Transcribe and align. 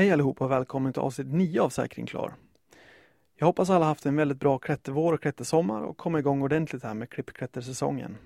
Hej 0.00 0.12
allihopa 0.12 0.44
och 0.44 0.50
välkommen 0.50 0.92
till 0.92 1.02
avsnitt 1.02 1.26
9 1.26 1.60
av 1.60 1.68
Säkring 1.68 2.06
Klar. 2.06 2.34
Jag 3.36 3.46
hoppas 3.46 3.70
alla 3.70 3.84
haft 3.84 4.06
en 4.06 4.16
väldigt 4.16 4.38
bra 4.38 4.58
klättervår 4.58 5.12
och 5.12 5.22
klättersommar 5.22 5.82
och 5.82 5.96
kommer 5.96 6.18
igång 6.18 6.42
ordentligt 6.42 6.82
här 6.82 6.94
med 6.94 7.10
klippklättersäsongen. 7.10 8.16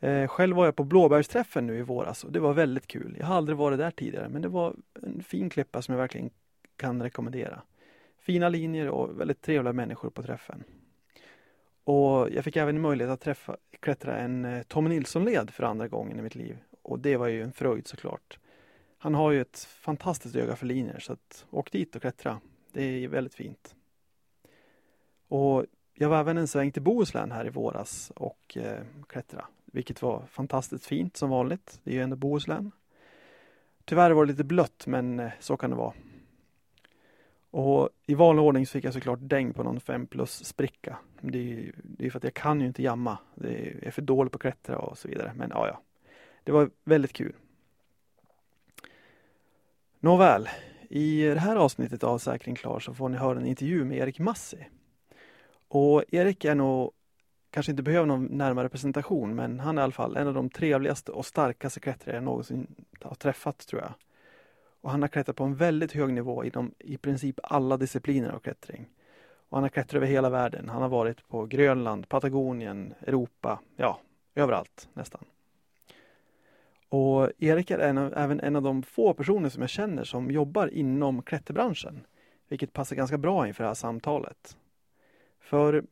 Eh, 0.00 0.28
själv 0.28 0.56
var 0.56 0.64
jag 0.64 0.76
på 0.76 0.84
Blåbergsträffen 0.84 1.66
nu 1.66 1.78
i 1.78 1.82
våras 1.82 2.24
och 2.24 2.32
det 2.32 2.40
var 2.40 2.52
väldigt 2.52 2.86
kul. 2.86 3.16
Jag 3.18 3.26
har 3.26 3.36
aldrig 3.36 3.58
varit 3.58 3.78
där 3.78 3.90
tidigare 3.90 4.28
men 4.28 4.42
det 4.42 4.48
var 4.48 4.74
en 5.02 5.22
fin 5.22 5.50
klippa 5.50 5.82
som 5.82 5.92
jag 5.92 6.00
verkligen 6.00 6.30
kan 6.76 7.02
rekommendera. 7.02 7.62
Fina 8.18 8.48
linjer 8.48 8.88
och 8.88 9.20
väldigt 9.20 9.42
trevliga 9.42 9.72
människor 9.72 10.10
på 10.10 10.22
träffen. 10.22 10.64
Och 11.84 12.30
jag 12.30 12.44
fick 12.44 12.56
även 12.56 12.80
möjlighet 12.80 13.12
att 13.12 13.20
träffa, 13.20 13.56
klättra 13.80 14.16
en 14.18 14.44
eh, 14.44 14.62
Tommy 14.62 14.88
Nilsson-led 14.88 15.50
för 15.50 15.62
andra 15.62 15.88
gången 15.88 16.18
i 16.18 16.22
mitt 16.22 16.34
liv. 16.34 16.58
Och 16.82 16.98
det 16.98 17.16
var 17.16 17.28
ju 17.28 17.42
en 17.42 17.52
fröjd 17.52 17.86
såklart. 17.86 18.38
Han 18.98 19.14
har 19.14 19.30
ju 19.30 19.40
ett 19.40 19.58
fantastiskt 19.58 20.36
öga 20.36 20.56
för 20.56 20.66
linjer 20.66 20.98
så 20.98 21.12
att 21.12 21.46
åk 21.50 21.72
dit 21.72 21.96
och 21.96 22.02
klättra. 22.02 22.40
Det 22.72 22.82
är 22.82 23.08
väldigt 23.08 23.34
fint. 23.34 23.74
Och 25.28 25.64
jag 25.94 26.08
var 26.08 26.20
även 26.20 26.38
en 26.38 26.48
sväng 26.48 26.72
till 26.72 26.82
Bohuslän 26.82 27.32
här 27.32 27.46
i 27.46 27.50
våras 27.50 28.12
och 28.16 28.56
eh, 28.56 28.82
klättra, 29.08 29.44
vilket 29.64 30.02
var 30.02 30.26
fantastiskt 30.26 30.86
fint 30.86 31.16
som 31.16 31.30
vanligt. 31.30 31.80
Det 31.84 31.90
är 31.90 31.94
ju 31.94 32.02
ändå 32.02 32.16
Bohuslän. 32.16 32.72
Tyvärr 33.84 34.10
var 34.10 34.24
det 34.26 34.32
lite 34.32 34.44
blött, 34.44 34.86
men 34.86 35.20
eh, 35.20 35.32
så 35.40 35.56
kan 35.56 35.70
det 35.70 35.76
vara. 35.76 35.92
Och 37.50 37.88
i 38.06 38.14
vanlig 38.14 38.44
ordning 38.44 38.66
så 38.66 38.72
fick 38.72 38.84
jag 38.84 38.94
såklart 38.94 39.18
däng 39.22 39.52
på 39.54 39.62
någon 39.62 39.80
5 39.80 40.06
plus 40.06 40.44
spricka. 40.44 40.98
Det 41.20 41.38
är, 41.38 41.74
det 41.82 42.06
är 42.06 42.10
för 42.10 42.18
att 42.18 42.24
jag 42.24 42.34
kan 42.34 42.60
ju 42.60 42.66
inte 42.66 42.82
jamma. 42.82 43.18
Det 43.34 43.48
är, 43.48 43.74
jag 43.74 43.84
är 43.84 43.90
för 43.90 44.02
dålig 44.02 44.32
på 44.32 44.36
att 44.36 44.42
klättra 44.42 44.78
och 44.78 44.98
så 44.98 45.08
vidare. 45.08 45.32
Men 45.36 45.50
ja, 45.50 45.66
ja. 45.68 45.80
Det 46.44 46.52
var 46.52 46.70
väldigt 46.84 47.12
kul. 47.12 47.32
Nåväl, 50.06 50.48
i 50.88 51.22
det 51.22 51.40
här 51.40 51.56
avsnittet 51.56 52.04
av 52.04 52.18
Säkring 52.18 52.54
Klar 52.54 52.80
så 52.80 52.94
får 52.94 53.08
ni 53.08 53.16
höra 53.16 53.38
en 53.38 53.46
intervju 53.46 53.84
med 53.84 53.98
Erik 53.98 54.18
Massi. 54.18 54.68
Och 55.68 56.04
Erik 56.08 56.44
är 56.44 56.54
nog, 56.54 56.92
kanske 57.50 57.72
inte 57.72 57.82
behöver 57.82 58.06
någon 58.06 58.24
närmare 58.24 58.68
presentation, 58.68 59.34
men 59.34 59.60
han 59.60 59.78
är 59.78 59.82
i 59.82 59.84
alla 59.84 59.92
fall 59.92 60.16
en 60.16 60.28
av 60.28 60.34
de 60.34 60.50
trevligaste 60.50 61.12
och 61.12 61.26
starkaste 61.26 61.80
klättrare 61.80 62.16
jag 62.16 62.24
någonsin 62.24 62.74
har 63.00 63.14
träffat 63.14 63.58
tror 63.58 63.82
jag. 63.82 63.92
Och 64.80 64.90
han 64.90 65.02
har 65.02 65.08
klättrat 65.08 65.36
på 65.36 65.44
en 65.44 65.56
väldigt 65.56 65.92
hög 65.92 66.12
nivå 66.12 66.44
inom 66.44 66.74
i 66.78 66.96
princip 66.96 67.40
alla 67.42 67.76
discipliner 67.76 68.30
av 68.30 68.38
klättring. 68.38 68.86
Och 69.48 69.56
han 69.56 69.64
har 69.64 69.68
klättrat 69.68 69.94
över 69.94 70.06
hela 70.06 70.30
världen. 70.30 70.68
Han 70.68 70.82
har 70.82 70.88
varit 70.88 71.28
på 71.28 71.46
Grönland, 71.46 72.08
Patagonien, 72.08 72.94
Europa, 73.00 73.60
ja, 73.76 74.00
överallt 74.34 74.88
nästan. 74.92 75.24
Och 76.88 77.30
Erik 77.38 77.70
är 77.70 77.78
en 77.78 77.98
av, 77.98 78.14
även 78.16 78.40
en 78.40 78.56
av 78.56 78.62
de 78.62 78.82
få 78.82 79.14
personer 79.14 79.48
som 79.48 79.62
jag 79.62 79.70
känner 79.70 80.04
som 80.04 80.30
jobbar 80.30 80.68
inom 80.68 81.22
klätterbranschen. 81.22 82.06
Vilket 82.48 82.72
passar 82.72 82.96
ganska 82.96 83.18
bra 83.18 83.48
inför 83.48 83.64
det 83.64 83.68
här 83.68 83.74
samtalet. 83.74 84.56
För 85.40 85.84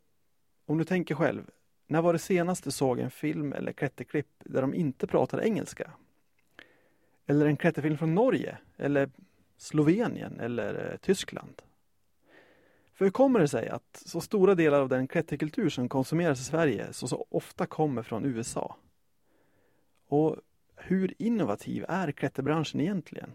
om 0.67 0.79
du 0.79 0.85
tänker 0.85 1.15
själv, 1.15 1.51
när 1.87 2.03
var 2.03 2.13
det 2.13 2.19
senast 2.19 2.65
du 2.65 2.71
såg 2.71 2.99
en 2.99 3.11
film 3.11 3.53
eller 3.53 3.73
klätterklipp 3.73 4.29
där 4.39 4.61
de 4.61 4.75
inte 4.75 5.07
pratade 5.07 5.47
engelska? 5.47 5.91
Eller 7.27 7.47
en 7.47 7.57
klätterfilm 7.57 7.99
från 7.99 8.15
Norge 8.15 8.59
eller 8.77 9.11
Slovenien 9.57 10.41
eller 10.41 10.91
eh, 10.91 10.97
Tyskland? 10.97 11.63
För 12.95 13.05
hur 13.05 13.13
kommer 13.13 13.41
det 13.41 13.49
sig 13.49 13.69
att 13.69 14.03
så 14.07 14.21
stora 14.21 14.55
delar 14.55 14.81
av 14.81 14.89
den 14.89 15.09
klätterkultur 15.09 15.69
som 15.69 15.89
konsumeras 15.89 16.41
i 16.41 16.45
Sverige 16.45 16.93
så, 16.93 17.09
så 17.09 17.27
ofta 17.31 17.67
kommer 17.67 18.03
från 18.03 18.25
USA? 18.25 18.77
Och 20.09 20.37
hur 20.77 21.15
innovativ 21.19 21.85
är 21.89 22.13
klätterbranschen 22.13 22.81
egentligen? 22.81 23.31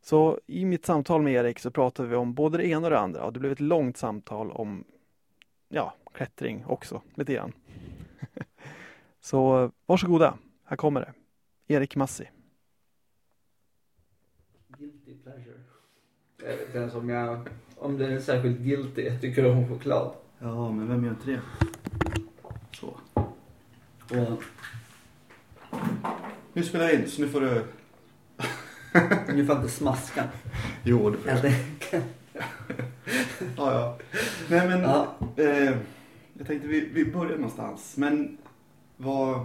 Så 0.00 0.40
i 0.46 0.64
mitt 0.64 0.86
samtal 0.86 1.22
med 1.22 1.32
Erik 1.32 1.58
så 1.58 1.70
pratade 1.70 2.08
vi 2.08 2.16
om 2.16 2.34
både 2.34 2.58
det 2.58 2.66
ena 2.66 2.86
och 2.86 2.90
det 2.90 2.98
andra 2.98 3.24
och 3.24 3.32
det 3.32 3.40
blev 3.40 3.52
ett 3.52 3.60
långt 3.60 3.96
samtal 3.96 4.50
om 4.50 4.84
ja, 5.68 5.94
klättring 6.12 6.64
också, 6.66 7.02
lite 7.14 7.34
grann. 7.34 7.52
så 9.20 9.70
varsågoda, 9.86 10.38
här 10.64 10.76
kommer 10.76 11.00
det. 11.00 11.12
Erik 11.74 11.96
Massi. 11.96 12.28
Guilty 14.68 15.14
pleasure. 15.22 15.60
Jag 16.42 16.56
vet 16.56 16.74
inte 16.74 16.96
om 16.96 17.08
jag, 17.08 17.48
om 17.76 17.98
det 17.98 18.06
är 18.06 18.20
särskilt 18.20 18.58
guilty. 18.58 19.02
Jag 19.02 19.20
tycker 19.20 19.50
om 19.50 19.68
choklad. 19.68 20.14
Ja, 20.38 20.72
men 20.72 20.88
vem 20.88 21.04
gör 21.04 21.10
inte 21.10 21.30
det? 21.30 21.40
Så. 22.72 22.96
Och 24.10 24.42
Nu 26.52 26.62
spelar 26.62 26.84
jag 26.84 26.94
in, 26.94 27.08
så 27.08 27.20
nu 27.22 27.28
får 27.28 27.40
du... 27.40 27.64
nu 29.34 29.46
får 29.46 29.54
jag 29.54 29.64
inte 29.64 29.68
smaska. 29.74 30.24
Jo, 30.82 31.10
det 31.10 31.18
får 31.18 31.40
tänker- 31.40 32.02
Ja, 33.56 33.72
ja. 33.72 33.98
Nej, 34.48 34.68
men 34.68 34.82
Ja. 34.82 35.16
eh, 35.36 35.74
jag 36.38 36.46
tänkte 36.46 36.68
vi, 36.68 36.80
vi 36.92 37.04
börjar 37.04 37.36
någonstans. 37.36 37.96
Men 37.96 38.38
vad... 38.96 39.44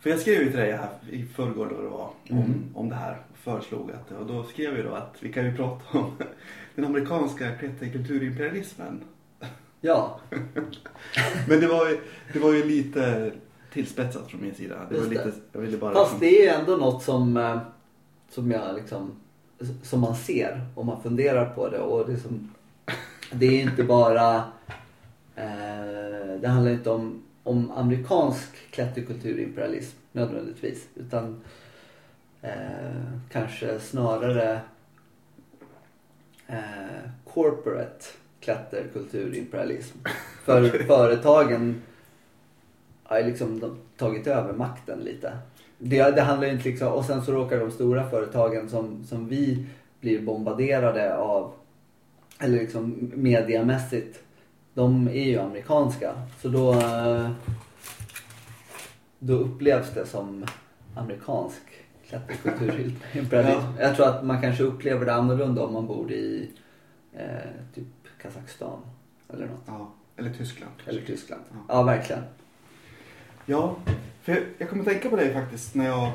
För 0.00 0.10
jag 0.10 0.20
skrev 0.20 0.40
ju 0.42 0.50
till 0.50 0.58
dig 0.60 0.72
här 0.72 0.88
i 1.10 1.24
förrgår 1.24 1.66
då 1.76 1.82
det 1.82 1.88
var 1.88 2.10
om, 2.30 2.38
Mm. 2.38 2.64
om 2.74 2.88
det 2.88 2.94
här 2.96 3.18
och 3.32 3.38
föreslog 3.38 3.90
att 3.92 4.10
och 4.12 4.26
då 4.26 4.44
skrev 4.44 4.76
jag 4.76 4.86
då 4.86 4.94
att 4.94 5.16
vi 5.20 5.32
kan 5.32 5.44
ju 5.44 5.56
prata 5.56 5.98
om 5.98 6.12
den 6.74 6.84
amerikanska 6.84 7.54
klätterkulturimperialismen. 7.56 9.00
Ja, 9.80 10.20
Men 11.48 11.60
det 11.60 11.66
var 11.66 11.88
ju, 11.88 12.00
det 12.32 12.38
var 12.38 12.52
ju 12.52 12.64
lite 12.64 13.32
tillspetsat 13.72 14.30
från 14.30 14.42
min 14.42 14.54
sida. 14.54 14.74
Det 14.88 14.94
var 14.94 15.00
Just 15.00 15.10
lite, 15.10 15.32
jag 15.52 15.60
ville 15.60 15.76
bara... 15.76 15.94
fast 15.94 16.20
det 16.20 16.46
är 16.46 16.60
ändå 16.60 16.76
något 16.76 17.02
som, 17.02 17.36
eh, 17.36 17.58
som 18.30 18.50
jag 18.50 18.74
liksom, 18.74 19.10
som 19.82 20.00
man 20.00 20.16
ser 20.16 20.66
om 20.74 20.86
man 20.86 21.02
funderar 21.02 21.54
på 21.54 21.68
det. 21.68 21.78
Och 21.78 22.06
det, 22.06 22.12
är 22.12 22.16
som, 22.16 22.50
det 23.32 23.46
är 23.46 23.62
inte 23.62 23.84
bara, 23.84 24.36
eh, 25.36 26.40
det 26.40 26.48
handlar 26.48 26.72
inte 26.72 26.90
om, 26.90 27.22
om 27.42 27.70
amerikansk 27.70 28.70
klätterkulturimperialism 28.70 29.96
nödvändigtvis. 30.12 30.88
Utan 30.94 31.40
eh, 32.42 32.50
kanske 33.30 33.80
snarare 33.80 34.60
eh, 36.46 37.10
corporate 37.24 38.04
klätterkulturimperialism. 38.40 39.98
För 40.44 40.68
företagen 40.86 41.82
har 43.12 43.20
ju 43.20 43.26
liksom 43.26 43.78
tagit 43.96 44.26
över 44.26 44.52
makten 44.52 44.98
lite. 44.98 45.38
Det, 45.78 46.10
det 46.10 46.22
handlar 46.22 46.48
inte 46.48 46.68
liksom, 46.68 46.92
och 46.92 47.04
sen 47.04 47.22
så 47.22 47.32
råkar 47.32 47.60
de 47.60 47.70
stora 47.70 48.10
företagen 48.10 48.68
som, 48.68 49.04
som 49.04 49.28
vi 49.28 49.66
blir 50.00 50.22
bombarderade 50.22 51.16
av, 51.16 51.52
eller 52.38 52.58
liksom 52.58 53.12
mediamässigt, 53.14 54.22
de 54.74 55.08
är 55.08 55.24
ju 55.24 55.38
amerikanska. 55.38 56.12
Så 56.42 56.48
då, 56.48 56.72
eh, 56.72 57.30
då 59.18 59.32
upplevs 59.32 59.90
det 59.94 60.06
som 60.06 60.44
amerikansk 60.96 61.62
klätterkulturimperialism. 62.08 63.68
Jag 63.80 63.96
tror 63.96 64.08
att 64.08 64.24
man 64.24 64.42
kanske 64.42 64.62
upplever 64.62 65.06
det 65.06 65.14
annorlunda 65.14 65.62
om 65.62 65.72
man 65.72 65.86
bor 65.86 66.12
i 66.12 66.50
eh, 67.12 67.74
typ 67.74 67.86
Kazakstan 68.22 68.80
eller 69.32 69.46
något. 69.46 69.62
Ja, 69.66 69.92
eller 70.16 70.30
Tyskland. 70.30 70.72
Eller 70.86 71.02
Tyskland. 71.02 71.42
Ja. 71.50 71.56
Ja, 71.68 71.82
verkligen. 71.82 72.22
Ja, 73.52 73.76
för 74.22 74.32
jag, 74.32 74.42
jag 74.58 74.68
kommer 74.68 74.84
tänka 74.84 75.10
på 75.10 75.16
det 75.16 75.32
faktiskt 75.32 75.74
när 75.74 75.84
jag, 75.86 76.12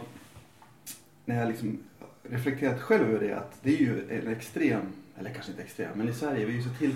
när 1.25 1.39
jag 1.39 1.47
liksom 1.47 1.79
reflekterat 2.23 2.81
själv 2.81 3.09
över 3.09 3.27
det 3.27 3.37
att 3.37 3.59
det 3.63 3.69
är 3.75 3.77
ju 3.79 4.09
en 4.19 4.27
extrem, 4.27 4.81
eller 5.19 5.29
kanske 5.33 5.51
inte 5.51 5.63
extrem, 5.63 5.89
men 5.97 6.09
i 6.09 6.13
Sverige 6.13 6.45
vi 6.45 6.51
är 6.53 6.57
ju 6.57 6.63
så 6.63 6.69
till, 6.69 6.95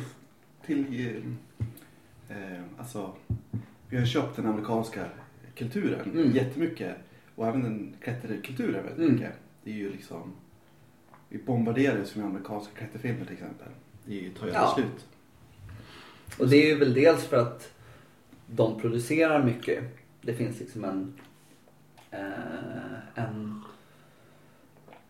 till 0.65 1.15
eh, 2.29 2.61
alltså 2.77 3.13
vi 3.89 3.97
har 3.97 4.05
köpt 4.05 4.35
den 4.35 4.45
amerikanska 4.45 5.05
kulturen 5.55 6.11
Mm. 6.11 6.31
jättemycket 6.31 6.95
och 7.35 7.47
även 7.47 7.63
den 7.63 7.93
klätterkulturen 8.03 8.73
väldigt 8.83 8.97
Mm. 8.97 9.13
mycket. 9.13 9.31
Det 9.63 9.71
är 9.71 9.75
ju 9.75 9.91
liksom, 9.91 10.33
vi 11.29 11.37
bombarderas 11.37 12.15
med 12.15 12.25
amerikanska 12.25 12.71
klätterfilmer 12.77 13.25
till 13.25 13.33
exempel. 13.33 13.67
Det 14.05 14.29
tar 14.39 14.47
ju 14.47 14.53
Ja. 14.53 14.71
slut. 14.75 15.05
Och 16.39 16.49
det 16.49 16.55
är 16.57 16.67
ju 16.67 16.75
väl 16.75 16.93
dels 16.93 17.25
för 17.25 17.37
att 17.37 17.71
de 18.47 18.79
producerar 18.81 19.43
mycket. 19.43 19.83
Det 20.21 20.33
finns 20.33 20.59
liksom 20.59 20.83
en... 20.83 21.13
Eh, 22.11 23.23
en 23.23 23.63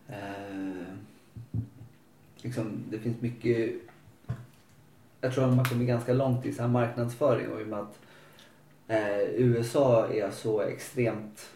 eh, 0.08 0.96
liksom, 2.42 2.84
det 2.90 3.00
finns 3.00 3.22
mycket... 3.22 3.82
Jag 5.22 5.34
tror 5.34 5.46
att 5.50 5.56
man 5.56 5.66
kommer 5.66 5.86
ganska 5.86 6.14
långt 6.14 6.46
i 6.46 6.54
så 6.54 6.62
här 6.62 6.70
marknadsföring 6.70 7.50
och 7.52 7.62
i 7.62 7.64
och 7.64 7.68
med 7.68 7.80
att 7.80 8.00
eh, 8.88 9.20
USA 9.20 10.08
är 10.08 10.32
så 10.32 10.62
extremt 10.62 11.50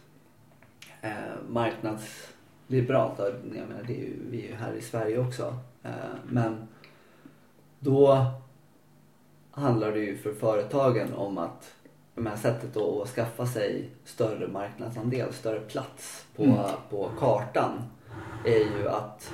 eh, 1.01 1.11
marknadsliberalt. 1.49 3.19
Jag 3.19 3.67
menar, 3.67 3.83
det 3.87 3.93
är 3.93 4.03
ju, 4.03 4.13
vi 4.29 4.45
är 4.45 4.49
ju 4.49 4.55
här 4.55 4.73
i 4.73 4.81
Sverige 4.81 5.19
också. 5.19 5.59
Eh, 5.83 5.91
men 6.27 6.67
då 7.79 8.31
handlar 9.51 9.91
det 9.91 9.99
ju 9.99 10.17
för 10.17 10.33
företagen 10.33 11.13
om 11.13 11.37
att 11.37 11.75
de 12.15 12.25
här 12.25 12.35
sättet 12.35 12.77
att 12.77 13.07
skaffa 13.09 13.45
sig 13.45 13.89
större 14.05 14.47
marknadsandel, 14.47 15.33
större 15.33 15.59
plats 15.59 16.25
på, 16.35 16.43
Mm. 16.43 16.57
på 16.89 17.09
kartan 17.19 17.83
är 18.45 18.79
ju 18.79 18.87
att 18.89 19.31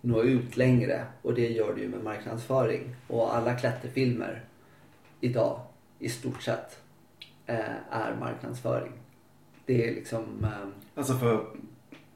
nå 0.00 0.22
ut 0.22 0.56
längre 0.56 1.04
och 1.22 1.34
det 1.34 1.48
gör 1.48 1.74
du 1.74 1.80
ju 1.82 1.88
med 1.88 2.04
marknadsföring. 2.04 2.94
Och 3.08 3.36
alla 3.36 3.54
klätterfilmer 3.54 4.44
idag 5.20 5.60
i 5.98 6.08
stort 6.08 6.42
sett 6.42 6.78
eh, 7.46 7.58
är 7.90 8.16
marknadsföring. 8.20 8.92
Det 9.66 9.88
är 9.88 9.94
liksom 9.94 10.24
eh, 10.44 10.68
Alltså 10.94 11.14
för 11.14 11.46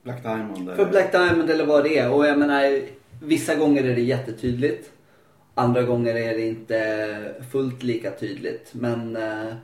Black 0.03 0.23
Diamond? 0.23 0.77
för 0.77 0.87
Black 0.87 1.13
Diamond 1.13 1.51
eller 1.51 1.67
vad 1.67 1.85
det 1.85 1.99
är. 1.99 2.13
Och 2.13 2.27
jag 2.27 2.39
menar, 2.39 2.83
vissa 3.23 3.55
gånger 3.55 3.85
är 3.85 3.95
det 3.95 4.01
jättetydligt. 4.03 4.91
Andra 5.55 5.83
gånger 5.83 6.15
är 6.15 6.35
det 6.35 6.47
inte 6.49 7.45
fullt 7.53 7.83
lika 7.83 8.11
tydligt. 8.11 8.71
Men 8.75 9.17
eh, 9.17 9.55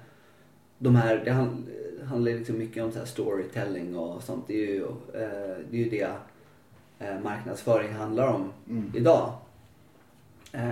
de 0.82 0.96
här, 0.96 1.22
det 1.24 1.30
hand, 1.30 1.68
handlar 2.04 2.32
liksom 2.32 2.58
mycket 2.58 2.84
om 2.84 2.92
så 2.92 2.98
här 2.98 3.06
storytelling 3.06 3.96
och 3.96 4.22
sånt. 4.22 4.44
Det 4.46 4.54
är 4.54 4.66
ju, 4.66 4.84
eh, 5.14 5.56
det, 5.70 5.76
är 5.76 5.84
ju 5.84 5.90
det 5.90 6.08
eh, 6.98 7.20
marknadsföring 7.20 7.92
handlar 7.92 8.26
om 8.28 8.52
Mm. 8.68 8.92
idag. 8.94 9.32
Eh, 10.52 10.70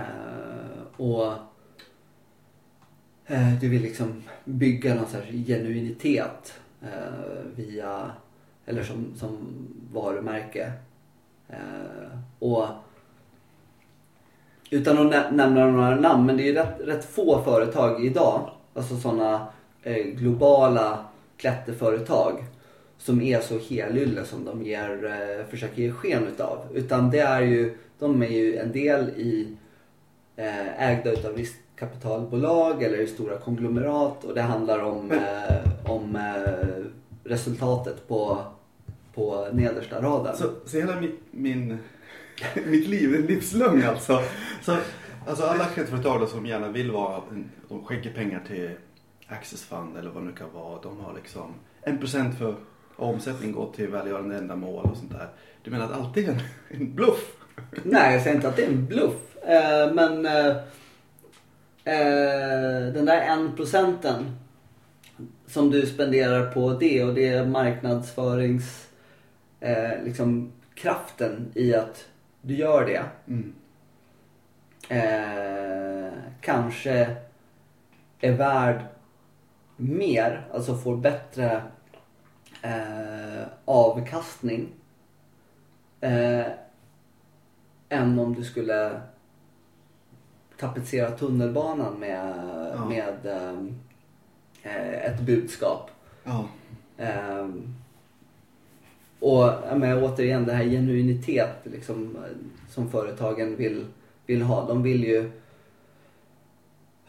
och 0.97 1.33
du 3.61 3.69
vill 3.69 3.81
liksom 3.81 4.23
bygga 4.45 4.95
någon 4.95 5.07
sorts 5.07 5.27
genuinitet 5.47 6.53
via, 7.55 8.11
eller 8.65 8.83
som, 8.83 9.13
som 9.15 9.37
varumärke. 9.93 10.71
Och 12.39 12.65
utan 14.69 14.97
att 14.97 15.11
nä- 15.11 15.31
nämna 15.31 15.65
några 15.65 15.95
namn, 15.95 16.25
men 16.25 16.37
det 16.37 16.43
är 16.43 16.45
ju 16.45 16.53
rätt, 16.53 16.79
rätt 16.79 17.05
få 17.05 17.41
företag 17.43 18.05
idag, 18.05 18.49
alltså 18.73 18.97
sådana 18.97 19.47
globala 20.15 21.05
klätterföretag 21.37 22.43
som 22.97 23.21
är 23.21 23.39
så 23.39 23.59
helylle 23.69 24.25
som 24.25 24.45
de 24.45 24.63
ger, 24.63 25.05
eh, 25.05 25.45
försöker 25.49 25.81
ge 25.81 25.91
sken 25.91 26.27
utav. 26.27 26.59
Utan 26.73 27.11
det 27.11 27.19
är 27.19 27.41
ju, 27.41 27.77
de 27.99 28.21
är 28.21 28.27
ju 28.27 28.57
en 28.57 28.71
del 28.71 29.09
i 29.09 29.57
eh, 30.35 30.89
ägda 30.89 31.11
utav 31.11 31.37
riskkapitalbolag 31.37 32.83
eller 32.83 32.97
i 32.97 33.07
stora 33.07 33.37
konglomerat 33.37 34.23
och 34.23 34.35
det 34.35 34.41
handlar 34.41 34.79
om, 34.79 35.11
eh, 35.11 35.91
om 35.91 36.15
eh, 36.15 36.85
resultatet 37.23 38.07
på, 38.07 38.43
på 39.13 39.47
nedersta 39.51 40.01
raden. 40.01 40.37
Så, 40.37 40.45
så 40.65 40.77
hela 40.77 41.01
mitt, 41.01 41.19
min, 41.31 41.77
mitt 42.65 42.87
liv 42.87 43.15
en 43.15 43.25
livslögn 43.25 43.83
alltså. 43.83 44.21
Så, 44.61 44.77
alltså 45.27 45.43
alla 45.43 45.65
klätterföretag 45.65 46.29
som 46.29 46.45
gärna 46.45 46.69
vill 46.69 46.91
vara, 46.91 47.21
de 47.67 47.85
skänker 47.85 48.13
pengar 48.13 48.43
till 48.47 48.69
Access 49.29 49.63
Fund 49.63 49.97
eller 49.97 50.09
vad 50.09 50.23
det 50.23 50.27
nu 50.27 50.35
kan 50.35 50.53
vara. 50.53 50.81
De 50.81 50.99
har 50.99 51.13
liksom 51.13 51.53
en 51.81 51.97
procent 51.97 52.37
för 52.37 52.55
omsättning 52.95 53.51
går 53.51 53.71
till 53.75 53.87
välgörande 53.87 54.37
ändamål 54.37 54.85
och 54.85 54.97
sånt 54.97 55.11
där. 55.11 55.29
Du 55.63 55.71
menar 55.71 55.85
att 55.85 55.91
allt 55.91 56.17
är 56.17 56.29
en, 56.29 56.39
en 56.69 56.95
bluff? 56.95 57.35
Nej, 57.83 58.13
jag 58.13 58.23
säger 58.23 58.35
inte 58.35 58.49
att 58.49 58.55
det 58.55 58.63
är 58.63 58.71
en 58.71 58.85
bluff. 58.85 59.37
Eh, 59.37 59.93
men 59.93 60.25
eh, 60.25 60.47
eh, 61.83 62.93
den 62.93 63.05
där 63.05 63.21
en 63.21 63.55
procenten 63.55 64.37
som 65.47 65.71
du 65.71 65.85
spenderar 65.85 66.51
på 66.51 66.73
det 66.73 67.03
och 67.03 67.13
det 67.13 67.27
är 67.27 67.45
marknadsförings 67.45 68.87
eh, 69.59 70.03
liksom 70.03 70.51
kraften 70.75 71.51
i 71.53 71.75
att 71.75 72.07
du 72.41 72.55
gör 72.55 72.85
det. 72.85 73.03
Mm. 73.27 73.53
Eh, 74.89 76.13
kanske 76.41 77.15
är 78.19 78.31
värd 78.31 78.81
mer, 79.79 80.47
alltså 80.53 80.75
får 80.75 80.97
bättre 80.97 81.61
eh, 82.61 83.47
avkastning 83.65 84.67
eh, 86.01 86.45
än 87.89 88.19
om 88.19 88.35
du 88.35 88.43
skulle 88.43 89.01
tapetsera 90.59 91.11
tunnelbanan 91.11 91.99
med, 91.99 92.33
Ja. 92.75 92.85
med 92.85 93.25
eh, 94.63 95.05
ett 95.05 95.21
budskap. 95.21 95.91
Ja. 96.23 96.47
Ehm, 96.97 97.75
och 99.19 99.49
men, 99.75 100.03
återigen 100.03 100.45
det 100.45 100.53
här 100.53 100.63
genuinitet 100.63 101.55
liksom, 101.63 102.15
eh, 102.15 102.21
som 102.69 102.89
företagen 102.91 103.55
vill, 103.55 103.85
vill 104.25 104.41
ha. 104.41 104.67
De 104.67 104.83
vill 104.83 105.03
ju... 105.03 105.31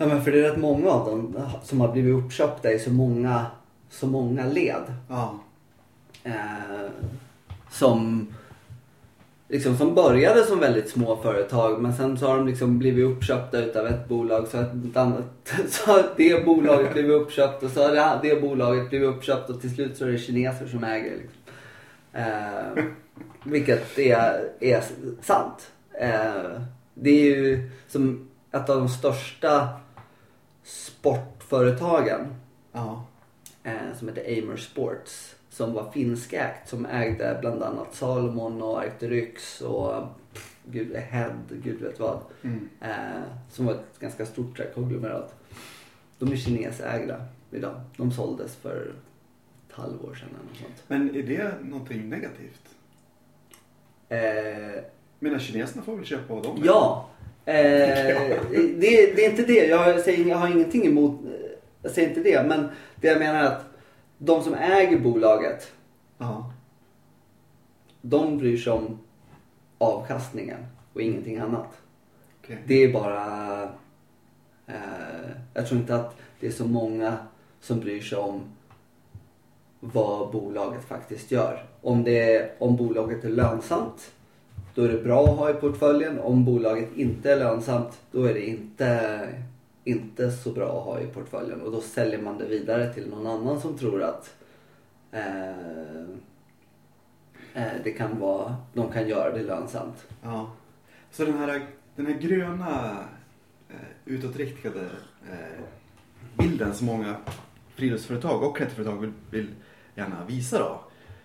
Ja, 0.00 0.06
men 0.06 0.22
för 0.22 0.32
det 0.32 0.38
är 0.38 0.50
rätt 0.50 0.58
många 0.58 0.90
av 0.90 1.06
dem 1.06 1.36
som 1.62 1.80
har 1.80 1.92
blivit 1.92 2.24
uppköpta 2.24 2.72
i 2.72 2.78
så 2.78 2.90
många, 2.90 3.46
så 3.90 4.06
många 4.06 4.46
led. 4.46 4.94
Ja. 5.08 5.38
Eh, 6.24 6.90
som, 7.70 8.26
liksom, 9.48 9.76
som 9.76 9.94
började 9.94 10.44
som 10.44 10.60
väldigt 10.60 10.90
små 10.90 11.16
företag 11.16 11.82
men 11.82 11.94
sen 11.94 12.18
så 12.18 12.26
har 12.26 12.36
de 12.36 12.46
liksom 12.46 12.78
blivit 12.78 13.06
uppköpta 13.06 13.58
utav 13.58 13.86
ett 13.86 14.08
bolag 14.08 14.48
så 14.48 14.58
att 14.58 14.74
ett 14.90 14.96
annat, 14.96 15.24
så 15.68 15.90
har 15.90 16.02
det 16.16 16.44
bolaget 16.44 16.92
blivit 16.92 17.12
uppköpt 17.12 17.62
och 17.62 17.70
så 17.70 17.82
har 17.82 17.94
det, 17.94 18.18
det 18.22 18.40
bolaget 18.40 18.90
blivit 18.90 19.08
uppköpt 19.08 19.50
och 19.50 19.60
till 19.60 19.74
slut 19.74 19.96
så 19.96 20.04
är 20.04 20.08
det 20.08 20.18
kineser 20.18 20.66
som 20.66 20.84
äger. 20.84 21.16
Liksom. 21.16 21.42
Eh, 22.12 22.84
vilket 23.44 23.98
är, 23.98 24.48
är 24.60 24.84
sant. 25.22 25.70
Eh, 25.92 26.60
det 26.94 27.10
är 27.10 27.36
ju 27.36 27.70
som 27.88 28.28
ett 28.52 28.70
av 28.70 28.76
de 28.76 28.88
största 28.88 29.68
sportföretagen 31.00 32.34
Ja. 32.72 33.04
eh, 33.62 33.94
som 33.98 34.08
heter 34.08 34.42
Amer 34.42 34.56
Sports 34.56 35.34
som 35.50 35.72
var 35.72 35.90
finskägt 35.90 36.68
som 36.68 36.86
ägde 36.86 37.38
bland 37.40 37.62
annat 37.62 37.94
Salomon 37.94 38.62
och 38.62 38.78
Arcteryx 38.80 39.60
och 39.60 40.02
pff, 40.34 40.56
gud, 40.64 40.96
Head, 40.96 41.32
gud 41.48 41.80
vet 41.80 42.00
vad. 42.00 42.20
Mm. 42.42 42.68
Eh, 42.80 43.22
som 43.50 43.66
var 43.66 43.72
ett 43.74 43.98
ganska 44.00 44.26
stort 44.26 44.60
konglomerat. 44.74 45.34
De 46.18 46.32
är 46.32 46.36
kinesägda 46.36 47.24
idag. 47.50 47.80
De 47.96 48.12
såldes 48.12 48.56
för 48.56 48.92
ett 49.68 49.74
halvår 49.74 50.14
sedan 50.14 50.28
eller 50.28 50.48
något 50.50 50.56
sånt. 50.62 50.82
Men 50.86 51.16
är 51.16 51.22
det 51.22 51.54
någonting 51.62 52.08
negativt? 52.08 52.62
Eh, 54.08 54.82
Menar 55.18 55.38
kineserna 55.38 55.82
får 55.82 55.96
väl 55.96 56.04
köpa 56.04 56.34
vad 56.34 56.42
de 56.42 56.56
vill? 56.56 56.64
Ja. 56.66 57.08
Eh, 57.44 57.54
det, 58.54 59.14
det 59.16 59.24
är 59.26 59.30
inte 59.30 59.42
det. 59.42 59.66
Jag, 59.66 60.00
säger, 60.00 60.24
jag 60.24 60.36
har 60.36 60.48
ingenting 60.48 60.86
emot. 60.86 61.20
Jag 61.82 61.92
säger 61.92 62.08
inte 62.08 62.20
det. 62.20 62.46
Men 62.48 62.68
det 62.96 63.08
jag 63.08 63.18
menar 63.18 63.40
är 63.40 63.46
att 63.46 63.64
de 64.18 64.42
som 64.42 64.54
äger 64.54 64.98
bolaget. 64.98 65.72
Ja. 66.18 66.52
De 68.02 68.38
bryr 68.38 68.56
sig 68.56 68.72
om 68.72 68.98
avkastningen 69.78 70.66
och 70.92 71.02
ingenting 71.02 71.38
annat. 71.38 71.80
Okej. 72.40 72.58
Det 72.66 72.84
är 72.84 72.92
bara... 72.92 73.62
Eh, 74.66 75.30
jag 75.54 75.66
tror 75.66 75.80
inte 75.80 75.94
att 75.94 76.16
det 76.40 76.46
är 76.46 76.50
så 76.50 76.64
många 76.64 77.16
som 77.60 77.80
bryr 77.80 78.00
sig 78.00 78.18
om 78.18 78.42
vad 79.80 80.30
bolaget 80.30 80.84
faktiskt 80.84 81.30
gör. 81.30 81.64
Om, 81.80 82.04
det 82.04 82.50
om 82.58 82.76
bolaget 82.76 83.24
är 83.24 83.28
lönsamt, 83.28 84.12
då 84.74 84.82
är 84.82 84.88
det 84.88 85.02
bra 85.02 85.24
att 85.24 85.38
ha 85.38 85.50
i 85.50 85.54
portföljen. 85.54 86.18
Om 86.18 86.44
bolaget 86.44 86.88
inte 86.96 87.32
är 87.32 87.38
lönsamt, 87.38 88.00
då 88.10 88.24
är 88.24 88.34
det 88.34 88.46
inte, 88.46 89.28
inte 89.84 90.30
så 90.30 90.52
bra 90.52 90.78
att 90.78 90.84
ha 90.84 91.00
i 91.00 91.06
portföljen. 91.06 91.60
Och 91.60 91.72
då 91.72 91.80
säljer 91.80 92.22
man 92.22 92.38
det 92.38 92.46
vidare 92.46 92.94
till 92.94 93.08
någon 93.10 93.26
annan 93.26 93.60
som 93.60 93.78
tror 93.78 94.02
att 94.02 94.34
eh, 95.12 95.50
eh 97.54 97.72
det 97.84 97.92
kan 97.92 98.18
vara, 98.18 98.56
de 98.74 98.92
kan 98.92 99.08
göra 99.08 99.30
det 99.30 99.42
lönsamt. 99.42 100.06
Ja. 100.22 100.50
Så 101.10 101.24
den 101.24 101.38
här, 101.38 101.66
den 101.96 102.06
här 102.06 102.18
gröna 102.18 102.98
eh, 103.68 103.74
utåtriktade 104.04 104.80
eh, 105.30 105.64
bilden 106.38 106.74
som 106.74 106.86
många 106.86 107.16
friluftsföretag 107.74 108.42
och 108.42 108.56
klätterföretag 108.56 109.00
vill, 109.00 109.12
vill 109.30 109.48
gärna 109.94 110.24
visa 110.24 110.58
då. 110.58 110.80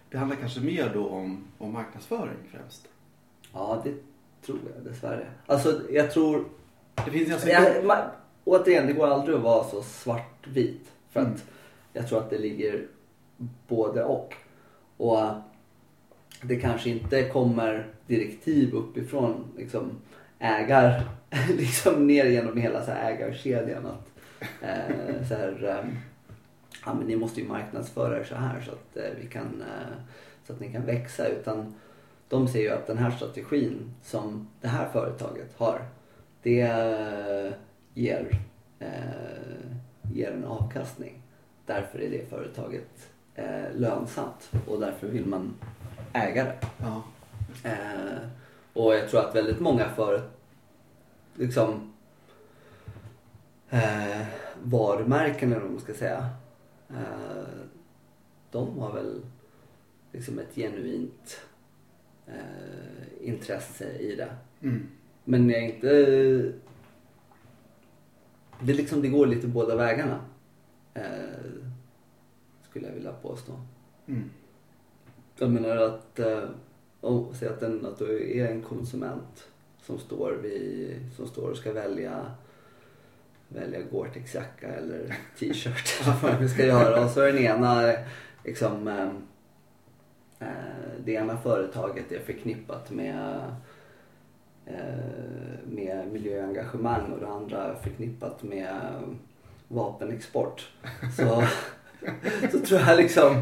Det 0.10 0.18
handlar 0.18 0.38
kanske 0.38 0.60
mer 0.60 0.92
då 0.94 1.08
om, 1.08 1.48
om 1.58 1.74
marknadsföring 1.74 2.38
främst. 2.52 2.88
Ja, 3.56 3.82
det 3.84 3.94
tror 4.46 4.60
jag 4.76 4.84
dessvärre. 4.94 5.28
Alltså, 5.46 5.82
jag 5.92 6.12
tror... 6.12 6.46
Det 7.06 7.12
finns 7.12 7.34
alltså 7.34 7.48
Jag, 7.50 7.86
ma, 7.86 7.98
återigen, 8.44 8.88
det 8.88 8.94
går 8.94 9.08
aldrig 9.08 9.36
att 9.38 9.44
vara 9.44 9.64
så 9.64 9.82
svartvit. 9.84 10.92
För 11.12 11.20
att 11.20 11.28
Mm. 11.28 11.40
jag 11.94 12.08
tror 12.08 12.20
att 12.20 12.30
det 12.30 12.38
ligger 12.38 12.88
både 13.68 14.04
och. 14.04 14.34
Och 14.98 15.20
det 16.42 16.56
kanske 16.56 16.90
inte 16.90 17.30
kommer 17.30 17.88
direktiv 18.08 18.74
uppifrån 18.74 19.46
liksom, 19.58 19.92
ägar, 20.40 21.04
liksom 21.58 22.08
ner 22.08 22.26
genom 22.26 22.58
hela 22.58 22.86
så 22.86 22.92
här, 22.92 23.12
ägarkedjan. 23.12 23.86
Att, 23.86 24.08
eh, 24.62 25.28
så 25.30 25.36
här, 25.36 25.64
eh, 25.64 25.90
ja, 26.86 26.94
men 26.94 27.08
ni 27.08 27.16
måste 27.16 27.42
ju 27.42 27.48
marknadsföra 27.48 28.20
er 28.20 28.24
så 28.24 28.36
här 28.36 28.62
så 28.62 28.72
att, 28.72 28.98
eh, 28.98 29.12
vi 29.22 29.28
kan, 29.28 29.62
eh, 29.62 29.96
så 30.48 30.54
att 30.54 30.60
ni 30.60 30.72
kan 30.72 30.86
växa. 30.86 31.28
Utan 31.28 31.74
de 32.30 32.48
ser 32.48 32.60
ju 32.60 32.70
att 32.70 32.88
den 32.88 32.98
här 32.98 33.12
strategin 33.12 33.96
som 34.04 34.48
det 34.62 34.68
här 34.68 34.90
företaget 34.90 35.54
har, 35.58 35.82
det 36.42 36.62
eh, 36.62 37.54
ger, 37.94 38.40
eh, 38.80 38.90
ger 40.14 40.32
en 40.32 40.46
avkastning. 40.46 41.22
därför 41.66 42.00
är 42.00 42.10
det 42.10 42.30
företaget 42.30 43.10
eh, 43.36 43.76
lönsamt 43.76 44.52
och 44.68 44.80
därför 44.80 45.08
vill 45.08 45.26
man 45.26 45.54
äga 46.14 46.44
det. 46.44 46.58
Ja. 46.78 47.04
Och 48.74 48.96
jag 48.96 49.10
tror 49.10 49.20
att 49.20 49.36
väldigt 49.36 49.60
många 49.60 49.90
för 49.90 50.30
liksom 51.36 51.94
eh, 53.70 54.26
varumärken 54.64 55.52
eller 55.52 55.62
vad 55.62 55.72
man 55.72 55.82
ska 55.82 55.94
säga. 55.94 56.30
Eh, 56.90 57.66
de 58.52 58.80
har 58.80 58.94
väl 58.94 59.22
liksom 60.12 60.40
ett 60.40 60.56
genuint 60.56 61.42
eh, 62.28 63.28
intresse 63.28 63.98
i 64.00 64.16
det. 64.16 64.36
Mm. 64.62 64.88
Men 65.24 65.50
jag 65.50 65.64
är 65.64 65.66
inte... 65.66 65.88
Det, 68.60 68.72
är 68.72 68.76
liksom, 68.76 69.02
det 69.02 69.08
går 69.08 69.28
lite 69.28 69.48
båda 69.48 69.76
vägarna. 69.76 70.20
Eh, 70.94 71.04
skulle 72.70 72.88
jag 72.88 72.94
vilja 72.94 73.14
påstå. 73.14 73.54
Mm. 74.08 74.30
Jag 75.38 75.52
menar 75.52 75.78
att, 75.78 76.20
eh, 76.20 76.50
om, 77.02 77.34
säg 77.34 77.48
att, 77.48 77.64
en, 77.64 77.86
att 77.86 78.00
du 78.00 78.40
är 78.40 78.52
en 78.52 78.62
konsument 78.62 79.48
som 79.82 80.00
står, 80.00 80.32
vid, 80.32 81.00
som 81.16 81.28
står 81.28 81.50
och 81.50 81.58
ska 81.58 81.74
välja 81.74 82.32
välja 83.48 83.80
Gore-Tex-jacka 83.82 84.68
eller 84.68 85.18
t-shirt 85.40 86.02
eller 86.02 86.16
vad 86.22 86.42
vi 86.42 86.50
ska 86.50 86.66
göra. 86.66 87.06
Och 87.06 87.12
så 87.12 87.22
är 87.22 87.34
den 87.34 87.44
ena 87.44 87.94
liksom 88.44 88.88
eh, 88.88 89.10
det 91.06 91.12
ena 91.14 91.38
företaget 91.38 92.12
är 92.12 92.20
förknippat 92.20 92.92
med 92.92 93.42
eh, 94.66 94.76
med 95.66 96.08
miljöengagemang 96.12 97.12
och 97.12 97.20
det 97.20 97.28
andra 97.28 97.64
är 97.64 97.76
förknippat 97.76 98.44
med 98.44 98.82
vapenexport. 99.68 100.70
Så, 101.18 101.44
så 102.52 102.60
tror 102.60 102.80
jag 102.82 102.98
liksom 102.98 103.42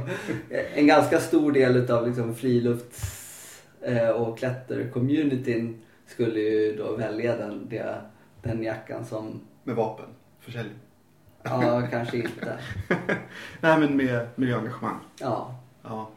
en 0.76 0.88
ganska 0.88 1.20
stor 1.20 1.52
del 1.52 1.76
utav 1.76 2.08
liksom 2.08 2.36
frilufts 2.36 3.24
eh, 3.82 4.10
och 4.10 4.38
klättercommunityn 4.38 5.82
skulle 6.06 6.40
ju 6.40 6.76
då 6.76 6.96
välja 6.96 7.38
den, 7.38 7.72
den 8.42 8.64
jackan 8.64 9.06
som, 9.06 9.42
Med 9.64 9.76
vapen, 9.76 10.06
försäljning. 10.40 10.78
ja 11.44 11.88
kanske 11.92 12.18
inte. 12.18 12.58
Nej 13.62 13.80
men 13.80 13.98
med 13.98 14.28
miljöengagemang. 14.36 15.00
Ja. 15.20 15.56
Ja. 15.84 16.10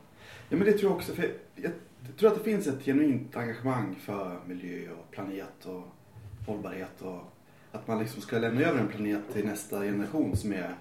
Ja 0.49 0.57
men 0.57 0.67
det 0.67 0.73
tror 0.73 0.91
jag 0.91 0.97
också. 0.97 1.15
För 1.15 1.33
jag 1.55 1.73
tror 2.19 2.31
att 2.31 2.39
det 2.39 2.45
finns 2.45 2.67
ett 2.67 2.85
genuint 2.85 3.37
engagemang 3.37 3.95
för 3.95 4.41
miljö 4.47 4.91
och 4.93 5.11
planet 5.11 5.67
och 5.67 5.83
hållbarhet. 6.47 7.03
Och 7.03 7.33
att 7.73 7.89
man 7.89 7.99
liksom 7.99 8.23
ska 8.23 8.39
lämna 8.39 8.61
över 8.61 8.81
en 8.81 8.89
planet 8.89 9.23
till 9.33 9.47
nästa 9.47 9.81
generation 9.81 10.37
som 10.37 10.53
är 10.53 10.75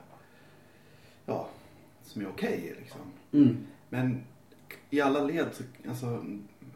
ja, 1.26 1.50
som 2.04 2.22
är 2.22 2.30
okej 2.30 2.76
liksom. 2.80 3.02
Mm. 3.32 3.58
Men 3.90 4.24
i 4.90 5.02
alla 5.02 5.24
led 5.24 5.48
så, 5.54 5.64
alltså 5.90 6.26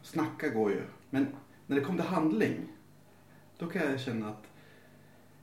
snacka 0.01 0.49
går 0.49 0.71
ju. 0.71 0.81
Men 1.09 1.27
när 1.67 1.75
det 1.75 1.81
kommer 1.81 1.99
till 1.99 2.09
handling 2.09 2.57
då 3.57 3.67
kan 3.67 3.91
jag 3.91 3.99
känna 3.99 4.29
att 4.29 4.49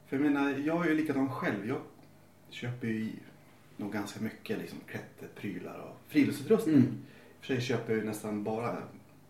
för 0.06 0.16
jag 0.16 0.22
menar, 0.22 0.50
jag 0.50 0.86
är 0.86 0.90
ju 0.90 0.96
likadan 0.96 1.28
själv. 1.28 1.68
Jag 1.68 1.80
köper 2.50 2.86
ju 2.86 3.12
nog 3.76 3.92
ganska 3.92 4.20
mycket 4.20 4.58
liksom 4.58 4.78
klätterprylar 4.86 5.78
och 5.78 5.96
friluftsutrustning. 6.08 6.74
Mm. 6.74 7.02
För 7.46 7.54
sig 7.54 7.62
köper 7.62 7.92
jag 7.92 8.00
ju 8.02 8.06
nästan 8.08 8.44
bara 8.44 8.76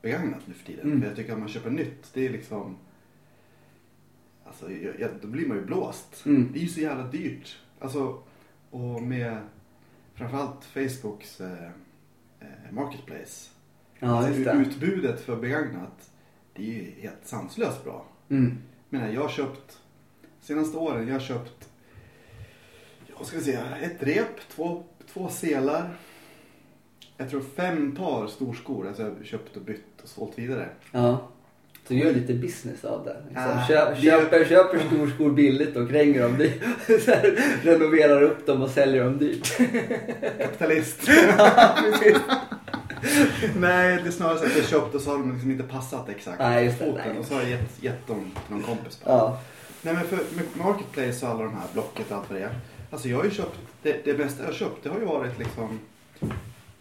begagnat 0.02 0.40
nu 0.46 0.54
för 0.54 0.66
tiden. 0.66 0.86
Mm. 0.86 1.00
För 1.00 1.08
jag 1.08 1.16
tycker 1.16 1.32
att 1.32 1.38
man 1.38 1.48
köper 1.48 1.70
nytt, 1.70 2.14
det 2.14 2.26
är 2.26 2.30
liksom... 2.30 2.76
Alltså, 4.44 4.70
jag, 4.70 5.00
jag, 5.00 5.10
då 5.22 5.28
blir 5.28 5.46
man 5.46 5.56
ju 5.56 5.64
blåst. 5.64 6.26
Mm. 6.26 6.50
Det 6.52 6.58
är 6.58 6.62
ju 6.62 6.68
så 6.68 6.80
jävla 6.80 7.06
dyrt. 7.06 7.58
Alltså, 7.78 8.22
och 8.70 9.02
med 9.02 9.38
framförallt 10.14 10.64
Facebooks 10.64 11.40
eh, 11.40 11.70
eh, 12.40 12.72
marketplace. 12.72 13.50
Ja, 13.98 14.26
Alltså. 14.26 14.52
Utbudet 14.52 15.20
för 15.20 15.36
begagnat, 15.36 16.10
det 16.54 16.62
är 16.62 16.74
ju 16.74 16.90
helt 17.00 17.26
sanslöst 17.26 17.84
bra. 17.84 18.06
Mm. 18.28 18.58
Jag 18.90 18.98
menar, 18.98 19.14
jag 19.14 19.20
har 19.20 19.28
köpt, 19.28 19.80
senaste 20.40 20.78
åren, 20.78 21.06
jag 21.06 21.14
har 21.14 21.20
köpt, 21.20 21.70
vad 23.18 23.26
ska 23.26 23.36
vi 23.38 23.44
säga, 23.44 23.76
ett 23.76 24.02
rep, 24.02 24.48
två, 24.48 24.84
två 25.12 25.28
selar, 25.28 25.96
jag 27.16 27.30
tror 27.30 27.42
fem 27.56 27.96
par 27.96 28.26
storskor. 28.26 28.86
Alltså 28.88 29.02
jag 29.02 29.10
har 29.10 29.24
köpt 29.24 29.56
och 29.56 29.62
bytt 29.62 30.00
och 30.02 30.08
sålt 30.08 30.38
vidare. 30.38 30.68
Ja. 30.92 31.28
Så 31.88 31.94
gör 31.94 32.12
lite 32.12 32.34
business 32.34 32.84
av 32.84 33.04
det. 33.04 33.16
Liksom. 33.28 33.44
Ah, 33.48 33.66
Köp, 33.68 33.98
köper, 34.02 34.44
köper 34.44 34.78
storskor 34.78 35.30
billigt 35.30 35.76
och 35.76 35.88
kränger 35.88 36.22
dem 36.22 36.38
dyrt. 36.38 36.62
Renoverar 37.64 38.22
upp 38.22 38.46
dem 38.46 38.62
och 38.62 38.70
säljer 38.70 39.04
dem 39.04 39.18
dyrt. 39.18 39.56
Kapitalist. 40.38 41.00
Nej, 43.56 44.00
det 44.02 44.08
är 44.08 44.10
snarare 44.10 44.38
så 44.38 44.44
att 44.44 44.56
jag 44.56 44.64
köpt 44.66 44.94
och 44.94 45.00
så 45.00 45.10
har 45.10 45.18
de 45.18 45.32
liksom 45.32 45.50
inte 45.50 45.64
passat 45.64 46.08
exakt 46.08 46.38
Nej, 46.38 46.64
just 46.64 46.78
det. 46.78 46.92
Nej. 47.06 47.18
Och 47.18 47.24
så 47.26 47.34
har 47.34 47.40
jag 47.40 47.50
gett, 47.50 47.82
gett 47.82 48.06
dem 48.06 48.30
till 48.46 48.54
någon 48.54 48.62
kompis. 48.62 49.00
bara. 49.04 49.14
Ja. 49.14 49.40
Nej 49.82 49.94
men 49.94 50.04
för 50.06 50.18
Marketplace 50.58 51.26
och 51.26 51.32
alla 51.32 51.42
de 51.44 51.54
här 51.54 51.66
Blocket 51.72 52.10
och 52.10 52.16
allt 52.16 52.30
vad 52.30 52.38
det 52.38 52.44
är. 52.44 52.54
Alltså 52.90 53.08
jag 53.08 53.16
har 53.16 53.24
ju 53.24 53.30
köpt, 53.30 53.58
det, 53.82 54.04
det 54.04 54.14
bästa 54.14 54.42
jag 54.42 54.48
har 54.50 54.54
köpt 54.54 54.82
det 54.82 54.88
har 54.88 54.98
ju 54.98 55.04
varit 55.04 55.38
liksom 55.38 55.80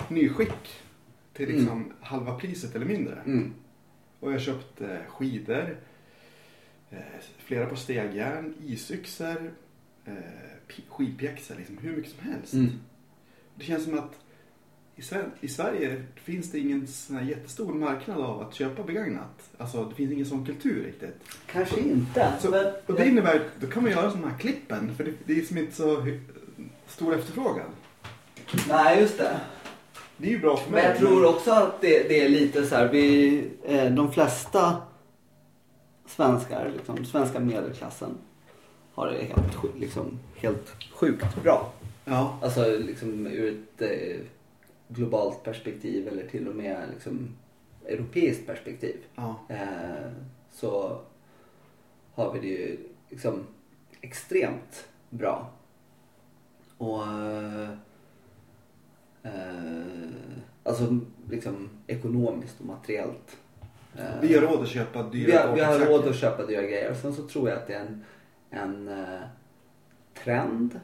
nyskick. 0.09 0.81
Till 1.33 1.49
liksom 1.49 1.93
halva 2.01 2.35
priset 2.39 2.75
eller 2.75 2.85
mindre. 2.85 3.13
Mm. 3.25 3.53
Och 4.19 4.27
jag 4.27 4.35
har 4.35 4.39
köpt 4.39 4.81
eh, 4.81 4.97
skidor, 5.07 5.77
eh, 6.89 6.97
flera 7.37 7.65
på 7.65 7.75
stegjärn, 7.75 8.53
isyxor, 8.65 9.51
eh, 10.05 10.13
skidpjäxor, 10.89 11.55
liksom 11.55 11.77
hur 11.77 11.95
mycket 11.95 12.11
som 12.11 12.29
helst. 12.31 12.53
Mm. 12.53 12.71
Det 13.55 13.63
känns 13.65 13.83
som 13.83 13.99
att 13.99 14.19
i, 14.95 15.01
Sver- 15.01 15.31
i 15.41 15.47
Sverige 15.47 16.03
finns 16.15 16.51
det 16.51 16.59
ingen 16.59 16.87
sån 16.87 17.15
här 17.15 17.23
jättestor 17.23 17.73
marknad 17.73 18.21
av 18.21 18.41
att 18.41 18.53
köpa 18.55 18.83
begagnat. 18.83 19.49
Alltså 19.57 19.85
det 19.85 19.95
finns 19.95 20.11
ingen 20.11 20.25
sån 20.25 20.45
kultur 20.45 20.83
riktigt. 20.83 21.15
Kanske 21.51 21.79
inte. 21.79 22.33
Så, 22.41 22.49
men, 22.49 22.73
och 22.85 22.93
det 22.95 23.07
innebär, 23.07 23.49
då 23.59 23.67
kan 23.67 23.83
man 23.83 23.91
göra 23.91 24.11
sådana 24.11 24.29
här 24.29 24.37
klippen 24.37 24.95
för 24.95 25.03
det, 25.03 25.13
det 25.25 25.39
är 25.39 25.43
som 25.43 25.57
inte 25.57 25.75
så 25.75 26.07
stor 26.87 27.15
efterfrågan. 27.15 27.69
Nej, 28.69 29.01
just 29.01 29.17
det. 29.17 29.39
Det 30.17 30.27
är 30.27 30.31
ju 30.31 30.39
bra 30.39 30.57
för 30.57 30.71
mig. 30.71 30.81
Men 30.81 30.91
jag 30.91 30.99
tror 30.99 31.25
också 31.35 31.51
att 31.51 31.81
det, 31.81 32.09
det 32.09 32.21
är 32.25 32.29
lite 32.29 32.65
så 32.65 32.75
här, 32.75 32.87
vi, 32.87 33.37
eh, 33.63 33.85
de 33.91 34.11
flesta 34.11 34.77
svenskar, 36.05 36.71
liksom, 36.77 37.05
svenska 37.05 37.39
medelklassen 37.39 38.17
har 38.93 39.07
det 39.07 39.23
helt, 39.23 39.75
liksom, 39.79 40.19
helt 40.35 40.73
sjukt 40.93 41.43
bra. 41.43 41.71
Ja, 42.05 42.37
Alltså 42.41 42.77
liksom 42.77 43.27
ur 43.27 43.53
ett 43.53 43.81
eh, 43.81 44.17
globalt 44.87 45.43
perspektiv 45.43 46.07
eller 46.07 46.27
till 46.27 46.47
och 46.47 46.55
med 46.55 46.89
liksom 46.93 47.29
europeiskt 47.87 48.47
perspektiv. 48.47 48.95
ja, 49.15 49.39
Eh, 49.49 50.11
så 50.51 50.99
har 52.15 52.33
vi 52.33 52.39
det 52.39 52.47
ju 52.47 52.77
liksom 53.09 53.43
extremt 54.01 54.87
bra. 55.09 55.49
Och 56.77 57.01
eh, 59.25 59.31
alltså 60.63 60.99
liksom 61.29 61.69
ekonomiskt 61.87 62.59
och 62.59 62.65
materiellt. 62.65 63.37
Eh, 63.97 64.21
vi 64.21 64.35
har 64.35 64.41
råd 64.41 64.63
att 64.63 64.69
köpa 64.69 65.03
dyra 65.03 65.27
vi 65.27 65.37
har, 65.37 65.55
vi 65.55 65.61
har 65.61 65.79
råd 65.79 66.07
att 66.07 66.15
köpa 66.15 66.45
dyra 66.45 66.61
grejer. 66.61 66.93
Sen 66.93 67.13
så 67.13 67.27
tror 67.27 67.49
jag 67.49 67.57
att 67.57 67.67
det 67.67 67.73
är 67.73 67.79
en, 67.79 68.03
en 68.49 68.87
eh, 68.87 69.21
trend. 70.23 70.79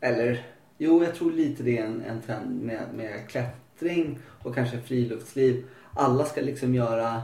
Eller, 0.00 0.46
jo 0.78 1.04
jag 1.04 1.14
tror 1.14 1.32
lite 1.32 1.62
det 1.62 1.78
är 1.78 1.84
en, 1.84 2.02
en 2.02 2.22
trend 2.22 2.62
med, 2.62 2.82
med 2.94 3.28
klättring 3.28 4.18
och 4.42 4.54
kanske 4.54 4.80
friluftsliv. 4.80 5.64
Alla 5.94 6.24
ska 6.24 6.40
liksom 6.40 6.74
göra, 6.74 7.22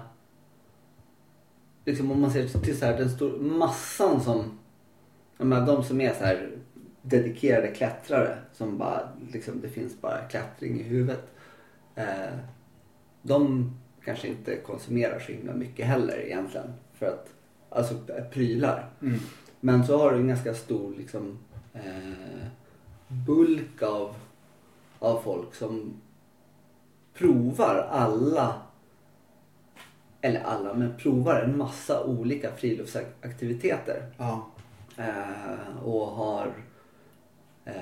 liksom 1.84 2.10
om 2.10 2.20
man 2.20 2.30
ser 2.30 2.48
till 2.48 2.78
så 2.78 2.86
här, 2.86 2.98
den 2.98 3.10
stora 3.10 3.38
massan 3.38 4.20
som, 4.20 4.58
jag 5.38 5.46
menar, 5.46 5.66
de 5.66 5.84
som 5.84 6.00
är 6.00 6.14
så 6.14 6.24
här 6.24 6.55
dedikerade 7.08 7.68
klättrare 7.68 8.38
som 8.52 8.78
bara, 8.78 9.08
liksom 9.32 9.60
det 9.60 9.68
finns 9.68 10.00
bara 10.00 10.18
klättring 10.18 10.80
i 10.80 10.82
huvudet. 10.82 11.32
Eh, 11.94 12.38
de 13.22 13.70
kanske 14.04 14.28
inte 14.28 14.56
konsumerar 14.56 15.18
så 15.18 15.32
himla 15.32 15.54
mycket 15.54 15.86
heller 15.86 16.20
egentligen. 16.26 16.72
För 16.94 17.06
att, 17.06 17.28
alltså 17.70 17.94
prylar. 18.32 18.88
Mm. 19.02 19.18
Men 19.60 19.86
så 19.86 19.98
har 19.98 20.12
du 20.12 20.16
en 20.16 20.28
ganska 20.28 20.54
stor 20.54 20.94
liksom, 20.98 21.38
eh, 21.74 22.46
bulk 23.08 23.82
av, 23.82 24.14
av 24.98 25.20
folk 25.20 25.54
som 25.54 26.00
provar 27.14 27.88
alla, 27.90 28.62
eller 30.20 30.40
alla, 30.40 30.74
men 30.74 30.96
provar 30.96 31.40
en 31.40 31.58
massa 31.58 32.04
olika 32.04 32.52
friluftsaktiviteter. 32.52 34.02
Ja, 34.18 34.50
Eh, 34.96 35.84
och 35.84 36.06
har 36.06 36.52
eh, 37.66 37.72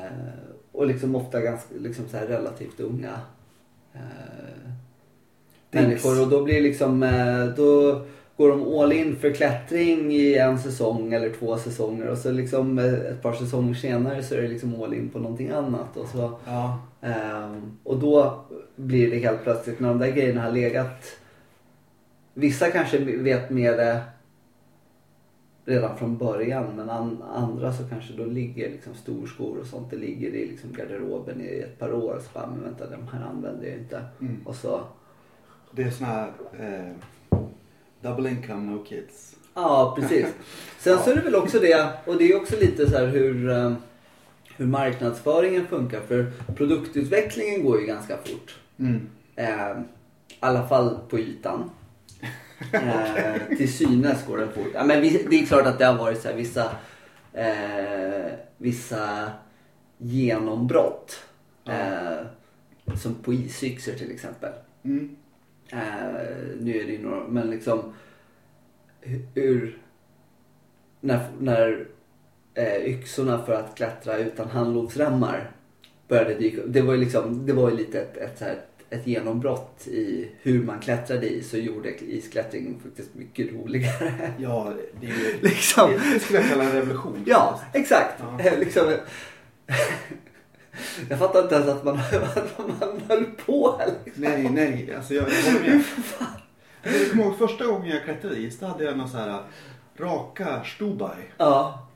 och 0.73 0.87
liksom 0.87 1.14
ofta 1.14 1.41
ganska 1.41 1.75
liksom 1.79 2.09
så 2.09 2.17
här 2.17 2.26
relativt 2.26 2.81
unga 2.81 3.21
eh, 3.95 4.71
människor 5.71 6.23
och 6.23 6.29
då 6.29 6.45
blir 6.45 6.61
liksom 6.61 7.03
eh, 7.03 7.45
då, 7.45 8.00
går 8.37 8.49
de 8.49 8.79
all 8.79 8.93
in 8.93 9.17
för 9.17 9.31
klättring 9.35 10.12
i 10.12 10.35
en 10.38 10.59
säsong 10.59 11.12
eller 11.12 11.31
två 11.31 11.57
säsonger 11.57 12.09
och 12.09 12.19
så 12.19 12.31
liksom 12.33 12.79
eh, 12.79 12.95
ett 12.95 13.23
par 13.23 13.33
säsonger 13.33 13.75
senare 13.75 14.23
så 14.23 14.35
är 14.35 14.43
det 14.43 14.49
liksom 14.49 14.83
all 14.83 14.95
in 14.95 15.09
på 15.09 15.19
någonting 15.19 15.50
annat. 15.50 15.97
Och, 15.97 16.09
så, 16.09 16.38
Ja. 16.47 16.79
ehm, 17.03 17.79
och 17.85 17.99
då 17.99 18.45
blir 18.76 19.11
det 19.11 19.19
helt 19.19 19.43
plötsligt 19.43 19.81
när 19.81 19.88
de 19.88 19.99
där 19.99 20.11
grejerna 20.11 20.43
har 20.43 20.53
legat. 20.53 21.05
Vissa 22.35 22.71
kanske 22.71 22.99
vet 22.99 23.50
det 23.76 24.00
redan 25.64 25.99
från 25.99 26.18
början 26.18 26.76
men 26.76 26.90
an, 26.90 27.23
andra 27.23 27.73
så 27.73 27.85
kanske 27.88 28.12
då 28.12 28.25
ligger 28.25 28.71
liksom 28.71 28.94
storskor 28.94 29.59
och 29.59 29.66
sånt. 29.66 29.90
Det 29.90 29.97
ligger 29.97 30.28
i 30.28 30.47
liksom 30.47 30.73
garderoben 30.73 31.40
i 31.40 31.59
ett 31.59 31.78
par 31.78 31.92
år. 31.92 32.21
Så 32.21 32.28
bara, 32.35 32.47
men 32.47 32.62
vänta 32.62 32.90
de 32.90 33.09
här 33.09 33.25
använder 33.25 33.66
jag 33.66 33.78
inte. 33.78 34.02
Mm. 34.21 34.40
Och 34.47 34.54
så 34.54 34.80
Det 35.71 35.83
är 35.83 35.90
sån 35.90 36.06
här 36.06 36.33
eh, 36.59 36.92
double 38.00 38.30
income 38.30 38.71
no 38.73 38.85
kids. 38.85 39.37
Ja, 39.54 39.97
precis. 39.99 40.26
Sen 40.78 40.99
så 40.99 41.11
är 41.11 41.14
det 41.14 41.21
väl 41.21 41.35
också 41.35 41.59
det, 41.59 41.88
och 42.06 42.16
det 42.16 42.33
är 42.33 42.37
också 42.37 42.56
lite 42.61 42.90
så 42.90 42.97
här 42.97 43.06
hur, 43.06 43.50
eh, 43.50 43.73
hur 44.56 44.66
marknadsföringen 44.66 45.66
funkar. 45.66 46.00
För 46.00 46.33
produktutvecklingen 46.56 47.64
går 47.64 47.80
ju 47.80 47.87
ganska 47.87 48.16
fort. 48.16 48.59
Mm. 48.78 49.09
Eh, 49.37 49.80
I 50.28 50.37
alla 50.40 50.68
fall 50.68 50.99
på 51.09 51.18
ytan. 51.18 51.71
Eh, 52.73 53.56
till 53.56 53.73
synes 53.73 54.26
går 54.26 54.38
den 54.38 54.52
fort. 54.52 54.68
Ja, 54.75 54.85
men 54.85 55.00
vi- 55.00 55.26
det 55.30 55.37
är 55.40 55.47
klart 55.47 55.66
att 55.66 55.78
det 55.78 55.85
har 55.85 55.99
varit 55.99 56.21
så 56.23 56.28
här, 56.28 56.35
vissa, 56.37 56.71
eh, 57.33 58.33
vissa 58.59 59.33
genombrott. 59.99 61.21
Eh, 61.68 62.26
som 62.97 63.14
på 63.14 63.33
isyxor 63.35 63.92
till 63.92 64.11
exempel. 64.11 64.52
Mm. 64.85 65.16
Eh, 65.73 65.78
nu 66.61 66.76
är 66.80 66.85
det 66.87 66.92
ju 66.92 67.02
några, 67.02 67.28
men 67.28 67.50
liksom 67.50 67.92
hur, 69.35 69.78
när, 71.00 71.21
när 71.40 71.87
eh, 72.54 72.76
yxorna 72.87 73.42
för 73.44 73.52
att 73.52 73.75
klättra 73.75 74.16
utan 74.18 74.49
handlovsremmar 74.50 75.50
började 76.09 76.35
dyka 76.35 76.61
upp. 76.61 76.73
Det 76.73 76.83
var 76.83 76.94
ju 76.94 77.00
liksom, 77.00 77.47
det 77.47 77.52
var 77.52 77.71
ju 77.71 77.76
lite 77.76 78.00
ett, 78.00 78.16
ett, 78.16 78.38
så 78.38 78.44
här, 78.44 78.61
ett 78.95 79.07
genombrott 79.07 79.87
i 79.87 80.31
hur 80.43 80.63
man 80.65 80.81
klättrade 80.81 81.29
i 81.29 81.43
så 81.43 81.57
gjorde 81.57 82.05
isklättring 82.05 82.81
faktiskt 82.83 83.15
mycket 83.15 83.53
roligare. 83.53 84.33
Ja, 84.39 84.73
det 85.01 85.07
är 85.07 85.11
ju... 85.11 85.39
liksom. 85.43 85.91
Det, 86.13 86.21
skulle 86.21 86.39
jag 86.41 86.49
kalla 86.49 86.65
en 86.65 86.73
revolution. 86.73 87.23
Ja, 87.27 87.61
exakt. 87.73 88.15
Ja. 88.21 88.51
Liksom, 88.59 88.83
jag 91.09 91.19
fattar 91.19 91.43
inte 91.43 91.55
ens 91.55 91.69
att 91.69 91.85
man, 91.85 91.99
att 92.35 92.59
man 92.59 93.01
höll 93.09 93.25
på. 93.47 93.81
Liksom. 94.05 94.23
Nej, 94.23 94.51
nej. 94.51 94.95
Alltså 94.97 95.15
jag, 95.15 95.27
jag. 95.67 95.81
Jag 96.83 97.11
kommer 97.11 97.25
ihåg 97.25 97.39
första 97.39 97.67
gången 97.67 97.89
jag 97.89 98.05
klättrade 98.05 98.37
is. 98.37 98.59
Då 98.59 98.67
hade 98.67 98.85
jag 98.85 98.99
någon 98.99 99.09
så 99.09 99.17
här 99.17 99.43
raka 99.97 100.65
stubai. 100.65 101.17
Ja, 101.37 101.89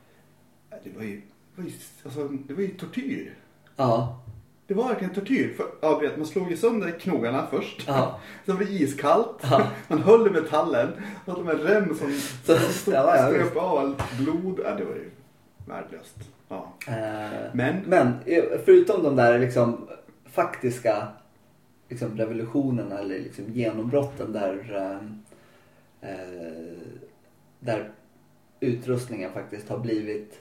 Det 0.83 0.89
var 0.95 1.03
ju, 1.03 1.15
det 1.55 1.61
var 1.61 1.63
ju, 1.69 1.71
alltså, 2.03 2.27
det 2.27 2.53
var 2.53 2.61
ju 2.61 2.67
tortyr. 2.67 3.35
ja, 3.75 4.21
Det 4.69 4.75
var 4.75 4.87
verkligen 4.87 5.13
tortyr. 5.13 5.53
För, 5.57 5.65
ja, 5.81 5.99
vet, 5.99 6.17
man 6.17 6.25
slog 6.25 6.51
ju 6.51 6.57
sönder 6.57 6.91
knogarna 6.91 7.47
först. 7.51 7.83
ja. 7.87 8.19
Sen 8.45 8.55
var 8.57 8.63
det 8.63 8.71
iskallt. 8.71 9.37
Ja. 9.41 9.67
Man 9.87 9.99
höll 10.03 10.27
i 10.27 10.29
metallen. 10.29 10.89
Och 11.25 11.33
hade 11.45 11.51
en 11.51 11.59
rem 11.67 11.95
som 11.95 12.11
ströp 12.71 13.57
av 13.57 13.77
allt 13.77 14.17
blod. 14.19 14.59
Ja, 14.63 14.75
det 14.75 14.83
var 14.83 14.95
ju 14.95 15.09
värdelöst. 15.65 16.15
Ja. 16.49 16.73
Eh, 16.87 17.49
Men, 17.53 17.75
Men 17.85 18.07
eh, 18.25 18.43
förutom 18.65 19.03
de 19.03 19.15
där 19.15 19.39
liksom 19.39 19.87
faktiska 20.25 21.07
liksom 21.89 22.17
revolutionerna 22.17 22.99
eller 22.99 23.19
liksom 23.19 23.45
genombrotten 23.53 24.31
där, 24.31 24.75
eh, 24.75 26.09
eh, 26.11 26.73
där 27.59 27.91
utrustningen 28.59 29.31
faktiskt 29.31 29.69
har 29.69 29.77
blivit 29.79 30.39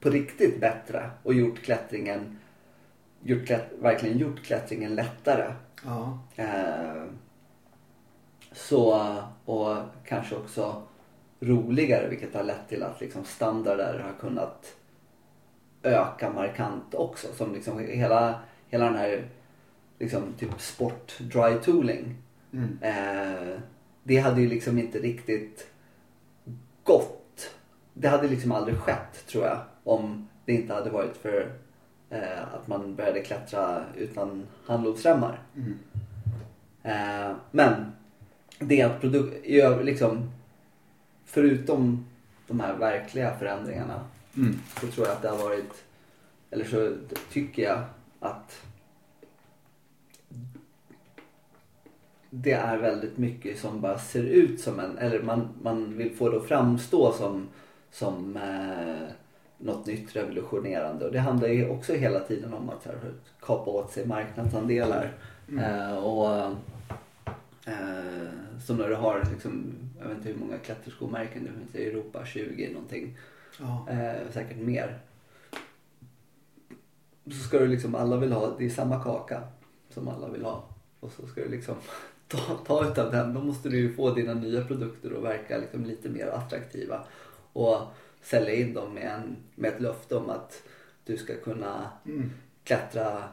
på 0.00 0.10
riktigt 0.10 0.60
bättre 0.60 1.10
och 1.22 1.34
gjort 1.34 1.62
klättringen 1.62 2.37
gjort 3.22 3.50
verkligen 3.80 4.18
gjort 4.18 4.44
klättringen 4.44 4.94
lättare. 4.94 5.52
ja. 5.84 6.18
Eh, 6.36 7.04
så, 8.52 9.14
och 9.44 9.76
kanske 10.04 10.36
också 10.36 10.82
roligare 11.40 12.08
vilket 12.08 12.34
har 12.34 12.44
lett 12.44 12.68
till 12.68 12.82
att 12.82 13.00
liksom 13.00 13.24
standarder 13.24 13.98
har 13.98 14.12
kunnat 14.20 14.76
öka 15.82 16.30
markant 16.30 16.94
också. 16.94 17.28
Som 17.34 17.54
liksom 17.54 17.78
hela, 17.78 18.40
hela 18.68 18.84
den 18.84 18.96
här 18.96 19.28
liksom 19.98 20.32
typ 20.38 20.60
sport 20.60 21.18
dry 21.18 21.54
tooling. 21.64 22.16
Mm. 22.52 22.78
Eh, 22.80 23.60
det 24.02 24.16
hade 24.16 24.40
ju 24.40 24.48
liksom 24.48 24.78
inte 24.78 24.98
riktigt 24.98 25.66
gått. 26.84 27.50
Det 27.94 28.08
hade 28.08 28.28
liksom 28.28 28.52
aldrig 28.52 28.78
skett 28.78 29.26
tror 29.26 29.44
jag. 29.44 29.58
Om 29.84 30.28
det 30.44 30.52
inte 30.52 30.74
hade 30.74 30.90
varit 30.90 31.16
för 31.16 31.52
eh, 32.10 32.42
att 32.54 32.68
man 32.68 32.94
började 32.94 33.20
klättra 33.20 33.84
utan 33.96 34.46
handlovsremmar. 34.66 35.40
Mm. 35.56 35.78
Eh, 36.82 37.36
men 37.50 37.92
det 38.58 38.82
att 38.82 39.00
produk- 39.00 39.42
i 39.44 39.60
öv- 39.60 39.84
liksom 39.84 40.30
förutom 41.24 42.06
de 42.46 42.60
här 42.60 42.74
verkliga 42.76 43.36
förändringarna 43.38 44.04
Mm. 44.36 44.58
så 44.80 44.86
tror 44.86 45.06
jag 45.06 45.16
att 45.16 45.22
det 45.22 45.28
har 45.28 45.38
varit, 45.38 45.84
eller 46.50 46.64
så 46.64 46.92
tycker 47.32 47.62
jag 47.62 47.82
att 48.20 48.62
det 52.30 52.52
är 52.52 52.76
väldigt 52.78 53.18
mycket 53.18 53.58
som 53.58 53.80
bara 53.80 53.98
ser 53.98 54.22
ut 54.22 54.60
som 54.60 54.80
en, 54.80 54.98
eller 54.98 55.22
man, 55.22 55.48
man 55.62 55.96
vill 55.96 56.16
få 56.16 56.28
det 56.30 56.36
att 56.36 56.46
framstå 56.48 57.12
som, 57.12 57.48
som 57.90 58.36
eh, 58.36 59.08
något 59.58 59.86
nytt 59.86 60.16
revolutionerande. 60.16 61.06
Och 61.06 61.12
det 61.12 61.18
handlar 61.18 61.48
ju 61.48 61.68
också 61.68 61.92
hela 61.92 62.20
tiden 62.20 62.54
om 62.54 62.70
att 62.70 62.84
här, 62.84 62.94
kapa 63.40 63.70
åt 63.70 63.92
sig 63.92 64.06
marknadsandelar. 64.06 65.12
Eh, 65.58 65.96
och 65.96 66.36
eh, 67.66 68.28
Som 68.66 68.76
när 68.76 68.88
du 68.88 68.94
har, 68.94 69.24
liksom, 69.32 69.74
jag 70.00 70.08
vet 70.08 70.16
inte 70.16 70.28
hur 70.28 70.38
många 70.38 70.58
klätterskomärken 70.58 71.44
det 71.44 71.50
finns 71.52 71.74
i 71.74 71.88
Europa, 71.88 72.24
20 72.24 72.72
någonting. 72.72 73.18
Ja. 73.60 73.86
Eh, 73.90 74.32
säkert 74.32 74.58
mer. 74.58 74.98
Så 77.26 77.38
ska 77.38 77.58
du 77.58 77.66
liksom, 77.66 77.94
alla 77.94 78.16
vill 78.16 78.32
ha, 78.32 78.54
det 78.58 78.64
är 78.64 78.70
samma 78.70 79.02
kaka 79.02 79.42
som 79.90 80.08
alla 80.08 80.28
vill 80.28 80.44
ha. 80.44 80.64
Och 81.00 81.12
så 81.12 81.26
ska 81.26 81.40
du 81.40 81.48
liksom 81.48 81.74
ta, 82.28 82.38
ta 82.66 82.90
utav 82.90 83.12
den. 83.12 83.34
Då 83.34 83.40
måste 83.40 83.68
du 83.68 83.78
ju 83.78 83.94
få 83.94 84.10
dina 84.10 84.34
nya 84.34 84.64
produkter 84.64 85.16
att 85.16 85.22
verka 85.22 85.58
liksom 85.58 85.84
lite 85.84 86.08
mer 86.08 86.26
attraktiva. 86.26 87.04
Och 87.52 87.78
sälja 88.22 88.54
in 88.54 88.74
dem 88.74 88.94
med, 88.94 89.12
en, 89.14 89.36
med 89.54 89.74
ett 89.74 89.80
löfte 89.80 90.16
om 90.16 90.30
att 90.30 90.62
du 91.04 91.16
ska 91.16 91.36
kunna 91.36 91.90
Mm. 92.06 92.30
klättra 92.64 93.24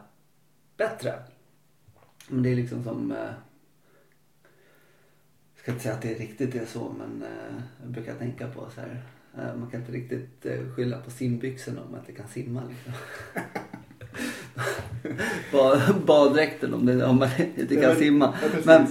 bättre. 0.77 1.13
Men 2.27 2.43
det 2.43 2.49
är 2.49 2.55
liksom 2.55 2.83
som... 2.83 3.11
Eh, 3.11 3.17
jag 5.55 5.61
ska 5.61 5.71
inte 5.71 5.83
säga 5.83 5.95
att 5.95 6.01
det 6.01 6.13
riktigt 6.13 6.55
är 6.55 6.65
så 6.65 6.95
men 6.97 7.23
eh, 7.23 7.61
jag 7.81 7.91
brukar 7.91 8.15
tänka 8.15 8.47
på 8.47 8.69
så 8.75 8.81
här. 8.81 9.01
Eh, 9.37 9.55
man 9.55 9.69
kan 9.71 9.79
inte 9.79 9.91
riktigt 9.91 10.45
eh, 10.45 10.59
skylla 10.75 10.97
på 11.01 11.11
simbyxorna 11.11 11.81
om 11.81 11.91
man 11.91 11.99
inte 11.99 12.11
kan 12.11 12.27
simma. 12.27 12.61
Liksom. 12.69 12.93
Ba- 15.51 15.93
Baddräkten 16.05 16.73
om, 16.73 16.85
det, 16.85 17.05
om 17.05 17.15
man 17.19 17.29
inte 17.57 17.75
kan 17.75 17.95
simma. 17.95 18.33
Men 18.63 18.87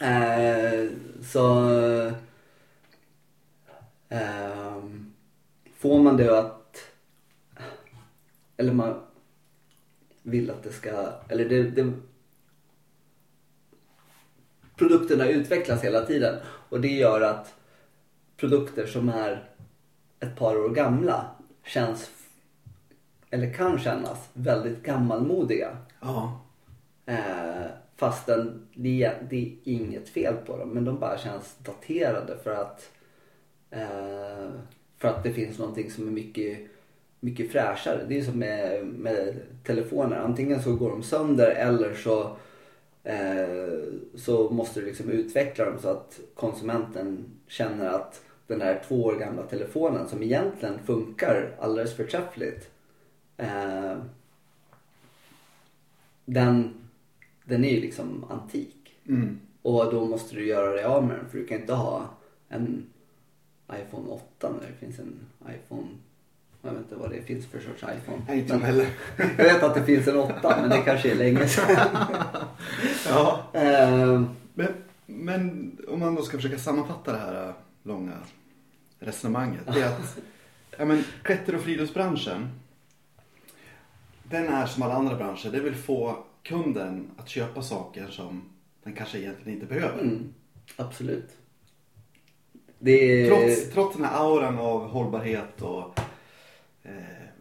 Eh, 0.00 0.88
så 1.22 1.70
får 5.76 6.02
man 6.02 6.16
det 6.16 6.38
att 6.38 6.78
eller 8.56 8.72
man 8.72 9.02
vill 10.22 10.50
att 10.50 10.62
det 10.62 10.72
ska 10.72 11.12
eller 11.28 11.48
det, 11.48 11.62
det 11.62 11.92
produkterna 14.76 15.28
utvecklas 15.28 15.84
hela 15.84 16.00
tiden 16.00 16.34
och 16.46 16.80
det 16.80 16.88
gör 16.88 17.20
att 17.20 17.54
produkter 18.36 18.86
som 18.86 19.08
är 19.08 19.50
ett 20.20 20.36
par 20.36 20.56
år 20.56 20.68
gamla 20.68 21.30
känns 21.64 22.10
eller 23.30 23.52
kan 23.52 23.78
kännas 23.78 24.28
väldigt 24.32 24.82
gammalmodiga. 24.82 25.76
Ja. 26.00 26.40
Eh, 27.06 27.66
fastän 27.96 28.68
det, 28.74 29.12
det 29.30 29.36
är 29.36 29.56
inget 29.64 30.08
fel 30.08 30.34
på 30.34 30.56
dem 30.56 30.68
men 30.68 30.84
de 30.84 30.98
bara 30.98 31.18
känns 31.18 31.56
daterade 31.58 32.38
för 32.44 32.54
att 32.54 32.90
eh, 33.70 34.50
för 34.98 35.08
att 35.08 35.22
det 35.22 35.32
finns 35.32 35.58
någonting 35.58 35.90
som 35.90 36.08
är 36.08 36.12
mycket, 36.12 36.58
mycket 37.20 37.52
fräschare. 37.52 38.04
Det 38.08 38.18
är 38.18 38.22
som 38.22 38.38
med, 38.38 38.86
med 38.86 39.34
telefoner. 39.64 40.16
Antingen 40.16 40.62
så 40.62 40.76
går 40.76 40.90
de 40.90 41.02
sönder 41.02 41.50
eller 41.50 41.94
så 41.94 42.36
eh, 43.04 43.78
så 44.14 44.50
måste 44.50 44.80
du 44.80 44.86
liksom 44.86 45.10
utveckla 45.10 45.64
dem 45.64 45.78
så 45.82 45.88
att 45.88 46.20
konsumenten 46.34 47.24
känner 47.46 47.88
att 47.88 48.22
den 48.46 48.60
här 48.60 48.82
två 48.88 49.04
år 49.04 49.14
gamla 49.14 49.42
telefonen 49.42 50.08
som 50.08 50.22
egentligen 50.22 50.78
funkar 50.78 51.56
alldeles 51.60 51.96
förträffligt 51.96 52.70
eh, 53.36 53.96
den, 56.24 56.74
den 57.44 57.64
är 57.64 57.70
ju 57.70 57.80
liksom 57.80 58.24
antik. 58.30 58.96
Mm. 59.08 59.40
Och 59.62 59.92
då 59.92 60.04
måste 60.04 60.34
du 60.34 60.46
göra 60.46 60.72
dig 60.72 60.84
av 60.84 61.04
med 61.06 61.16
den 61.16 61.28
för 61.30 61.38
du 61.38 61.46
kan 61.46 61.60
inte 61.60 61.72
ha 61.72 62.08
en 62.48 62.86
iPhone 63.72 64.08
8 64.08 64.50
när 64.50 64.60
det 64.68 64.86
finns 64.86 64.98
en 64.98 65.26
iPhone 65.48 65.88
jag 66.62 66.72
vet 66.72 66.80
inte 66.80 66.96
vad 66.96 67.10
det 67.10 67.22
finns 67.22 67.46
för 67.46 67.60
sorts 67.60 67.82
iPhone. 67.82 68.22
Nej, 68.28 68.38
inte 68.38 68.52
jag 68.52 68.60
heller. 68.60 68.86
Jag 69.16 69.44
vet 69.44 69.62
att 69.62 69.74
det 69.74 69.84
finns 69.84 70.08
en 70.08 70.16
8 70.16 70.56
men 70.60 70.70
det 70.70 70.78
kanske 70.78 71.10
är 71.10 71.14
länge 71.14 71.48
sedan. 71.48 71.76
Ja. 73.08 73.50
Eh, 73.52 74.22
Men, 74.54 74.68
men 75.06 75.76
om 75.88 76.00
man 76.00 76.14
då 76.14 76.22
ska 76.22 76.36
försöka 76.36 76.58
sammanfatta 76.58 77.12
det 77.12 77.18
här 77.18 77.48
äh, 77.48 77.54
långa 77.82 78.12
resonemanget. 78.98 79.60
Det 79.74 79.80
är 79.80 79.86
att 79.86 80.18
ja, 80.78 80.84
men, 80.84 81.04
klätter 81.22 81.54
och 81.54 81.60
friluftsbranschen. 81.60 82.48
Den 84.22 84.48
är 84.48 84.66
som 84.66 84.82
alla 84.82 84.94
andra 84.94 85.16
branscher. 85.16 85.50
Det 85.52 85.60
vill 85.60 85.74
få 85.74 86.24
kunden 86.42 87.10
att 87.16 87.28
köpa 87.28 87.62
saker 87.62 88.06
som 88.10 88.42
den 88.84 88.92
kanske 88.92 89.18
egentligen 89.18 89.60
inte 89.60 89.74
behöver. 89.74 90.00
mm, 90.02 90.34
absolut. 90.76 91.36
Är... 92.92 93.28
Trots, 93.28 93.70
trots 93.70 93.96
den 93.96 94.04
här 94.04 94.16
auran 94.24 94.58
av 94.58 94.88
hållbarhet 94.88 95.62
och 95.62 96.00
eh, 96.82 96.92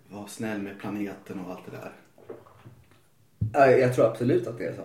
vara 0.10 0.28
snäll 0.28 0.62
med 0.62 0.80
planeten 0.80 1.40
och 1.40 1.52
allt 1.52 1.66
det 1.66 1.78
där. 1.78 1.92
Ja, 3.54 3.68
jag 3.68 3.96
tror 3.96 4.06
absolut 4.06 4.48
att 4.48 4.58
det 4.58 4.66
är 4.66 4.74
så. 4.74 4.84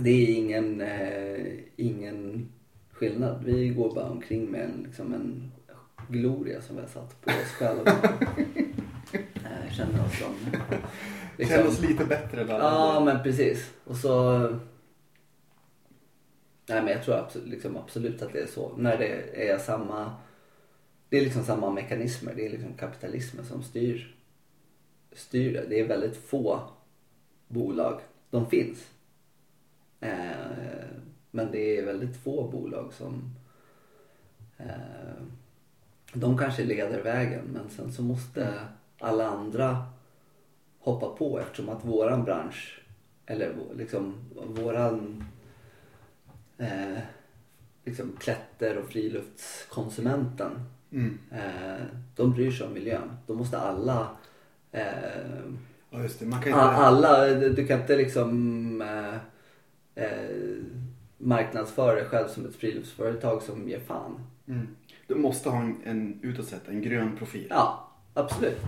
Det 0.00 0.10
är 0.10 0.34
ingen, 0.36 0.80
eh, 0.80 1.52
ingen 1.76 2.48
skillnad. 2.92 3.44
Vi 3.44 3.68
går 3.68 3.94
bara 3.94 4.08
omkring 4.10 4.50
med 4.50 4.60
en, 4.60 4.82
liksom 4.84 5.14
en 5.14 5.52
gloria 6.08 6.60
som 6.60 6.76
vi 6.76 6.82
har 6.82 6.88
satt 6.88 7.20
på 7.20 7.30
oss 7.30 7.52
själva. 7.58 7.92
känner 9.76 10.04
oss 10.04 10.18
som... 10.18 10.34
liksom- 11.36 11.56
Känner 11.56 11.68
oss 11.68 11.80
lite 11.80 12.04
bättre 12.04 12.40
alla 12.40 12.58
Ja, 12.58 13.02
men 13.04 13.22
precis. 13.22 13.70
Och 13.84 13.96
så... 13.96 14.48
Nej, 16.68 16.82
men 16.82 16.92
jag 16.92 17.04
tror 17.04 17.14
absolut, 17.14 17.48
liksom 17.48 17.76
absolut 17.76 18.22
att 18.22 18.32
det 18.32 18.40
är 18.40 18.46
så. 18.46 18.76
När 18.76 18.98
det 18.98 19.48
är 19.50 19.58
samma... 19.58 20.14
Det 21.08 21.18
är 21.18 21.20
liksom 21.20 21.44
samma 21.44 21.70
mekanismer. 21.70 22.34
Det 22.34 22.46
är 22.46 22.50
liksom 22.50 22.74
kapitalismen 22.74 23.44
som 23.44 23.62
styr, 23.62 24.16
styr 25.12 25.52
det. 25.52 25.66
Det 25.68 25.80
är 25.80 25.88
väldigt 25.88 26.16
få 26.16 26.60
bolag. 27.48 28.00
De 28.30 28.50
finns. 28.50 28.90
Eh, 30.00 30.86
men 31.30 31.52
det 31.52 31.78
är 31.78 31.86
väldigt 31.86 32.16
få 32.16 32.48
bolag 32.48 32.92
som... 32.92 33.34
Eh, 34.56 35.22
de 36.12 36.38
kanske 36.38 36.64
leder 36.64 37.02
vägen 37.02 37.44
men 37.52 37.70
sen 37.70 37.92
så 37.92 38.02
måste 38.02 38.58
alla 38.98 39.26
andra 39.26 39.86
hoppa 40.78 41.08
på 41.08 41.40
eftersom 41.40 41.68
att 41.68 41.84
våran 41.84 42.24
bransch 42.24 42.82
eller 43.26 43.54
liksom 43.76 44.14
våran 44.32 45.24
eh, 46.58 46.98
liksom 47.84 48.12
klätter 48.20 48.76
och 48.78 48.88
friluftskonsumenten 48.88 50.50
Mm. 50.90 51.18
eh, 51.30 51.86
de 52.16 52.32
bryr 52.32 52.50
sig 52.50 52.66
om 52.66 52.72
miljön. 52.72 53.16
Då 53.26 53.34
måste 53.34 53.58
alla 53.58 54.16
eh, 54.72 54.82
Ja, 55.90 56.02
just 56.02 56.18
det. 56.20 56.26
Man 56.26 56.42
kan 56.42 56.52
inte... 56.52 56.62
alla, 56.62 57.26
du 57.34 57.66
kan 57.66 57.80
inte 57.80 57.96
liksom 57.96 58.82
eh, 58.82 59.14
eh, 60.04 60.30
marknadsföra 61.18 61.94
dig 61.94 62.04
själv 62.04 62.28
som 62.28 62.46
ett 62.46 62.56
friluftsföretag 62.56 63.42
som 63.42 63.68
ger 63.68 63.80
fan. 63.80 64.20
Mm. 64.48 64.66
Du 65.06 65.14
måste 65.14 65.48
ha 65.50 65.60
en, 65.60 65.76
en 65.84 66.20
utåt 66.22 66.46
sett 66.46 66.68
en 66.68 66.82
grön 66.82 67.16
profil. 67.16 67.46
Ja, 67.50 67.88
absolut. 68.14 68.60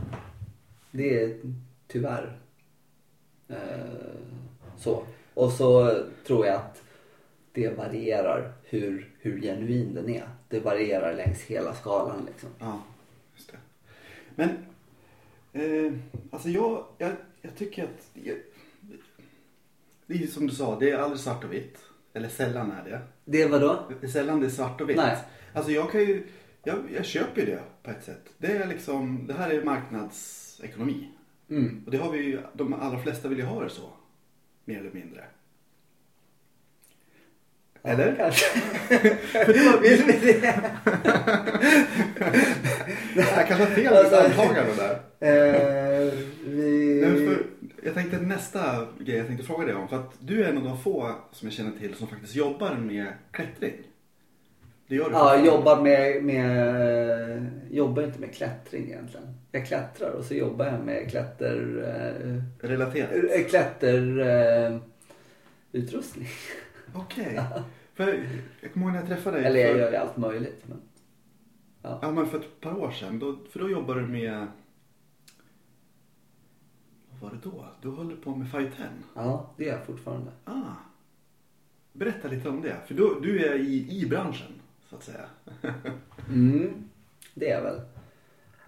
Det 0.91 1.23
är 1.23 1.37
tyvärr 1.87 2.39
eh, 3.49 3.57
så. 4.77 5.03
Och 5.35 5.53
så 5.53 6.01
tror 6.27 6.47
jag 6.47 6.55
att 6.57 6.83
det 7.59 7.71
varierar 7.77 8.53
hur, 8.65 9.15
hur 9.19 9.41
genuin 9.41 9.95
den 9.95 10.09
är. 10.09 10.29
Det 10.49 10.61
varierar 10.61 11.15
längs 11.15 11.43
hela 11.43 11.75
skalan 11.75 12.25
liksom. 12.27 12.49
Ja, 12.59 12.83
just 13.35 13.53
det. 13.53 13.59
Men, 14.35 14.49
eh, 15.53 15.93
alltså 16.31 16.49
jag, 16.49 16.85
jag, 16.99 17.13
jag 17.41 17.57
tycker 17.57 17.85
att, 17.85 18.11
jag, 18.15 18.37
det 20.07 20.23
är 20.23 20.27
som 20.27 20.47
du 20.47 20.55
sa, 20.55 20.79
det 20.79 20.91
är 20.91 20.99
aldrig 20.99 21.21
svart 21.21 21.45
och 21.45 21.53
vitt. 21.53 21.79
Eller 22.13 22.29
sällan 22.29 22.71
är 22.71 22.85
det. 22.85 23.01
Det 23.25 23.43
är 23.43 24.09
sällan 24.09 24.41
det 24.41 24.47
är 24.47 24.51
svart 24.51 24.81
och 24.81 24.91
vitt. 24.91 24.97
Nej. 24.97 25.19
Alltså 25.55 25.73
jag 25.73 25.93
kan 25.93 26.01
ju, 26.01 26.27
jag, 26.65 26.79
jag 26.95 27.05
köper 27.05 27.41
ju 27.41 27.47
det 27.47 27.63
på 27.83 27.91
ett 27.91 28.05
sätt. 28.05 28.31
Det 28.39 28.53
är 28.53 28.67
liksom, 28.67 29.27
det 29.27 29.35
här 29.35 29.51
är 29.51 29.65
marknadsekonomi. 29.65 31.09
Mm. 31.51 31.83
Och 31.87 31.91
det 31.91 31.99
har 31.99 32.13
vi 32.13 32.19
ju, 32.19 32.41
de 32.53 32.73
allra 32.73 32.99
flesta 32.99 33.29
vill 33.29 33.39
ju 33.39 33.45
ha 33.45 33.63
det 33.63 33.71
så. 33.71 33.93
Mer 34.65 34.79
eller 34.79 34.93
mindre. 34.93 35.25
Eller? 37.83 38.15
Kanske. 38.17 38.45
För 39.45 39.53
det 39.53 39.71
var, 39.73 39.81
Vill 39.81 40.03
vi 40.07 40.13
det? 40.33 40.55
jag 43.17 43.47
kanske 43.49 43.55
har 43.55 43.67
fel 43.67 43.95
Alltså- 43.97 44.17
antagande 44.17 44.73
där. 44.77 44.95
Eh, 45.21 46.13
vi... 46.47 47.01
Nej, 47.05 47.27
för, 47.27 47.43
jag 47.83 47.95
tänkte 47.95 48.19
nästa 48.19 48.87
grej 48.99 49.17
jag 49.17 49.27
tänkte 49.27 49.47
fråga 49.47 49.67
dig 49.67 49.75
om. 49.75 49.89
För 49.89 49.97
att 49.97 50.15
du 50.19 50.45
är 50.45 50.49
en 50.49 50.59
av 50.59 50.65
de 50.65 50.79
få 50.83 51.15
som 51.33 51.49
jag 51.49 51.53
känner 51.53 51.79
till 51.79 51.95
som 51.95 52.07
faktiskt 52.09 52.35
jobbar 52.35 52.75
med 52.75 53.07
klättring. 53.31 53.75
Det 54.89 54.95
gör 54.95 55.05
du 55.09 55.11
Ja, 55.15 55.45
jobbar 55.45 55.83
med, 55.83 56.25
med... 56.25 57.47
Jobbar 57.71 58.03
inte 58.03 58.21
med 58.21 58.35
klättring 58.35 58.85
egentligen. 58.87 59.27
Jag 59.53 59.67
klättrar 59.67 60.11
och 60.11 60.25
så 60.25 60.35
jobbar 60.35 60.67
jag 60.67 60.81
med 60.81 61.11
klätter... 61.11 61.85
Eh, 62.61 62.67
Relaterat. 62.69 63.11
eh, 63.13 63.45
klätter... 63.49 64.19
Eh, 64.67 64.79
utrustning. 65.73 66.29
Okej. 66.95 67.41
För 67.95 68.29
jag 68.61 68.73
kommer 68.73 68.87
ihåg 68.87 68.93
när 68.93 69.01
jag 69.01 69.09
träffade 69.09 69.37
dig. 69.37 69.47
Eller 69.47 69.61
jag 69.61 69.73
för, 69.73 69.79
gör 69.79 70.01
allt 70.01 70.17
möjligt. 70.17 70.65
Men... 70.67 70.81
Ja, 71.83 72.11
men 72.11 72.27
för 72.27 72.39
ett 72.39 72.61
par 72.61 72.79
år 72.79 72.91
sedan. 72.91 73.19
Då, 73.19 73.39
för 73.51 73.59
då 73.59 73.71
jobbade 73.71 74.01
du 74.01 74.07
med... 74.07 74.47
Vad 77.11 77.21
var 77.21 77.31
det 77.31 77.51
då? 77.51 77.67
Du 77.83 77.91
höll 77.91 78.17
på 78.17 78.37
med 78.37 78.51
510. 78.51 78.83
Ja, 79.15 79.55
det 79.57 79.65
gör 79.65 79.73
jag 79.73 79.87
fortfarande. 79.87 80.31
Ah. 80.45 80.73
Berätta 81.93 82.29
lite 82.29 82.49
om 82.49 82.63
det. 82.63 82.77
För 82.87 82.95
du, 82.95 83.21
du 83.23 83.45
är 83.47 83.55
i, 83.59 84.01
i 84.03 84.07
branschen, 84.07 84.53
så 84.89 84.97
att 84.97 85.05
säga. 85.05 85.25
Mm, 86.29 86.89
det 87.35 87.51
är 87.51 87.55
jag 87.57 87.63
väl. 87.63 87.81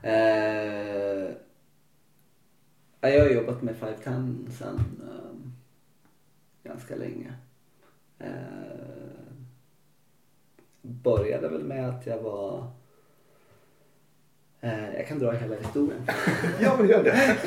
Eh, 0.02 1.34
ja, 3.00 3.08
jag 3.08 3.24
har 3.24 3.30
jobbat 3.30 3.62
med 3.62 3.76
510 3.76 4.50
sen 4.58 4.76
eh, 5.02 5.50
ganska 6.70 6.96
länge. 6.96 7.34
Eh, 8.20 8.30
började 10.82 11.48
väl 11.48 11.64
med 11.64 11.88
att 11.88 12.06
jag 12.06 12.18
var... 12.18 12.70
Eh, 14.60 14.94
jag 14.94 15.08
kan 15.08 15.18
dra 15.18 15.32
hela 15.32 15.56
historien. 15.56 16.06
ja, 16.60 16.76
men 16.78 16.88
gör 16.88 17.04
det. 17.04 17.38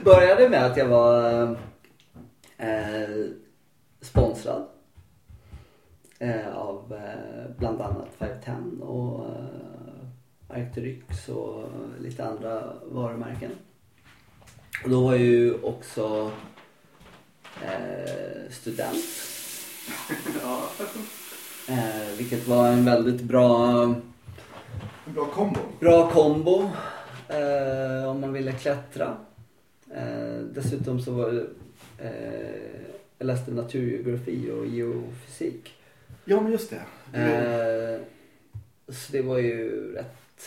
började 0.04 0.48
med 0.48 0.66
att 0.66 0.76
jag 0.76 0.88
var 0.88 1.42
eh, 2.56 3.26
sponsrad 4.00 4.66
eh, 6.18 6.56
av 6.56 6.92
eh, 6.92 7.56
bland 7.58 7.80
annat 7.80 8.08
510 8.18 8.82
och 8.82 9.26
eh, 9.26 10.58
Arcturix 10.58 11.28
och 11.28 11.68
lite 12.00 12.24
andra 12.24 12.72
varumärken. 12.84 13.50
Och 14.84 14.90
då 14.90 15.04
var 15.04 15.12
jag 15.12 15.22
ju 15.22 15.54
också 15.62 16.30
eh, 17.62 18.50
student. 18.50 19.31
Ja, 20.42 20.68
Eh, 21.68 22.16
vilket 22.18 22.48
var 22.48 22.68
en 22.68 22.84
väldigt 22.84 23.20
bra 23.22 23.82
en 23.82 25.14
bra 25.14 25.26
kombo. 25.26 25.60
Bra 25.80 26.10
kombo 26.10 26.70
eh, 27.28 28.10
om 28.10 28.20
man 28.20 28.32
ville 28.32 28.52
klättra. 28.52 29.16
Eh, 29.94 30.38
dessutom 30.54 31.00
så 31.00 31.12
var 31.12 31.32
det, 31.32 31.46
eh, 31.98 32.80
jag 33.18 33.26
läste 33.26 33.50
naturgeografi 33.50 34.50
och 34.50 34.66
geofysik. 34.66 35.74
Ja, 36.24 36.40
men 36.40 36.52
just 36.52 36.70
det. 36.70 37.18
Eh, 37.18 38.00
så 38.88 39.12
det 39.12 39.22
var 39.22 39.38
ju 39.38 39.92
rätt 39.94 40.44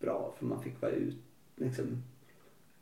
bra 0.00 0.34
för 0.38 0.46
man 0.46 0.62
fick 0.62 0.82
vara 0.82 0.92
ut. 0.92 1.18
Liksom, 1.56 2.02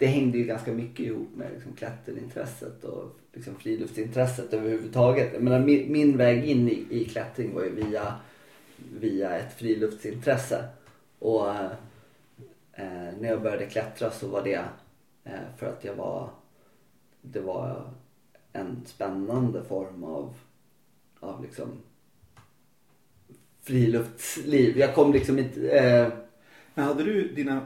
det 0.03 0.09
hängde 0.09 0.39
ju 0.39 0.45
ganska 0.45 0.73
mycket 0.73 1.07
ihop 1.07 1.29
med 1.37 1.53
liksom, 1.55 1.73
klätterintresset 1.73 2.85
och 2.85 3.19
liksom, 3.33 3.55
friluftsintresset 3.55 4.53
överhuvudtaget. 4.53 5.31
Jag 5.33 5.43
menar, 5.43 5.61
min, 5.61 5.93
min 5.93 6.17
väg 6.17 6.45
in 6.45 6.69
i, 6.69 6.87
i 6.91 7.05
klättring 7.05 7.55
var 7.55 7.63
ju 7.63 7.71
via, 7.71 8.15
via 9.01 9.37
ett 9.37 9.59
friluftsintresse. 9.59 10.65
Och 11.19 11.51
eh, 11.51 11.71
eh, 12.73 13.15
när 13.21 13.29
jag 13.29 13.43
började 13.43 13.67
klättra 13.67 14.11
så 14.11 14.29
var 14.29 14.43
det 14.45 14.65
eh, 15.25 15.57
för 15.59 15.67
att 15.67 15.85
jag 15.85 15.95
var 15.95 16.31
det 17.21 17.41
var 17.41 17.91
en 18.53 18.83
spännande 18.87 19.65
form 19.65 20.05
av, 20.05 20.35
av 21.21 21.43
liksom 21.43 21.69
friluftsliv. 23.61 24.79
Jag 24.79 24.95
kom 24.95 25.13
liksom 25.13 25.39
inte... 25.39 25.71
Eh, 25.71 26.09
Men 26.75 26.85
hade 26.85 27.05
du 27.05 27.29
dina, 27.35 27.61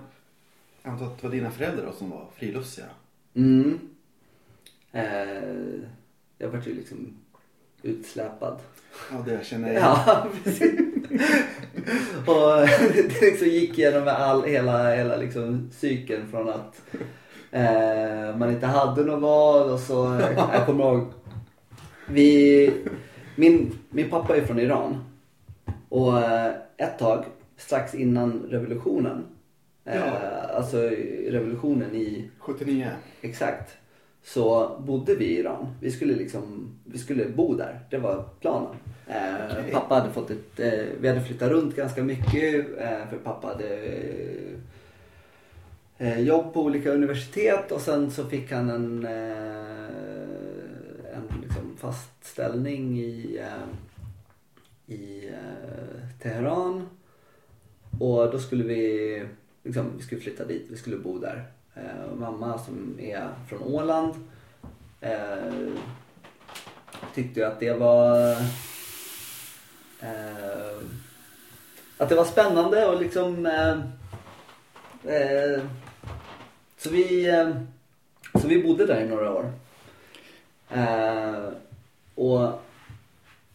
jag 0.87 0.93
antar 0.93 1.07
att 1.07 1.19
det 1.21 1.27
var 1.27 1.35
dina 1.35 1.51
föräldrar 1.51 1.93
som 1.93 2.11
var 2.11 2.27
friluftsiga? 2.35 2.87
mm, 3.35 3.79
eh, 4.93 5.81
jag 6.39 6.49
var 6.49 6.63
ju 6.67 6.75
liksom... 6.75 7.17
utsläpad. 7.83 8.59
Ja, 9.13 9.25
det 9.27 9.47
känner 9.47 9.73
jag. 9.73 9.83
Ja, 9.83 10.27
precis. 10.45 10.81
och 12.27 12.67
det 12.95 13.21
liksom 13.21 13.49
gick 13.49 13.79
igenom 13.79 14.09
all, 14.09 14.45
hela, 14.45 14.95
hela 14.95 15.17
liksom 15.17 15.71
cykeln 15.73 16.29
från 16.31 16.49
att 16.49 16.83
eh, 17.51 18.37
man 18.37 18.51
inte 18.51 18.67
hade 18.67 19.05
något 19.05 19.23
val 19.23 19.71
och 19.71 19.81
så, 19.81 20.21
jag 20.37 20.67
kommer 20.67 20.85
ihåg, 20.85 21.13
vi, 22.09 22.73
min, 23.37 23.79
min 23.91 24.11
pappa 24.11 24.37
är 24.37 24.45
från 24.45 24.61
Iran. 24.61 25.05
Och 25.89 26.19
eh, 26.19 26.53
ett 26.77 26.99
tag, 26.99 27.25
strax 27.57 27.95
innan 27.95 28.47
revolutionen, 28.51 29.19
eh, 29.19 29.36
Ja. 29.95 30.03
alltså 30.57 30.77
revolutionen 31.29 31.95
i 31.95 32.31
79. 32.39 32.89
Exakt. 33.21 33.77
Så 34.23 34.77
bodde 34.87 35.15
vi 35.15 35.25
i 35.25 35.39
Iran. 35.39 35.67
Vi 35.81 35.91
skulle 35.91 36.15
liksom, 36.15 36.75
vi 36.85 36.99
skulle 36.99 37.25
bo 37.25 37.55
där. 37.55 37.81
Det 37.91 37.99
var 37.99 38.25
planen. 38.41 38.77
Eh, 39.07 39.59
Okej. 39.61 39.73
Pappa 39.73 39.95
hade 39.95 40.13
fått 40.13 40.31
ett, 40.31 40.61
eh, 40.61 40.85
vi 41.01 41.09
hade 41.09 41.21
flyttat 41.21 41.51
runt 41.51 41.77
ganska 41.77 42.03
mycket. 42.03 42.67
Eh, 42.79 43.09
för 43.11 43.17
pappa 43.25 43.47
hade 43.47 43.79
eh, 45.99 46.21
jobb 46.21 46.55
på 46.55 46.63
olika 46.63 46.91
universitet 46.91 47.73
och 47.73 47.81
sen 47.81 48.11
så 48.11 48.25
fick 48.25 48.53
han 48.53 48.71
en, 48.71 49.07
eh, 49.07 49.87
en 51.17 51.41
liksom 51.43 51.77
fast 51.77 52.25
ställning 52.25 52.99
i, 52.99 53.39
eh, 53.41 54.95
i 54.95 55.29
eh, 55.29 56.19
Teheran. 56.23 56.89
Och 58.01 58.31
då 58.33 58.39
skulle 58.39 58.65
vi, 58.65 59.23
liksom, 59.67 59.97
vi 59.97 60.03
skulle 60.03 60.21
flytta 60.21 60.45
dit, 60.45 60.67
vi 60.71 60.77
skulle 60.77 60.97
bo 60.97 61.19
där. 61.19 61.45
Eh, 61.75 62.15
mamma 62.19 62.59
som 62.59 63.01
är 63.01 63.29
från 63.49 63.63
Åland 63.63 64.15
eh, 65.01 65.73
tyckte 67.15 67.41
ju 67.41 67.47
att 67.47 67.61
det 67.61 67.73
var 67.73 68.31
eh, 70.01 70.79
att 71.99 72.09
det 72.09 72.15
var 72.15 72.25
spännande 72.25 72.87
och 72.87 73.01
liksom 73.01 73.47
eh, 73.47 73.79
eh, 75.15 75.63
så 76.79 76.91
vi 76.91 77.29
eh, 77.29 77.57
så 78.41 78.49
vi 78.49 78.63
bodde 78.63 78.87
där 78.87 79.01
i 79.01 79.09
några 79.09 79.33
år. 79.33 79.53
Och 82.15 82.63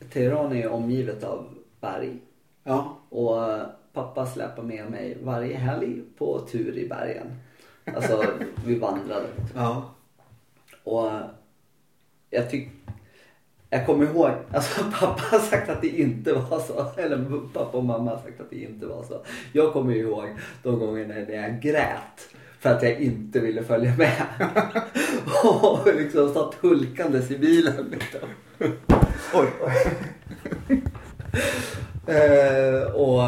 Teheran 0.09 0.55
är 0.55 0.67
omgivet 0.67 1.23
av 1.23 1.53
berg. 1.79 2.17
Ja. 2.63 2.97
Och 3.09 3.59
pappa 3.93 4.25
släpar 4.25 4.63
med 4.63 4.91
mig 4.91 5.17
varje 5.23 5.57
helg 5.57 6.01
på 6.17 6.47
tur 6.51 6.77
i 6.77 6.87
bergen. 6.87 7.27
Alltså 7.95 8.25
vi 8.65 8.79
vandrade. 8.79 9.27
Ja. 9.55 9.95
Och 10.83 11.11
jag 12.29 12.49
tycker 12.49 12.71
jag 13.73 13.85
kommer 13.85 14.05
ihåg, 14.05 14.31
alltså 14.53 14.83
pappa 14.99 15.21
har 15.31 15.39
sagt 15.39 15.69
att 15.69 15.81
det 15.81 15.87
inte 15.87 16.33
var 16.33 16.59
så. 16.59 16.91
Eller 16.97 17.47
pappa 17.53 17.77
och 17.77 17.83
mamma 17.83 18.11
har 18.11 18.17
sagt 18.17 18.41
att 18.41 18.49
det 18.49 18.61
inte 18.61 18.85
var 18.85 19.03
så. 19.03 19.21
Jag 19.53 19.73
kommer 19.73 19.95
ihåg 19.95 20.27
de 20.63 20.79
gångerna 20.79 21.13
när 21.13 21.33
jag 21.33 21.61
grät 21.61 22.29
för 22.59 22.69
att 22.69 22.83
jag 22.83 22.99
inte 22.99 23.39
ville 23.39 23.63
följa 23.63 23.95
med. 23.97 24.25
och 25.61 25.95
liksom 25.95 26.33
satt 26.33 26.55
hulkandes 26.55 27.31
i 27.31 27.37
bilen. 27.37 27.85
Liksom. 27.91 28.29
Oj. 29.33 29.47
Eh, 32.07 32.91
och 32.91 33.21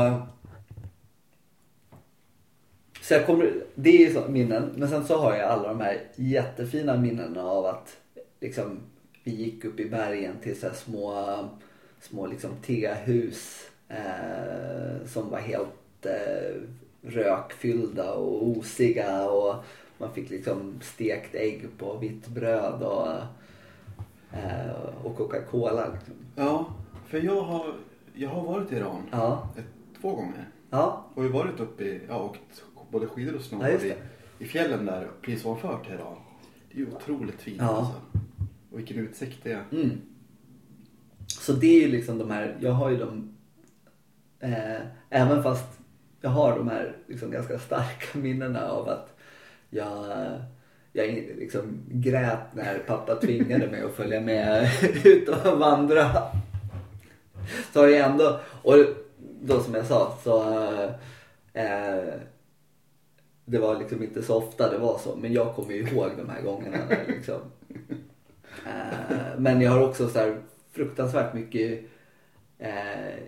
så 3.03 3.13
jag 3.13 3.25
kommer, 3.25 3.53
det 3.75 3.89
är 3.89 4.07
ju 4.07 4.13
så 4.13 4.27
minnen. 4.27 4.71
Men 4.75 4.89
sen 4.89 5.05
så 5.05 5.17
har 5.17 5.35
jag 5.35 5.49
alla 5.49 5.67
de 5.67 5.79
här 5.79 6.01
jättefina 6.15 6.97
minnena 6.97 7.43
av 7.43 7.65
att 7.65 7.97
liksom, 8.39 8.79
vi 9.23 9.31
gick 9.31 9.65
upp 9.65 9.79
i 9.79 9.89
bergen 9.89 10.35
till 10.43 10.59
så 10.59 10.69
små, 10.69 11.35
små 12.01 12.27
liksom 12.27 12.49
tehus 12.65 13.67
eh, 13.89 15.05
som 15.07 15.29
var 15.29 15.39
helt 15.39 16.05
eh, 16.05 16.61
rökfyllda 17.01 18.13
och 18.13 18.47
osiga 18.47 19.29
och 19.29 19.55
man 19.97 20.13
fick 20.13 20.29
liksom 20.29 20.79
stekt 20.81 21.35
ägg 21.35 21.67
på 21.77 21.97
vitt 21.97 22.27
bröd 22.27 22.83
och, 22.83 23.07
eh, 24.33 25.03
och 25.03 25.17
Coca-Cola. 25.17 25.87
Liksom. 25.93 26.13
Ja, 26.35 26.65
för 27.07 27.21
jag 27.21 27.41
har, 27.41 27.73
jag 28.13 28.29
har 28.29 28.41
varit 28.41 28.71
i 28.71 28.75
Iran 28.75 29.01
Ja, 29.11 29.49
ett, 29.57 29.65
två 30.01 30.15
gånger. 30.15 30.49
ja, 30.69 31.05
Och 31.15 31.23
vi 31.23 31.27
har 31.27 31.43
varit 31.43 31.59
uppe 31.59 31.83
i, 31.83 32.01
ja, 32.07 32.23
åkt 32.23 32.63
både 32.93 33.07
skidor 33.07 33.33
och 33.35 33.41
Ja, 33.41 33.43
snowboard 33.43 33.71
just 33.71 33.85
i, 33.85 33.93
i 34.39 34.45
fjällen 34.45 34.85
där 34.85 35.07
precis 35.21 35.45
ovanför 35.45 35.79
Teheran. 35.83 36.15
Det 36.71 36.75
är 36.77 36.79
ju 36.79 36.87
otroligt 36.91 37.41
fint 37.41 37.57
Ja. 37.61 37.67
alltså. 37.77 38.01
Och 38.71 38.79
vilken 38.79 38.97
utsikt 38.97 39.39
det 39.43 39.51
är. 39.51 39.63
Mm. 39.71 40.01
Så 41.27 41.53
det 41.53 41.67
är 41.67 41.81
ju 41.81 41.87
liksom 41.87 42.17
de 42.17 42.31
här, 42.31 42.57
jag 42.59 42.71
har 42.71 42.89
ju 42.89 42.97
de, 42.97 43.35
eh, 44.39 44.81
även 45.09 45.43
fast 45.43 45.79
jag 46.21 46.29
har 46.29 46.57
de 46.57 46.67
här 46.67 46.97
liksom 47.07 47.31
ganska 47.31 47.59
starka 47.59 48.17
minnena 48.19 48.69
av 48.69 48.89
att 48.89 49.17
jag, 49.69 50.05
jag 50.91 51.07
liksom 51.37 51.79
grät 51.91 52.55
när 52.55 52.79
pappa 52.79 53.15
tvingade 53.15 53.67
mig 53.67 53.81
att 53.81 53.95
följa 53.95 54.21
med 54.21 54.69
ut 55.03 55.29
och 55.29 55.59
vandra. 55.59 56.11
Så 57.73 57.79
har 57.79 57.87
jag 57.87 58.11
ändå, 58.11 58.39
och 58.61 58.75
då 59.41 59.59
som 59.59 59.73
jag 59.73 59.85
sa 59.85 60.17
så 60.23 60.53
eh, 61.53 62.13
det 63.45 63.59
var 63.59 63.79
liksom 63.79 64.03
inte 64.03 64.23
så 64.23 64.35
ofta 64.37 64.71
det 64.71 64.77
var 64.77 64.97
så 64.97 65.15
men 65.15 65.33
jag 65.33 65.55
kommer 65.55 65.73
ju 65.73 65.81
ihåg 65.87 66.11
de 66.17 66.29
här 66.29 66.41
gångerna 66.41 66.77
liksom 67.07 67.39
Eh, 68.65 69.37
Men 69.37 69.61
jag 69.61 69.71
har 69.71 69.87
också 69.89 70.09
så 70.09 70.19
här 70.19 70.41
fruktansvärt 70.71 71.33
mycket 71.33 71.83
eh, 72.59 73.23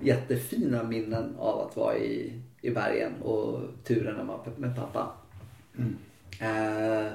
jättefina 0.00 0.82
minnen 0.82 1.36
av 1.38 1.60
att 1.60 1.76
vara 1.76 1.96
i, 1.96 2.40
i 2.60 2.70
bergen 2.70 3.22
och 3.22 3.60
turerna 3.84 4.24
med, 4.24 4.58
med 4.58 4.76
pappa. 4.76 5.12
Mm. 5.78 5.96
Eh, 6.40 7.12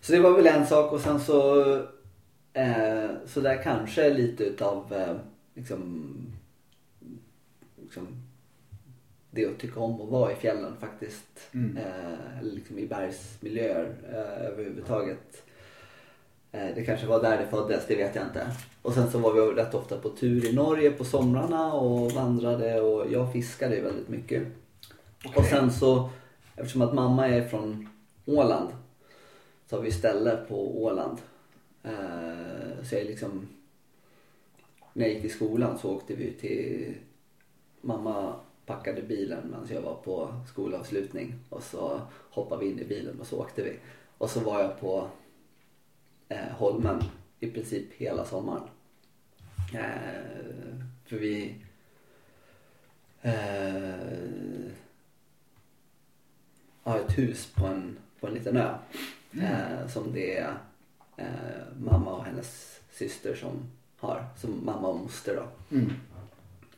så 0.00 0.12
det 0.12 0.20
var 0.20 0.36
väl 0.36 0.46
en 0.46 0.66
sak 0.66 0.92
och 0.92 1.00
sen 1.00 1.20
så 1.20 1.72
eh, 2.52 3.10
så 3.26 3.40
där 3.40 3.62
kanske 3.62 4.14
lite 4.14 4.44
utav 4.44 4.92
eh, 4.92 5.16
liksom, 5.54 6.12
liksom 7.82 8.06
det 9.36 9.46
att 9.46 9.58
tycka 9.58 9.80
om 9.80 10.00
att 10.00 10.08
vara 10.08 10.32
i 10.32 10.34
fjällen 10.34 10.76
faktiskt. 10.80 11.40
Mm. 11.54 11.76
Eh, 11.76 12.42
liksom 12.42 12.78
i 12.78 12.86
bergsmiljöer 12.86 13.94
eh, 14.12 14.46
överhuvudtaget. 14.46 15.42
Eh, 16.52 16.74
det 16.74 16.84
kanske 16.84 17.06
var 17.06 17.22
där 17.22 17.38
det 17.38 17.46
föddes, 17.46 17.86
det 17.86 17.96
vet 17.96 18.14
jag 18.14 18.24
inte. 18.24 18.46
Och 18.82 18.94
sen 18.94 19.10
så 19.10 19.18
var 19.18 19.32
vi 19.32 19.40
rätt 19.40 19.74
ofta 19.74 19.98
på 19.98 20.08
tur 20.08 20.46
i 20.46 20.52
Norge 20.52 20.90
på 20.90 21.04
somrarna 21.04 21.72
och 21.72 22.12
vandrade 22.12 22.80
och 22.80 23.12
jag 23.12 23.32
fiskade 23.32 23.80
väldigt 23.80 24.08
mycket. 24.08 24.42
Och 25.36 25.44
sen 25.44 25.72
så, 25.72 26.10
eftersom 26.56 26.82
att 26.82 26.94
mamma 26.94 27.28
är 27.28 27.48
från 27.48 27.88
Åland 28.26 28.68
så 29.66 29.76
har 29.76 29.82
vi 29.82 29.92
ställe 29.92 30.36
på 30.48 30.82
Åland. 30.82 31.18
Eh, 31.82 32.84
så 32.84 32.94
jag 32.94 33.04
liksom, 33.04 33.48
när 34.92 35.06
jag 35.06 35.14
gick 35.14 35.24
i 35.24 35.28
skolan 35.28 35.78
så 35.78 35.94
åkte 35.94 36.14
vi 36.14 36.32
till, 36.32 36.94
mamma 37.80 38.34
packade 38.66 39.02
bilen 39.02 39.48
medan 39.50 39.66
jag 39.70 39.80
var 39.80 39.94
på 39.94 40.34
skolavslutning 40.48 41.34
och 41.48 41.62
så 41.62 42.00
hoppade 42.30 42.64
vi 42.64 42.70
in 42.70 42.78
i 42.78 42.84
bilen 42.84 43.20
och 43.20 43.26
så 43.26 43.40
åkte 43.40 43.62
vi. 43.62 43.78
Och 44.18 44.30
så 44.30 44.40
var 44.40 44.60
jag 44.60 44.80
på 44.80 45.08
eh, 46.28 46.48
Holmen 46.50 47.02
i 47.40 47.50
princip 47.50 47.92
hela 47.92 48.24
sommaren. 48.24 48.68
Eh, 49.74 50.76
för 51.04 51.16
vi 51.16 51.54
eh, 53.22 54.72
har 56.82 56.98
ett 56.98 57.18
hus 57.18 57.52
på 57.54 57.66
en, 57.66 57.98
på 58.20 58.26
en 58.26 58.34
liten 58.34 58.56
ö. 58.56 58.74
Eh, 59.32 59.88
som 59.88 60.12
det 60.12 60.38
är 60.38 60.54
eh, 61.16 61.78
mamma 61.80 62.12
och 62.12 62.24
hennes 62.24 62.80
syster 62.90 63.34
som 63.34 63.70
har. 63.98 64.24
Som 64.36 64.64
mamma 64.64 64.88
och 64.88 65.00
moster 65.00 65.36
då. 65.36 65.76
Mm. 65.76 65.92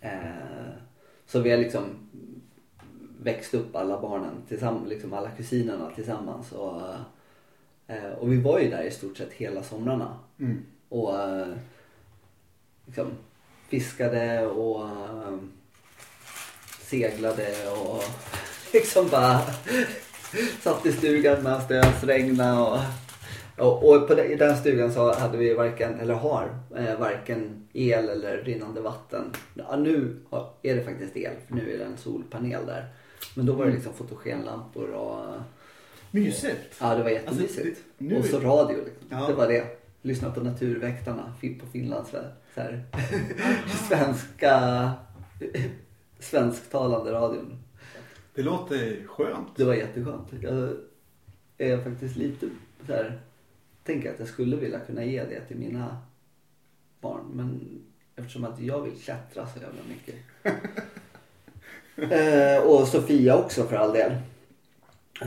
Eh, 0.01 0.88
så 1.29 1.41
vi 1.41 1.51
har 1.51 1.59
liksom 1.59 1.83
växt 3.21 3.55
upp 3.55 3.77
alla 3.77 4.01
barnen 4.01 4.43
tillsammans, 4.49 4.89
liksom 4.89 5.13
alla 5.13 5.31
kusinerna 5.31 5.91
tillsammans. 5.95 6.53
Och, 6.53 6.83
eh, 7.87 8.13
och 8.19 8.33
vi 8.33 8.41
var 8.41 8.59
ju 8.59 8.71
där 8.71 8.83
i 8.83 8.91
stort 8.91 9.17
sett 9.17 9.33
hela 9.33 9.63
somrarna. 9.63 10.19
Mm. 10.41 10.65
Och 10.89 11.21
eh, 11.21 11.49
liksom 12.87 13.11
fiskade 13.69 14.47
och 14.47 14.85
eh, 14.85 15.39
seglade 16.81 17.71
och 17.71 18.03
liksom 18.73 19.09
bara 19.09 19.41
satt 20.61 20.87
i 20.87 20.93
stugan 20.93 21.43
medan 21.43 21.63
det 21.69 21.81
ösregnade. 21.81 22.61
Och, 22.61 22.79
och, 23.59 23.89
och 23.91 24.09
på 24.09 24.15
den, 24.15 24.27
i 24.27 24.37
den 24.37 24.57
stugan 24.57 24.93
så 24.93 25.13
hade 25.13 25.39
vi 25.39 25.55
varken, 25.55 26.01
eller 26.01 26.15
har, 26.15 26.59
eh, 26.77 26.99
varken 27.01 27.69
el 27.73 28.09
eller 28.09 28.37
rinnande 28.43 28.81
vatten. 28.81 29.25
Ja, 29.55 29.77
nu 29.77 30.17
har- 30.31 30.51
är 30.63 30.77
det 30.77 30.83
faktiskt 30.83 31.17
el, 31.17 31.33
för 31.49 31.55
nu 31.55 31.75
är 31.75 31.79
det 31.79 31.85
en 31.85 31.97
solpanel 31.97 32.67
där. 32.67 32.87
Men 33.35 33.47
då 33.47 33.53
var 33.53 33.67
det 33.67 33.73
liksom 33.73 33.93
fotogenlampor 33.93 34.91
och 34.91 35.25
Mysigt. 36.11 36.75
Ja, 36.81 36.95
det 36.95 37.03
var 37.03 37.11
jättemysigt. 37.11 37.59
Alltså, 37.67 37.83
det- 37.99 38.05
nu- 38.05 38.19
Och 38.19 38.25
så 38.25 38.39
radio 38.41 38.77
liksom. 38.85 39.07
Ja. 39.11 39.27
Det 39.29 39.35
var 39.35 39.47
det. 39.49 39.65
lyssna 40.03 40.31
på 40.31 40.41
Naturväktarna 40.41 41.33
på 41.61 41.67
Finlands 41.73 42.11
så 42.11 42.17
här, 42.55 42.83
svenska 43.89 44.91
svensktalande 46.19 47.13
radion. 47.13 47.59
Det 48.35 48.43
låter 48.43 49.07
skönt. 49.07 49.49
Det 49.57 49.65
var 49.65 49.75
jätteskönt. 49.75 50.29
Jag 50.43 50.71
är 51.59 51.79
faktiskt 51.83 52.17
lite 52.17 52.47
så 52.87 52.93
här, 52.93 53.21
tänker 53.89 54.13
att 54.13 54.19
jag 54.19 54.29
skulle 54.29 54.57
vilja 54.57 54.81
kunna 54.81 55.05
ge 55.05 55.25
det 55.25 55.41
till 55.41 55.57
mina 55.57 55.99
barn. 57.01 57.25
Men 57.33 57.81
eftersom 58.17 58.45
att 58.45 58.61
jag 58.61 58.83
vill 58.83 59.01
klättra 59.01 59.47
så 59.47 59.59
jävla 59.61 59.83
mycket. 59.89 60.15
eh, 62.13 62.67
och 62.67 62.89
Sofia 62.89 63.37
också 63.37 63.65
för 63.65 63.77
all 63.77 63.93
del. 63.93 64.13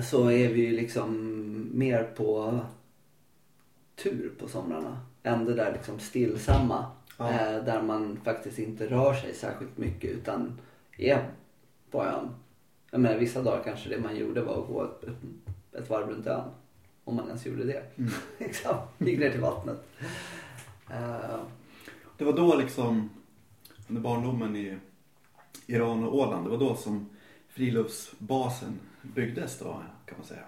Så 0.03 0.31
är 0.31 0.49
vi 0.49 0.61
ju 0.65 0.71
liksom 0.71 1.69
mer 1.73 2.03
på 2.03 2.59
tur 3.95 4.31
på 4.39 4.47
somrarna. 4.47 4.99
Än 5.23 5.45
det 5.45 5.53
där 5.53 5.71
liksom 5.73 5.99
stillsamma. 5.99 6.85
Ja. 7.17 7.29
Eh, 7.29 7.63
där 7.63 7.81
man 7.81 8.19
faktiskt 8.23 8.59
inte 8.59 8.87
rör 8.87 9.13
sig 9.13 9.33
särskilt 9.33 9.77
mycket 9.77 10.11
utan 10.11 10.59
är 10.97 11.29
på 11.91 12.05
ön. 12.05 12.29
Jag 12.91 13.01
menar, 13.01 13.17
vissa 13.17 13.41
dagar 13.41 13.63
kanske 13.63 13.89
det 13.89 13.99
man 13.99 14.15
gjorde 14.15 14.41
var 14.41 14.61
att 14.61 14.67
gå 14.67 14.83
ett, 14.83 15.03
ett 15.81 15.89
varv 15.89 16.09
runt 16.09 16.27
ön. 16.27 16.49
Om 17.11 17.17
man 17.17 17.27
ens 17.27 17.45
gjorde 17.45 17.63
det. 17.63 17.83
Mm. 17.97 18.11
liksom, 18.37 18.75
gick 18.97 19.19
ner 19.19 19.31
till 19.31 19.41
vattnet. 19.41 19.83
Eh, 20.91 21.39
Det 22.17 22.23
var 22.23 22.33
då 22.33 22.55
liksom, 22.55 23.09
under 23.87 24.01
barndomen 24.01 24.55
i 24.55 24.77
Iran 25.67 26.03
och 26.03 26.15
Åland, 26.15 26.45
det 26.45 26.49
var 26.49 26.57
då 26.57 26.75
som 26.75 27.09
friluftsbasen 27.49 28.79
byggdes 29.01 29.59
då 29.59 29.81
kan 30.05 30.17
man 30.17 30.27
säga. 30.27 30.43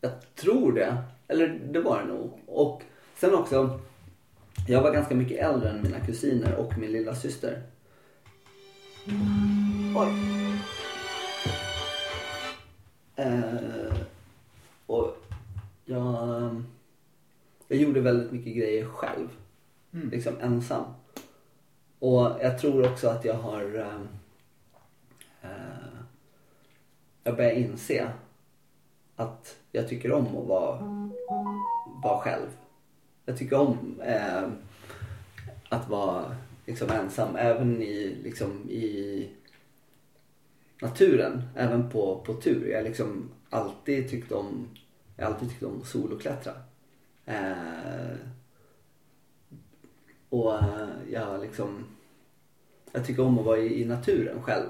Jag 0.00 0.12
tror 0.34 0.72
det. 0.72 1.02
Eller 1.28 1.48
det 1.48 1.80
var 1.80 2.02
det 2.02 2.06
nog. 2.08 2.40
Och 2.46 2.82
sen 3.16 3.34
också. 3.34 3.80
Jag 4.68 4.82
var 4.82 4.92
ganska 4.92 5.14
mycket 5.14 5.38
äldre 5.38 5.70
än 5.70 5.82
mina 5.82 6.00
kusiner 6.00 6.54
och 6.54 6.78
min 6.78 6.92
lilla 6.92 7.14
syster. 7.14 7.62
Oj. 9.96 10.08
Eh, 13.16 13.94
och 14.86 15.21
jag, 15.92 16.62
jag 17.68 17.78
gjorde 17.78 18.00
väldigt 18.00 18.32
mycket 18.32 18.56
grejer 18.56 18.86
själv. 18.86 19.28
Mm. 19.92 20.10
Liksom 20.10 20.34
ensam. 20.40 20.84
Och 21.98 22.20
jag 22.40 22.58
tror 22.58 22.92
också 22.92 23.08
att 23.08 23.24
jag 23.24 23.34
har... 23.34 23.78
Eh, 25.42 25.50
jag 27.24 27.36
börjar 27.36 27.50
inse 27.50 28.12
att 29.16 29.56
jag 29.72 29.88
tycker 29.88 30.12
om 30.12 30.26
att 30.26 30.46
vara, 30.46 31.10
vara 32.02 32.18
själv. 32.18 32.48
Jag 33.24 33.38
tycker 33.38 33.58
om 33.58 34.00
eh, 34.04 34.48
att 35.68 35.88
vara 35.88 36.36
liksom 36.66 36.90
ensam 36.90 37.36
även 37.36 37.82
i, 37.82 38.16
liksom, 38.22 38.70
i 38.70 39.28
naturen. 40.82 41.42
Även 41.56 41.90
på, 41.90 42.22
på 42.26 42.34
tur. 42.34 42.68
Jag 42.70 42.78
har 42.78 42.84
liksom 42.84 43.30
alltid 43.50 44.10
tyckt 44.10 44.32
om, 44.32 44.68
jag 45.22 45.28
har 45.28 45.34
alltid 45.34 45.50
tyckt 45.50 45.62
om 45.62 45.80
att 45.80 45.86
soloklättra. 45.86 46.52
Eh, 47.26 48.16
och 50.28 50.54
jag 51.10 51.40
liksom, 51.40 51.84
jag 52.92 53.06
tycker 53.06 53.22
om 53.22 53.38
att 53.38 53.44
vara 53.44 53.58
i, 53.58 53.82
i 53.82 53.84
naturen 53.84 54.42
själv. 54.42 54.66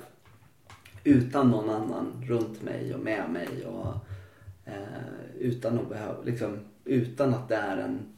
Utan 1.05 1.51
någon 1.51 1.71
annan 1.71 2.25
runt 2.27 2.63
mig 2.63 2.95
och 2.95 3.01
med 3.01 3.31
mig. 3.31 3.67
Och, 3.67 3.95
eh, 4.65 5.37
utan 5.39 5.79
att 5.79 5.89
behöva, 5.89 6.23
liksom, 6.23 6.59
utan 6.85 7.35
att 7.35 7.49
det 7.49 7.57
är 7.57 7.77
en 7.77 8.17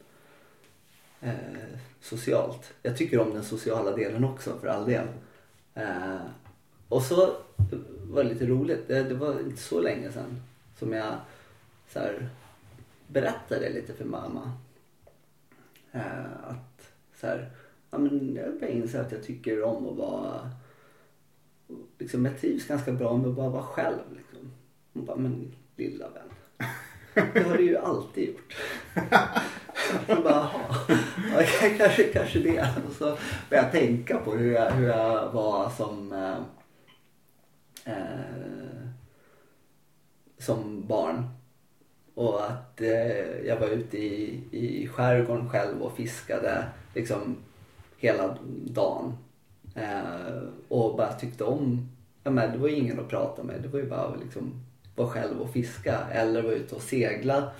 eh, 1.21 1.79
socialt. 2.01 2.73
Jag 2.81 2.97
tycker 2.97 3.19
om 3.19 3.33
den 3.33 3.43
sociala 3.43 3.95
delen 3.95 4.23
också 4.23 4.59
för 4.61 4.67
all 4.67 4.85
del. 4.85 5.07
Eh, 5.73 6.25
och 6.89 7.01
så 7.01 7.35
var 8.03 8.23
det 8.23 8.29
lite 8.29 8.45
roligt, 8.45 8.87
det, 8.87 9.03
det 9.03 9.15
var 9.15 9.39
inte 9.39 9.61
så 9.61 9.79
länge 9.79 10.11
sedan 10.11 10.41
som 10.79 10.93
jag 10.93 11.13
så 11.89 11.99
här, 11.99 12.29
berättade 13.07 13.69
lite 13.69 13.93
för 13.93 14.05
mamma. 14.05 14.51
Eh, 15.91 16.33
att 16.43 16.93
så 17.15 17.27
här, 17.27 17.49
ja, 17.91 17.97
men 17.97 18.35
jag 18.35 18.59
började 18.59 18.71
inse 18.77 19.01
att 19.01 19.11
jag 19.11 19.23
tycker 19.23 19.63
om 19.63 19.89
att 19.89 19.95
vara 19.97 20.49
liksom, 21.99 22.25
jag 22.25 22.39
trivs 22.39 22.67
ganska 22.67 22.91
bra 22.91 23.17
med 23.17 23.29
att 23.29 23.35
bara 23.35 23.49
vara 23.49 23.63
själv. 23.63 23.99
Liksom. 24.15 24.51
Hon 24.93 25.05
bara, 25.05 25.17
men 25.17 25.51
lilla 25.75 26.05
vän. 26.09 26.29
Det 27.33 27.43
har 27.43 27.57
du 27.57 27.63
ju 27.63 27.77
alltid 27.77 28.27
gjort. 28.29 28.55
Jag 30.07 30.23
bara, 30.23 30.49
"Jaha, 30.53 30.97
ja, 31.33 31.43
kanske, 31.77 32.03
kanske 32.03 32.39
det. 32.39 32.73
Och 32.87 32.93
så 32.93 33.05
började 33.49 33.67
jag 33.67 33.71
tänka 33.71 34.17
på 34.17 34.33
hur 34.35 34.51
jag, 34.53 34.71
hur 34.71 34.87
jag 34.87 35.31
var 35.31 35.69
som 35.69 36.13
eh, 36.13 36.37
eh, 37.93 38.89
som 40.37 40.87
barn. 40.87 41.29
Och 42.15 42.45
att 42.45 42.81
eh, 42.81 43.45
jag 43.47 43.59
var 43.59 43.67
ute 43.67 43.97
i, 43.97 44.41
i 44.51 44.87
skärgården 44.87 45.49
själv 45.49 45.81
och 45.81 45.97
fiskade 45.97 46.65
liksom 46.93 47.37
hela 47.97 48.37
dagen. 48.65 49.17
Eh, 49.75 50.41
och 50.67 50.97
bara 50.97 51.13
tyckte 51.13 51.43
om, 51.43 51.89
ja, 52.23 52.31
men 52.31 52.51
det 52.51 52.57
var 52.57 52.67
ju 52.67 52.75
ingen 52.75 52.99
att 52.99 53.09
prata 53.09 53.43
med. 53.43 53.61
Det 53.61 53.67
var 53.67 53.79
ju 53.79 53.89
bara 53.89 54.01
att 54.01 54.19
liksom 54.19 54.51
vara 54.95 55.07
själv 55.07 55.41
och 55.41 55.53
fiska 55.53 55.99
eller 56.11 56.41
vara 56.41 56.53
ute 56.53 56.75
och 56.75 56.81
segla. 56.81 57.51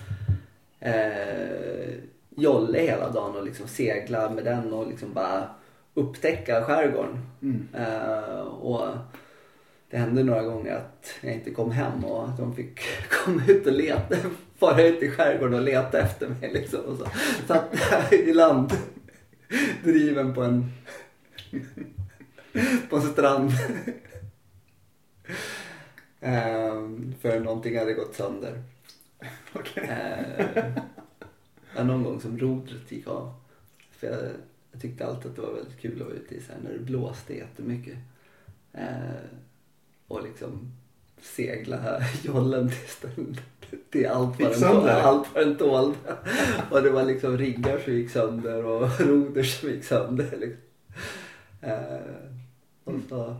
Eh, 0.80 1.94
jolle 2.36 2.78
hela 2.78 3.10
dagen 3.10 3.36
och 3.36 3.44
liksom 3.44 3.68
segla 3.68 4.30
med 4.30 4.44
den 4.44 4.72
och 4.72 4.86
liksom 4.86 5.12
bara 5.12 5.50
upptäcka 5.94 6.62
skärgården. 6.62 7.18
Mm. 7.42 7.68
Eh, 7.74 8.40
och 8.40 8.88
det 9.90 9.96
hände 9.96 10.22
några 10.22 10.42
gånger 10.42 10.74
att 10.74 11.14
jag 11.20 11.34
inte 11.34 11.50
kom 11.50 11.70
hem 11.70 12.04
och 12.04 12.28
att 12.28 12.36
de 12.36 12.54
fick 12.54 12.80
komma 13.24 13.42
ut 13.48 13.66
och 13.66 13.72
leta, 13.72 14.16
fara 14.58 14.82
ut 14.82 15.02
i 15.02 15.10
skärgården 15.10 15.54
och 15.54 15.62
leta 15.62 16.00
efter 16.00 16.28
mig 16.28 16.50
liksom. 16.52 16.80
Och 16.80 16.96
så 16.96 17.06
satt 17.46 17.68
jag 17.90 18.20
i 18.20 18.32
land, 18.32 18.72
driven 19.84 20.34
på 20.34 20.42
en, 20.42 20.70
på 22.90 22.96
en 22.96 23.02
strand. 23.02 23.50
Eh, 26.20 26.90
för 27.20 27.40
någonting 27.40 27.78
hade 27.78 27.92
gått 27.92 28.14
sönder. 28.14 28.62
Okej. 29.52 29.84
Eh, 29.84 30.66
ja, 31.76 31.84
någon 31.84 32.02
gång 32.02 32.20
som 32.20 32.38
rodret 32.38 32.92
gick 32.92 33.06
av. 33.06 33.34
För 33.90 34.06
jag, 34.06 34.18
jag 34.72 34.80
tyckte 34.80 35.06
alltid 35.06 35.30
att 35.30 35.36
det 35.36 35.42
var 35.42 35.54
väldigt 35.54 35.80
kul 35.80 36.00
att 36.00 36.06
vara 36.06 36.16
ute 36.16 36.34
i 36.34 36.40
så 36.40 36.52
här, 36.52 36.60
när 36.64 36.72
det 36.72 36.78
blåste 36.78 37.36
jättemycket. 37.36 37.96
Eh, 38.72 39.30
och 40.08 40.22
liksom 40.22 40.72
segla 41.20 42.00
jollen 42.22 42.68
tills 42.68 42.98
den, 43.00 43.40
till 43.90 44.06
allt 44.06 44.40
vad 44.40 44.50
den, 44.50 44.60
tål, 44.60 44.60
sönder? 44.60 45.00
allt 45.02 45.28
vad 45.34 45.46
den 45.46 45.56
tålde. 45.56 45.96
Och 46.70 46.82
det 46.82 46.90
var 46.90 47.04
liksom 47.04 47.38
riggar 47.38 47.78
som 47.78 47.92
gick 47.92 48.10
sönder 48.10 48.64
och 48.64 49.00
roder 49.00 49.42
som 49.42 49.68
gick 49.68 49.84
sönder. 49.84 50.30
Liksom. 50.30 50.62
Eh, 51.60 51.72
och 52.84 52.94
så, 53.08 53.36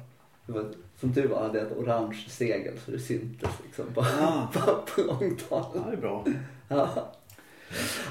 var, 0.46 0.64
som 1.00 1.14
tur 1.14 1.28
var 1.28 1.42
hade 1.42 1.58
jag 1.58 1.66
ett 1.66 1.76
orange 1.76 2.24
segel 2.28 2.74
så 2.84 2.90
det 2.90 2.98
syntes 2.98 3.50
liksom 3.64 3.84
på, 3.94 4.00
Ah. 4.00 4.46
på, 4.52 4.60
på 4.60 5.00
långtalen. 5.00 5.70
Ja, 5.74 5.84
det 5.90 5.96
är 5.96 6.00
bra. 6.00 6.24
Ja. 6.68 7.12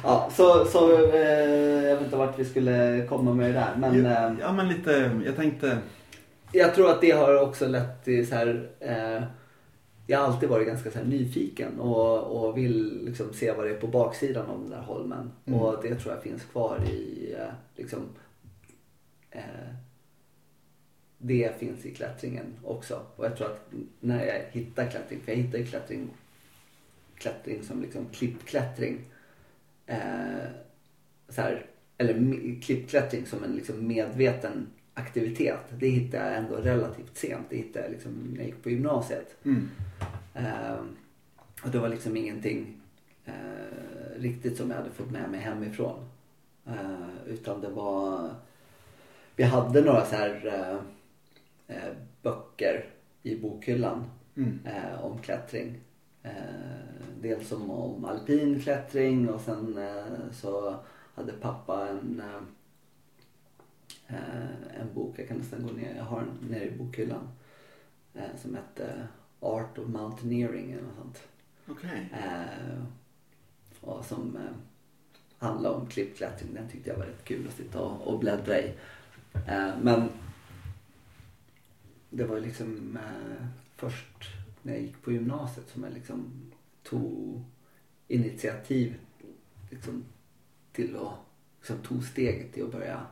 Ja, 0.04 0.30
så, 0.34 0.66
så 0.66 1.08
eh, 1.14 1.84
jag 1.84 1.96
vet 1.96 2.06
inte 2.06 2.16
vart 2.16 2.40
vi 2.40 2.46
skulle 2.46 3.06
komma 3.10 3.34
med 3.34 3.50
det 3.50 3.54
där. 3.54 3.74
Men 3.78 4.04
ja, 4.06 4.12
eh, 4.12 4.34
ja, 4.40 4.54
men 4.54 4.68
lite, 4.68 5.22
jag 5.26 5.36
tänkte, 5.36 5.78
jag 6.52 6.76
tror 6.76 6.92
att 6.92 7.02
det 7.02 7.12
har 7.12 7.42
också 7.42 7.68
lett 7.68 8.04
till 8.04 8.28
så 8.28 8.36
här. 8.36 8.70
Eh, 8.80 9.24
jag 10.08 10.20
har 10.20 10.26
alltid 10.26 10.50
varit 10.50 10.68
ganska 10.68 10.92
så 10.92 10.98
här 10.98 11.06
nyfiken 11.06 11.80
och, 11.80 12.24
och 12.24 12.58
vill 12.58 13.06
liksom 13.06 13.34
se 13.34 13.52
vad 13.52 13.66
det 13.66 13.72
är 13.72 13.80
på 13.80 13.88
baksidan 13.88 14.50
av 14.50 14.62
den 14.62 14.70
där 14.70 14.82
holmen. 14.82 15.32
Mm. 15.46 15.60
Och 15.60 15.84
det 15.84 15.96
tror 15.96 16.14
jag 16.14 16.24
finns 16.24 16.44
kvar 16.44 16.80
i 16.92 17.34
eh, 17.40 17.54
liksom 17.76 18.00
eh, 19.32 19.42
det 21.18 21.60
finns 21.60 21.86
i 21.86 21.96
klättringen 21.96 22.54
också. 22.64 23.06
Och 23.16 23.26
jag 23.26 23.38
tror 23.38 23.48
att 23.48 23.72
när 24.00 24.26
jag 24.26 24.42
hittar 24.52 24.92
klättring, 24.92 25.20
för 25.20 25.32
jag 25.32 25.38
hittar 25.38 25.58
ju 25.58 25.66
klättring, 25.66 26.10
klättring 27.16 27.64
som 27.64 27.82
liksom 27.82 28.06
klippklättring. 28.14 29.02
Eh, 29.86 30.46
så 31.30 31.42
här, 31.42 31.66
eller 31.98 32.62
klippklättring 32.62 33.26
som 33.26 33.44
en 33.44 33.56
liksom 33.56 33.88
medveten 33.88 34.68
aktivitet. 34.96 35.60
Det 35.80 35.88
hittade 35.88 36.26
jag 36.26 36.38
ändå 36.38 36.56
relativt 36.56 37.18
sent. 37.18 37.46
Det 37.50 37.56
hittade 37.56 37.86
jag 37.86 37.92
liksom 37.92 38.12
när 38.12 38.38
jag 38.38 38.46
gick 38.46 38.64
på 38.64 38.70
gymnasiet. 38.70 39.36
mm, 39.46 39.70
Eh, 40.34 40.80
och 41.64 41.70
det 41.72 41.80
var 41.80 41.90
liksom 41.90 42.18
ingenting 42.18 42.82
eh, 43.26 43.34
riktigt 44.20 44.58
som 44.58 44.70
jag 44.70 44.78
hade 44.78 44.90
fått 44.90 45.12
med 45.12 45.30
mig 45.30 45.40
hemifrån. 45.40 46.10
Eh, 46.66 47.10
utan 47.28 47.62
det 47.62 47.70
var... 47.70 48.30
Vi 49.36 49.44
hade 49.44 49.82
några 49.82 50.06
så 50.06 50.16
här 50.16 50.46
eh, 50.48 50.78
eh, 51.78 51.94
böcker 52.22 52.86
i 53.24 53.36
bokhyllan 53.36 54.04
mm, 54.36 54.60
eh, 54.66 55.06
om 55.06 55.22
klättring. 55.22 55.80
Eh, 56.24 56.32
dels 57.22 57.52
om, 57.52 57.72
om 57.72 58.06
alpin 58.06 58.60
klättring 58.62 59.30
och 59.30 59.42
sen 59.42 59.80
så 60.32 60.76
hade 61.16 61.32
pappa 61.32 61.88
en, 61.90 62.22
eh, 64.08 64.80
en 64.82 64.94
bok, 64.94 65.20
jag 65.20 65.28
kan 65.28 65.38
nästan 65.38 65.64
gå 65.64 65.74
ner, 65.74 65.96
jag 65.96 66.04
har 66.04 66.20
den 66.20 66.50
nere 66.50 66.66
i 66.68 66.78
bokhyllan. 66.78 67.28
Eh, 68.14 68.36
som 68.42 68.56
hette 68.56 69.08
Art 69.40 69.78
of 69.78 69.88
Mountaineering 69.88 70.72
eller 70.72 70.84
något 70.84 70.96
sånt. 70.98 71.28
Okej. 71.68 72.10
Eh, 72.14 72.84
och 73.82 74.06
som 74.06 74.36
eh, 74.36 74.56
handlar 75.38 75.72
om 75.72 75.88
klippklättring. 75.88 76.54
Den 76.54 76.70
tyckte 76.70 76.90
jag 76.90 76.98
var 76.98 77.06
rätt 77.06 77.24
kul 77.24 77.48
att 77.48 77.54
sitta 77.54 77.82
och, 77.82 78.14
och 78.14 78.20
bläddra 78.20 78.60
i. 78.60 78.74
Eh, 79.48 79.78
men 79.82 80.10
det 82.10 82.24
var 82.24 82.36
ju 82.36 82.42
liksom 82.42 82.98
eh, 82.98 83.46
först 83.76 84.24
när 84.62 84.74
jag 84.74 84.82
gick 84.82 85.02
på 85.02 85.12
gymnasiet 85.12 85.70
som 85.70 85.84
jag 85.84 85.94
liksom 85.94 86.52
tog 86.84 87.44
initiativ 88.08 88.96
liksom, 89.70 90.04
till 90.72 90.96
att 90.96 91.14
liksom, 91.60 91.78
tog 91.78 92.04
steget 92.04 92.54
till 92.54 92.64
att 92.64 92.72
börja 92.72 93.06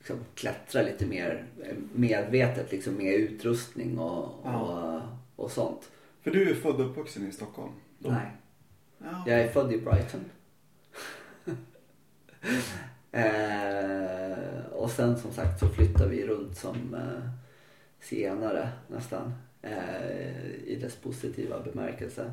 liksom, 0.00 0.16
klättra 0.34 0.82
lite 0.82 1.06
mer 1.06 1.44
eh, 1.62 1.76
medvetet 1.92 2.72
liksom, 2.72 2.94
med 2.94 3.14
utrustning 3.14 3.98
och, 3.98 4.40
Ja. 4.44 4.60
och, 5.36 5.44
och 5.44 5.50
sånt. 5.50 5.90
För 6.22 6.30
du 6.30 6.50
är 6.50 6.54
född 6.54 6.74
och 6.80 6.90
uppvuxen 6.90 7.28
i 7.28 7.32
Stockholm? 7.32 7.72
Då? 7.98 8.10
Nej. 8.10 8.26
Ja. 8.98 9.24
Jag 9.26 9.40
är 9.40 9.48
född 9.48 9.72
i 9.72 9.78
Brighton. 9.78 10.24
eh, 13.12 14.66
och 14.72 14.90
sen 14.90 15.18
som 15.18 15.32
sagt 15.32 15.60
så 15.60 15.68
flyttade 15.68 16.10
vi 16.10 16.26
runt 16.26 16.56
som 16.56 16.94
eh, 16.94 17.30
senare 18.00 18.68
nästan. 18.88 19.32
Eh, 19.62 20.50
I 20.64 20.78
dess 20.82 20.96
positiva 20.96 21.60
bemärkelse. 21.60 22.32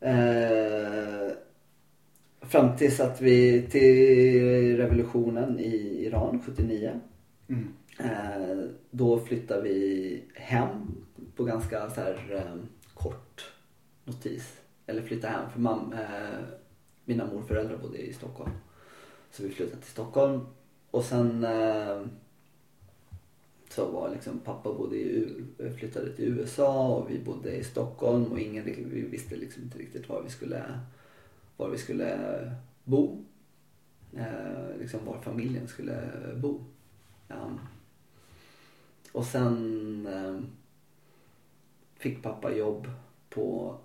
Eh, 0.00 1.32
fram 2.40 2.76
tills 2.76 3.00
att 3.00 3.20
vi 3.20 3.62
till 3.62 4.76
revolutionen 4.76 5.60
i 5.60 6.04
Iran 6.06 6.42
79. 6.46 7.00
Mm. 7.48 7.68
Eh, 7.98 8.70
då 8.90 9.20
flyttade 9.20 9.62
vi 9.62 10.22
hem 10.34 11.04
på 11.36 11.44
ganska 11.44 11.90
så 11.90 12.00
här, 12.00 12.34
eh, 12.34 12.62
kort 12.94 13.52
notis. 14.04 14.60
Eller 14.86 15.02
flyttade 15.02 15.32
hem 15.32 15.50
för 15.50 15.60
mam, 15.60 15.92
eh, 15.92 16.38
mina 17.04 17.26
morföräldrar 17.26 17.76
bodde 17.76 17.98
i 17.98 18.12
Stockholm. 18.12 18.50
Så 19.30 19.42
vi 19.42 19.50
flyttade 19.50 19.82
till 19.82 19.90
Stockholm. 19.90 20.40
Och 20.90 21.04
sen 21.04 21.44
eh, 21.44 22.02
så 23.70 23.90
var 23.90 24.10
liksom 24.10 24.38
pappa 24.38 24.72
bodde 24.72 24.96
i, 24.96 25.44
flyttade 25.78 26.12
till 26.12 26.24
USA 26.24 26.88
och 26.88 27.10
vi 27.10 27.18
bodde 27.18 27.56
i 27.56 27.64
Stockholm 27.64 28.24
och 28.24 28.40
ingen 28.40 28.64
vi 28.64 29.06
visste 29.10 29.36
liksom 29.36 29.62
inte 29.62 29.78
riktigt 29.78 30.08
var 30.08 30.22
vi 30.22 30.30
skulle, 30.30 30.64
var 31.58 31.68
vi 31.68 31.78
skulle 31.78 32.52
bo. 32.84 33.24
Eh, 34.16 34.78
liksom 34.78 35.04
var 35.04 35.20
familjen 35.20 35.68
skulle 35.68 36.10
bo. 36.36 36.64
Ja. 37.28 37.58
Och 39.12 39.24
sen 39.24 40.06
eh, 40.06 40.40
fick 41.96 42.22
pappa 42.22 42.52
jobb 42.52 42.88
på 43.30 43.76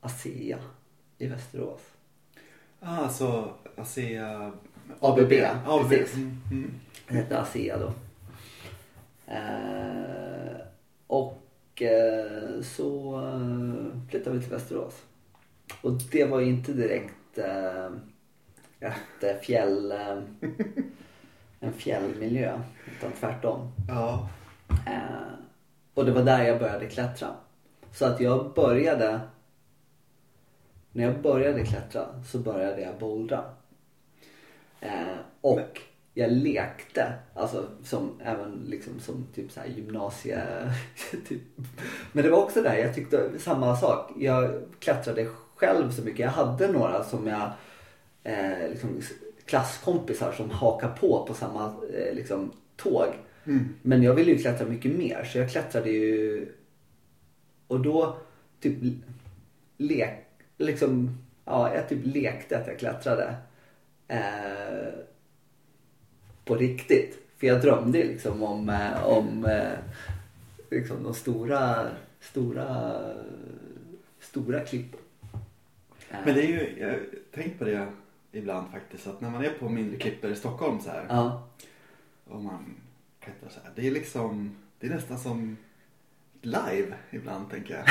ASEA 0.00 0.58
i 1.18 1.26
Västerås. 1.26 1.80
Ah, 2.80 2.96
alltså 2.96 3.54
ASEA... 3.76 4.52
ABB, 5.00 5.32
ABB. 5.66 5.88
precis. 5.88 6.14
Mm. 6.14 6.38
Mm. 6.50 6.70
Det 7.08 7.14
hette 7.14 7.40
ASEA 7.40 7.78
då. 7.78 7.92
Eh, 9.32 10.56
och 11.06 11.82
eh, 11.82 12.60
så 12.62 13.20
eh, 13.22 14.08
flyttade 14.10 14.36
vi 14.36 14.42
till 14.42 14.52
Västerås. 14.52 15.02
Och 15.82 15.92
det 15.92 16.24
var 16.24 16.40
ju 16.40 16.46
inte 16.46 16.72
direkt 16.72 17.38
eh, 17.38 17.86
ett 18.80 19.22
eh, 19.22 19.36
fjäll, 19.42 19.92
eh, 19.92 20.18
en 21.60 21.72
fjällmiljö. 21.72 22.60
Utan 22.96 23.12
tvärtom. 23.12 23.72
Ja. 23.88 24.28
Eh, 24.86 25.32
och 25.94 26.04
det 26.04 26.12
var 26.12 26.22
där 26.22 26.42
jag 26.44 26.58
började 26.58 26.86
klättra. 26.86 27.28
Så 27.92 28.04
att 28.04 28.20
jag 28.20 28.54
började... 28.54 29.20
När 30.92 31.04
jag 31.04 31.22
började 31.22 31.64
klättra 31.64 32.22
så 32.24 32.38
började 32.38 32.80
jag 32.80 32.98
bouldra. 32.98 33.44
Eh, 34.80 35.16
och 35.40 35.80
jag 36.14 36.32
lekte, 36.32 37.12
alltså 37.34 37.68
som 37.84 38.20
även 38.24 38.64
liksom 38.66 39.00
som 39.00 39.26
typ 39.34 39.52
så 39.52 39.60
här 39.60 39.66
gymnasie... 39.66 40.42
typ. 41.28 41.42
Men 42.12 42.24
det 42.24 42.30
var 42.30 42.42
också 42.42 42.62
där, 42.62 42.76
jag 42.76 42.94
tyckte 42.94 43.38
samma 43.38 43.76
sak. 43.76 44.12
Jag 44.18 44.62
klättrade 44.78 45.26
själv 45.58 45.90
så 45.90 46.02
mycket. 46.02 46.18
Jag 46.18 46.30
hade 46.30 46.72
några 46.72 47.04
som 47.04 47.26
jag 47.26 47.50
eh, 48.24 48.70
liksom, 48.70 49.00
klasskompisar 49.44 50.32
som 50.32 50.50
hakade 50.50 50.92
på 51.00 51.26
på 51.26 51.34
samma 51.34 51.74
eh, 51.94 52.14
liksom, 52.14 52.52
tåg. 52.76 53.08
Mm. 53.44 53.74
Men 53.82 54.02
jag 54.02 54.14
ville 54.14 54.30
ju 54.30 54.38
klättra 54.38 54.66
mycket 54.66 54.98
mer 54.98 55.24
så 55.24 55.38
jag 55.38 55.50
klättrade 55.50 55.90
ju 55.90 56.46
och 57.66 57.80
då 57.80 58.16
typ 58.60 58.76
lek, 59.76 60.26
liksom, 60.56 61.18
ja 61.44 61.74
jag 61.74 61.88
typ 61.88 62.06
lekte 62.06 62.58
att 62.58 62.66
jag 62.66 62.78
klättrade. 62.78 63.34
Eh, 64.08 64.88
på 66.44 66.54
riktigt. 66.54 67.18
För 67.38 67.46
jag 67.46 67.60
drömde 67.60 67.98
liksom 67.98 68.42
om, 68.42 68.68
eh, 68.68 69.04
om 69.04 69.44
eh, 69.44 69.78
liksom 70.70 71.02
de 71.02 71.14
stora, 71.14 71.86
stora, 72.20 73.00
stora 74.20 74.60
klippor. 74.60 74.97
Men 76.10 76.34
det 76.34 76.42
är 76.42 76.46
ju, 76.48 76.78
jag 76.80 76.88
har 76.88 77.00
tänkt 77.34 77.58
på 77.58 77.64
det 77.64 77.86
ibland 78.32 78.70
faktiskt 78.72 79.06
att 79.06 79.20
när 79.20 79.30
man 79.30 79.44
är 79.44 79.50
på 79.50 79.68
mindre 79.68 79.96
klippor 79.98 80.30
i 80.30 80.36
Stockholm 80.36 80.80
så 80.80 80.90
här 80.90 81.06
Ja, 81.08 81.48
och 82.24 82.42
man 82.42 82.74
klättrar 83.20 83.48
så 83.48 83.60
här. 83.64 83.70
Det 83.76 83.86
är 83.86 83.90
liksom, 83.90 84.56
det 84.80 84.86
är 84.86 84.90
nästan 84.90 85.18
som 85.18 85.56
live 86.42 86.94
ibland 87.10 87.50
tänker 87.50 87.74
jag. 87.74 87.84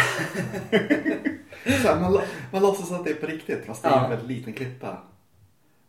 så 1.81 1.87
här, 1.87 2.01
man, 2.01 2.19
man 2.51 2.61
låtsas 2.61 2.91
att 2.91 3.03
det 3.05 3.11
är 3.11 3.15
på 3.15 3.27
riktigt 3.27 3.65
fast 3.65 3.83
det 3.83 3.89
är 3.89 3.91
Ja. 3.91 4.03
en 4.03 4.09
väldigt 4.09 4.27
liten 4.37 4.53
klippa. 4.53 4.97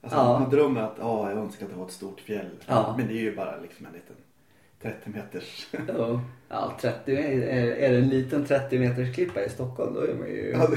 Alltså, 0.02 0.18
Ja. 0.18 0.38
Man 0.40 0.50
drömmer 0.50 0.80
att 0.82 0.96
ja, 0.98 1.30
jag 1.30 1.38
önskar 1.38 1.66
att 1.66 1.72
det 1.72 1.78
var 1.78 1.86
ett 1.86 1.92
stort 1.92 2.20
fjäll. 2.20 2.50
Ja. 2.66 2.94
Men 2.98 3.06
det 3.08 3.12
är 3.12 3.22
ju 3.22 3.36
bara 3.36 3.56
liksom 3.60 3.86
en 3.86 3.92
liten 3.92 4.16
30 4.82 5.10
meters. 5.10 5.66
ja, 5.88 6.20
ja 6.48 6.78
30, 6.80 7.16
är, 7.16 7.42
är 7.76 7.90
det 7.92 7.98
en 7.98 8.08
liten 8.08 8.44
30 8.44 8.78
meters 8.78 9.14
klippa 9.14 9.44
i 9.44 9.48
Stockholm 9.48 9.94
då 9.94 10.00
är 10.00 10.14
man 10.14 10.28
ju... 10.28 10.50
Ja, 10.50 10.68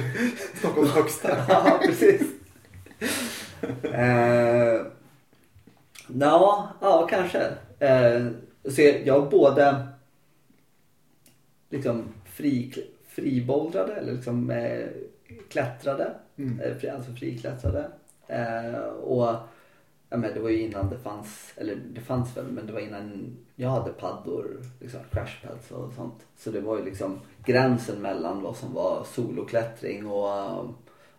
Stockholms 0.58 0.92
högsta. 0.92 1.30
ja, 1.50 1.80
precis. 1.86 2.22
eh, 3.84 4.82
ja, 6.08 6.74
ja, 6.82 7.08
kanske. 7.10 7.44
Eh, 7.80 8.28
så 8.70 8.82
jag, 9.04 9.30
både 9.30 9.88
liksom 11.70 12.04
fri, 12.26 12.74
friboldrade 13.08 13.94
eller 13.94 14.14
liksom 14.14 14.50
eh, 14.52 14.88
klättrade. 15.50 16.14
Mm. 16.38 16.60
Eh, 16.60 16.96
alltså 16.96 17.14
friklättrade. 17.14 17.92
Eh, 18.28 18.80
och 18.86 19.36
ja, 20.12 20.18
men 20.18 20.34
det 20.34 20.40
var 20.40 20.50
ju 20.50 20.60
innan 20.62 20.90
det 20.90 20.98
fanns, 21.00 21.54
eller 21.56 21.76
det 21.76 22.02
fanns 22.02 22.38
väl, 22.38 22.46
men 22.46 22.68
det 22.68 22.74
var 22.74 22.80
innan 22.80 23.38
jag 23.56 23.70
hade 23.70 23.92
paddor, 23.92 24.62
liksom 24.80 25.00
crashpads 25.12 25.72
och 25.72 25.94
sånt. 25.94 26.26
Så 26.38 26.52
det 26.52 26.62
var 26.62 26.78
ju 26.78 26.86
liksom 26.86 27.20
gränsen 27.46 28.02
mellan 28.02 28.42
vad 28.42 28.56
som 28.58 28.74
var 28.74 29.04
soloklättring 29.04 30.08
och, 30.08 30.60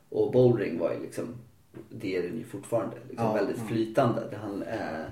och 0.08 0.32
bouldering 0.32 0.78
var 0.78 0.92
ju 0.92 1.00
liksom, 1.00 1.24
det 1.90 2.16
är 2.16 2.22
den 2.22 2.38
ju 2.38 2.44
fortfarande, 2.44 2.96
liksom 3.08 3.26
Ja, 3.26 3.32
väldigt 3.32 3.58
ja. 3.58 3.64
flytande. 3.64 4.22
Det 4.30 4.36
handl- 4.36 4.66
eh, 4.72 5.06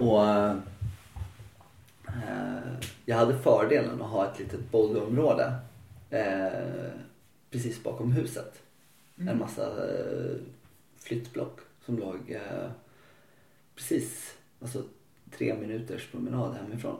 och 0.00 0.24
eh, 0.26 0.56
jag 3.04 3.16
hade 3.16 3.38
fördelen 3.38 4.02
att 4.02 4.08
ha 4.10 4.26
ett 4.32 4.38
litet 4.38 4.70
boulderområde 4.70 5.52
eh, 6.10 6.90
precis 7.50 7.82
bakom 7.82 8.12
huset. 8.12 8.62
En 9.16 9.38
massa 9.38 9.66
eh, 9.88 10.34
flyttblock 10.98 11.58
som 11.86 11.98
låg 11.98 12.30
eh, 12.30 12.70
precis 13.74 14.36
alltså, 14.60 14.82
tre 15.36 15.54
minuters 15.54 16.10
promenad 16.10 16.54
hemifrån. 16.54 16.96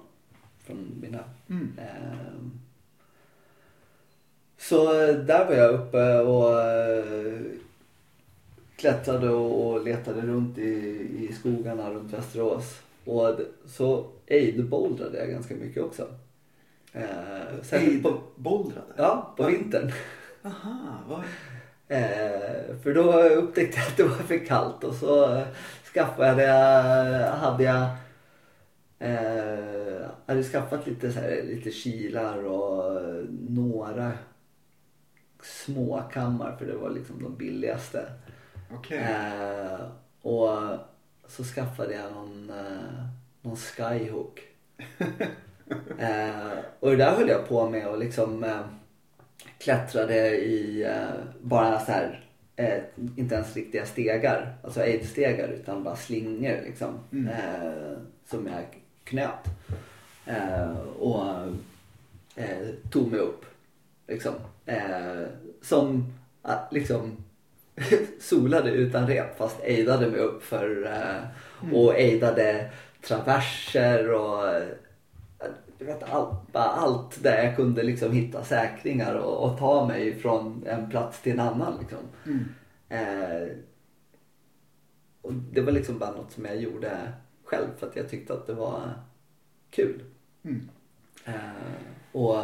Från 0.65 0.99
mina. 1.01 1.25
Mm. 1.49 1.73
Eh, 1.79 2.43
så 4.59 5.03
eh, 5.03 5.15
där 5.15 5.47
var 5.47 5.55
jag 5.55 5.75
uppe 5.75 6.19
och 6.19 6.61
eh, 6.61 7.41
klättrade 8.77 9.29
och, 9.29 9.85
letade 9.85 10.21
runt 10.21 10.59
i, 10.59 10.71
i 11.19 11.33
skogarna 11.33 11.91
runt 11.91 12.13
Västerås. 12.13 12.81
Och 13.05 13.41
så 13.67 14.07
aid-bouldrade 14.31 15.19
jag 15.19 15.31
ganska 15.31 15.55
mycket 15.55 15.83
också. 15.83 16.09
Eh, 16.93 17.63
särskilt 17.63 18.03
på, 18.03 18.21
Bouldrade? 18.37 18.93
ja, 18.97 19.35
på 19.37 19.47
vintern. 19.47 19.93
Aha, 20.43 20.99
vad... 21.09 21.23
Eh, 21.93 22.77
för 22.83 22.95
då 22.95 23.23
upptäckte 23.23 23.79
jag 23.81 23.89
att 23.89 23.97
det 23.97 24.03
var 24.03 24.17
för 24.17 24.47
kallt 24.47 24.85
och 24.85 24.95
så 24.95 25.37
eh, 25.37 25.47
skaffade 25.95 26.43
jag, 26.43 27.31
hade 27.31 27.65
jag 27.65 27.83
eh, 28.99 30.07
hade 30.27 30.43
skaffat 30.43 30.87
lite, 30.87 31.13
så 31.13 31.21
här, 31.21 31.43
lite 31.43 31.71
kilar 31.71 32.45
och 32.45 33.01
eh, 33.01 33.25
några 33.49 34.13
småkammar 35.43 36.57
för 36.59 36.67
det 36.67 36.77
var 36.77 36.91
liksom 36.91 37.23
de 37.23 37.37
billigaste. 37.37 38.07
Eh, 38.91 39.81
och 40.23 40.59
så 41.27 41.45
skaffade 41.45 41.95
jag 41.95 42.13
någon, 42.13 42.51
eh, 42.51 43.07
någon 43.43 43.57
skyhook. 43.57 44.41
eh, 45.99 46.59
och 46.81 46.91
det 46.91 46.97
där 46.97 47.17
höll 47.17 47.29
jag 47.29 47.49
på 47.49 47.69
med 47.69 47.89
och 47.89 47.99
liksom 47.99 48.45
eh, 48.45 48.61
klättrade 49.59 50.37
i 50.37 50.83
eh, 50.83 51.25
bara 51.41 51.81
så 51.81 51.93
här, 51.93 52.25
eh, 52.57 52.79
inte 53.17 53.35
ens 53.35 53.57
riktiga 53.57 53.87
stegar, 53.87 54.55
alltså 54.65 54.81
aidstegar 54.81 55.49
utan 55.49 55.85
bara 55.85 55.97
slingor 55.97 56.61
liksom. 56.67 56.99
Mm. 57.13 57.29
Eh, 57.29 57.99
som 58.27 58.47
jag 58.47 58.65
knöt. 59.05 59.47
Och 60.99 61.25
tog 62.91 63.11
mig 63.11 63.21
upp. 63.21 63.45
Liksom. 64.07 64.35
Som 65.63 66.13
liksom 66.71 67.17
solade 68.21 68.71
utan 68.71 69.07
rep 69.07 69.39
fast 69.39 69.61
ejdade 69.63 70.11
mig 70.11 70.21
upp 70.21 70.43
för 70.43 70.87
eh, 70.87 71.75
och 71.75 71.99
ejdade 71.99 72.71
traverser 73.03 74.11
och 74.11 74.63
du 75.83 75.89
vet, 75.89 76.03
allt, 76.03 76.53
bara 76.53 76.65
allt 76.65 77.23
där 77.23 77.45
jag 77.45 77.57
kunde 77.57 77.83
liksom 77.83 78.13
hitta 78.13 78.45
säkringar 78.45 79.15
och, 79.15 79.51
och 79.51 79.59
ta 79.59 79.87
mig 79.87 80.15
från 80.15 80.67
en 80.67 80.91
plats 80.91 81.23
till 81.23 81.33
en 81.33 81.41
annan. 81.41 81.79
Liksom. 81.81 81.99
Mm. 82.27 82.45
Eh, 82.89 83.49
och 85.23 85.33
det 85.33 85.61
var 85.61 85.73
liksom 85.73 85.99
bara 85.99 86.11
något 86.11 86.33
som 86.33 86.45
jag 86.45 86.57
gjorde 86.57 87.13
själv 87.45 87.67
för 87.79 87.87
att 87.87 87.97
jag 87.97 88.09
tyckte 88.09 88.33
att 88.33 88.47
det 88.47 88.55
var 88.55 88.91
kul. 89.71 90.05
Mm. 90.43 90.69
Eh, 91.25 92.13
och 92.13 92.39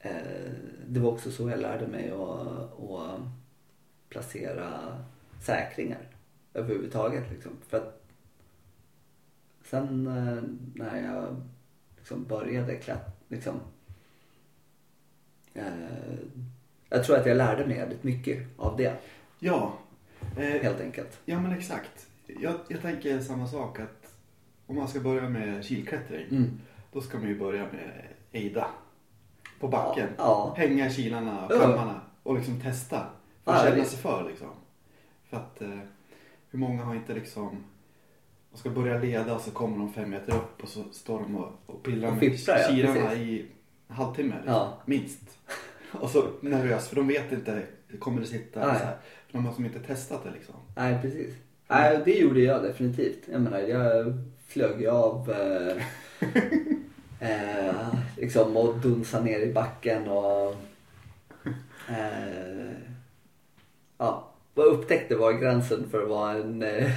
eh, 0.00 0.50
det 0.86 1.00
var 1.00 1.10
också 1.10 1.30
så 1.30 1.50
jag 1.50 1.60
lärde 1.60 1.86
mig 1.86 2.10
att, 2.10 2.80
att 2.90 3.20
placera 4.08 4.98
säkringar 5.42 6.08
överhuvudtaget. 6.54 7.30
Liksom. 7.30 7.52
För 7.68 7.76
att 7.76 8.07
sen 9.70 10.06
eh, 10.06 10.42
när 10.74 11.02
jag 11.12 11.36
liksom 11.96 12.24
började 12.24 12.76
klättra, 12.76 13.10
liksom, 13.28 13.60
eh, 15.54 15.64
jag 16.88 17.04
tror 17.04 17.16
att 17.16 17.26
jag 17.26 17.36
lärde 17.36 17.66
mig 17.66 17.78
väldigt 17.78 18.04
mycket 18.04 18.46
av 18.56 18.76
det 18.76 18.96
Ja. 19.38 19.72
Eh, 20.36 20.62
helt 20.62 20.80
enkelt. 20.80 21.20
ja 21.24 21.40
men 21.40 21.52
exakt. 21.52 22.06
Jag, 22.26 22.54
jag 22.68 22.82
tänker 22.82 23.20
samma 23.20 23.46
sak 23.46 23.80
att 23.80 24.14
om 24.66 24.76
man 24.76 24.88
ska 24.88 25.00
börja 25.00 25.28
med 25.28 25.64
kilklättring. 25.64 26.26
Mm. 26.30 26.60
Då 26.92 27.00
ska 27.00 27.18
man 27.18 27.28
ju 27.28 27.38
börja 27.38 27.62
med 27.62 28.02
Eida. 28.32 28.66
På 29.60 29.68
backen. 29.68 30.08
Ja. 30.18 30.54
Hänga 30.56 30.86
i 30.86 30.90
kilarna 30.90 31.46
och 31.46 31.52
Ja. 31.54 31.60
kammarna. 31.60 32.00
Och 32.22 32.34
liksom 32.36 32.60
testa. 32.60 33.06
För 33.44 33.52
att 33.52 33.64
Ja, 33.64 33.70
känna 33.70 33.84
sig 33.84 33.98
för 33.98 34.28
liksom. 34.28 34.48
För 35.24 35.36
att 35.36 35.62
eh, 35.62 35.78
hur 36.50 36.58
många 36.58 36.84
har 36.84 36.94
inte 36.94 37.14
liksom 37.14 37.64
de 38.58 38.60
ska 38.60 38.70
börja 38.70 38.98
leda 38.98 39.34
och 39.34 39.40
så 39.40 39.50
kommer 39.50 39.78
de 39.78 39.92
fem 39.92 40.10
meter 40.10 40.34
upp 40.34 40.62
och 40.62 40.68
så 40.68 40.84
står 40.92 41.20
de 41.20 41.36
och, 41.36 41.52
och 41.66 41.82
pillar 41.82 42.08
Och 42.08 42.14
med 42.14 42.20
fipplar, 42.20 42.58
ja, 42.58 42.68
kilarna 42.68 42.94
precis. 42.94 43.18
i 43.18 43.46
en 43.88 43.94
halvtimme. 43.96 44.34
Liksom, 44.34 44.52
Ja. 44.54 44.82
Minst. 44.86 45.20
Och 45.92 46.10
så 46.10 46.28
nervös 46.40 46.88
för 46.88 46.96
de 46.96 47.08
vet 47.08 47.32
inte, 47.32 47.62
kommer 47.98 48.20
det 48.20 48.26
sitta? 48.26 48.66
Nej. 48.66 48.78
Så 48.78 48.84
här, 48.84 48.96
de 49.32 49.46
har 49.46 49.52
som 49.54 49.64
inte 49.64 49.78
testat 49.78 50.24
det 50.24 50.30
liksom. 50.30 50.54
Nej, 50.76 50.98
precis. 51.02 51.34
Nej, 51.68 52.00
det 52.04 52.18
gjorde 52.18 52.40
jag 52.40 52.62
definitivt. 52.62 53.22
Jag 53.32 53.40
menar, 53.40 53.58
jag 53.58 54.12
flög 54.46 54.80
ju 54.80 54.90
av 54.90 55.30
eh, 55.30 55.82
eh, 57.20 57.94
liksom 58.16 58.56
och 58.56 58.78
dunsade 58.78 59.24
ner 59.24 59.40
i 59.40 59.52
backen 59.52 60.08
och 60.08 60.54
eh, 61.88 62.72
ja, 63.98 64.28
vad 64.54 64.66
jag 64.66 64.72
upptäckte 64.72 65.16
var 65.16 65.32
gränsen 65.32 65.90
för 65.90 66.06
vad 66.06 66.36
en 66.36 66.62
eh, 66.62 66.90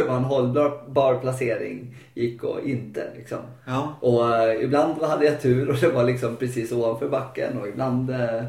för 0.00 0.16
en 0.16 0.24
hållbar 0.24 1.20
placering 1.20 1.96
gick 2.14 2.44
och 2.44 2.60
inte 2.60 3.10
liksom. 3.16 3.38
Ja. 3.64 3.94
Och 4.00 4.36
eh, 4.36 4.64
ibland 4.64 5.02
hade 5.02 5.24
jag 5.24 5.40
tur 5.40 5.70
och 5.70 5.76
det 5.76 5.88
var 5.88 6.04
liksom 6.04 6.36
precis 6.36 6.72
ovanför 6.72 7.08
backen 7.08 7.58
och 7.58 7.68
ibland 7.68 8.10
eh, 8.10 8.44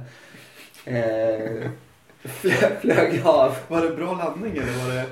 eh, 0.85 1.69
flög, 2.23 2.71
flög 2.81 3.21
jag 3.23 3.27
av. 3.27 3.55
Var 3.67 3.81
det 3.81 3.95
bra 3.95 4.13
landning 4.13 4.57
eller 4.57 4.85
var 4.85 4.93
det? 4.93 5.05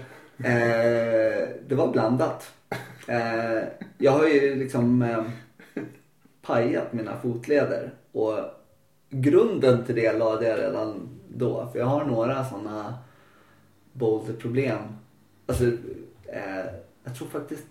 Eh, 0.44 1.50
det 1.68 1.76
var 1.76 1.92
blandat. 1.92 2.52
Eh, 3.08 3.64
jag 3.98 4.12
har 4.12 4.28
ju 4.28 4.56
liksom 4.56 5.02
eh, 5.02 5.24
pajat 6.42 6.94
mina 6.94 7.18
fotleder 7.22 7.94
och 8.12 8.40
grunden 9.10 9.86
till 9.86 9.96
det 9.96 10.14
lade 10.14 10.48
jag 10.48 10.60
redan 10.60 11.10
då. 11.28 11.70
För 11.72 11.80
jag 11.80 11.86
har 11.86 12.06
några 12.06 12.46
sådana 12.46 12.94
boulderproblem. 13.94 14.80
Alltså, 15.46 15.64
eh, 16.32 16.66
jag 17.04 17.16
tror 17.16 17.28
faktiskt 17.28 17.64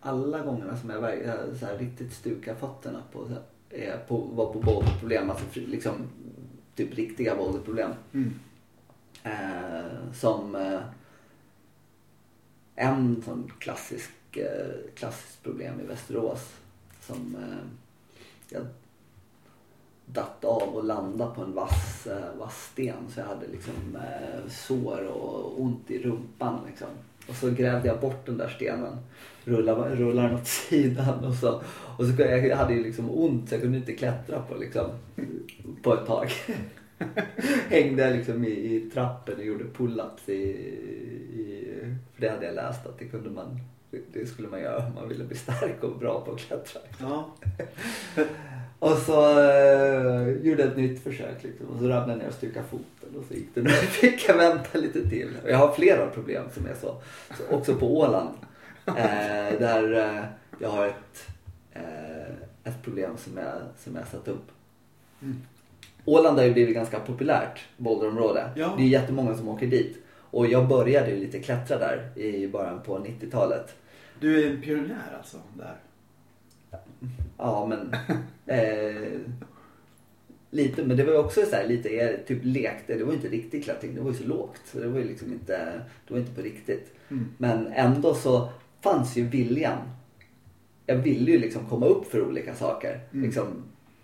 alla 0.00 0.40
gångerna 0.40 0.76
som 0.76 0.90
jag 0.90 1.00
verkligen 1.00 1.58
så 1.58 1.66
här 1.66 1.78
riktigt 1.78 2.12
stukar 2.12 2.54
fötterna 2.54 3.02
på, 3.12 3.26
så 3.26 3.32
här, 3.32 3.42
eh, 3.70 3.98
på 4.08 4.16
var 4.16 4.52
på 4.52 4.58
boulderproblem. 4.58 5.30
Alltså 5.30 5.60
liksom 5.60 5.94
typ 6.74 6.94
riktiga 6.94 7.36
boulderproblem. 7.36 7.90
Mm. 8.12 8.34
Eh, 9.22 10.12
som 10.12 10.54
eh, 10.54 10.80
en 12.74 13.22
sån 13.22 13.52
klassisk, 13.58 14.36
eh, 14.36 14.94
klassiskt 14.94 15.42
problem 15.42 15.80
i 15.80 15.86
Västerås. 15.86 16.54
Som 17.00 17.36
eh, 17.36 17.66
jag 18.48 18.66
datt 20.06 20.44
av 20.44 20.76
och 20.76 20.84
landade 20.84 21.34
på 21.34 21.42
en 21.42 21.54
vass, 21.54 22.06
eh, 22.06 22.36
vass 22.38 22.68
sten. 22.72 23.10
Så 23.10 23.20
jag 23.20 23.26
hade 23.26 23.46
liksom 23.46 23.96
eh, 23.96 24.50
sår 24.50 25.06
och 25.06 25.60
ont 25.60 25.90
i 25.90 26.02
rumpan. 26.02 26.60
Liksom. 26.66 26.88
Och 27.30 27.36
så 27.36 27.50
grävde 27.50 27.88
jag 27.88 28.00
bort 28.00 28.26
den 28.26 28.38
där 28.38 28.48
stenen. 28.48 28.96
Rullade, 29.44 29.96
rullade 29.96 30.28
den 30.28 30.36
åt 30.36 30.46
sidan. 30.46 31.24
Och 31.24 31.34
så, 31.34 31.62
och 31.98 32.06
så 32.06 32.22
jag, 32.22 32.56
hade 32.56 32.74
ju 32.74 32.82
liksom 32.82 33.10
ont 33.10 33.48
så 33.48 33.54
jag 33.54 33.62
kunde 33.62 33.78
inte 33.78 33.92
klättra 33.92 34.42
på, 34.42 34.54
liksom, 34.54 34.90
på 35.82 35.94
ett 35.94 36.06
tag. 36.06 36.30
Hängde 37.68 38.10
liksom 38.10 38.44
i, 38.44 38.50
i 38.50 38.90
trappen 38.94 39.38
och 39.38 39.44
gjorde 39.44 39.64
pull-ups 39.64 40.30
i, 40.30 40.42
i, 41.40 41.66
för 42.14 42.20
det 42.20 42.28
hade 42.28 42.46
jag 42.46 42.54
läst 42.54 42.86
att 42.86 42.98
det 42.98 43.04
kunde 43.04 43.30
man 43.30 43.60
det 44.12 44.26
skulle 44.26 44.48
man 44.48 44.60
göra 44.60 44.86
om 44.86 44.94
man 44.94 45.08
ville 45.08 45.24
bli 45.24 45.36
stark 45.36 45.82
och 45.82 45.98
bra 45.98 46.20
på 46.20 46.32
att 46.32 46.40
klättra. 46.40 46.80
Ja. 47.00 47.34
Och 48.80 48.98
så 48.98 49.40
eh, 49.40 50.28
gjorde 50.28 50.62
jag 50.62 50.70
ett 50.70 50.76
nytt 50.76 51.02
försök 51.02 51.42
liksom, 51.42 51.66
och 51.66 51.78
så 51.78 51.88
ramlade 51.88 52.12
jag 52.12 52.18
ner 52.18 52.28
och 52.28 52.34
stukade 52.34 52.66
foten 52.66 53.18
och 53.18 53.24
så 53.28 53.34
gick 53.34 53.54
det. 53.54 53.62
Nu 53.62 53.70
fick 54.00 54.28
jag 54.28 54.36
vänta 54.36 54.78
lite 54.78 55.08
till. 55.08 55.28
Och 55.42 55.50
jag 55.50 55.58
har 55.58 55.72
flera 55.72 56.06
problem 56.06 56.44
som 56.54 56.66
är 56.66 56.74
så. 56.74 56.96
så 57.36 57.56
också 57.56 57.74
på 57.74 57.98
Åland. 57.98 58.34
Eh, 58.86 59.58
där 59.58 59.92
eh, 59.92 60.24
jag 60.58 60.68
har 60.68 60.86
ett, 60.86 61.26
eh, 61.72 62.34
ett 62.64 62.82
problem 62.82 63.16
som 63.16 63.36
jag, 63.36 63.54
som 63.78 63.96
jag 63.96 64.06
satt 64.06 64.28
upp. 64.28 64.50
Mm. 65.22 65.36
Åland 66.04 66.38
har 66.38 66.44
ju 66.44 66.52
blivit 66.52 66.74
ganska 66.74 67.00
populärt 67.00 67.60
boulderområde. 67.76 68.50
Ja. 68.56 68.74
Det 68.76 68.82
är 68.82 68.88
jättemånga 68.88 69.34
som 69.34 69.48
åker 69.48 69.66
dit. 69.66 69.98
Och 70.30 70.46
jag 70.46 70.68
började 70.68 71.10
ju 71.10 71.16
lite 71.16 71.38
klättra 71.38 71.78
där 71.78 72.18
i 72.18 72.48
början 72.48 72.80
på 72.82 72.98
90-talet. 72.98 73.74
Du 74.20 74.44
är 74.44 74.50
en 74.50 74.62
pionjär 74.62 75.16
alltså 75.18 75.36
där. 75.54 75.76
Ja 77.38 77.66
men 77.66 77.94
eh, 78.46 79.20
Lite, 80.52 80.84
men 80.84 80.96
det 80.96 81.04
var 81.04 81.12
ju 81.12 81.18
också 81.18 81.40
så 81.46 81.56
här, 81.56 81.66
lite 81.66 81.88
eh, 81.88 82.16
typ 82.26 82.38
lekte. 82.42 82.94
Det 82.94 83.04
var 83.04 83.12
ju 83.12 83.16
inte 83.16 83.28
riktig 83.28 83.64
klättring, 83.64 83.94
det 83.94 84.00
var 84.00 84.10
ju 84.10 84.16
så 84.16 84.24
lågt. 84.24 84.60
Så 84.64 84.78
det 84.78 84.88
var 84.88 84.98
ju 84.98 85.04
liksom 85.04 85.32
inte, 85.32 85.82
det 86.06 86.12
var 86.14 86.20
inte 86.20 86.32
på 86.34 86.40
riktigt. 86.42 86.94
Mm. 87.08 87.28
Men 87.38 87.66
ändå 87.66 88.14
så 88.14 88.48
fanns 88.80 89.16
ju 89.16 89.26
viljan. 89.26 89.78
Jag 90.86 90.96
ville 90.96 91.30
ju 91.30 91.38
liksom 91.38 91.66
komma 91.68 91.86
upp 91.86 92.06
för 92.10 92.22
olika 92.28 92.54
saker. 92.54 93.00
Mm. 93.12 93.24
Liksom, 93.24 93.46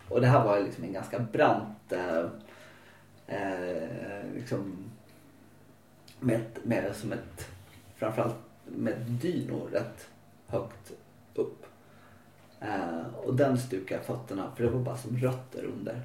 och 0.09 0.21
det 0.21 0.27
här 0.27 0.45
var 0.45 0.59
ju 0.59 0.65
liksom 0.65 0.85
en 0.85 0.93
ganska 0.93 1.19
brant 1.19 1.93
eh, 1.93 2.25
eh, 3.27 3.89
liksom 4.35 4.77
med, 6.21 6.37
ett- 6.37 6.65
med 6.65 6.97
som 6.97 7.13
ett 7.13 7.49
framförallt 7.97 8.35
med 8.67 8.95
dynor 9.23 9.69
rätt 9.73 10.09
högt 10.47 10.93
och 13.25 13.35
den 13.35 13.59
stukade 13.59 13.95
jag 13.95 14.05
fötterna 14.05 14.51
för 14.57 14.65
det 14.65 14.71
var 14.71 14.81
bara 14.81 14.97
som 14.97 15.17
rötter 15.17 15.65
under. 15.65 16.03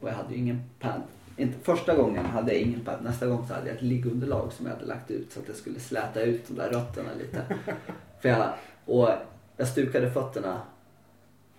Och 0.00 0.08
jag 0.08 0.14
hade 0.14 0.34
ju 0.34 0.38
ingen 0.40 0.62
pad. 0.80 1.02
Inte, 1.36 1.58
första 1.58 1.96
gången 1.96 2.26
hade 2.26 2.52
jag 2.52 2.60
ingen 2.60 2.80
pad. 2.80 2.98
Nästa 3.02 3.26
gång 3.26 3.46
så 3.48 3.54
hade 3.54 3.66
jag 3.66 3.76
ett 3.76 3.82
liggunderlag 3.82 4.52
som 4.52 4.66
jag 4.66 4.72
hade 4.72 4.86
lagt 4.86 5.10
ut 5.10 5.32
så 5.32 5.40
att 5.40 5.46
det 5.46 5.54
skulle 5.54 5.80
släta 5.80 6.22
ut 6.22 6.48
de 6.48 6.54
där 6.54 6.70
rötterna 6.70 7.10
lite. 7.18 7.44
för 8.20 8.28
jag, 8.28 8.52
och 8.84 9.08
jag 9.56 9.68
stukade 9.68 10.10
fötterna, 10.10 10.62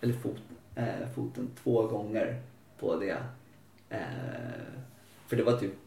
eller 0.01 0.13
fot, 0.13 0.41
eh, 0.75 1.09
foten 1.15 1.49
två 1.63 1.87
gånger 1.87 2.41
på 2.79 2.95
det. 2.95 3.17
Eh, 3.89 3.99
för 5.27 5.35
det 5.35 5.43
var 5.43 5.57
typ 5.57 5.82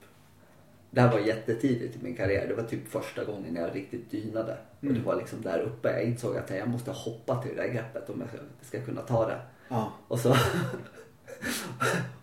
det 0.97 1.03
här 1.03 1.13
var 1.13 1.19
jättetidigt 1.19 1.97
i 1.97 1.99
min 2.03 2.17
karriär. 2.17 2.49
Det 2.49 2.55
var 2.55 2.63
typ 2.63 2.89
första 2.89 3.25
gången 3.25 3.57
jag 3.57 3.75
riktigt 3.75 4.11
dynade. 4.11 4.57
Och 4.79 4.85
Mm. 4.85 4.95
det 4.95 5.07
var 5.07 5.17
liksom 5.17 5.43
där 5.43 5.59
uppe. 5.59 5.91
Jag 5.93 6.03
insåg 6.05 6.37
att 6.37 6.51
jag 6.51 6.69
måste 6.69 6.91
hoppa 6.91 7.43
till 7.43 7.57
det 7.57 7.63
där 7.63 7.69
greppet 7.69 8.11
om 8.11 8.21
jag 8.21 8.29
ska, 8.29 8.39
ska 8.63 8.87
kunna 8.87 9.01
ta 9.01 9.27
det. 9.27 9.39
Ja. 9.69 9.93
Och 10.09 10.19
så, 10.19 10.37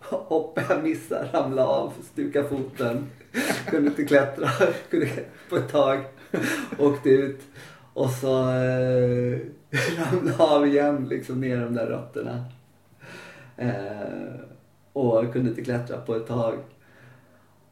hoppade 0.00 0.66
jag, 0.68 0.82
missade, 0.82 1.28
ramlade 1.32 1.68
av, 1.68 1.92
stukade 2.12 2.48
foten. 2.48 3.06
Kunde 3.66 3.88
inte 3.88 4.04
klättra 4.04 4.48
kunde 4.90 5.08
på 5.48 5.56
ett 5.56 5.68
tag. 5.68 6.04
Åkte 6.78 7.10
ut. 7.10 7.40
Och 7.92 8.10
så 8.10 8.50
eh, 8.50 9.38
ramlade 9.98 10.44
av 10.44 10.66
igen 10.66 11.06
liksom 11.10 11.40
ner 11.40 11.60
de 11.60 11.74
där 11.74 11.86
rötterna. 11.86 12.44
Eh, 13.56 14.40
och 14.92 15.32
kunde 15.32 15.50
inte 15.50 15.64
klättra 15.64 16.00
på 16.00 16.14
ett 16.14 16.26
tag. 16.26 16.54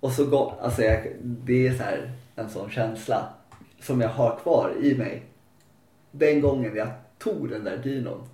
Och 0.02 0.12
så 0.12 0.26
går, 0.26 0.54
alltså 0.60 0.82
jag, 0.82 1.06
det 1.22 1.66
är 1.66 1.74
så 1.74 1.82
här 1.82 2.10
en 2.36 2.50
sån 2.50 2.70
känsla 2.70 3.28
som 3.80 4.00
jag 4.00 4.08
har 4.08 4.36
kvar 4.36 4.74
i 4.80 4.94
mig. 4.94 5.22
Den 6.10 6.40
gången 6.40 6.76
jag 6.76 6.88
tog 7.18 7.48
den 7.48 7.64
där 7.64 7.76
dynon. 7.76 8.28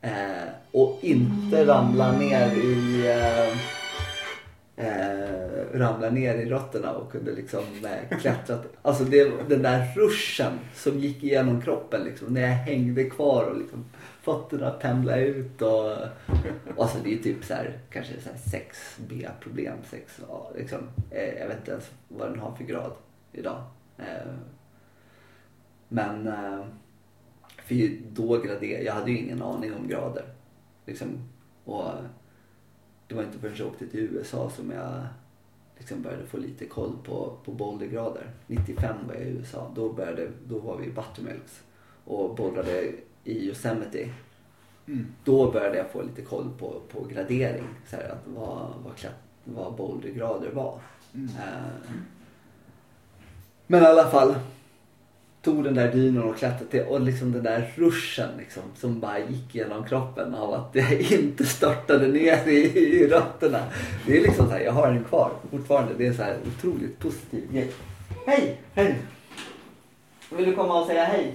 Eh, 0.00 0.48
och 0.72 0.98
inte 1.02 1.66
ramla 1.66 2.12
ner 2.12 2.56
i 2.56 3.06
eh, 3.08 3.56
eh, 4.80 5.78
ramlade 5.78 6.10
ner 6.10 6.34
i 6.34 6.44
rötterna 6.44 6.92
och 6.92 7.12
kunde 7.12 7.32
liksom 7.32 7.64
eh, 7.84 8.18
klättra. 8.18 8.58
Alltså 8.82 9.04
det, 9.04 9.48
den 9.48 9.62
där 9.62 9.94
ruschen 9.96 10.52
som 10.74 10.98
gick 10.98 11.24
igenom 11.24 11.62
kroppen 11.62 12.04
liksom 12.04 12.34
när 12.34 12.40
jag 12.40 12.48
hängde 12.48 13.04
kvar 13.04 13.44
och 13.44 13.58
liksom 13.58 13.84
fötterna 14.22 14.70
pendlade 14.70 15.26
ut 15.26 15.62
och, 15.62 15.92
och 16.76 16.82
alltså 16.82 16.98
det 17.04 17.14
är 17.14 17.18
typ 17.18 17.44
så 17.44 17.54
här 17.54 17.78
kanske 17.90 18.14
6B 18.14 19.28
problem, 19.40 19.78
6A 19.90 20.56
liksom. 20.56 20.78
Eh, 21.10 21.38
jag 21.38 21.48
vet 21.48 21.58
inte 21.58 21.70
ens 21.70 21.90
vad 22.08 22.30
den 22.30 22.38
har 22.38 22.54
för 22.54 22.64
grad 22.64 22.92
idag. 23.32 23.62
Eh, 23.98 24.32
men 25.88 26.26
eh, 26.26 26.64
för 27.64 27.98
då 28.12 28.36
graderade, 28.36 28.84
jag 28.84 28.92
hade 28.92 29.10
ju 29.10 29.18
ingen 29.18 29.42
aning 29.42 29.74
om 29.74 29.88
grader. 29.88 30.24
Liksom, 30.86 31.28
och 31.64 31.92
det 33.10 33.16
var 33.16 33.22
inte 33.22 33.38
förrän 33.38 33.56
jag 33.56 33.66
åkte 33.66 33.86
till 33.86 34.00
USA 34.00 34.50
som 34.50 34.70
jag 34.70 35.06
liksom 35.78 36.02
började 36.02 36.26
få 36.26 36.36
lite 36.36 36.66
koll 36.66 36.92
på, 37.04 37.36
på 37.44 37.52
bouldergrader. 37.52 38.30
95 38.46 38.96
var 39.08 39.14
jag 39.14 39.22
i 39.22 39.28
USA. 39.30 39.72
Då, 39.74 39.92
började, 39.92 40.28
då 40.48 40.58
var 40.58 40.76
vi 40.76 40.86
i 40.86 40.90
Buttermilks 40.90 41.62
och 42.04 42.34
bouldrade 42.34 42.92
i 43.24 43.46
Yosemite. 43.46 44.10
Mm. 44.86 45.06
Då 45.24 45.50
började 45.50 45.76
jag 45.76 45.90
få 45.90 46.02
lite 46.02 46.22
koll 46.22 46.50
på, 46.58 46.80
på 46.92 47.04
gradering. 47.04 47.66
Så 47.86 47.96
här, 47.96 48.08
att 48.08 48.26
vad, 48.26 48.72
vad, 48.84 49.12
vad 49.44 49.74
bouldergrader 49.74 50.50
var. 50.50 50.80
Mm. 51.14 51.28
Eh, 51.28 51.90
men 53.66 53.82
i 53.82 53.86
alla 53.86 54.10
fall. 54.10 54.34
Tog 55.42 55.64
den 55.64 55.74
där 55.74 55.92
dynon 55.92 56.30
och 56.30 56.36
klättrade 56.36 56.70
till 56.70 56.82
och 56.82 57.00
liksom 57.00 57.32
den 57.32 57.42
där 57.42 57.72
ruschen 57.74 58.28
liksom, 58.38 58.62
som 58.76 59.00
bara 59.00 59.18
gick 59.18 59.54
genom 59.54 59.84
kroppen 59.84 60.34
av 60.34 60.54
att 60.54 60.70
jag 60.72 60.92
inte 61.12 61.46
störtade 61.46 62.08
ner 62.08 62.48
i, 62.48 62.78
i 62.78 63.08
rötterna. 63.08 63.64
Det 64.06 64.16
är 64.16 64.22
liksom 64.22 64.46
så 64.46 64.52
här, 64.52 64.60
jag 64.60 64.72
har 64.72 64.86
den 64.92 65.04
kvar 65.04 65.32
fortfarande. 65.50 65.92
Det 65.98 66.06
är 66.06 66.12
så 66.12 66.22
här 66.22 66.36
otroligt 66.46 66.98
positiv 66.98 67.52
grej. 67.52 67.72
Hej! 68.26 68.60
Hej! 68.74 68.98
Vill 70.30 70.46
du 70.46 70.54
komma 70.54 70.80
och 70.80 70.86
säga 70.86 71.04
hej? 71.04 71.34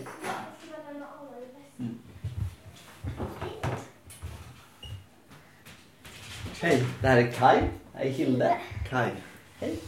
Hej! 6.61 6.83
Det 7.01 7.07
här 7.07 7.17
är 7.17 7.31
Kai. 7.31 7.61
Det 7.61 7.97
här 7.97 8.05
är 8.05 8.09
Hilde. 8.09 8.57
Kaj. 8.89 9.11
Hej! 9.59 9.79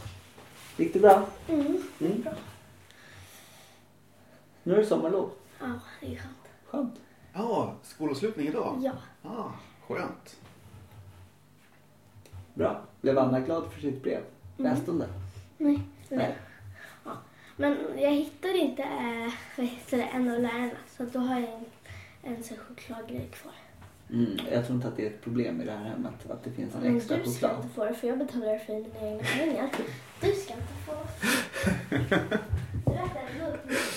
Gick 0.76 0.92
det 0.92 0.98
bra? 0.98 1.26
Mm. 1.48 1.82
Mm. 2.00 2.24
Nu 4.68 4.74
är 4.74 4.78
det 4.78 4.86
sommarlov. 4.86 5.30
Ja, 5.60 5.66
det 6.00 6.06
är 6.06 6.16
skönt. 6.16 6.48
Skönt. 6.66 7.00
Ja, 7.32 7.74
skolavslutning 7.82 8.46
idag. 8.48 8.80
Ja. 8.84 8.92
Ah, 9.30 9.50
skönt. 9.88 10.36
Bra. 12.54 12.80
Blev 13.00 13.18
Anna 13.18 13.40
glad 13.40 13.72
för 13.72 13.80
sitt 13.80 14.02
brev? 14.02 14.20
Läste 14.56 14.90
hon 14.90 14.98
det? 15.00 15.08
Nej. 15.58 15.80
Nej. 16.08 16.36
Ja. 17.04 17.10
Men 17.56 17.76
jag 17.96 18.10
hittade 18.10 18.58
inte 18.58 18.82
äh, 18.82 19.32
vad 19.56 19.66
heter 19.66 19.96
det, 19.96 20.02
en 20.02 20.30
av 20.30 20.40
lärarna. 20.40 20.70
Så 20.96 21.04
då 21.04 21.18
har 21.18 21.40
jag 21.40 21.50
en, 21.50 21.64
en 22.34 22.42
sån 22.44 22.56
chokladgrej 22.56 23.28
kvar. 23.32 23.52
Mm, 24.10 24.38
jag 24.52 24.64
tror 24.66 24.76
inte 24.76 24.88
att 24.88 24.96
det 24.96 25.02
är 25.06 25.10
ett 25.10 25.22
problem 25.22 25.60
i 25.60 25.64
det 25.64 25.72
här 25.72 25.84
hemmet 25.84 26.30
att 26.30 26.44
det 26.44 26.50
finns 26.50 26.74
en 26.74 26.80
Men 26.80 26.96
extra 26.96 27.16
du 27.16 27.22
ska 27.24 27.32
choklad. 27.48 27.56
inte 27.64 27.74
få 27.74 27.84
det 27.84 27.94
för 27.94 28.08
jag 28.08 28.18
betalar 28.18 28.58
för 28.58 28.72
dina 28.74 29.00
egna 29.00 29.22
pengar. 29.24 29.70
Du 30.20 30.32
ska 30.32 30.54
inte 30.54 30.74
få. 30.86 30.92
Du 32.86 32.94
äter 32.94 33.38
lugnt. 33.38 33.87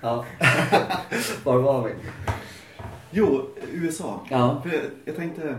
Ja. 0.00 0.24
Var 1.44 1.58
var 1.58 1.84
vi? 1.84 1.94
Jo, 3.10 3.48
USA. 3.72 4.20
Ja. 4.30 4.60
För 4.62 4.70
jag, 4.72 4.82
jag 5.04 5.16
tänkte 5.16 5.58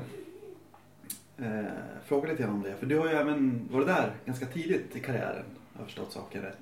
eh, 1.38 1.64
fråga 2.06 2.30
lite 2.30 2.44
grann 2.44 2.54
om 2.54 2.64
det. 2.64 2.76
För 2.76 2.86
du 2.86 3.00
har 3.00 3.08
ju 3.08 3.14
även 3.14 3.70
varit 3.72 3.88
där 3.88 4.12
ganska 4.26 4.46
tidigt 4.46 4.96
i 4.96 5.00
karriären. 5.00 5.46
Har 5.74 5.82
jag 5.82 5.86
förstått 5.86 6.12
saken 6.12 6.42
rätt. 6.42 6.58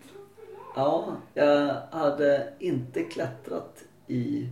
Ja, 0.75 1.15
jag 1.33 1.75
hade 1.91 2.53
inte 2.59 3.03
klättrat 3.03 3.83
i 4.07 4.49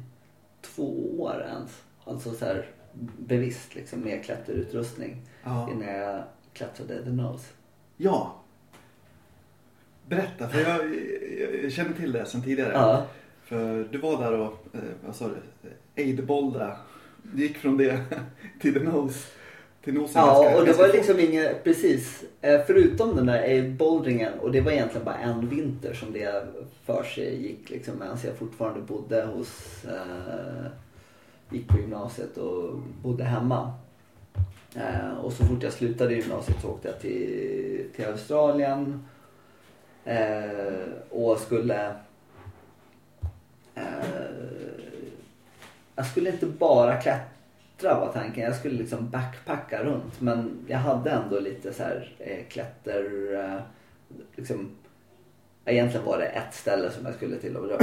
två 0.61 1.21
år 1.21 1.45
ens. 1.47 1.84
Alltså 2.03 2.32
så 2.32 2.45
här 2.45 2.65
bevisst 3.19 3.76
liksom 3.76 3.99
med 3.99 4.23
klätterutrustning. 4.26 5.21
Ja. 5.43 5.69
Innan 5.71 5.88
jag 5.88 6.23
klättrade 6.53 7.03
The 7.03 7.11
Nose. 7.11 7.45
Ja. 7.97 8.36
Berätta, 10.07 10.47
för 10.49 10.59
jag, 10.61 10.79
jag, 11.63 11.71
känner 11.71 11.93
till 11.93 12.11
det 12.11 12.25
sedan 12.25 12.41
tidigare. 12.43 12.71
Ja. 12.73 13.05
För 13.43 13.87
du 13.91 13.97
var 13.97 14.21
där 14.23 14.31
och, 14.39 14.53
eh, 14.73 14.79
vad 15.05 15.15
sa 15.15 15.27
du, 15.27 15.69
eidbollra. 16.03 16.77
Du 17.33 17.41
gick 17.41 17.57
från 17.57 17.77
det 17.77 17.99
till 18.61 18.73
the 18.73 18.79
nose. 18.79 19.19
Till 19.83 19.93
nosen 19.93 20.21
Ja, 20.21 20.41
ganska- 20.43 20.59
och 20.59 20.65
det 20.65 20.73
var 20.73 20.87
liksom 20.87 21.19
inget, 21.19 21.63
precis. 21.63 22.23
Eh, 22.41 22.61
Förutom 22.67 23.15
den 23.15 23.25
där 23.25 23.41
aidboulderingen 23.43 24.33
och 24.39 24.51
det 24.51 24.61
var 24.61 24.71
egentligen 24.71 25.05
bara 25.05 25.17
en 25.17 25.49
vinter 25.49 25.93
som 25.93 26.13
det 26.13 26.45
för 26.85 27.03
sig 27.03 27.41
gick 27.47 27.69
liksom 27.69 27.99
medan 27.99 28.17
jag 28.25 28.35
fortfarande 28.35 28.81
bodde 28.81 29.25
hos, 29.25 29.85
eh, 29.85 30.65
gick 31.49 31.67
på 31.67 31.77
gymnasiet 31.79 32.37
och 32.37 32.79
bodde 33.03 33.23
hemma. 33.23 33.73
Eh, 34.75 35.17
och 35.23 35.33
så 35.33 35.45
fort 35.45 35.63
jag 35.63 35.73
slutade 35.73 36.13
gymnasiet 36.15 36.61
så 36.61 36.67
åkte 36.69 36.87
jag 36.87 36.99
till, 37.01 37.85
till 37.95 38.05
Australien 38.05 39.03
eh, 40.05 40.89
och 41.09 41.37
skulle 41.39 41.95
eh, 43.75 43.83
jag 45.95 46.05
skulle 46.05 46.29
inte 46.31 46.45
bara 46.45 46.95
klättra 47.01 47.99
var 47.99 48.13
tanken. 48.13 48.43
Jag 48.43 48.55
skulle 48.55 48.77
liksom 48.77 49.09
backpacka 49.09 49.83
runt. 49.83 50.21
Men 50.21 50.65
jag 50.67 50.77
hade 50.77 51.11
ändå 51.11 51.39
lite 51.39 51.73
så 51.73 51.83
här 51.83 52.15
eh, 52.19 52.45
klätter... 52.49 53.33
Eh, 53.35 53.59
liksom, 54.35 54.69
egentligen 55.65 56.05
var 56.05 56.17
det 56.17 56.25
ett 56.25 56.53
ställe 56.53 56.91
som 56.91 57.05
jag 57.05 57.15
skulle 57.15 57.37
till 57.37 57.57
och 57.57 57.67
det 57.67 57.73
var 57.73 57.79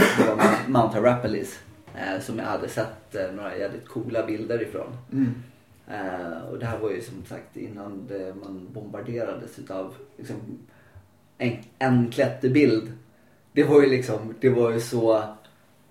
Mount- 0.68 0.98
Arapiles. 0.98 1.58
Eh, 1.96 2.20
som 2.20 2.38
jag 2.38 2.44
hade 2.44 2.68
sett 2.68 3.14
eh, 3.14 3.32
några 3.32 3.56
jävligt 3.56 3.88
coola 3.88 4.26
bilder 4.26 4.62
ifrån. 4.62 4.96
Mm. 5.12 5.34
Eh, 5.88 6.38
och 6.50 6.58
det 6.58 6.66
här 6.66 6.78
var 6.78 6.90
ju 6.90 7.00
som 7.00 7.24
sagt 7.24 7.56
innan 7.56 8.06
det, 8.06 8.34
man 8.34 8.68
bombarderades 8.72 9.58
utav 9.58 9.94
liksom, 10.16 10.36
en, 11.38 11.56
en 11.78 12.10
klätterbild. 12.10 12.92
Det 13.52 13.64
var 13.64 13.82
ju 13.82 13.88
liksom, 13.88 14.34
det 14.40 14.48
var 14.48 14.72
ju 14.72 14.80
så, 14.80 15.22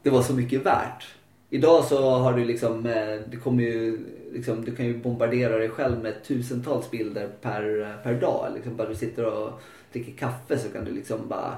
det 0.04 0.10
var 0.10 0.22
så 0.22 0.34
mycket 0.34 0.66
värt. 0.66 1.08
Idag 1.50 1.86
så 1.86 2.10
har 2.10 2.34
du 2.34 2.46
liksom, 2.46 2.86
eh, 2.86 3.20
du 3.30 3.40
kommer 3.40 3.64
ju, 3.64 4.00
liksom, 4.34 4.66
du 4.66 4.76
kan 4.76 4.86
ju 4.86 4.98
bombardera 4.98 5.58
dig 5.58 5.70
själv 5.70 6.04
med 6.04 6.24
tusentals 6.24 6.92
bilder 6.92 7.30
per, 7.42 7.98
per 8.04 8.14
dag. 8.14 8.52
Liksom 8.56 8.76
bara 8.76 8.90
du 8.90 8.96
sitter 8.96 9.26
och 9.26 9.62
dricker 9.92 10.12
kaffe 10.12 10.58
så 10.58 10.70
kan 10.70 10.86
du 10.86 10.92
liksom 10.92 11.28
bara 11.28 11.58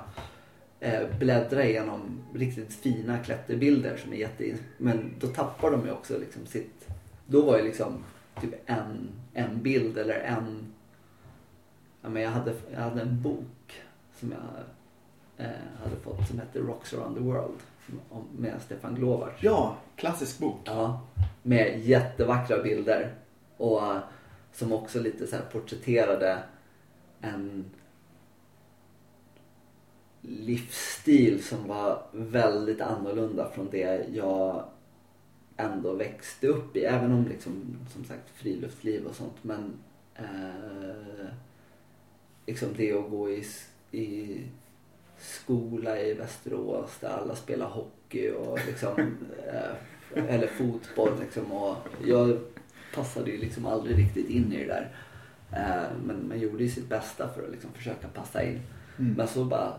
eh, 0.80 1.18
bläddra 1.20 1.66
igenom 1.66 2.24
riktigt 2.34 2.74
fina 2.74 3.18
klätterbilder 3.18 3.98
som 3.98 4.14
är 4.14 4.18
jätte... 4.18 4.56
Men 4.78 5.12
då 5.20 5.28
tappar 5.28 5.72
de 5.72 5.86
ju 5.86 5.92
också 5.92 6.18
liksom 6.18 6.46
sitt... 6.46 6.88
Då 7.28 7.42
var 7.42 7.58
ju 7.58 7.64
liksom 7.64 8.04
typ 8.42 8.54
en, 8.66 9.10
en 9.34 9.62
bild 9.62 9.98
eller 9.98 10.20
en... 10.20 10.74
Ja, 12.02 12.10
men 12.10 12.22
jag, 12.22 12.30
hade, 12.30 12.54
jag 12.74 12.80
hade 12.80 13.02
en 13.02 13.22
bok 13.22 13.63
som 14.24 14.32
jag 14.32 15.46
eh, 15.46 15.84
hade 15.84 15.96
fått 15.96 16.28
som 16.28 16.40
hette 16.40 16.60
Rocks 16.60 16.94
around 16.94 17.18
the 17.18 17.24
world 17.24 17.60
med 18.38 18.62
Stefan 18.62 18.96
Glovac. 18.96 19.34
Ja, 19.40 19.78
klassisk 19.96 20.40
bok. 20.40 20.60
Ja, 20.64 21.02
med 21.42 21.80
jättevackra 21.80 22.64
bilder. 22.64 23.16
Och 23.58 23.84
eh, 23.84 24.00
som 24.54 24.74
också 24.74 25.00
lite 25.00 25.28
så 25.28 25.36
här 25.36 25.44
porträtterade 25.52 26.44
en 27.22 27.66
livsstil 30.22 31.44
som 31.44 31.68
var 31.68 32.04
väldigt 32.12 32.82
annorlunda 32.82 33.50
från 33.50 33.70
det 33.72 34.06
jag 34.14 34.66
ändå 35.58 35.94
växte 35.94 36.48
upp 36.48 36.76
i. 36.76 36.84
Även 36.86 37.12
om 37.12 37.28
liksom, 37.28 37.78
som 37.94 38.06
sagt, 38.06 38.30
friluftsliv 38.30 39.06
och 39.06 39.16
sånt. 39.16 39.44
Men 39.44 39.74
eh, 40.16 41.28
liksom 42.46 42.70
det 42.78 42.94
att 42.94 43.10
gå 43.10 43.30
i, 43.30 43.46
i 43.94 44.42
skola 45.18 46.00
i 46.00 46.14
Västerås 46.14 46.98
där 47.00 47.10
alla 47.10 47.36
spelar 47.36 47.68
hockey 47.68 48.32
och 48.32 48.60
liksom, 48.68 48.92
eh, 49.48 50.36
eller 50.36 50.48
fotboll 50.48 51.20
liksom. 51.20 51.52
Och 51.52 51.76
jag 52.06 52.40
passade 52.96 53.32
ju 53.32 53.38
liksom 53.38 53.66
aldrig 53.66 53.98
riktigt 53.98 54.30
in 54.30 54.54
i 54.54 54.58
det 54.58 54.74
där. 54.74 54.96
Eh, 55.52 55.98
men 56.06 56.28
man 56.28 56.40
gjorde 56.40 56.64
ju 56.64 56.70
sitt 56.70 56.90
bästa 56.90 57.30
för 57.30 57.44
att 57.44 57.52
liksom 57.52 57.74
försöka 57.74 58.08
passa 58.08 58.44
in. 58.44 58.62
Mm. 59.00 59.14
Men 59.14 59.28
så 59.28 59.46
bara... 59.46 59.74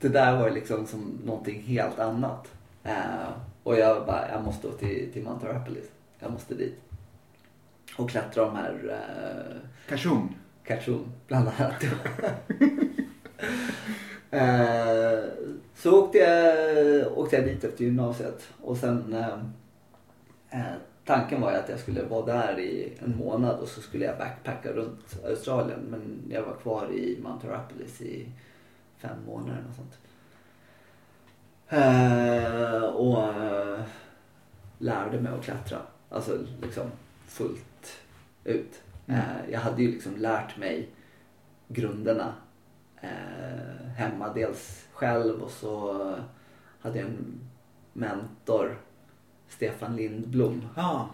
Det 0.00 0.08
där 0.08 0.36
var 0.36 0.48
ju 0.48 0.54
liksom 0.54 0.86
som 0.86 1.20
någonting 1.24 1.62
helt 1.62 1.98
annat. 1.98 2.52
Eh, 2.84 3.28
och 3.62 3.78
jag 3.78 4.06
bara, 4.06 4.28
jag 4.32 4.44
måste 4.44 4.72
till, 4.72 5.12
till 5.12 5.22
Mount. 5.22 5.46
Jag 6.18 6.32
måste 6.32 6.54
dit. 6.54 6.80
Och 7.96 8.10
klättra 8.10 8.44
de 8.44 8.56
här 8.56 9.00
eh, 9.00 9.56
Khartoum 10.68 11.12
bland 11.26 11.48
annat. 11.48 11.84
eh, 14.30 15.18
så 15.74 16.02
åkte 16.02 16.18
jag, 16.18 17.18
åkte 17.18 17.36
jag 17.36 17.44
dit 17.44 17.64
efter 17.64 17.84
gymnasiet 17.84 18.48
och 18.60 18.76
sen 18.76 19.12
eh, 19.12 19.38
eh, 20.60 20.74
tanken 21.04 21.40
var 21.40 21.52
ju 21.52 21.56
att 21.56 21.68
jag 21.68 21.78
skulle 21.78 22.02
vara 22.02 22.26
där 22.26 22.58
i 22.58 22.92
en 22.98 23.16
månad 23.16 23.58
och 23.58 23.68
så 23.68 23.80
skulle 23.80 24.04
jag 24.04 24.18
backpacka 24.18 24.72
runt 24.72 25.24
Australien 25.24 25.80
men 25.80 26.22
jag 26.30 26.42
var 26.42 26.54
kvar 26.54 26.92
i 26.92 27.18
Mount 27.22 27.48
Arapolis 27.48 28.00
i 28.00 28.28
fem 28.98 29.24
månader 29.26 29.64
och 29.68 29.74
sånt. 29.74 29.98
Eh, 31.68 32.82
och 32.82 33.22
eh, 33.22 33.80
lärde 34.78 35.20
mig 35.20 35.32
att 35.32 35.44
klättra. 35.44 35.78
Alltså 36.08 36.38
liksom 36.62 36.90
fullt 37.26 37.98
ut. 38.44 38.82
Mm. 39.08 39.20
Eh, 39.20 39.50
jag 39.52 39.60
hade 39.60 39.82
ju 39.82 39.92
liksom 39.92 40.16
lärt 40.16 40.56
mig 40.56 40.88
grunderna 41.68 42.32
eh, 43.00 43.86
hemma. 43.96 44.32
Dels 44.32 44.86
själv 44.92 45.42
och 45.42 45.50
så 45.50 45.92
hade 46.80 46.98
jag 46.98 47.08
en 47.08 47.40
mentor, 47.92 48.78
Stefan 49.48 49.96
Lindblom, 49.96 50.62
Ja. 50.76 51.08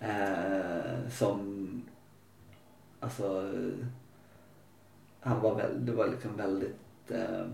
eh, 0.00 1.08
som 1.10 1.82
alltså 3.00 3.52
han 5.20 5.40
var 5.40 5.54
väl, 5.54 5.86
det 5.86 5.92
var 5.92 6.06
liksom 6.06 6.36
väldigt 6.36 7.10
eh, 7.10 7.46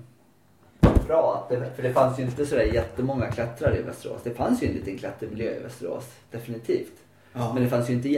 bra. 1.06 1.42
Att 1.42 1.48
det, 1.48 1.70
för 1.76 1.82
det 1.82 1.92
fanns 1.92 2.18
ju 2.18 2.22
inte 2.22 2.46
sådär 2.46 2.64
jättemånga 2.74 3.30
klättrare 3.30 3.78
i 3.78 3.82
Västerås. 3.82 4.20
Det 4.24 4.34
fanns 4.34 4.62
ju 4.62 4.66
en 4.66 4.72
liten 4.74 4.98
klättermiljö 4.98 5.56
i 5.56 5.62
Västerås, 5.62 6.12
definitivt. 6.30 6.92
ja. 7.32 7.54
Men 7.54 7.62
det 7.62 7.68
fanns 7.68 7.90
ju 7.90 7.94
inte 7.94 8.08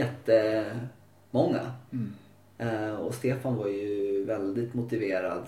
jättemånga. 1.35 1.71
Mm. 1.91 2.13
Eh, 2.57 2.95
och 2.95 3.13
Stefan 3.13 3.55
var 3.55 3.67
ju 3.67 4.25
väldigt 4.25 4.73
motiverad. 4.73 5.47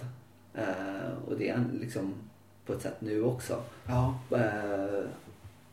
Eh, 0.53 1.27
och 1.27 1.37
det 1.37 1.49
är 1.49 1.63
liksom 1.79 2.13
på 2.65 2.73
ett 2.73 2.81
sätt 2.81 2.97
nu 2.99 3.23
också. 3.23 3.61
Ja. 3.87 4.19
Eh, 4.31 5.05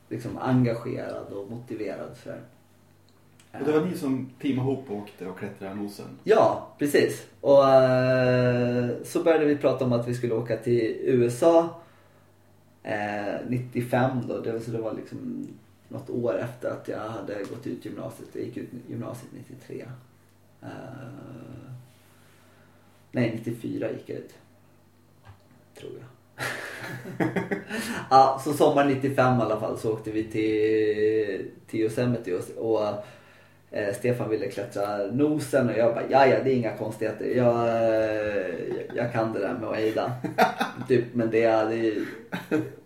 liksom 0.08 0.38
engagerad 0.38 1.32
och 1.32 1.50
motiverad. 1.50 2.16
Sådär. 2.22 2.40
Och 3.52 3.66
det 3.66 3.72
var 3.72 3.86
ni 3.86 3.96
som 3.96 4.30
teamade 4.40 4.70
ihop 4.70 4.90
och 4.90 4.96
åkte 4.96 5.26
och 5.26 5.38
klättrade 5.38 5.74
nosen. 5.74 6.06
Ja, 6.24 6.74
precis. 6.78 7.26
Och 7.40 7.68
eh, 7.68 8.90
så 9.04 9.22
började 9.22 9.44
vi 9.44 9.56
prata 9.56 9.84
om 9.84 9.92
att 9.92 10.08
vi 10.08 10.14
skulle 10.14 10.34
åka 10.34 10.56
till 10.56 10.96
USA 11.02 11.80
eh, 12.82 13.34
95 13.48 14.28
då. 14.28 14.40
Det, 14.40 14.60
så 14.60 14.70
det 14.70 14.78
var 14.78 14.94
liksom 14.94 15.48
något 15.88 16.10
år 16.10 16.38
efter 16.38 16.70
att 16.70 16.88
jag 16.88 16.98
hade 16.98 17.34
gått 17.34 17.66
ut 17.66 17.84
gymnasiet. 17.84 18.28
Jag 18.32 18.44
gick 18.44 18.56
ut 18.56 18.68
gymnasiet 18.88 19.32
93. 19.32 19.76
Uh, 19.76 20.68
eh, 20.68 21.72
nej, 23.12 23.42
94 23.46 23.90
gick 23.92 24.08
jag 24.08 24.18
ut. 24.18 24.34
Tror 25.78 25.92
jag. 25.92 26.06
ja, 28.10 28.40
så 28.44 28.52
sommar 28.52 28.84
95 28.84 29.38
i 29.38 29.42
alla 29.42 29.60
fall 29.60 29.78
så 29.78 29.92
åkte 29.92 30.10
vi 30.10 30.24
till, 30.24 31.50
till 31.66 31.80
Yosemite 31.80 32.34
och, 32.34 32.72
och 32.72 32.88
eh, 33.70 33.94
Stefan 33.94 34.30
ville 34.30 34.50
klättra 34.50 35.06
nosen 35.06 35.68
och 35.68 35.76
jag 35.76 35.94
bara 35.94 36.04
ja 36.10 36.26
ja 36.26 36.42
det 36.44 36.50
är 36.50 36.56
inga 36.56 36.76
konstigheter. 36.76 37.24
Jag, 37.24 37.68
eh, 37.68 38.54
jag 38.94 39.12
kan 39.12 39.32
det 39.32 39.38
där 39.38 39.54
med 39.54 39.68
att 39.68 39.76
hejda. 39.76 40.12
typ, 40.88 41.04
men 41.12 41.30
det 41.30 41.46
det 41.46 41.94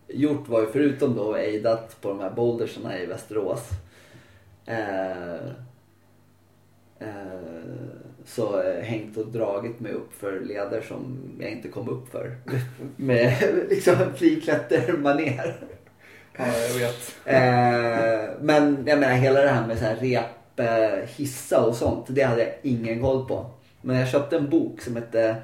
gjort 0.09 0.49
var 0.49 0.61
ju 0.61 0.67
förutom 0.67 1.17
då 1.17 1.35
hejdat 1.35 2.01
på 2.01 2.09
de 2.09 2.21
här 2.21 2.31
bouldersarna 2.31 2.99
i 2.99 3.07
Västerås. 3.07 3.71
Eh, 4.67 5.35
eh, 6.99 7.39
så 8.25 8.63
hängt 8.83 9.17
och 9.17 9.27
dragit 9.27 9.81
mig 9.81 9.93
upp 9.93 10.15
för 10.15 10.41
leder 10.41 10.81
som 10.81 11.19
jag 11.41 11.51
inte 11.51 11.69
kom 11.69 11.89
upp 11.89 12.13
för. 12.13 12.37
med 12.97 13.37
liksom 13.69 13.97
friklättermanér. 14.17 15.57
Ja, 16.39 16.47
jag 16.47 16.75
vet. 16.75 17.17
Eh, 17.25 18.37
men 18.41 18.85
jag 18.87 18.99
menar 18.99 19.15
hela 19.15 19.41
det 19.41 19.49
här 19.49 19.67
med 19.67 19.79
så 19.79 19.85
här 19.85 19.97
rep, 19.97 20.61
eh, 20.61 21.09
hissa 21.17 21.67
och 21.67 21.75
sånt. 21.75 22.07
Det 22.09 22.23
hade 22.23 22.43
jag 22.43 22.53
ingen 22.63 23.01
koll 23.01 23.29
på. 23.29 23.51
Men 23.81 23.97
jag 23.97 24.09
köpte 24.09 24.37
en 24.37 24.51
bok 24.51 24.81
som 24.81 24.97
hette 24.97 25.37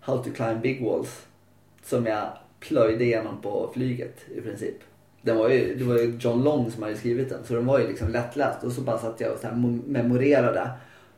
How 0.00 0.24
to 0.24 0.30
climb 0.30 0.60
big 0.60 0.84
walls. 0.84 1.26
Som 1.82 2.06
jag 2.06 2.28
plöjde 2.68 3.04
igenom 3.04 3.40
på 3.42 3.70
flyget 3.74 4.16
i 4.34 4.40
princip. 4.40 4.74
Den 5.22 5.36
var 5.36 5.48
ju, 5.48 5.74
det 5.74 5.84
var 5.84 5.94
ju 5.98 6.16
John 6.20 6.42
Long 6.44 6.70
som 6.70 6.82
hade 6.82 6.96
skrivit 6.96 7.28
den. 7.28 7.44
Så 7.44 7.54
den 7.54 7.66
var 7.66 7.78
ju 7.78 7.88
liksom 7.88 8.08
lättläst. 8.08 8.64
Och 8.64 8.72
så 8.72 8.80
bara 8.80 8.98
satt 8.98 9.20
jag 9.20 9.32
och 9.32 9.38
så 9.38 9.48
memorerade. 9.86 10.70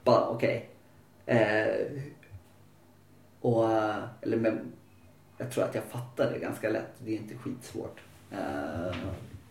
Bara 0.05 0.27
okej. 0.29 0.69
Eh, 1.27 1.67
och, 3.41 3.65
eller 4.21 4.37
mem- 4.37 4.73
jag 5.39 5.51
tror 5.51 5.65
att 5.65 5.75
jag 5.75 5.85
fattade 5.85 6.31
det 6.31 6.39
ganska 6.39 6.69
lätt. 6.71 6.93
Det 7.05 7.11
är 7.11 7.17
inte 7.17 7.35
skitsvårt. 7.35 8.01
Eh, 8.33 8.97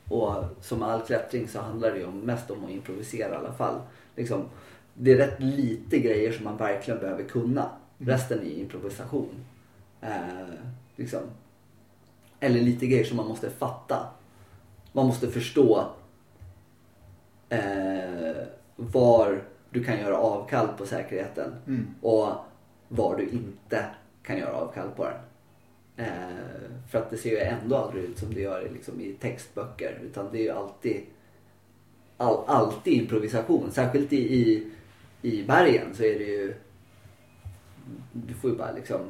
och 0.10 0.44
som 0.62 0.84
all 0.84 1.02
klättring 1.02 1.48
så 1.48 1.60
handlar 1.60 1.92
det 1.92 1.98
ju 2.00 2.12
mest 2.12 2.52
om 2.52 2.66
att 2.66 2.72
improvisera 2.72 3.34
i 3.34 3.38
alla 3.38 3.54
fall. 3.54 3.82
Liksom, 4.16 4.44
det 4.94 5.12
är 5.12 5.18
rätt 5.18 5.40
lite 5.40 6.00
grejer 6.00 6.32
som 6.32 6.44
man 6.44 6.58
verkligen 6.58 7.00
behöver 7.00 7.24
kunna. 7.24 7.70
Resten 7.98 8.40
är 8.40 8.52
improvisation. 8.60 9.46
Eh, 10.02 10.48
liksom. 10.96 11.20
Eller 12.40 12.62
lite 12.62 12.88
grejer 12.88 13.04
som 13.06 13.18
man 13.18 13.28
måste 13.28 13.50
fatta. 13.50 14.08
Man 14.92 15.06
måste 15.06 15.28
förstå 15.32 15.86
eh, 17.50 18.38
var 18.76 19.44
du 19.70 19.84
kan 19.84 20.00
göra 20.00 20.18
avkall 20.18 20.68
på 20.78 20.86
säkerheten 20.86 21.56
Mm. 21.68 21.88
och 22.02 22.30
var 22.88 23.18
du 23.18 23.24
inte 23.30 23.86
kan 24.24 24.38
göra 24.38 24.54
avkall 24.56 24.90
på 24.96 25.04
den. 25.06 25.18
Eh, 26.06 26.70
för 26.92 26.98
att 26.98 27.10
det 27.10 27.18
ser 27.18 27.30
ju 27.30 27.38
ändå 27.38 27.76
aldrig 27.76 28.04
ut 28.04 28.18
som 28.20 28.34
det 28.34 28.42
gör 28.42 28.70
liksom, 28.74 29.02
i 29.02 29.14
textböcker. 29.14 30.00
Utan 30.04 30.32
det 30.32 30.38
är 30.40 30.44
ju 30.44 30.50
alltid, 30.50 31.02
all, 32.18 32.44
alltid 32.48 32.94
improvisation. 32.94 33.72
Särskilt 33.72 34.14
i, 34.14 34.36
i, 34.36 34.72
i 35.22 35.44
bergen 35.44 35.96
så 35.96 36.04
är 36.04 36.20
det 36.20 36.26
ju... 36.26 36.56
Du 38.12 38.34
får 38.34 38.50
ju 38.50 38.56
bara 38.58 38.72
liksom 38.72 39.02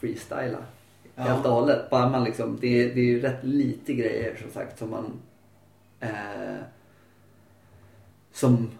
freestyla. 0.00 0.58
Ja. 1.16 1.22
Helt 1.22 1.46
och 1.46 1.52
hållet. 1.52 1.90
Bara 1.90 2.08
man 2.08 2.24
liksom, 2.24 2.58
det, 2.60 2.66
är- 2.82 2.94
det 2.94 3.00
är 3.00 3.04
ju 3.04 3.20
rätt 3.20 3.44
lite 3.44 3.94
grejer 3.94 4.36
som 4.36 4.50
sagt 4.50 4.78
som 4.78 4.90
man... 4.90 5.12
Eh, 6.00 6.56
som 8.32 8.70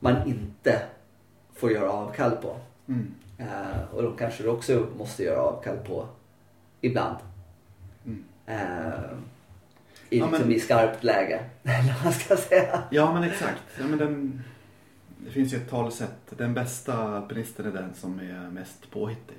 man 0.00 0.26
inte 0.28 0.82
får 1.54 1.72
göra 1.72 1.90
avkall 1.92 2.30
på. 2.30 2.56
Mm. 2.88 3.14
Eh, 3.38 3.94
och 3.94 4.02
då 4.02 4.10
kanske 4.10 4.42
du 4.42 4.48
också 4.48 4.86
måste 4.98 5.22
göra 5.22 5.40
avkall 5.40 5.76
på 5.76 6.06
ibland. 6.80 7.16
Mm. 8.06 8.24
Eh, 8.46 8.56
i, 10.10 10.18
Ja, 10.18 10.24
men- 10.24 10.30
liksom 10.32 10.52
i 10.52 10.60
skarpt 10.60 11.04
läge. 11.04 11.44
Eller 11.62 12.04
vad 12.04 12.14
ska 12.14 12.36
säga. 12.36 12.82
Ja 12.90 13.12
men 13.14 13.22
exakt. 13.24 13.62
Ja, 13.78 13.86
men 13.86 13.98
den, 13.98 14.42
det 15.18 15.30
finns 15.30 15.52
ju 15.52 15.56
ett 15.56 15.70
talesätt. 15.70 16.16
Den 16.30 16.54
bästa 16.54 16.94
alpinisten 17.16 17.66
är 17.66 17.72
den 17.72 17.94
som 17.94 18.18
är 18.18 18.50
mest 18.50 18.90
påhittig. 18.90 19.36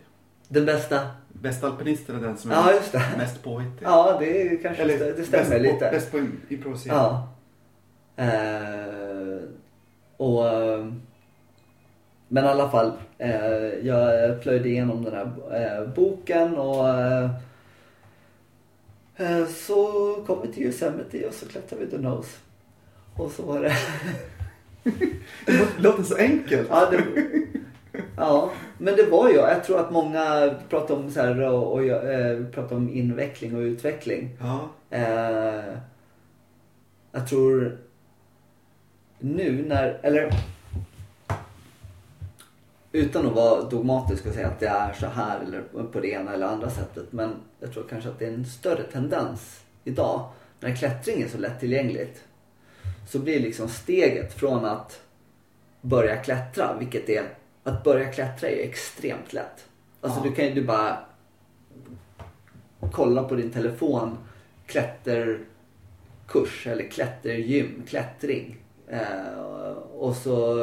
Den 0.48 0.66
bästa. 0.66 1.00
Bästa 1.30 1.68
alpinisten 1.68 2.16
är 2.16 2.22
den 2.22 2.38
som 2.38 2.52
är 2.52 2.56
Ja, 2.56 2.74
just 2.74 2.92
det. 2.92 3.04
mest 3.18 3.44
påhittig. 3.44 3.86
Ja, 3.86 4.18
det 4.20 4.56
kanske 4.62 4.86
det 4.86 5.16
bäst 5.18 5.28
stämmer 5.28 5.58
på, 5.58 5.64
lite. 5.64 5.90
Bäst 5.92 6.12
på 6.12 6.28
improvisera. 6.50 6.94
Ja. 6.96 7.28
Eh, 8.24 9.40
och, 10.18 10.48
eh, 10.48 10.86
men 12.28 12.46
i 12.46 12.48
alla 12.48 12.70
fall, 12.70 12.92
eh, 13.18 13.36
jag 13.88 14.42
plöjde 14.42 14.70
igenom 14.70 15.04
den 15.04 15.14
här 15.14 15.32
eh, 15.82 15.88
boken 15.94 16.56
och 16.58 16.90
eh, 16.90 17.30
eh, 19.16 19.46
så 19.48 19.86
kom 20.28 20.42
vi 20.42 20.54
till 20.54 20.64
Yosemite 20.64 21.28
och 21.28 21.34
så 21.34 21.48
klättrade 21.48 21.86
vi 21.86 21.92
The 21.92 21.98
Nose. 21.98 22.38
Och 23.18 23.32
så 23.32 23.44
var 23.44 23.62
det... 23.62 23.74
Det 25.46 25.68
låter 25.80 26.04
så 26.04 26.16
enkelt. 26.18 26.68
ja, 26.70 26.90
det, 26.92 26.98
ja, 28.18 28.52
men 28.78 28.96
det 28.96 29.04
var 29.04 29.30
ju, 29.30 29.36
jag 29.36 29.64
tror 29.64 29.80
att 29.80 29.92
många 29.92 30.56
pratar 30.70 30.96
om 30.96 31.12
så 31.12 31.22
här 31.22 31.42
och, 31.42 31.74
och 31.74 31.84
eh, 31.84 32.46
pratar 32.46 32.76
om 32.76 32.90
inveckling 32.90 33.56
och 33.56 33.62
utveckling. 33.62 34.38
Ja. 34.40 34.70
Eh, 34.90 35.76
jag 37.12 37.28
tror 37.28 37.78
nu 39.20 39.66
när, 39.68 40.00
eller 40.04 40.30
utan 42.92 43.28
att 43.28 43.36
vara 43.36 43.62
dogmatisk 43.62 44.26
och 44.26 44.34
säga 44.34 44.48
att 44.48 44.60
det 44.60 44.68
är 44.68 44.94
så 44.94 45.08
här 45.08 45.40
eller 45.40 45.84
på 45.84 46.00
det 46.00 46.08
ena 46.08 46.34
eller 46.34 46.48
andra 46.48 46.70
sättet. 46.70 47.12
Men 47.12 47.36
jag 47.60 47.74
tror 47.74 47.86
kanske 47.90 48.10
att 48.10 48.20
det 48.20 48.26
är 48.26 48.34
en 48.34 48.46
större 48.46 48.84
tendens 48.84 49.62
idag 49.84 50.30
när 50.60 50.76
klättring 50.76 51.22
är 51.22 51.28
så 51.28 51.38
lättillgängligt. 51.38 52.24
så 53.08 53.20
blir 53.20 53.40
liksom 53.40 53.70
steget 53.70 54.34
från 54.34 54.66
att 54.66 55.02
börja 55.82 56.16
klättra, 56.16 56.78
vilket 56.80 57.10
är 57.10 57.24
att 57.66 57.84
börja 57.84 58.12
klättra 58.12 58.50
är 58.50 58.64
extremt 58.64 59.34
lätt. 59.34 59.66
Alltså 60.02 60.20
Ja. 60.20 60.24
du 60.30 60.36
kan 60.36 60.46
ju 60.46 60.54
du 60.54 60.64
bara 60.64 60.98
kolla 62.92 63.24
på 63.24 63.36
din 63.36 63.52
telefon 63.52 64.18
klätterkurs 64.66 66.68
eller 66.68 66.90
klättergym, 66.90 67.84
klättring. 67.88 68.58
Eh, 68.88 69.38
och 69.94 70.16
så 70.16 70.56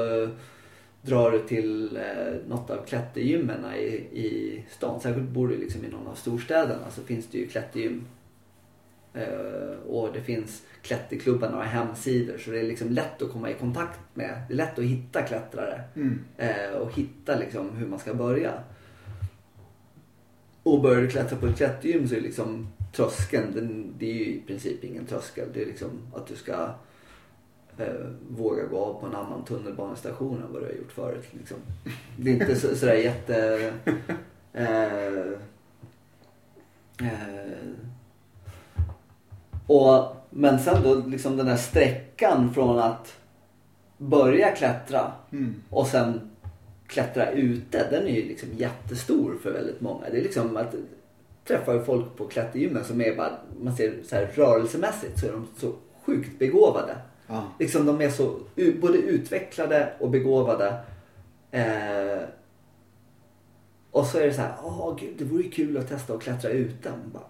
drar 1.02 1.30
du 1.30 1.38
till 1.38 1.96
eh, 1.96 2.34
något 2.48 2.70
av 2.70 2.84
klättergymmen 2.86 3.64
i, 3.76 3.84
i 4.12 4.64
stan. 4.70 5.00
Särskilt 5.00 5.28
bor 5.28 5.48
du 5.48 5.56
liksom 5.56 5.84
i 5.84 5.88
någon 5.88 6.06
av 6.06 6.14
storstäderna 6.14 6.90
så 6.90 7.02
finns 7.02 7.26
det 7.26 7.38
ju 7.38 7.46
klättergym. 7.48 8.06
Eh, 9.14 9.88
och 9.88 10.12
det 10.12 10.20
finns 10.20 10.62
klätterklubbar, 10.82 11.50
några 11.50 11.64
hemsidor. 11.64 12.38
Så 12.38 12.50
det 12.50 12.60
är 12.60 12.62
liksom 12.62 12.90
lätt 12.90 13.22
att 13.22 13.32
komma 13.32 13.50
i 13.50 13.54
kontakt 13.54 14.00
med. 14.14 14.42
Det 14.48 14.54
är 14.54 14.56
lätt 14.56 14.78
att 14.78 14.84
hitta 14.84 15.22
klättrare. 15.22 15.82
Mm. 15.96 16.18
Eh, 16.36 16.72
och 16.72 16.92
hitta 16.92 17.36
liksom 17.36 17.70
hur 17.76 17.86
man 17.86 17.98
ska 17.98 18.14
börja. 18.14 18.52
Och 20.62 20.82
börjar 20.82 21.02
du 21.02 21.08
klättra 21.08 21.38
på 21.38 21.46
ett 21.46 21.56
klättergym 21.56 22.08
så 22.08 22.14
är 22.14 22.20
liksom 22.20 22.68
tröskeln, 22.92 23.54
den, 23.54 23.94
det 23.98 24.10
är 24.10 24.14
ju 24.14 24.24
i 24.24 24.42
princip 24.46 24.84
ingen 24.84 25.06
tröskel. 25.06 25.48
Det 25.54 25.62
är 25.62 25.66
liksom 25.66 25.90
att 26.14 26.26
du 26.26 26.36
ska 26.36 26.74
eh, 27.78 28.06
våga 28.28 28.66
gå 28.66 28.78
av 28.78 29.00
på 29.00 29.06
en 29.06 29.14
annan 29.14 29.44
tunnelbanestation 29.44 30.42
än 30.42 30.52
vad 30.52 30.62
du 30.62 30.66
har 30.66 30.72
gjort 30.72 30.92
förut. 30.92 31.26
Liksom. 31.30 31.56
Det 32.16 32.30
är 32.30 32.34
inte 32.34 32.56
så, 32.56 32.76
sådär 32.76 32.94
jätte... 32.94 33.72
Eh, 34.54 35.32
eh, 36.98 37.72
och, 39.66 40.16
men 40.30 40.58
sen 40.58 40.82
då 40.82 40.94
liksom 40.94 41.36
den 41.36 41.46
här 41.46 41.56
sträckan 41.56 42.54
från 42.54 42.78
att 42.78 43.16
börja 43.98 44.50
klättra 44.50 45.12
Mm. 45.32 45.54
och 45.70 45.86
sen 45.86 46.30
klättra 46.86 47.30
ute, 47.30 47.90
den 47.90 48.06
är 48.06 48.12
ju 48.12 48.28
liksom 48.28 48.48
jättestor 48.56 49.34
för 49.42 49.52
väldigt 49.52 49.80
många. 49.80 50.10
Det 50.10 50.18
är 50.18 50.22
liksom 50.22 50.56
att 50.56 50.74
träffa 51.46 51.80
folk 51.84 52.16
på 52.16 52.26
klättergymmen 52.26 52.84
som 52.84 53.00
är 53.00 53.16
bara, 53.16 53.32
man 53.60 53.76
ser 53.76 53.94
så 54.08 54.16
här 54.16 54.26
rörelsemässigt 54.34 55.20
så 55.20 55.26
är 55.26 55.32
de 55.32 55.46
så 55.56 55.72
sjukt 56.04 56.38
begåvade. 56.38 56.96
Ja. 57.26 57.44
Liksom 57.58 57.86
de 57.86 58.00
är 58.00 58.10
så 58.10 58.38
både 58.80 58.98
utvecklade 58.98 59.92
och 60.00 60.10
begåvade. 60.10 60.74
Eh, 61.50 62.22
och 63.90 64.06
så 64.06 64.18
är 64.18 64.26
det 64.26 64.34
så 64.34 64.40
här, 64.40 64.54
åh 64.62 64.96
gud 65.00 65.14
det 65.18 65.24
vore 65.24 65.42
ju 65.42 65.50
kul 65.50 65.78
att 65.78 65.88
testa 65.88 66.14
att 66.14 66.22
klättra 66.22 66.50
ute. 66.50 66.90
Man 66.90 67.10
bara, 67.12 67.22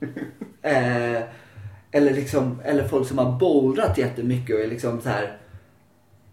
eh, 0.62 1.22
eller 1.90 2.14
liksom, 2.14 2.60
eller 2.64 2.88
folk 2.88 3.08
som 3.08 3.18
har 3.18 3.38
bouldrat 3.38 3.98
jättemycket 3.98 4.56
och 4.56 4.62
är 4.62 4.68
liksom 4.68 5.00
så 5.00 5.08
här, 5.08 5.38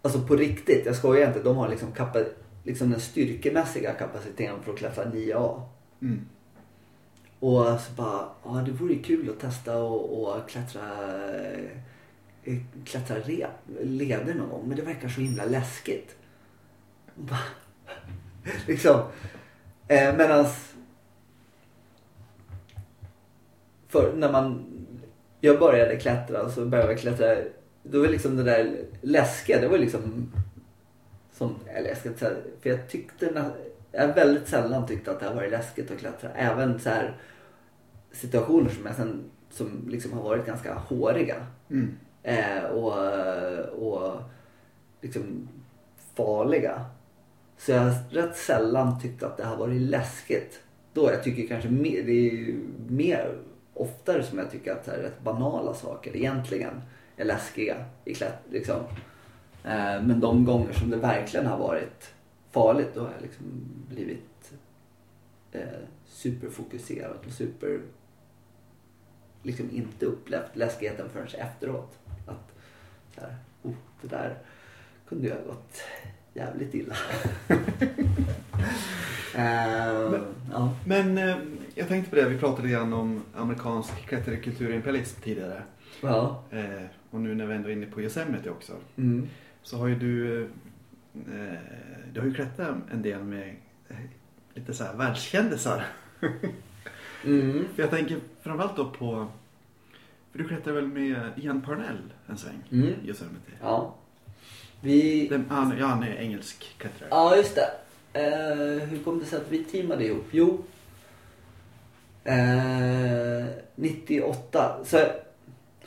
alltså 0.02 0.20
på 0.20 0.36
riktigt, 0.36 0.86
jag 0.86 0.96
skojar 0.96 1.28
inte, 1.28 1.42
de 1.42 1.56
har 1.56 1.68
liksom, 1.68 1.92
kapa, 1.92 2.18
liksom 2.64 2.90
den 2.90 3.00
styrkemässiga 3.00 3.92
kapaciteten 3.92 4.62
för 4.62 4.72
att 4.72 4.78
klättra 4.78 5.04
9A. 5.04 5.62
Mm. 6.02 6.20
Och 7.40 7.64
så 7.80 7.92
bara, 7.96 8.28
ja 8.44 8.62
det 8.66 8.72
vore 8.72 8.94
kul 8.94 9.30
att 9.30 9.40
testa 9.40 9.76
och, 9.82 10.22
och 10.22 10.48
klättra, 10.48 10.82
eh, 12.44 12.56
klättra 12.84 13.16
re, 13.16 13.46
leder 13.82 14.34
någon 14.34 14.48
gång. 14.48 14.64
Men 14.68 14.76
det 14.76 14.82
verkar 14.82 15.08
så 15.08 15.20
himla 15.20 15.44
läskigt. 15.44 16.16
Liksom. 18.66 19.00
Eh, 19.88 20.16
medans 20.16 20.74
för 23.88 24.12
när 24.16 24.32
man, 24.32 24.64
jag 25.40 25.58
började 25.58 25.96
klättra 25.96 26.50
så 26.50 26.64
började 26.64 26.92
jag 26.92 27.00
klättra, 27.00 27.36
då 27.82 28.00
var 28.00 28.08
liksom 28.08 28.36
det 28.36 28.42
där 28.42 28.76
läskiga, 29.00 29.60
det 29.60 29.68
var 29.68 29.78
liksom 29.78 30.32
som, 31.32 31.54
eller 31.66 31.88
jag 31.88 31.98
ska 31.98 32.08
inte 32.08 32.20
säga, 32.20 32.36
för 32.60 32.70
jag 32.70 32.88
tyckte, 32.88 33.50
jag 33.92 34.14
väldigt 34.14 34.48
sällan 34.48 34.86
tyckt 34.86 35.08
att 35.08 35.20
det 35.20 35.26
har 35.26 35.34
varit 35.34 35.50
läskigt 35.50 35.90
att 35.90 35.98
klättra. 35.98 36.30
Även 36.30 36.80
så 36.80 36.88
här 36.88 37.16
situationer 38.12 38.70
som 38.70 38.86
jag 38.86 38.96
sen, 38.96 39.30
som 39.50 39.88
liksom 39.88 40.12
har 40.12 40.22
varit 40.22 40.46
ganska 40.46 40.74
håriga. 40.74 41.46
Mm. 41.70 41.96
Eh, 42.22 42.64
och, 42.64 42.92
och 43.68 44.22
liksom 45.00 45.48
farliga. 46.14 46.84
Så 47.58 47.72
jag 47.72 47.80
har 47.80 47.94
rätt 48.10 48.36
sällan 48.36 49.00
tyckt 49.00 49.22
att 49.22 49.36
det 49.36 49.44
har 49.44 49.56
varit 49.56 49.80
läskigt. 49.80 50.60
Då 50.92 51.10
jag 51.10 51.22
tycker 51.22 51.46
kanske 51.46 51.68
mer, 51.68 52.02
det 52.02 52.12
är 52.12 52.54
mer 52.88 53.38
oftare 53.78 54.22
som 54.22 54.38
jag 54.38 54.50
tycker 54.50 54.72
att 54.72 54.86
här, 54.86 54.98
rätt 54.98 55.22
banala 55.22 55.74
saker 55.74 56.16
egentligen 56.16 56.82
är 57.16 57.24
läskiga 57.24 57.84
i 58.04 58.14
klätt, 58.14 58.38
liksom. 58.50 58.80
eh, 59.64 60.02
Men 60.02 60.20
de 60.20 60.44
gånger 60.44 60.72
som 60.72 60.90
det 60.90 60.96
verkligen 60.96 61.46
har 61.46 61.58
varit 61.58 62.14
farligt 62.50 62.90
då 62.94 63.00
har 63.00 63.12
jag 63.12 63.22
liksom 63.22 63.46
blivit 63.88 64.52
eh, 65.52 65.62
superfokuserad 66.06 67.16
och 67.26 67.32
super 67.32 67.80
liksom 69.42 69.70
inte 69.70 70.06
upplevt 70.06 70.56
läskigheten 70.56 71.08
förrän 71.10 71.26
efteråt. 71.26 71.98
Att 72.26 72.52
så 73.14 73.20
här, 73.20 73.36
oh, 73.62 73.74
det 74.02 74.08
där 74.08 74.38
kunde 75.08 75.26
ju 75.26 75.34
ha 75.34 75.40
gått 75.40 75.82
jävligt 76.34 76.74
illa. 76.74 76.94
Eh, 79.34 80.10
Men- 80.10 80.34
ja. 80.52 80.74
Men 80.86 81.18
eh, 81.18 81.36
jag 81.74 81.88
tänkte 81.88 82.10
på 82.10 82.16
det, 82.16 82.28
vi 82.28 82.38
pratade 82.38 82.68
grann 82.68 82.92
om 82.92 83.22
amerikansk 83.36 84.06
klätterkultur 84.06 84.68
och 84.68 84.74
imperialism 84.74 85.20
tidigare. 85.22 85.62
Ja. 86.02 86.42
Eh, 86.50 86.82
och 87.10 87.20
nu 87.20 87.34
när 87.34 87.46
vi 87.46 87.54
ändå 87.54 87.68
är 87.68 87.72
inne 87.72 87.86
på 87.86 88.02
Yosemite 88.02 88.50
också. 88.50 88.72
Mm. 88.96 89.28
Så 89.62 89.76
har 89.78 89.86
ju 89.86 89.94
du, 89.94 90.42
eh, 91.14 91.58
du 92.12 92.20
har 92.20 92.26
ju 92.26 92.34
klättrat 92.34 92.76
en 92.92 93.02
del 93.02 93.24
med 93.24 93.56
eh, 93.88 93.96
lite 94.54 94.74
så 94.74 94.84
här 94.84 94.94
världskändisar. 94.96 95.84
Mm. 97.24 97.64
För 97.74 97.82
jag 97.82 97.90
tänker 97.90 98.18
framförallt 98.42 98.76
då 98.76 98.90
på, 98.90 99.26
för 100.32 100.38
du 100.38 100.48
klättrar 100.48 100.72
väl 100.74 100.86
med 100.86 101.30
Ian 101.36 101.60
Parnell 101.60 101.98
en 102.26 102.36
sväng 102.38 102.62
Mm. 102.72 102.86
i 102.86 103.08
Yosemite? 103.08 103.52
Ja. 103.60 103.94
Vi... 104.80 105.28
Den, 105.28 105.46
han, 105.50 105.78
ja, 105.78 105.86
han 105.86 106.02
är 106.02 106.14
engelsk 106.16 106.74
klättrare. 106.78 107.08
Ja, 107.10 107.36
just 107.36 107.54
det. 107.54 107.70
Eh, 108.12 108.88
hur 108.88 109.02
kom 109.04 109.18
det 109.18 109.24
sig 109.24 109.38
att 109.38 109.50
vi 109.50 109.64
teamade 109.64 110.04
ihop? 110.06 110.26
Jo. 110.30 110.64
Eh, 112.24 113.44
98. 113.74 114.76
Så, 114.84 115.06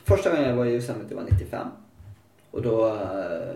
första 0.04 0.30
gången 0.30 0.48
jag 0.48 0.56
var 0.56 0.64
i 0.64 0.74
Yosemite 0.74 1.14
var 1.14 1.22
95. 1.22 1.66
Och 2.50 2.62
då 2.62 2.86
eh, 2.88 3.54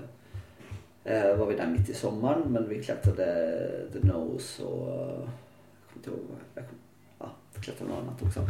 eh, 1.14 1.36
var 1.36 1.46
vi 1.46 1.56
där 1.56 1.66
mitt 1.66 1.88
i 1.88 1.94
sommaren. 1.94 2.42
Men 2.52 2.68
vi 2.68 2.82
klättrade 2.84 3.58
The 3.92 3.98
Nose 4.08 4.62
och... 4.62 4.88
Jag 4.88 5.92
kommer 5.92 5.96
inte 5.96 6.10
ihåg. 6.10 6.18
vad- 6.28 6.38
Jag 6.64 6.68
kom, 6.68 6.78
ja, 7.18 7.30
jag 7.54 7.62
klättrade 7.62 7.90
något 7.92 8.02
annat 8.02 8.22
också. 8.22 8.40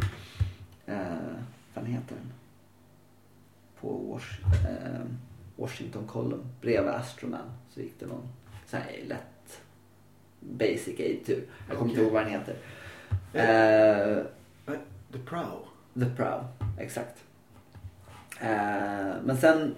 Eh, 0.85 1.17
vad 1.73 1.85
heter 1.85 2.15
den? 2.15 2.31
På 3.81 3.87
Wash, 4.13 4.41
eh, 4.69 5.01
Washington 5.57 6.07
Column. 6.07 6.45
Bredvid 6.61 6.93
Astroman. 6.93 7.51
Så 7.69 7.81
gick 7.81 7.99
det 7.99 8.05
någon 8.05 8.27
sån 8.65 8.79
här 8.79 8.99
lätt 9.07 9.61
basic 10.39 10.99
aid 10.99 11.25
tur. 11.25 11.45
Jag 11.67 11.77
kommer 11.77 11.91
inte 11.91 12.03
ihåg 12.03 12.11
vad 12.11 12.23
den 12.23 12.31
heter. 12.31 12.55
Eh, 13.33 14.23
The 15.11 15.19
Prow. 15.25 15.67
The 15.93 16.15
Prow, 16.15 16.45
exakt. 16.79 17.23
Eh, 18.41 19.13
men 19.23 19.37
sen... 19.37 19.75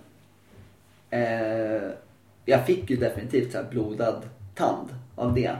Jag 2.45 2.65
fick 2.65 2.89
ju 2.89 2.95
definitivt 2.95 3.51
så 3.51 3.57
här 3.57 3.69
blodad 3.69 4.29
tand 4.55 4.89
av 5.15 5.33
det. 5.33 5.55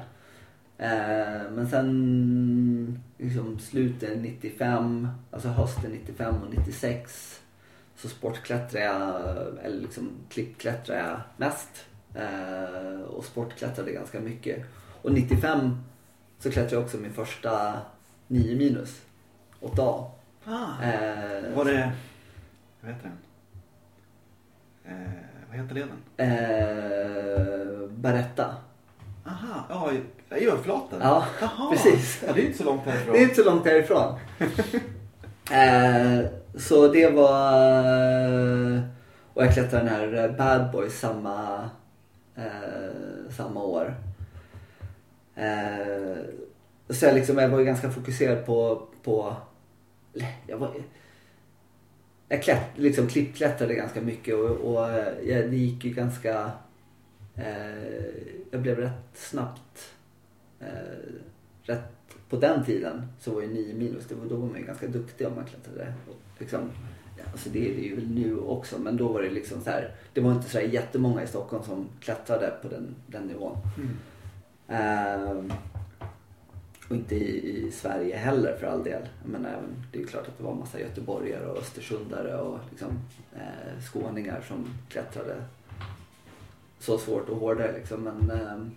Men 1.51 1.67
sen 1.69 2.99
liksom 3.17 3.59
slutet 3.59 4.21
95, 4.21 5.07
alltså 5.31 5.47
hösten 5.47 5.91
95 5.91 6.35
och 6.35 6.53
96 6.55 7.38
så 8.01 8.09
sportklättrade 8.09 8.85
jag, 8.85 9.65
eller 9.65 9.81
liksom 9.81 10.11
klippklättrade 10.29 10.99
jag 11.01 11.19
mest. 11.37 11.85
Eh, 12.15 13.01
och 13.01 13.25
sportklättrade 13.25 13.91
ganska 13.91 14.19
mycket. 14.19 14.65
Och 15.01 15.11
95 15.11 15.77
så 16.39 16.51
klättrade 16.51 16.75
jag 16.75 16.83
också 16.83 16.97
min 16.97 17.13
första 17.13 17.81
9 18.27 18.57
minus, 18.57 19.01
8A. 19.61 20.05
Ah. 20.45 20.83
Eh, 20.83 21.55
Var 21.55 21.65
det, 21.65 21.91
vad 22.81 22.91
heter 22.93 23.09
den? 23.09 23.17
Eh, 24.85 25.11
vad 25.49 25.57
heter 25.57 25.75
leden? 25.75 25.97
eh, 26.17 27.89
Baretta. 27.89 28.55
Aha, 29.25 29.65
ja, 30.29 30.37
i 30.37 30.47
Örflaten. 30.49 30.99
Ja, 31.01 31.25
Jaha. 31.41 31.71
precis. 31.71 32.23
Ja, 32.27 32.33
det 32.33 32.41
är 32.41 32.45
inte 32.45 32.57
så 32.57 32.63
långt 32.63 32.81
härifrån. 32.85 33.13
Det 33.13 33.19
är 33.19 33.23
inte 33.23 33.35
så 33.35 33.43
långt 33.43 33.65
härifrån. 33.65 34.15
eh, 35.51 36.25
så 36.59 36.87
det 36.87 37.09
var... 37.09 37.53
Eh, 38.75 38.81
och 39.33 39.45
jag 39.45 39.53
klättrade 39.53 39.85
den 39.85 39.93
här 39.93 40.13
eh, 40.13 40.35
Bad 40.35 40.71
Boys 40.71 40.99
samma, 40.99 41.69
eh, 42.35 43.31
samma 43.37 43.63
år. 43.63 43.95
Eh, 45.35 46.17
så 46.89 47.05
jag, 47.05 47.15
liksom, 47.15 47.37
jag 47.37 47.49
var 47.49 47.59
ju 47.59 47.65
ganska 47.65 47.91
fokuserad 47.91 48.45
på... 48.45 48.87
på 49.03 49.35
jag 50.47 50.57
var, 50.57 50.71
jag 52.29 52.43
klätt, 52.43 52.67
liksom 52.75 53.07
klippklättrade 53.07 53.73
ganska 53.73 54.01
mycket 54.01 54.35
och, 54.35 54.49
och 54.49 54.89
eh, 54.89 55.29
jag, 55.29 55.49
det 55.49 55.57
gick 55.57 55.85
ju 55.85 55.91
ganska... 55.91 56.51
Eh, 57.35 58.05
jag 58.51 58.61
blev 58.61 58.77
rätt 58.77 59.11
snabbt... 59.13 59.93
Eh, 60.59 60.67
rätt, 61.63 61.83
på 62.29 62.35
den 62.35 62.65
tiden 62.65 63.07
så 63.19 63.31
var 63.31 63.41
ju 63.41 63.47
9 63.47 63.73
minus, 63.73 64.05
det 64.05 64.15
var, 64.15 64.25
då 64.25 64.35
var 64.35 64.47
man 64.47 64.57
ju 64.57 64.65
ganska 64.65 64.87
duktig 64.87 65.27
om 65.27 65.35
man 65.35 65.45
klättrade. 65.45 65.93
Liksom, 66.39 66.71
alltså 67.31 67.49
det 67.49 67.71
är 67.71 67.75
det 67.75 67.81
ju 67.81 68.07
nu 68.07 68.39
också 68.39 68.79
men 68.79 68.97
då 68.97 69.07
var 69.07 69.21
det 69.21 69.29
liksom 69.29 69.61
så 69.61 69.69
här. 69.69 69.91
Det 70.13 70.21
var 70.21 70.31
inte 70.31 70.49
så 70.49 70.57
här 70.57 70.65
jättemånga 70.65 71.23
i 71.23 71.27
Stockholm 71.27 71.63
som 71.63 71.87
klättrade 71.99 72.53
på 72.61 72.67
den, 72.67 72.95
den 73.07 73.23
nivån. 73.23 73.57
Mm. 73.77 73.97
Ehm, 74.67 75.53
och 76.89 76.95
inte 76.95 77.15
i, 77.15 77.67
i 77.67 77.71
Sverige 77.71 78.17
heller 78.17 78.55
för 78.55 78.67
all 78.67 78.83
del. 78.83 79.01
Men 79.25 79.45
även, 79.45 79.85
det 79.91 80.01
är 80.01 80.05
klart 80.05 80.27
att 80.27 80.37
det 80.37 80.43
var 80.43 80.55
massa 80.55 80.79
göteborgare 80.79 81.45
och 81.45 81.57
östersundare 81.57 82.41
och 82.41 82.59
liksom, 82.69 82.99
eh, 83.35 83.83
skåningar 83.83 84.41
som 84.47 84.65
klättrade 84.89 85.35
så 86.79 86.97
svårt 86.97 87.29
och 87.29 87.37
hårdare. 87.37 87.73
Liksom. 87.73 88.03
Men 88.03 88.31
ehm, 88.31 88.71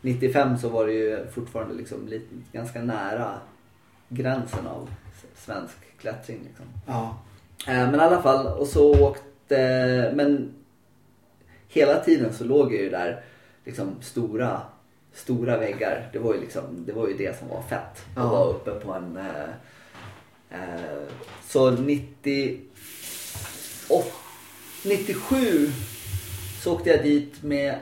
95 0.00 0.58
så 0.58 0.68
var 0.68 0.86
det 0.86 0.92
ju 0.92 1.26
fortfarande 1.26 1.74
liksom 1.74 2.08
lite, 2.08 2.34
ganska 2.52 2.82
nära 2.82 3.38
gränsen 4.08 4.66
av 4.66 4.90
svensk 5.36 5.76
klättring. 5.98 6.40
Liksom. 6.48 6.64
Ja. 6.86 7.18
Eh, 7.66 7.90
Men 7.90 7.94
i 7.94 7.98
alla 7.98 8.22
fall, 8.22 8.46
och 8.46 8.66
så 8.66 9.00
åkte... 9.08 10.12
Men 10.14 10.54
hela 11.68 12.00
tiden 12.00 12.32
så 12.34 12.44
låg 12.44 12.74
jag 12.74 12.80
ju 12.82 12.90
där 12.90 13.22
liksom 13.64 13.94
stora, 14.02 14.60
stora 15.12 15.58
väggar. 15.58 16.08
Det 16.12 16.18
var 16.18 16.34
ju 16.34 16.40
liksom, 16.40 16.84
det 16.86 16.92
var 16.92 17.08
ju 17.08 17.16
det 17.16 17.38
som 17.38 17.48
var 17.48 17.62
fett. 17.62 17.80
Att 17.80 18.16
Ja. 18.16 18.26
vara 18.30 18.44
uppe 18.48 18.70
på 18.70 18.92
en... 18.92 19.16
Eh, 19.16 20.60
eh, 20.60 21.02
så 21.48 21.70
90... 21.70 22.60
och 23.88 24.12
97 24.84 25.66
så 26.62 26.74
åkte 26.74 26.90
jag 26.90 27.02
dit 27.02 27.42
med 27.42 27.78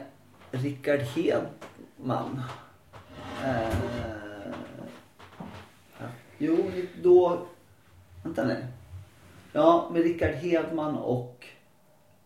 Rickard 0.50 1.00
Hedman. 1.00 2.42
Eh. 3.44 3.97
Jo, 6.38 6.70
då... 7.02 7.46
Vänta 8.22 8.44
nu. 8.44 8.66
Ja, 9.52 9.90
med 9.92 10.02
Rickard 10.02 10.34
Hedman 10.34 10.96
och 10.96 11.46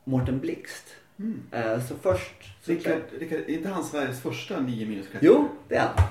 Mårten 0.05 0.39
Blixt. 0.39 0.85
Mm. 1.19 1.43
Eh, 1.51 1.85
så 1.85 1.95
först... 1.95 2.65
Så 2.65 2.73
Rickard, 2.73 3.03
Rickard, 3.19 3.39
är 3.39 3.51
inte 3.51 3.69
han 3.69 3.85
Sveriges 3.85 4.21
första 4.21 4.61
9 4.61 4.87
minus 4.87 5.07
Jo, 5.21 5.49
det 5.69 5.77
är 5.77 5.89
han. 5.89 6.09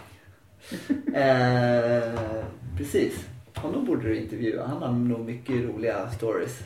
eh, 1.13 2.45
precis. 2.77 3.25
Honom 3.55 3.85
borde 3.85 4.03
du 4.03 4.17
intervjua. 4.17 4.67
Han 4.67 4.81
har 4.81 4.91
nog 4.91 5.19
mycket 5.19 5.55
roliga 5.55 6.09
stories. 6.09 6.59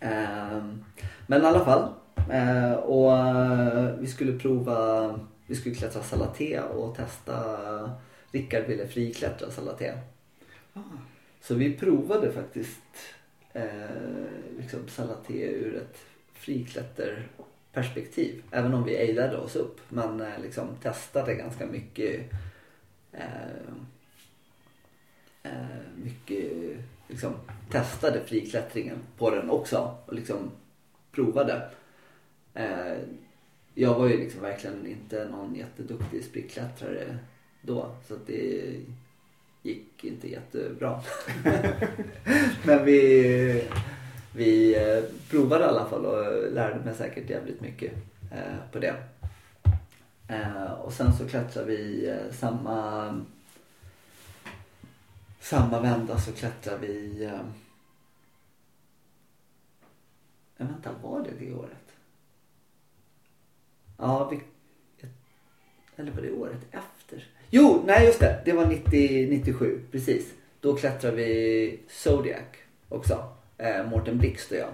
Eh, 0.00 0.64
men 1.26 1.42
i 1.42 1.46
alla 1.46 1.64
fall. 1.64 1.88
Eh, 2.30 2.72
och 2.72 3.16
eh, 3.16 3.94
vi 3.98 4.06
skulle 4.06 4.38
prova, 4.38 5.14
vi 5.46 5.54
skulle 5.54 5.74
klättra 5.74 6.02
Salaté 6.02 6.60
och 6.60 6.96
testa. 6.96 7.34
Rickard 8.30 8.66
ville 8.66 8.88
friklättra 8.88 9.50
Salaté. 9.50 9.92
Ah. 10.72 10.80
Så 11.40 11.54
vi 11.54 11.72
provade 11.72 12.32
faktiskt 12.32 13.14
eh, 13.52 13.90
liksom 14.58 14.88
Salaté 14.88 15.42
ur 15.42 15.76
ett 15.76 15.98
friklätterperspektiv. 16.34 18.42
Även 18.50 18.74
om 18.74 18.84
vi 18.84 18.96
ejdade 18.96 19.36
oss 19.36 19.56
upp. 19.56 19.80
Men 19.88 20.20
eh, 20.20 20.40
liksom 20.42 20.76
testade 20.82 21.34
ganska 21.34 21.66
mycket 21.66 22.32
eh, 23.12 23.72
eh, 25.42 25.52
mycket 25.96 26.52
liksom 27.08 27.34
testade 27.70 28.20
friklättringen 28.20 28.98
på 29.18 29.30
den 29.30 29.50
också 29.50 29.96
och 30.06 30.14
liksom 30.14 30.50
provade. 31.12 31.70
Eh, 32.54 32.98
jag 33.74 33.94
var 33.94 34.08
ju 34.08 34.16
liksom 34.16 34.40
verkligen 34.40 34.86
inte 34.86 35.28
någon 35.28 35.54
jätteduktig 35.54 36.24
sprickklättrare 36.24 37.18
då 37.62 37.90
så 38.08 38.14
att 38.14 38.26
det 38.26 38.74
gick 39.62 40.04
inte 40.04 40.30
jättebra. 40.30 41.00
Men 42.64 42.84
vi, 42.84 43.68
vi 44.34 44.76
eh, 44.76 45.04
provade 45.30 45.64
i 45.64 45.68
alla 45.68 45.88
fall 45.88 46.06
och 46.06 46.52
lärde 46.52 46.84
mig 46.84 46.94
säkert 46.94 47.30
jävligt 47.30 47.60
mycket 47.60 47.92
eh, 48.32 48.72
på 48.72 48.78
det. 48.78 48.94
Eh, 50.28 50.72
och 50.72 50.92
sen 50.92 51.12
så 51.12 51.28
klättrade 51.28 51.66
vi 51.66 52.14
samma 52.32 53.20
samma 55.40 55.80
vända 55.80 56.18
så 56.18 56.32
klättrade 56.32 56.86
vi 56.86 57.30
men 60.58 60.68
vänta, 60.68 60.92
var 61.02 61.22
det 61.22 61.30
det 61.38 61.54
året? 61.54 61.94
Ja, 63.96 64.28
vi, 64.28 64.40
eller 65.96 66.12
var 66.12 66.22
det 66.22 66.32
året 66.32 66.62
efter? 66.70 66.97
Jo, 67.50 67.82
nej 67.86 68.06
just 68.06 68.20
det. 68.20 68.42
Det 68.44 68.52
var 68.52 68.66
90, 68.66 69.28
97, 69.30 69.80
precis. 69.92 70.34
Då 70.60 70.76
klättrade 70.76 71.16
vi 71.16 71.80
Zodiac 71.88 72.42
också. 72.88 73.24
Eh, 73.58 73.86
Mårten 73.90 74.18
Blixt 74.18 74.52
och 74.52 74.56
jag. 74.56 74.70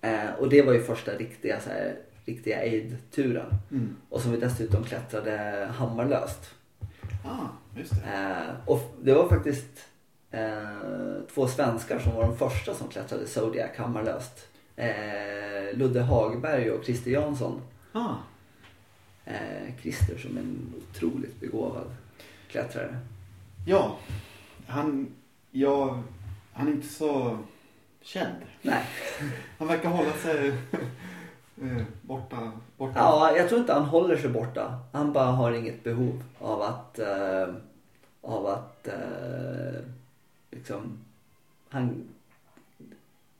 Eh, 0.00 0.30
och 0.38 0.48
det 0.48 0.62
var 0.62 0.72
ju 0.72 0.82
första 0.82 1.12
riktiga, 1.12 1.60
så 1.60 1.70
här, 1.70 1.96
riktiga 2.24 2.58
aid-turen. 2.58 3.54
Mm. 3.70 3.96
Och 4.08 4.20
som 4.20 4.32
vi 4.32 4.38
dessutom 4.38 4.84
klättrade 4.84 5.68
hammarlöst. 5.74 6.54
Ah, 7.24 7.76
just 7.76 7.90
det. 7.90 8.12
Eh, 8.12 8.54
och 8.66 8.80
det 9.02 9.14
var 9.14 9.28
faktiskt 9.28 9.88
eh, 10.30 11.30
två 11.34 11.46
svenskar 11.46 11.98
som 11.98 12.14
var 12.14 12.22
de 12.22 12.36
första 12.36 12.74
som 12.74 12.88
klättrade 12.88 13.26
Zodiac 13.26 13.76
hammarlöst. 13.76 14.48
Eh, 14.76 15.76
Ludde 15.76 16.00
Hagberg 16.00 16.70
och 16.70 16.84
Christer 16.84 17.10
Jansson. 17.10 17.60
Ah. 17.92 18.14
Eh, 19.30 19.76
Christer 19.82 20.18
som 20.18 20.38
en 20.38 20.74
otroligt 20.78 21.40
begåvad 21.40 21.86
klättrare. 22.50 22.98
Ja, 23.66 23.98
han, 24.66 25.14
ja, 25.50 26.02
han 26.52 26.68
är 26.68 26.72
inte 26.72 26.88
så 26.88 27.38
känd. 28.02 28.36
Nej, 28.62 28.84
Han 29.58 29.68
verkar 29.68 29.88
hålla 29.88 30.12
sig 30.12 30.48
eh, 31.62 31.82
borta. 32.02 32.52
borta. 32.76 32.92
ja, 32.96 33.36
jag 33.36 33.48
tror 33.48 33.60
inte 33.60 33.72
han 33.72 33.84
håller 33.84 34.16
sig 34.16 34.30
borta. 34.30 34.78
Han 34.92 35.12
bara 35.12 35.26
har 35.30 35.52
inget 35.52 35.84
behov 35.84 36.22
av 36.38 36.62
att, 36.62 36.98
eh, 36.98 37.54
av 38.20 38.46
att 38.46 38.88
eh, 38.88 39.80
liksom, 40.50 40.98
han 41.68 42.04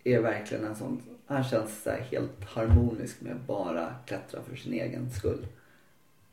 är 0.04 0.20
verkligen 0.20 0.64
en 0.64 0.76
sån, 0.76 1.02
han 1.26 1.44
känns 1.44 1.82
så 1.82 1.90
helt 1.90 2.44
harmonisk 2.44 3.20
med 3.20 3.36
bara 3.46 3.94
klättra 4.06 4.40
för 4.42 4.56
sin 4.56 4.72
egen 4.72 5.10
skull. 5.10 5.46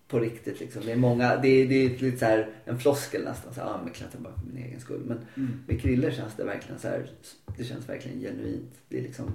På 0.08 0.20
riktigt 0.20 0.60
liksom. 0.60 0.82
Det 0.86 0.92
är 0.92 0.96
många, 0.96 1.36
det 1.38 1.48
är, 1.48 1.68
det 1.68 1.76
är 1.76 1.90
lite 2.00 2.18
så 2.18 2.26
här 2.26 2.50
en 2.66 2.80
floskel 2.80 3.24
nästan. 3.24 3.54
Så 3.54 3.62
här, 3.62 3.68
ah, 3.70 3.80
men 3.84 3.94
klättra 3.94 4.20
bara 4.20 4.34
för 4.34 4.46
min 4.46 4.64
egen 4.66 4.80
skull. 4.80 5.02
Men 5.06 5.18
Mm. 5.38 5.64
med 5.68 5.82
Krille 5.82 6.12
känns 6.12 6.34
det 6.36 6.44
verkligen 6.44 6.80
så 6.80 6.88
här, 6.88 7.10
det 7.58 7.64
känns 7.64 7.90
verkligen 7.90 8.20
genuint. 8.20 8.74
Det 8.90 8.98
är 8.98 9.02
liksom, 9.02 9.26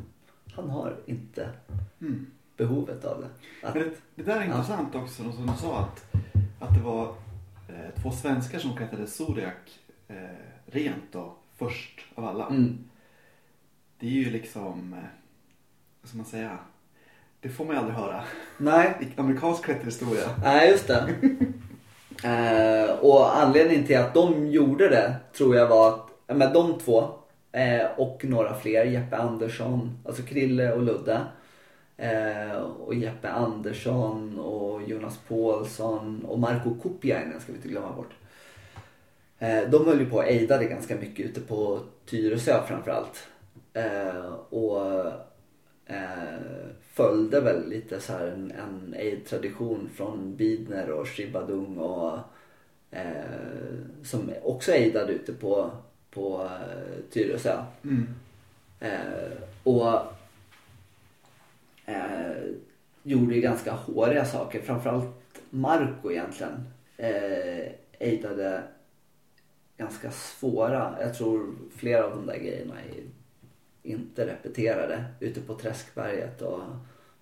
han 0.54 0.70
har 0.70 0.96
inte 1.06 1.48
Mm. 2.00 2.26
behovet 2.56 3.04
av 3.04 3.20
det. 3.20 3.66
Att, 3.68 3.74
det, 3.74 3.90
det 4.14 4.22
där 4.22 4.36
är 4.36 4.40
Ja. 4.40 4.44
intressant 4.46 4.94
också, 4.94 5.32
som 5.32 5.46
du 5.46 5.52
sa 5.60 5.78
att, 5.80 6.14
att 6.60 6.74
det 6.74 6.82
var 6.84 7.08
eh, 7.68 8.02
två 8.02 8.10
svenskar 8.10 8.58
som 8.58 8.76
klättrade 8.76 9.06
Zodiac 9.06 9.54
eh, 10.08 10.16
rent 10.66 11.12
då, 11.12 11.36
först 11.56 12.00
av 12.14 12.24
alla. 12.24 12.46
mm, 12.48 12.78
Det 13.98 14.06
är 14.06 14.10
ju 14.10 14.30
liksom, 14.30 14.92
eh, 14.92 14.98
vad 16.00 16.08
ska 16.08 16.16
man 16.16 16.26
säga, 16.26 16.58
det 17.40 17.48
får 17.48 17.64
man 17.64 17.74
ju 17.74 17.80
aldrig 17.80 17.96
höra 17.96 18.24
nej, 18.58 18.94
i 19.00 19.20
amerikansk 19.20 19.64
klätterhistoria. 19.64 20.30
nej 20.44 20.70
just 20.70 20.86
det. 20.86 21.14
eh, 22.24 22.98
och 22.98 23.38
anledningen 23.38 23.86
till 23.86 23.98
att 23.98 24.14
de 24.14 24.46
gjorde 24.46 24.88
det 24.88 25.16
tror 25.32 25.56
jag 25.56 25.68
var 25.68 25.88
att, 25.88 26.36
men 26.36 26.52
de 26.52 26.78
två 26.78 27.10
eh, 27.52 27.86
och 27.96 28.24
några 28.24 28.54
fler, 28.54 28.84
Jeppe 28.84 29.16
Andersson, 29.16 29.98
alltså 30.06 30.22
Krille 30.22 30.72
och 30.72 30.82
Ludde. 30.82 31.20
Eh, 31.96 32.56
och 32.60 32.94
Jeppe 32.94 33.28
Andersson 33.30 34.38
och 34.38 34.82
Jonas 34.82 35.18
Paulsson 35.28 36.24
och 36.24 36.38
Marco 36.38 36.74
Kupiainen 36.82 37.40
ska 37.40 37.52
vi 37.52 37.56
inte 37.56 37.68
glömma 37.68 37.92
bort. 37.92 38.12
Eh, 39.38 39.70
de 39.70 39.86
höll 39.86 40.00
ju 40.00 40.10
på 40.10 40.16
och 40.16 40.28
ejdade 40.28 40.64
ganska 40.64 40.96
mycket 40.96 41.26
ute 41.26 41.40
på 41.40 41.80
Tyresö 42.06 42.66
framförallt. 42.66 43.28
Eh, 43.72 44.32
och 44.50 45.06
eh, 45.86 46.70
följde 46.92 47.40
väl 47.40 47.68
lite 47.68 48.00
så 48.00 48.12
här 48.12 48.26
en, 48.26 48.50
en 48.50 48.94
aid-tradition 48.98 49.90
från 49.94 50.36
Bidner 50.36 50.90
och 50.90 51.08
Shibadung 51.08 51.76
och 51.76 52.18
eh, 52.90 53.14
som 54.04 54.30
också 54.42 54.72
aidade 54.72 55.12
ute 55.12 55.32
på, 55.32 55.70
på 56.10 56.42
eh, 56.44 57.12
Tyresö. 57.12 57.64
Mm. 57.84 58.06
Eh, 58.80 59.42
och 59.62 59.94
eh, 61.86 62.36
gjorde 63.02 63.40
ganska 63.40 63.72
håriga 63.72 64.24
saker. 64.24 64.60
Framförallt 64.60 65.42
Marco 65.50 66.10
egentligen. 66.10 66.68
Eh, 66.96 67.72
ejdade 67.98 68.62
ganska 69.76 70.10
svåra. 70.10 70.96
Jag 71.00 71.14
tror 71.14 71.54
flera 71.76 72.04
av 72.04 72.10
de 72.10 72.26
där 72.26 72.38
grejerna 72.38 72.74
är 72.74 73.02
inte 73.90 74.26
repeterade 74.26 75.04
ute 75.20 75.40
på 75.40 75.54
Träskberget 75.54 76.42
och 76.42 76.60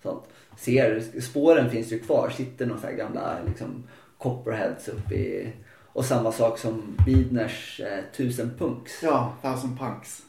sånt. 0.03 0.23
Ser, 0.57 1.21
spåren 1.21 1.69
finns 1.69 1.91
ju 1.91 1.99
kvar. 1.99 2.29
Sitter 2.29 2.65
några 2.65 2.81
så 2.81 2.87
här 2.87 2.93
gamla 2.93 3.37
liksom, 3.47 3.83
copperheads 4.17 4.87
uppe 4.87 5.15
i... 5.15 5.53
Och 5.93 6.05
samma 6.05 6.31
sak 6.31 6.57
som 6.57 6.97
Bidners 7.05 7.79
eh, 7.79 8.03
tusen 8.15 8.51
punks. 8.57 8.99
Ja, 9.03 9.33
Thousand 9.41 9.79
Punks. 9.79 10.21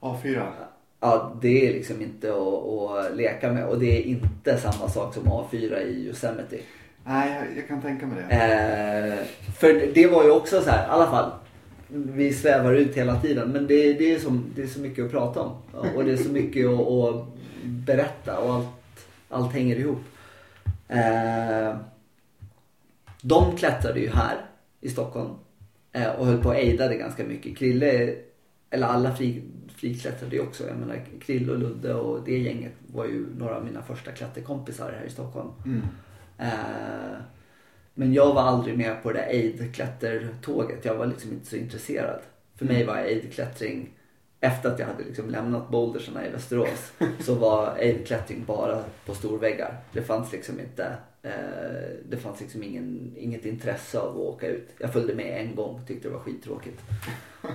A4. 0.00 0.52
Ja, 1.00 1.36
det 1.42 1.68
är 1.68 1.72
liksom 1.72 2.02
inte 2.02 2.30
att, 2.30 3.08
att 3.08 3.16
leka 3.16 3.52
med. 3.52 3.66
Och 3.66 3.78
det 3.78 3.98
är 3.98 4.02
inte 4.02 4.58
samma 4.58 4.88
sak 4.88 5.14
som 5.14 5.22
A4 5.22 5.78
i 5.78 6.06
Yosemite. 6.06 6.58
Nej, 7.04 7.34
jag, 7.34 7.58
jag 7.58 7.68
kan 7.68 7.82
tänka 7.82 8.06
mig 8.06 8.24
det. 8.28 8.34
Eh, 8.34 9.52
för 9.52 9.94
det 9.94 10.06
var 10.06 10.24
ju 10.24 10.30
också 10.30 10.60
så 10.60 10.70
här, 10.70 10.86
i 10.86 10.90
alla 10.90 11.06
fall. 11.06 11.30
Vi 11.88 12.32
svävar 12.32 12.72
ut 12.72 12.96
hela 12.96 13.20
tiden 13.20 13.48
men 13.48 13.66
det, 13.66 13.92
det, 13.92 14.14
är, 14.14 14.18
som, 14.18 14.44
det 14.56 14.62
är 14.62 14.66
så 14.66 14.80
mycket 14.80 15.04
att 15.04 15.10
prata 15.10 15.40
om. 15.40 15.56
Och 15.94 16.04
det 16.04 16.12
är 16.12 16.16
så 16.16 16.32
mycket 16.32 16.66
att, 16.66 16.80
att 16.80 17.26
berätta 17.62 18.38
och 18.38 18.54
allt, 18.54 18.68
allt 19.28 19.52
hänger 19.52 19.76
ihop. 19.76 20.02
Eh, 20.88 21.76
de 23.22 23.56
klättrade 23.56 24.00
ju 24.00 24.08
här 24.08 24.36
i 24.80 24.88
Stockholm. 24.88 25.30
Eh, 25.92 26.08
och 26.08 26.26
höll 26.26 26.42
på 26.42 26.48
och 26.48 26.56
ejdade 26.56 26.96
ganska 26.96 27.24
mycket. 27.24 27.56
Krille, 27.56 28.14
eller 28.70 28.86
alla 28.86 29.14
fri, 29.14 29.42
friklättrade 29.76 30.36
ju 30.36 30.42
också. 30.42 30.66
Jag 30.66 30.76
menar 30.76 31.04
Krille 31.20 31.52
och 31.52 31.58
Ludde 31.58 31.94
och 31.94 32.24
det 32.24 32.38
gänget 32.38 32.72
var 32.86 33.04
ju 33.04 33.26
några 33.38 33.56
av 33.56 33.64
mina 33.64 33.82
första 33.82 34.12
klätterkompisar 34.12 34.92
här 34.98 35.06
i 35.06 35.10
Stockholm. 35.10 35.48
Mm. 35.64 35.82
Eh, 36.38 37.16
men 37.98 38.12
jag 38.12 38.34
var 38.34 38.42
aldrig 38.42 38.78
med 38.78 39.02
på 39.02 39.12
det 39.12 39.18
där 39.18 39.26
aid-klättertåget. 39.26 40.84
Jag 40.84 40.94
var 40.94 41.06
liksom 41.06 41.32
inte 41.32 41.46
så 41.46 41.56
intresserad. 41.56 42.20
För 42.56 42.64
mig 42.64 42.84
var 42.84 42.94
aid-klättring, 42.94 43.88
efter 44.40 44.70
att 44.70 44.78
jag 44.78 44.86
hade 44.86 45.04
liksom 45.04 45.30
lämnat 45.30 45.70
bouldersarna 45.70 46.26
i 46.26 46.30
Västerås, 46.30 46.92
så 47.20 47.34
var 47.34 47.74
aid-klättring 47.80 48.44
bara 48.46 48.84
på 49.06 49.14
storväggar. 49.14 49.76
Det 49.92 50.02
fanns 50.02 50.32
liksom 50.32 50.60
inte, 50.60 50.96
eh, 51.22 51.30
det 52.08 52.16
fanns 52.16 52.40
liksom 52.40 52.62
ingen, 52.62 53.12
inget 53.16 53.44
intresse 53.44 53.98
av 53.98 54.08
att 54.08 54.16
åka 54.16 54.46
ut. 54.46 54.68
Jag 54.78 54.92
följde 54.92 55.14
med 55.14 55.40
en 55.40 55.54
gång, 55.54 55.80
tyckte 55.86 56.08
det 56.08 56.14
var 56.14 56.20
skittråkigt. 56.20 56.80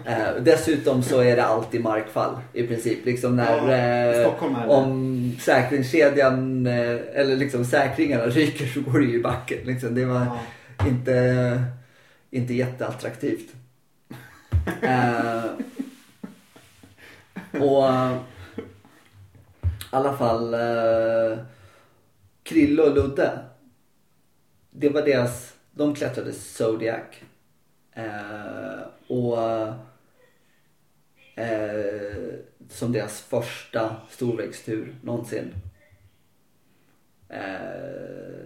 Eh, 0.06 0.36
dessutom 0.42 1.04
så 1.04 1.20
är 1.20 1.36
det 1.36 1.44
alltid 1.44 1.82
markfall 1.82 2.38
i 2.54 2.68
princip. 2.68 3.06
Liksom 3.06 3.36
när, 3.36 4.22
eh, 4.22 4.70
om 4.70 5.32
säkringskedjan 5.40 6.68
eh, 6.68 7.00
eller 7.14 7.36
liksom 7.36 7.66
säkringarna 7.66 8.26
ryker 8.26 8.66
så 8.66 8.82
går 8.82 9.00
det 9.00 9.06
ju 9.06 9.20
i 9.20 9.22
backen. 9.22 9.58
Liksom. 9.64 9.96
Det 9.96 10.06
var 10.06 10.28
inte, 10.88 11.62
inte 12.30 12.54
jätteattraktivt. 12.54 13.54
och 17.54 17.88
eh, 17.88 18.18
i 19.66 19.96
alla 19.96 20.18
fall 20.18 20.54
eh, 20.54 21.40
Krille 22.44 22.82
och 22.82 22.96
Ludde. 22.96 23.40
Det 24.72 24.90
var 24.90 25.02
deras, 25.02 25.56
de 25.72 25.96
klättrade 25.96 26.34
Zodiac. 26.34 27.06
Eh, 27.92 28.82
och 29.08 29.40
eh, 31.36 32.34
som 32.70 32.92
deras 32.92 33.22
första 33.22 33.96
storvägstur 34.10 34.96
någonsin. 35.02 35.54
Eh, 37.30 38.42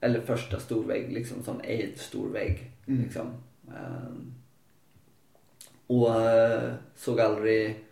eller 0.00 0.20
första 0.20 0.60
storvägg, 0.60 1.12
liksom 1.12 1.42
som 1.42 1.60
aid 1.60 1.92
storvägg. 1.96 2.70
Mm. 2.86 3.02
Liksom. 3.02 3.42
Och 5.86 6.10
såg 6.94 7.20
aldrig 7.20 7.84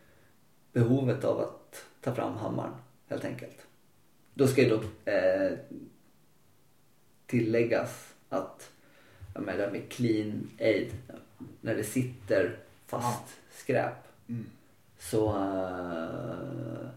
behovet 0.81 1.24
av 1.24 1.41
att 1.41 1.85
ta 2.01 2.14
fram 2.14 2.33
hammaren 2.37 2.72
helt 3.09 3.24
enkelt. 3.24 3.66
Då 4.35 4.47
ska 4.47 4.62
ju 4.62 4.68
då 4.68 5.11
eh, 5.11 5.53
tilläggas 7.27 8.14
att 8.29 8.70
jag 9.35 9.43
menar, 9.45 9.70
med 9.70 9.89
clean 9.89 10.51
aid, 10.61 10.91
när 11.61 11.74
det 11.74 11.85
sitter 11.85 12.59
fast 12.87 13.24
skräp 13.53 13.93
Mm. 14.29 14.47
så, 14.99 15.29
eh, 15.37 16.89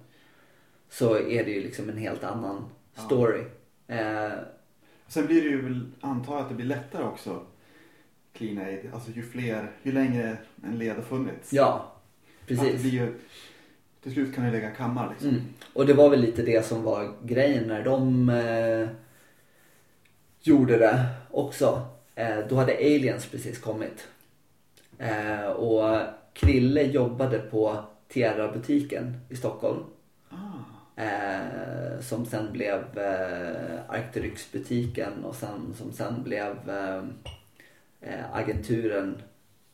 så 0.89 1.15
är 1.17 1.45
det 1.45 1.51
ju 1.51 1.61
liksom 1.61 1.89
en 1.89 1.97
helt 1.97 2.23
annan 2.23 2.65
Ja. 2.95 3.01
story. 3.01 3.43
Eh, 3.87 4.31
Sen 5.07 5.25
blir 5.25 5.41
det 5.41 5.49
ju 5.49 5.61
väl, 5.61 5.91
antar 6.01 6.33
jag 6.33 6.41
att 6.41 6.49
det 6.49 6.55
blir 6.55 6.65
lättare 6.65 7.03
också. 7.03 7.45
Clean 8.33 8.57
aid. 8.65 8.89
Alltså 8.93 9.11
ju 9.11 9.23
fler, 9.23 9.71
ju 9.83 9.91
längre 9.91 10.37
en 10.63 10.77
led 10.77 10.95
har 10.95 11.03
funnits. 11.03 11.53
ja, 11.53 11.95
Att 12.41 12.47
det 12.47 12.55
precis. 12.55 12.81
blir 12.81 12.91
ju, 12.91 13.19
till 14.03 14.13
slut 14.13 14.35
kan 14.35 14.45
du 14.45 14.51
lägga 14.51 14.71
kammar 14.71 15.09
liksom. 15.09 15.29
Mm. 15.29 15.41
Och 15.73 15.85
det 15.85 15.93
var 15.93 16.09
väl 16.09 16.21
lite 16.21 16.41
det 16.41 16.65
som 16.65 16.83
var 16.83 17.13
grejen 17.23 17.67
när 17.67 17.83
de 17.83 18.29
eh, 18.29 18.87
gjorde 20.41 20.77
det 20.77 21.05
också. 21.31 21.81
Eh, 22.15 22.37
då 22.49 22.55
hade 22.55 22.73
Aliens 22.73 23.25
precis 23.25 23.59
kommit. 23.59 24.07
Eh, 24.97 25.45
och 25.45 25.99
Krille 26.33 26.83
jobbade 26.83 27.39
på 27.39 27.83
Tierra-butiken 28.07 29.17
i 29.29 29.35
Stockholm. 29.35 29.83
Ah. 30.29 31.01
Eh, 31.01 31.99
som 32.01 32.25
sen 32.25 32.51
blev 32.51 32.97
eh, 32.97 33.79
Arcteryx-butiken 33.87 35.23
och 35.23 35.35
sen, 35.35 35.73
som 35.77 35.91
sen 35.91 36.23
blev 36.23 36.69
eh, 36.69 37.03
eh, 38.01 38.33
agenturen 38.33 39.21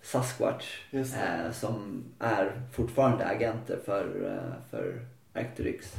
Sasquatch. 0.06 0.80
Eh, 0.92 1.52
som 1.54 2.04
är 2.20 2.52
fortfarande 2.74 3.26
agenter 3.26 3.80
för, 3.86 4.32
eh, 4.32 4.70
för 4.72 5.00
Arcteryx. 5.34 5.92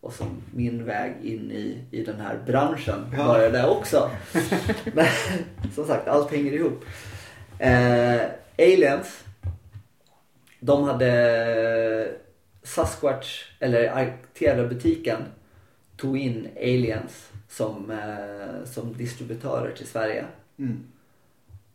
Och 0.00 0.12
som 0.12 0.42
min 0.54 0.84
väg 0.84 1.12
in 1.22 1.50
i, 1.50 1.84
i 1.90 2.04
den 2.04 2.20
här 2.20 2.38
branschen 2.46 3.06
Ja. 3.16 3.24
började 3.26 3.66
också. 3.66 4.10
Men 4.94 5.06
som 5.74 5.86
sagt, 5.86 6.08
allt 6.08 6.30
hänger 6.30 6.52
ihop. 6.52 6.84
Eh, 7.58 8.20
Aliens. 8.58 9.24
De 10.60 10.84
hade 10.84 12.14
Sasquatch, 12.62 13.44
eller 13.60 13.88
Arctera-butiken 13.90 15.22
tog 15.96 16.18
in 16.18 16.48
Aliens 16.56 17.30
som, 17.48 17.90
eh, 17.90 18.64
som 18.64 18.92
distributörer 18.96 19.72
till 19.72 19.86
Sverige. 19.86 20.24
Mm. 20.58 20.84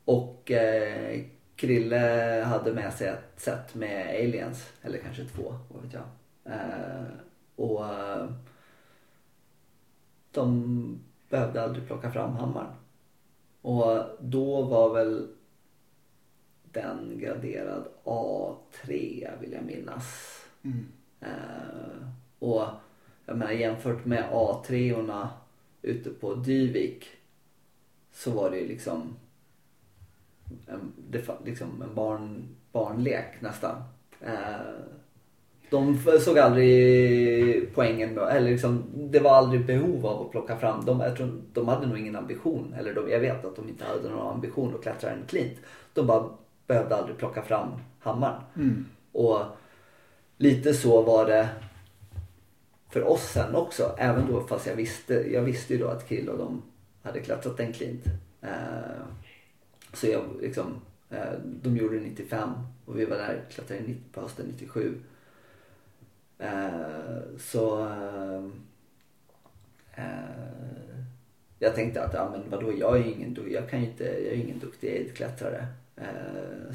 Och 0.06 0.52
eh, 0.52 1.20
Krille 1.62 2.44
hade 2.46 2.74
med 2.74 2.94
sig 2.94 3.08
ett 3.08 3.34
set 3.36 3.76
med 3.76 4.08
aliens, 4.08 4.72
eller 4.82 4.98
kanske 4.98 5.26
två, 5.26 5.56
vad 5.70 5.84
vet 5.84 5.94
jag. 5.94 6.04
Eh, 6.44 7.08
och 7.56 7.86
eh, 7.86 8.32
de 10.32 11.00
behövde 11.30 11.64
aldrig 11.64 11.88
plocka 11.88 12.12
fram 12.12 12.36
hammaren. 12.36 12.74
Och 13.62 14.06
då 14.20 14.62
var 14.62 14.94
väl 14.94 15.28
den 16.64 17.20
graderad 17.20 17.88
A3 18.04 19.30
vill 19.42 19.52
jag 19.52 19.64
minnas. 19.64 20.38
Mm. 20.64 20.88
Eh, 21.20 22.08
och 22.40 22.64
jag 23.26 23.38
menar 23.38 23.52
jämfört 23.52 24.06
med 24.06 24.30
A3orna 24.32 25.28
ute 25.82 26.10
på 26.10 26.36
Dyvik 26.36 27.08
så 28.12 28.32
var 28.32 28.52
det 28.52 28.58
ju 28.58 28.68
liksom 28.68 29.16
en, 30.68 30.94
liksom 31.46 31.82
en 31.82 31.96
barn, 31.96 32.48
barnlek 32.72 33.42
nästan. 33.42 33.76
Eh, 34.22 34.32
de 35.70 35.98
såg 36.20 36.40
aldrig 36.40 37.74
poängen 37.76 38.14
med, 38.14 38.24
eller 38.24 38.52
liksom, 38.52 38.84
det 38.94 39.20
var 39.20 39.32
aldrig 39.32 39.66
behov 39.66 40.06
av 40.06 40.26
att 40.26 40.32
plocka 40.32 40.58
fram. 40.58 40.86
De, 40.86 41.00
jag 41.00 41.16
tror, 41.18 41.42
de 41.54 41.68
hade 41.68 41.88
nog 41.88 42.00
ingen 42.00 42.16
ambition, 42.16 42.76
eller 42.80 42.94
de, 42.94 43.10
jag 43.10 43.20
vet 43.20 43.46
att 43.46 43.56
de 43.56 43.70
inte 43.70 43.86
hade 43.86 44.10
någon 44.10 44.34
ambition 44.34 44.76
att 44.76 44.82
klättra 44.82 45.12
en 45.12 45.26
klint. 45.28 45.58
De 45.94 46.08
bara 46.08 46.30
behövde 46.68 46.96
aldrig 46.96 47.18
plocka 47.18 47.42
fram 47.42 47.70
hammaren. 48.00 48.42
Mm. 48.56 48.86
Och 49.12 49.40
lite 50.38 50.74
så 50.74 51.02
var 51.02 51.26
det 51.26 51.50
för 52.90 53.08
oss 53.08 53.32
sen 53.34 53.56
också. 53.56 53.96
Även 53.98 54.32
då 54.32 54.42
fast 54.42 54.68
jag 54.68 54.76
visste, 54.76 55.14
jag 55.14 55.42
visste 55.42 55.74
ju 55.74 55.80
då 55.80 55.88
att 55.88 56.08
Krill 56.08 56.30
och 56.30 56.38
de 56.38 56.62
hade 57.04 57.20
klättrat 57.20 57.60
en 57.60 57.74
klint. 57.74 58.06
Eh, 58.42 58.50
så 59.94 60.08
jag 60.08 60.24
liksom, 60.42 60.82
eh, 61.10 61.34
de 61.44 61.78
gjorde 61.78 62.00
det 62.00 62.06
95 62.06 62.50
och 62.86 63.00
vi 63.00 63.06
var 63.06 63.18
där 63.18 63.42
klättrade 63.50 63.96
på 64.12 64.22
hösten 64.22 64.46
97. 64.46 65.02
Eh, 66.40 67.20
så 67.40 67.88
eh, 69.96 70.26
jag 71.60 71.76
tänkte 71.76 72.04
att 72.04 72.14
ja, 72.14 72.30
men 72.32 72.50
vadå, 72.50 72.74
jag 72.78 72.98
är 72.98 73.04
ingen, 73.04 73.38
jag 73.50 73.70
kan 73.70 73.80
inte, 73.80 74.04
jag 74.04 74.34
är 74.34 74.38
ingen 74.38 74.60
duktig 74.60 74.90
aidklättrare. 74.92 75.68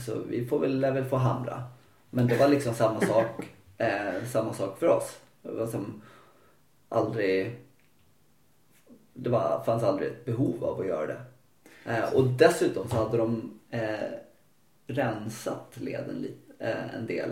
Så 0.06 0.22
vi 0.28 0.46
får 0.46 0.58
väl, 0.58 0.80
lär 0.80 0.92
väl 0.92 1.04
få 1.04 1.16
hamra. 1.16 1.62
Men 2.10 2.26
det 2.26 2.36
var 2.36 2.48
liksom 2.48 2.74
samma 2.74 3.00
sak, 3.00 3.48
samma 4.32 4.52
sak 4.52 4.78
för 4.78 4.88
oss. 4.88 5.18
Det 5.42 5.52
var 5.52 5.66
som 5.66 6.02
aldrig, 6.88 7.56
det 9.12 9.30
var, 9.30 9.62
fanns 9.64 9.82
aldrig 9.82 10.08
ett 10.08 10.24
behov 10.24 10.64
av 10.64 10.80
att 10.80 10.86
göra 10.86 11.06
det. 11.06 11.20
Eh, 11.86 12.14
och 12.14 12.24
dessutom 12.24 12.88
så 12.88 12.96
hade 12.96 13.16
de 13.16 13.58
eh, 13.70 14.08
rensat 14.86 15.72
leden 15.74 16.14
lite, 16.14 16.64
eh, 16.70 16.94
en 16.94 17.06
del 17.06 17.30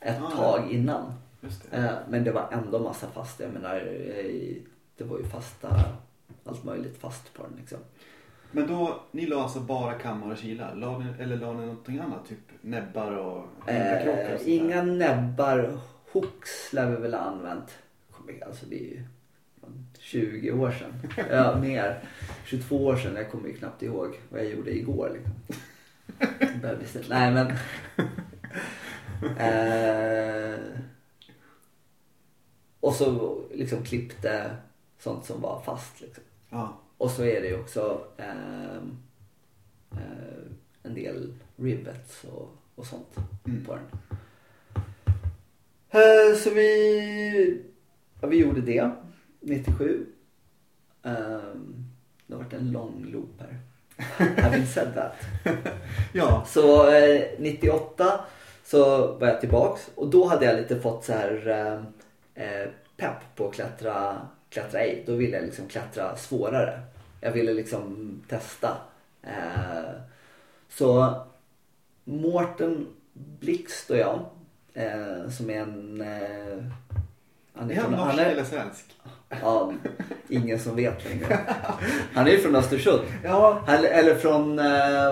ett 0.00 0.22
Ah, 0.22 0.30
tag 0.30 0.70
innan. 0.72 1.12
Just 1.40 1.70
det. 1.70 1.76
Eh, 1.76 1.92
men 2.08 2.24
det 2.24 2.32
var 2.32 2.48
ändå 2.52 2.78
massa 2.78 3.06
fast. 3.06 3.40
Jag 3.40 3.52
menar, 3.52 3.76
eh, 3.76 4.54
det 4.96 5.04
var 5.04 5.18
ju 5.18 5.24
fasta, 5.24 5.68
allt 6.44 6.64
möjligt 6.64 6.98
fast 7.00 7.34
på 7.34 7.42
den 7.42 7.52
liksom. 7.58 7.78
Men 8.52 8.66
då, 8.66 9.00
ni 9.10 9.26
la 9.26 9.42
alltså 9.42 9.60
bara 9.60 9.92
kammar 9.92 10.30
och 10.32 10.38
kilar? 10.38 10.74
La 10.74 10.98
ni, 10.98 11.22
eller 11.22 11.36
la 11.36 11.52
ni 11.52 11.60
någonting 11.66 11.98
annat? 11.98 12.28
Typ 12.28 12.38
näbbar 12.60 13.12
och 13.12 13.36
och 13.62 13.68
Eh, 13.68 14.48
inga 14.48 14.82
näbbar. 14.82 15.78
Hooks 16.12 16.72
lär 16.72 16.90
vi 16.90 16.96
väl 16.96 17.14
ha 17.14 17.20
använt. 17.20 17.78
Alltså 18.46 18.66
det 18.66 18.76
är 18.76 18.88
ju 18.90 19.02
20 20.10 20.50
år 20.52 20.70
sedan. 20.70 20.92
Ja, 21.30 21.58
mer. 21.60 22.04
22 22.44 22.86
år 22.86 22.96
sedan. 22.96 23.16
Jag 23.16 23.30
kommer 23.30 23.48
ju 23.48 23.54
knappt 23.56 23.82
ihåg 23.82 24.18
vad 24.28 24.40
jag 24.40 24.50
gjorde 24.50 24.76
igår. 24.76 25.10
Liksom. 25.14 25.32
Bebisen. 26.62 27.02
Nej 27.08 27.30
men. 27.34 27.46
Eh, 29.38 30.58
och 32.80 32.94
så 32.94 33.38
liksom 33.54 33.84
klippte 33.84 34.56
sånt 34.98 35.24
som 35.24 35.40
var 35.40 35.60
fast. 35.60 36.00
Liksom. 36.00 36.24
Ja. 36.50 36.80
Och 36.98 37.10
så 37.10 37.24
är 37.24 37.40
det 37.40 37.46
ju 37.48 37.60
också 37.60 38.04
ehm, 38.16 38.98
eh, 39.92 40.42
en 40.82 40.94
del 40.94 41.34
rivets 41.56 42.24
och, 42.24 42.56
och 42.74 42.86
sånt 42.86 43.16
Mm. 43.46 43.64
på 43.64 43.74
den. 43.74 43.84
Eh, 45.90 46.36
så 46.36 46.50
vi, 46.50 47.62
ja, 48.20 48.26
vi 48.28 48.36
gjorde 48.36 48.60
det 48.60 48.90
97. 49.40 50.06
Um, 51.02 51.86
det 52.26 52.34
har 52.34 52.42
varit 52.42 52.52
en 52.52 52.72
lång 52.72 53.06
loop 53.12 53.40
här. 53.40 53.58
Having 54.42 54.66
said 54.66 54.94
that. 54.94 55.12
Ja. 56.12 56.44
Så 56.48 56.90
eh, 56.90 57.22
98 57.38 58.20
så 58.64 59.12
var 59.12 59.28
jag 59.28 59.40
tillbaks 59.40 59.90
och 59.94 60.10
då 60.10 60.26
hade 60.26 60.44
jag 60.44 60.56
lite 60.56 60.80
fått 60.80 61.04
så 61.04 61.12
här 61.12 61.48
eh, 61.48 62.44
eh, 62.44 62.68
pepp 62.96 63.36
på 63.36 63.48
att 63.48 63.54
klättra, 63.54 64.28
klättra 64.48 64.80
ej. 64.80 65.02
Då 65.06 65.14
ville 65.14 65.36
jag 65.36 65.44
liksom 65.44 65.68
klättra 65.68 66.16
svårare. 66.16 66.80
Jag 67.20 67.32
ville 67.32 67.52
liksom 67.52 68.14
testa. 68.28 68.76
Eh, 69.22 70.00
så 70.68 71.14
Mårten 72.04 72.86
Blixt 73.12 73.90
och 73.90 73.96
jag 73.96 74.20
eh, 74.74 75.28
som 75.28 75.50
är 75.50 75.60
en... 75.60 76.04
Han 77.60 77.70
Är 77.70 77.74
han 77.76 77.84
från- 77.84 78.06
norsk 78.06 78.18
är- 78.18 78.24
eller 78.26 78.44
svensk? 78.44 78.84
Ja, 79.42 79.72
ingen 80.28 80.58
som 80.58 80.76
vet 80.76 81.04
längre. 81.04 81.38
Han 82.14 82.26
är 82.26 82.30
ju 82.30 82.38
från 82.38 82.56
Östersund. 82.56 83.00
Ja. 83.24 83.64
Eller, 83.68 83.88
eller 83.88 84.14
från... 84.14 84.58
Eh, 84.58 85.06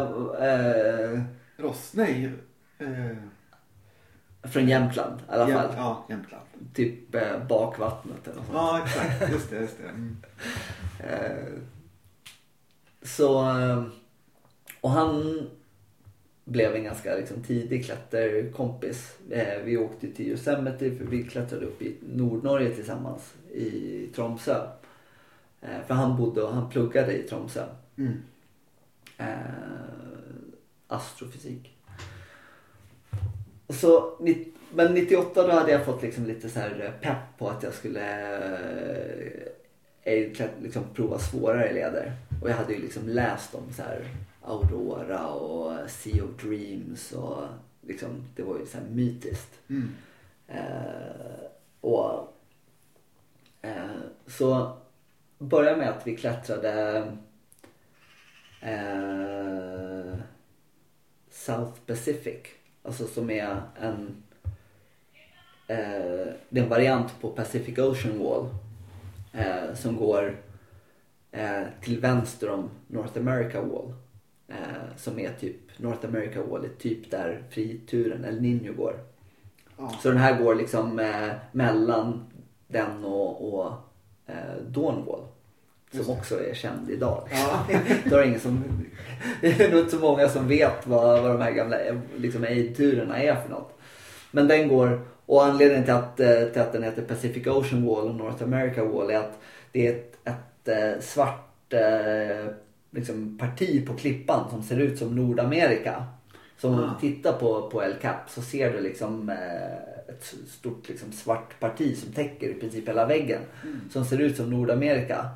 eh, 0.49 1.23
Ross? 1.57 1.91
Nej. 1.95 2.33
Eh, 2.79 3.17
från 4.51 4.69
Jämtland 4.69 5.21
i 5.21 5.23
alla 5.33 5.47
fall. 5.47 5.75
Ja, 5.77 6.07
Jämtland. 6.09 6.45
Typ 6.75 7.15
eh, 7.15 7.39
bakvattnet 7.49 8.27
eller 8.27 8.37
något 8.37 8.47
sånt. 8.47 8.59
Ja, 8.59 8.81
exakt. 8.85 9.33
Just 9.33 9.51
det. 9.51 9.57
Just 9.57 9.79
det. 9.79 9.89
Mm. 9.89 10.17
Eh, 11.01 11.61
så... 13.03 13.51
Eh, 13.61 13.85
och 14.81 14.91
han 14.91 15.41
blev 16.49 16.75
en 16.75 16.85
ganska 16.85 17.15
liksom, 17.15 17.43
tidig 17.43 17.85
klätterkompis. 17.85 19.17
Eh, 19.31 19.63
vi 19.65 19.77
åkte 19.77 20.11
till 20.11 20.27
Yosemite 20.27 20.91
för 20.97 21.05
vi 21.05 21.23
klättrade 21.23 21.67
upp 21.67 21.83
i 21.83 21.97
Nordnorge 22.01 22.71
tillsammans 22.71 23.35
i 23.53 24.07
Tromsö. 24.15 24.67
Eh, 25.61 25.87
för 25.87 25.95
han 25.95 26.17
bodde 26.17 26.43
och 26.43 26.55
han 26.55 26.71
pluggade 26.71 27.19
i 27.19 27.23
Tromsö. 27.23 27.65
Mm. 27.97 28.13
eh, 29.19 29.27
astrofysik. 30.87 31.77
Och 33.67 33.75
så, 33.75 34.19
men 34.75 34.95
98 34.95 35.47
då 35.47 35.53
hade 35.53 35.73
jag 35.73 35.85
fått 35.85 36.03
liksom 36.03 36.27
lite 36.27 36.49
så 36.49 36.61
här 36.61 36.93
pepp 37.01 37.39
på 37.39 37.49
att 37.49 37.63
jag 37.63 37.75
skulle 37.75 38.29
eh, 40.03 40.49
liksom 40.63 40.85
prova 40.95 41.19
svårare 41.19 41.73
leder. 41.73 42.13
Och 42.43 42.51
jag 42.51 42.55
hade 42.55 42.73
ju 42.73 42.81
liksom 42.81 43.09
läst 43.09 43.55
om 43.55 43.73
så 43.73 43.83
här 43.83 44.05
Aurora 44.49 45.27
och 45.29 45.91
Sea 45.91 46.25
of 46.25 46.43
Dreams 46.43 47.13
och 47.13 47.45
liksom, 47.81 48.25
det 48.37 48.43
var 48.43 48.59
ju 48.59 48.67
så 48.67 48.79
här 48.79 48.85
mytiskt. 48.85 49.61
Mm. 49.69 49.91
Eh, 50.49 51.47
och, 51.81 52.37
eh, 53.63 54.01
så 54.27 54.77
började 55.39 55.77
med 55.77 55.89
att 55.89 56.07
vi 56.07 56.17
klättrade 56.17 56.99
eh, 58.61 60.15
South 61.31 61.81
Pacific. 61.87 62.47
Alltså 62.83 63.07
som 63.07 63.31
är 63.31 63.61
en, 63.81 64.23
eh, 65.67 66.33
det 66.49 66.61
är 66.61 66.63
en 66.63 66.69
variant 66.69 67.21
på 67.21 67.31
Pacific 67.31 67.79
Ocean 67.79 68.19
Wall. 68.19 68.49
Eh, 69.33 69.75
som 69.75 69.97
går 69.97 70.37
eh, 71.31 71.63
till 71.81 72.01
vänster 72.01 72.51
om 72.51 72.71
North 72.87 73.19
America 73.19 73.61
Wall. 73.61 73.93
Eh, 74.49 74.97
som 74.97 75.19
är 75.19 75.33
typ, 75.41 75.57
North 75.77 76.07
America 76.07 76.43
Wall 76.43 76.69
typ 76.79 77.11
där 77.11 77.43
frituren 77.51 78.25
El 78.25 78.41
Niño 78.41 78.77
går. 78.77 78.95
Ja. 79.79 79.93
Så 80.03 80.09
den 80.09 80.19
här 80.19 80.43
går 80.43 80.55
liksom 80.55 80.99
eh, 80.99 81.29
mellan 81.53 82.25
den 82.69 83.05
och, 83.05 83.55
och 83.55 83.73
eh, 84.27 84.63
Dawnwall. 84.69 85.21
Som 85.91 85.99
Just 85.99 86.09
det. 86.09 86.17
också 86.17 86.41
är 86.45 86.55
känd 86.55 86.91
idag. 86.91 87.29
Ja. 87.31 87.67
det, 88.05 88.17
är 88.17 88.23
ingen 88.23 88.41
som, 88.41 88.65
det 89.41 89.61
är 89.61 89.71
nog 89.71 89.81
inte 89.81 89.91
så 89.91 89.99
många 89.99 90.29
som 90.29 90.49
vet 90.49 90.87
vad, 90.87 91.23
vad 91.23 91.33
de 91.33 91.43
här 91.43 91.53
gamla 91.53 91.81
eh, 91.81 91.97
liksom, 92.17 92.45
aid-turerna 92.45 93.23
är 93.23 93.35
för 93.35 93.49
något. 93.51 93.79
Men 94.31 94.49
den 94.49 94.69
går, 94.69 95.01
och 95.27 95.45
anledningen 95.45 95.85
till 95.85 95.95
att, 95.95 96.21
eh, 96.21 96.45
till 96.53 96.63
att 96.63 96.73
den 96.73 96.83
heter 96.83 97.03
Pacific 97.03 97.47
Ocean 97.47 97.87
Wall 97.87 98.09
och 98.09 98.15
North 98.15 98.43
America 98.43 98.85
Wall 98.85 99.11
är 99.11 99.19
att 99.19 99.39
det 99.73 99.87
är 99.87 99.93
ett, 99.93 100.19
ett 100.25 100.69
eh, 100.69 101.01
svart 101.01 101.73
liksom, 102.91 103.39
parti 103.39 103.87
på 103.87 103.95
klippan 103.95 104.51
som 104.51 104.63
ser 104.63 104.77
ut 104.81 104.99
som 104.99 105.17
Nordamerika. 105.17 106.05
Så 106.61 106.69
om 106.69 106.75
Ah. 106.75 106.95
du 107.01 107.09
tittar 107.09 107.33
på, 107.33 107.71
på 107.71 107.83
El 107.83 107.95
Cap 108.03 108.31
så 108.31 108.43
ser 108.43 108.73
du 108.73 108.81
liksom 108.81 109.29
eh, 109.29 110.15
ett 110.15 110.35
stort 110.49 110.89
liksom, 110.89 111.13
svart 111.13 111.61
parti 111.61 111.99
som 111.99 112.13
täcker 112.13 112.49
i 112.49 112.55
princip 112.55 112.89
hela 112.89 113.07
väggen. 113.07 113.41
Som 113.91 114.05
ser 114.05 114.19
ut 114.21 114.37
som 114.37 114.51
Nordamerika. 114.51 115.29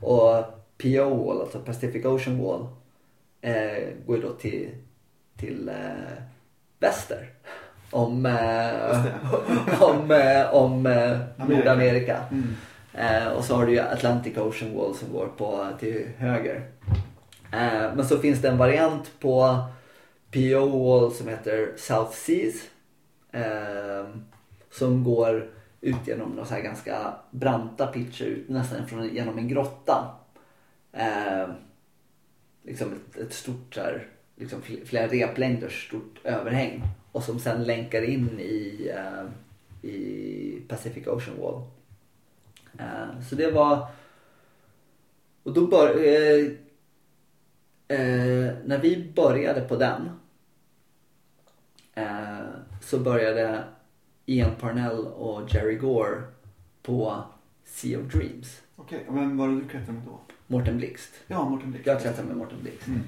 Och 0.00 0.44
PO 0.82 1.24
Wall, 1.26 1.40
alltså 1.40 1.58
Pacific 1.58 2.04
Ocean 2.04 2.38
Wall, 2.38 2.66
eh, 3.40 3.88
går 4.06 4.16
ju 4.16 4.22
då 4.22 4.32
till, 4.32 4.68
till 5.38 5.68
eh, 5.68 6.22
väster. 6.78 7.30
Om, 7.90 8.26
eh, 8.26 9.04
om, 9.82 10.10
eh, 10.10 10.54
om 10.54 10.86
eh, 10.86 11.20
Amerika. 11.38 11.56
Nordamerika. 11.56 12.18
Mm. 12.30 12.48
Eh, 12.94 13.28
och 13.28 13.44
så 13.44 13.56
har 13.56 13.66
du 13.66 13.72
ju 13.72 13.78
Atlantic 13.78 14.36
Ocean 14.36 14.74
Wall 14.74 14.94
som 14.94 15.12
går 15.12 15.26
på, 15.36 15.68
till 15.80 16.08
höger. 16.18 16.70
Eh, 17.52 17.94
men 17.94 18.04
så 18.04 18.18
finns 18.18 18.42
det 18.42 18.48
en 18.48 18.58
variant 18.58 19.12
på 19.20 19.64
PO 20.30 20.84
Wall 20.84 21.12
som 21.12 21.28
heter 21.28 21.72
South 21.76 22.12
Seas. 22.12 22.54
Eh, 23.32 24.08
som 24.70 25.04
går 25.04 25.50
ut 25.80 26.06
genom 26.06 26.30
några 26.30 26.44
så 26.44 26.54
här 26.54 26.62
ganska 26.62 27.14
branta 27.30 27.86
pitcher 27.86 28.24
ut 28.24 28.48
nästan 28.48 28.86
från, 28.86 29.14
genom 29.14 29.38
en 29.38 29.48
grotta. 29.48 30.14
Eh, 30.92 31.48
liksom 32.62 32.92
ett, 32.92 33.16
ett 33.16 33.32
stort 33.32 33.74
så 33.74 33.80
här, 33.80 34.06
liksom 34.36 34.62
flera 34.84 35.06
replängders 35.06 35.86
stort 35.88 36.20
överhäng. 36.24 36.82
Och 37.12 37.22
som 37.22 37.38
sen 37.38 37.64
länkar 37.64 38.02
in 38.02 38.40
i, 38.40 38.90
eh, 38.94 39.90
i 39.90 40.62
Pacific 40.68 41.06
Ocean 41.06 41.40
Wall. 41.40 41.62
Eh, 42.78 43.20
så 43.28 43.34
det 43.34 43.50
var... 43.50 43.86
Och 45.42 45.52
då 45.52 45.66
bör, 45.66 45.88
eh, 45.88 46.44
eh, 47.88 48.54
när 48.64 48.78
vi 48.78 49.12
började 49.14 49.60
på 49.60 49.76
den 49.76 50.10
så 52.80 52.98
började 52.98 53.64
Ian 54.26 54.54
Parnell 54.60 55.06
och 55.06 55.54
Jerry 55.54 55.74
Gore 55.74 56.22
på 56.82 57.24
Sea 57.64 58.00
of 58.00 58.12
Dreams. 58.12 58.62
Okej, 58.76 59.06
men 59.08 59.36
vad 59.36 59.48
var 59.48 59.54
det 59.54 59.60
du 59.60 59.68
klättrade 59.68 59.92
med 59.92 60.02
då? 60.06 60.20
Mårten 60.46 60.76
Blixt. 60.76 61.14
Ja, 61.26 61.48
Mårten 61.48 61.70
Blixt. 61.70 61.86
Jag 61.86 62.00
klättrade 62.00 62.28
med 62.28 62.36
Mårten 62.36 62.58
Blixt. 62.62 62.86
Mm. 62.86 63.02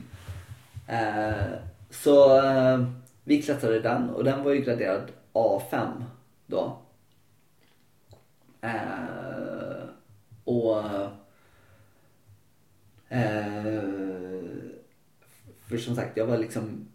Eh, 0.86 1.58
så 1.90 2.46
eh, 2.46 2.84
vi 3.24 3.42
klättrade 3.42 3.80
den 3.80 4.10
och 4.10 4.24
den 4.24 4.44
var 4.44 4.52
ju 4.52 4.60
graderad 4.60 5.10
A5 5.32 6.04
då. 6.46 6.78
Eh, 8.64 9.84
och 10.44 10.78
eh, 13.08 13.82
för 15.68 15.78
som 15.78 15.96
sagt, 15.96 16.16
jag 16.16 16.26
var 16.26 16.38
liksom 16.38 16.88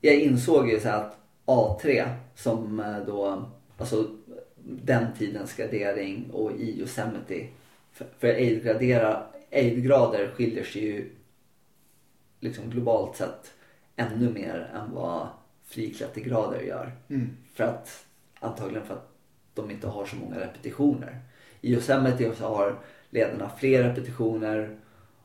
jag 0.00 0.14
insåg 0.14 0.68
ju 0.70 0.80
så 0.80 0.88
att 0.88 1.18
A3 1.46 2.08
som 2.34 2.80
eh, 2.80 2.98
då, 3.06 3.50
alltså 3.78 4.16
den 4.56 5.06
tidens 5.18 5.56
gradering 5.56 6.30
och 6.30 6.52
i 6.52 6.80
Yosemite. 6.80 7.46
För, 7.92 8.06
för 8.18 8.28
aid-grader 9.50 10.30
skiljer 10.34 10.64
sig 10.64 10.82
ju 10.84 11.10
liksom 12.40 12.70
globalt 12.70 13.16
sett 13.16 13.52
ännu 13.96 14.32
mer 14.32 14.70
än 14.74 14.94
vad 14.94 15.28
friklättergrader 15.64 16.60
gör. 16.60 16.92
Mm. 17.08 17.36
För 17.54 17.64
att 17.64 18.06
antagligen 18.40 18.86
för 18.86 18.94
att 18.94 19.17
de 19.62 19.70
inte 19.70 19.88
har 19.88 20.06
så 20.06 20.16
många 20.16 20.40
repetitioner. 20.40 21.20
I 21.60 21.72
Yosemite 21.74 22.34
så 22.34 22.48
har 22.54 22.78
ledarna 23.10 23.50
fler 23.58 23.82
repetitioner 23.82 24.76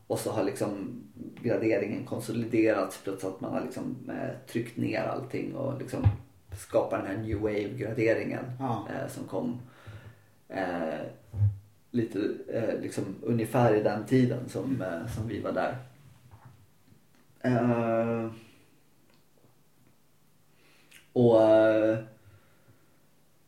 och 0.08 0.20
så 0.20 0.32
har 0.32 0.44
liksom 0.44 1.02
graderingen 1.42 2.06
konsoliderats 2.06 3.02
plus 3.04 3.24
att 3.24 3.42
man 3.42 3.54
har 3.54 3.62
liksom 3.62 3.96
eh, 4.10 4.48
tryckt 4.52 4.78
ner 4.78 5.02
allting 5.04 5.56
och 5.56 5.80
liksom 5.80 6.04
skapat 6.58 7.00
den 7.04 7.08
här 7.18 7.24
new 7.24 7.38
wave 7.40 7.70
graderingen 7.78 8.46
Ja. 8.60 8.88
eh, 8.90 9.08
som 9.12 9.24
kom 9.24 9.62
eh, 10.50 11.00
lite 11.92 12.20
eh, 12.54 12.82
liksom 12.82 13.04
ungefär 13.22 13.76
i 13.76 13.84
den 13.84 14.06
tiden 14.06 14.50
som, 14.50 14.82
eh, 14.82 15.08
som 15.16 15.28
vi 15.28 15.40
var 15.42 15.52
där. 15.52 15.76
Och 21.14 21.42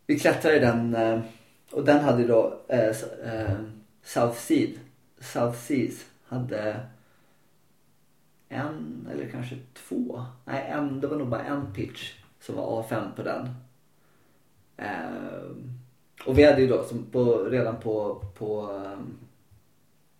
vi 0.06 0.20
klättrade 0.20 0.56
i 0.56 0.60
den 0.60 0.96
eh, 0.96 1.22
och 1.72 1.86
den 1.86 2.00
hade 2.00 2.28
då 2.28 2.62
eh, 2.68 2.90
eh 3.24 3.60
South 4.04 4.38
Seas, 4.38 4.80
South 5.20 5.58
Seas 5.58 6.06
hade 6.24 6.80
en 8.50 9.08
eller 9.12 9.30
kanske 9.30 9.58
två, 9.74 10.26
nej 10.46 10.66
en, 10.70 11.02
det 11.02 11.08
var 11.08 11.18
nog 11.18 11.28
bara 11.28 11.44
en 11.44 11.74
pitch 11.74 12.14
som 12.40 12.56
var 12.56 12.84
A5 12.84 13.16
på 13.16 13.24
den. 13.24 13.50
Eh, 14.78 15.52
och 16.26 16.38
vi 16.38 16.44
hade 16.44 16.62
ju 16.62 16.68
då 16.68 16.84
som 16.84 17.06
på, 17.06 17.44
redan 17.44 17.80
på, 17.80 18.26
på 18.38 18.82
eh, 18.84 19.00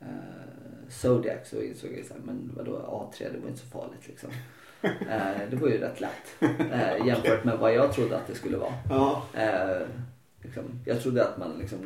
eh 0.08 0.90
Zodiac 0.90 1.50
så 1.50 1.62
insåg 1.62 1.92
jag 1.98 2.06
så 2.06 2.14
här, 2.14 2.22
men 2.26 2.52
vadå 2.56 2.72
A3 2.72 3.32
det 3.34 3.40
var 3.40 3.48
inte 3.48 3.62
så 3.62 3.68
farligt 3.68 4.08
liksom. 4.08 4.30
Eh, 4.86 5.50
det 5.50 5.56
var 5.56 5.68
ju 5.68 5.78
rätt 5.78 6.02
lätt 6.02 6.52
eh, 6.72 7.08
jämfört 7.08 7.44
med 7.44 7.58
vad 7.58 7.74
jag 7.74 7.94
trodde 7.94 8.18
att 8.18 8.28
det 8.28 8.36
skulle 8.36 8.58
vara. 8.58 8.74
Ja. 8.90 9.24
Eh, 9.34 9.88
liksom, 10.42 10.64
jag 10.86 11.02
trodde 11.02 11.26
att 11.28 11.38
man 11.38 11.58
liksom 11.60 11.78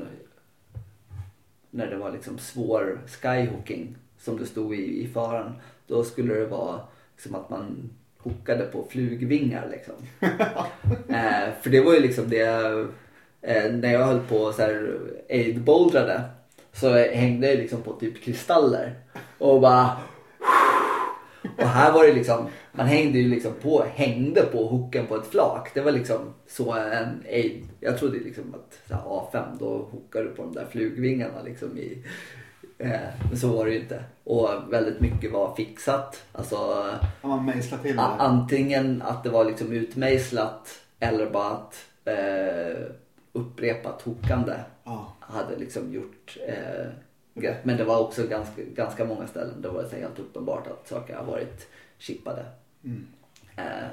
när 1.69 1.87
det 1.87 1.97
var 1.97 2.11
liksom 2.11 2.37
svår 2.37 2.99
skyhooking 3.07 3.95
som 4.17 4.37
det 4.37 4.45
stod 4.45 4.75
i, 4.75 5.03
i 5.03 5.07
faran 5.07 5.53
då 5.87 6.03
skulle 6.03 6.33
det 6.33 6.45
vara 6.45 6.79
liksom 7.15 7.35
att 7.35 7.49
man 7.49 7.89
hookade 8.17 8.65
på 8.65 8.85
flugvingar 8.89 9.67
liksom. 9.71 9.95
eh, 11.15 11.53
för 11.61 11.69
det 11.69 11.81
var 11.81 11.93
ju 11.93 11.99
liksom 11.99 12.29
det 12.29 12.45
eh, 13.41 13.71
när 13.71 13.93
jag 13.93 14.05
höll 14.05 14.19
på 14.19 14.53
så 14.53 14.61
här 14.61 14.99
aid-bouldrade 15.29 16.21
så 16.73 16.93
hängde 16.93 17.47
jag 17.47 17.57
liksom 17.57 17.81
på 17.81 17.93
typ 17.93 18.23
kristaller 18.23 18.93
och 19.37 19.61
bara 19.61 19.97
och 21.61 21.67
här 21.67 21.91
var 21.91 22.03
det 22.03 22.13
liksom, 22.13 22.47
man 22.71 22.87
hängde 22.87 23.19
ju 23.19 23.29
liksom 23.29 23.53
på, 23.61 23.85
hängde 23.95 24.41
på 24.41 24.67
hooken 24.67 25.05
på 25.07 25.15
ett 25.15 25.27
flak. 25.27 25.71
Det 25.73 25.81
var 25.81 25.91
liksom 25.91 26.33
så 26.47 26.73
en 26.73 27.23
aid. 27.29 27.67
Jag 27.79 27.97
trodde 27.97 28.19
liksom 28.19 28.55
att 28.55 28.91
här, 28.91 29.01
A5 29.01 29.43
då 29.59 29.89
hookar 29.91 30.23
du 30.23 30.29
på 30.29 30.41
de 30.41 30.53
där 30.53 30.65
flugvingarna 30.71 31.41
liksom 31.45 31.77
i. 31.77 32.03
Eh, 32.77 32.99
men 33.29 33.37
så 33.39 33.47
var 33.47 33.65
det 33.65 33.71
ju 33.71 33.79
inte. 33.79 34.03
Och 34.23 34.49
väldigt 34.69 34.99
mycket 34.99 35.31
var 35.31 35.55
fixat. 35.55 36.23
Alltså 36.31 36.87
man 37.21 37.45
till 37.77 37.95
det. 37.95 38.01
antingen 38.01 39.01
att 39.01 39.23
det 39.23 39.29
var 39.29 39.45
liksom 39.45 39.71
utmejslat 39.71 40.79
eller 40.99 41.29
bara 41.29 41.49
att 41.51 41.75
eh, 42.05 42.83
upprepat 43.33 44.01
hookande 44.01 44.53
Ja. 44.83 45.15
hade 45.19 45.55
liksom 45.57 45.93
gjort 45.93 46.37
eh, 46.47 46.87
grepp. 47.39 47.65
Men 47.65 47.77
det 47.77 47.83
var 47.83 47.99
också 47.99 48.27
ganska, 48.27 48.61
ganska 48.61 49.05
många 49.05 49.27
ställen 49.27 49.61
där 49.61 49.69
det 49.69 49.75
var 49.75 49.83
så 49.83 49.95
helt 49.95 50.19
uppenbart 50.19 50.67
att 50.67 50.87
saker 50.87 51.15
har 51.15 51.25
varit 51.25 51.67
chippade. 51.97 52.45
Mm. 52.83 53.07
Eh, 53.55 53.87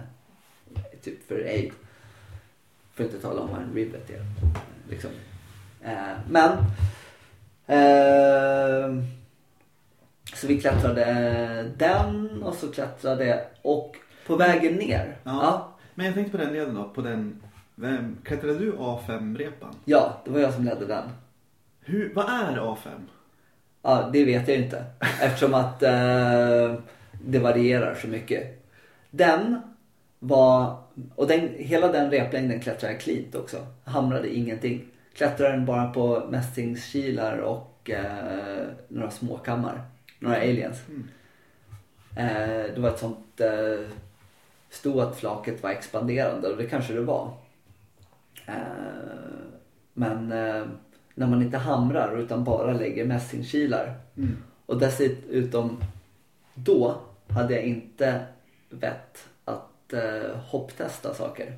typ 1.02 1.28
för 1.28 1.34
aid. 1.34 1.72
För 2.94 3.04
att 3.04 3.10
inte 3.10 3.22
tala 3.22 3.40
om 3.40 3.50
vad 3.50 3.62
en 3.62 3.74
rivet 3.74 4.10
är. 4.10 4.24
Liksom. 4.90 5.10
Eh, 5.82 6.18
men 6.30 6.50
eh, 7.66 9.04
så 10.34 10.46
vi 10.46 10.60
klättrade 10.60 11.72
den 11.76 12.42
och 12.42 12.54
så 12.54 12.72
klättrade 12.72 13.46
och 13.62 13.96
på 14.26 14.36
vägen 14.36 14.74
ner. 14.74 15.16
Ja. 15.22 15.30
Ja, 15.42 15.76
Men 15.94 16.06
jag 16.06 16.14
tänkte 16.14 16.38
på 16.38 16.44
den 16.44 16.52
leden 16.52 16.74
då. 16.74 16.84
På 16.84 17.00
den, 17.02 17.42
vem, 17.74 18.18
klättrade 18.24 18.58
du 18.58 18.72
A5-repan? 18.72 19.74
ja, 19.84 20.22
det 20.24 20.30
var 20.30 20.40
jag 20.40 20.54
som 20.54 20.64
ledde 20.64 20.86
den. 20.86 21.10
Hur, 21.80 22.14
vad 22.14 22.24
är 22.24 22.56
A5? 22.56 22.88
Ja, 23.88 24.10
det 24.12 24.24
vet 24.24 24.48
jag 24.48 24.56
inte. 24.56 24.84
Eftersom 25.20 25.54
att 25.54 25.82
eh, 25.82 26.74
det 27.24 27.38
varierar 27.38 27.94
så 27.94 28.08
mycket. 28.08 28.68
Den 29.10 29.60
var, 30.18 30.76
och 31.14 31.26
den, 31.26 31.50
hela 31.56 31.92
den 31.92 32.10
replängden 32.10 32.60
klättrade 32.60 32.92
jag 32.92 33.00
cleant 33.00 33.34
också. 33.34 33.66
Hamrade 33.84 34.36
ingenting. 34.36 34.84
Klättrade 35.14 35.52
den 35.52 35.66
bara 35.66 35.92
på 35.92 36.26
mässingskilar 36.30 37.38
och 37.38 37.90
eh, 37.90 38.66
några 38.88 39.10
småkammar. 39.10 39.80
Några 40.18 40.36
aliens. 40.36 40.82
Mm. 40.88 41.08
Eh, 42.16 42.74
det 42.74 42.80
var 42.80 42.88
ett 42.88 42.98
sånt, 42.98 43.40
eh, 43.40 43.90
stod 44.70 45.00
att 45.00 45.16
flaket 45.16 45.62
var 45.62 45.70
expanderande 45.70 46.48
och 46.48 46.56
det 46.56 46.66
kanske 46.66 46.92
det 46.92 47.00
var. 47.00 47.32
Eh, 48.46 48.54
men 49.92 50.32
eh, 50.32 50.64
när 51.18 51.26
man 51.26 51.42
inte 51.42 51.58
hamrar 51.58 52.18
utan 52.18 52.44
bara 52.44 52.72
lägger 52.72 53.04
mässingkilar. 53.04 53.94
Mm. 54.16 54.36
Och 54.66 54.78
dessutom 54.78 55.76
då 56.54 56.96
hade 57.28 57.54
jag 57.54 57.62
inte 57.62 58.20
vett 58.70 59.28
att 59.44 59.92
eh, 59.92 60.36
hopptesta 60.46 61.14
saker. 61.14 61.52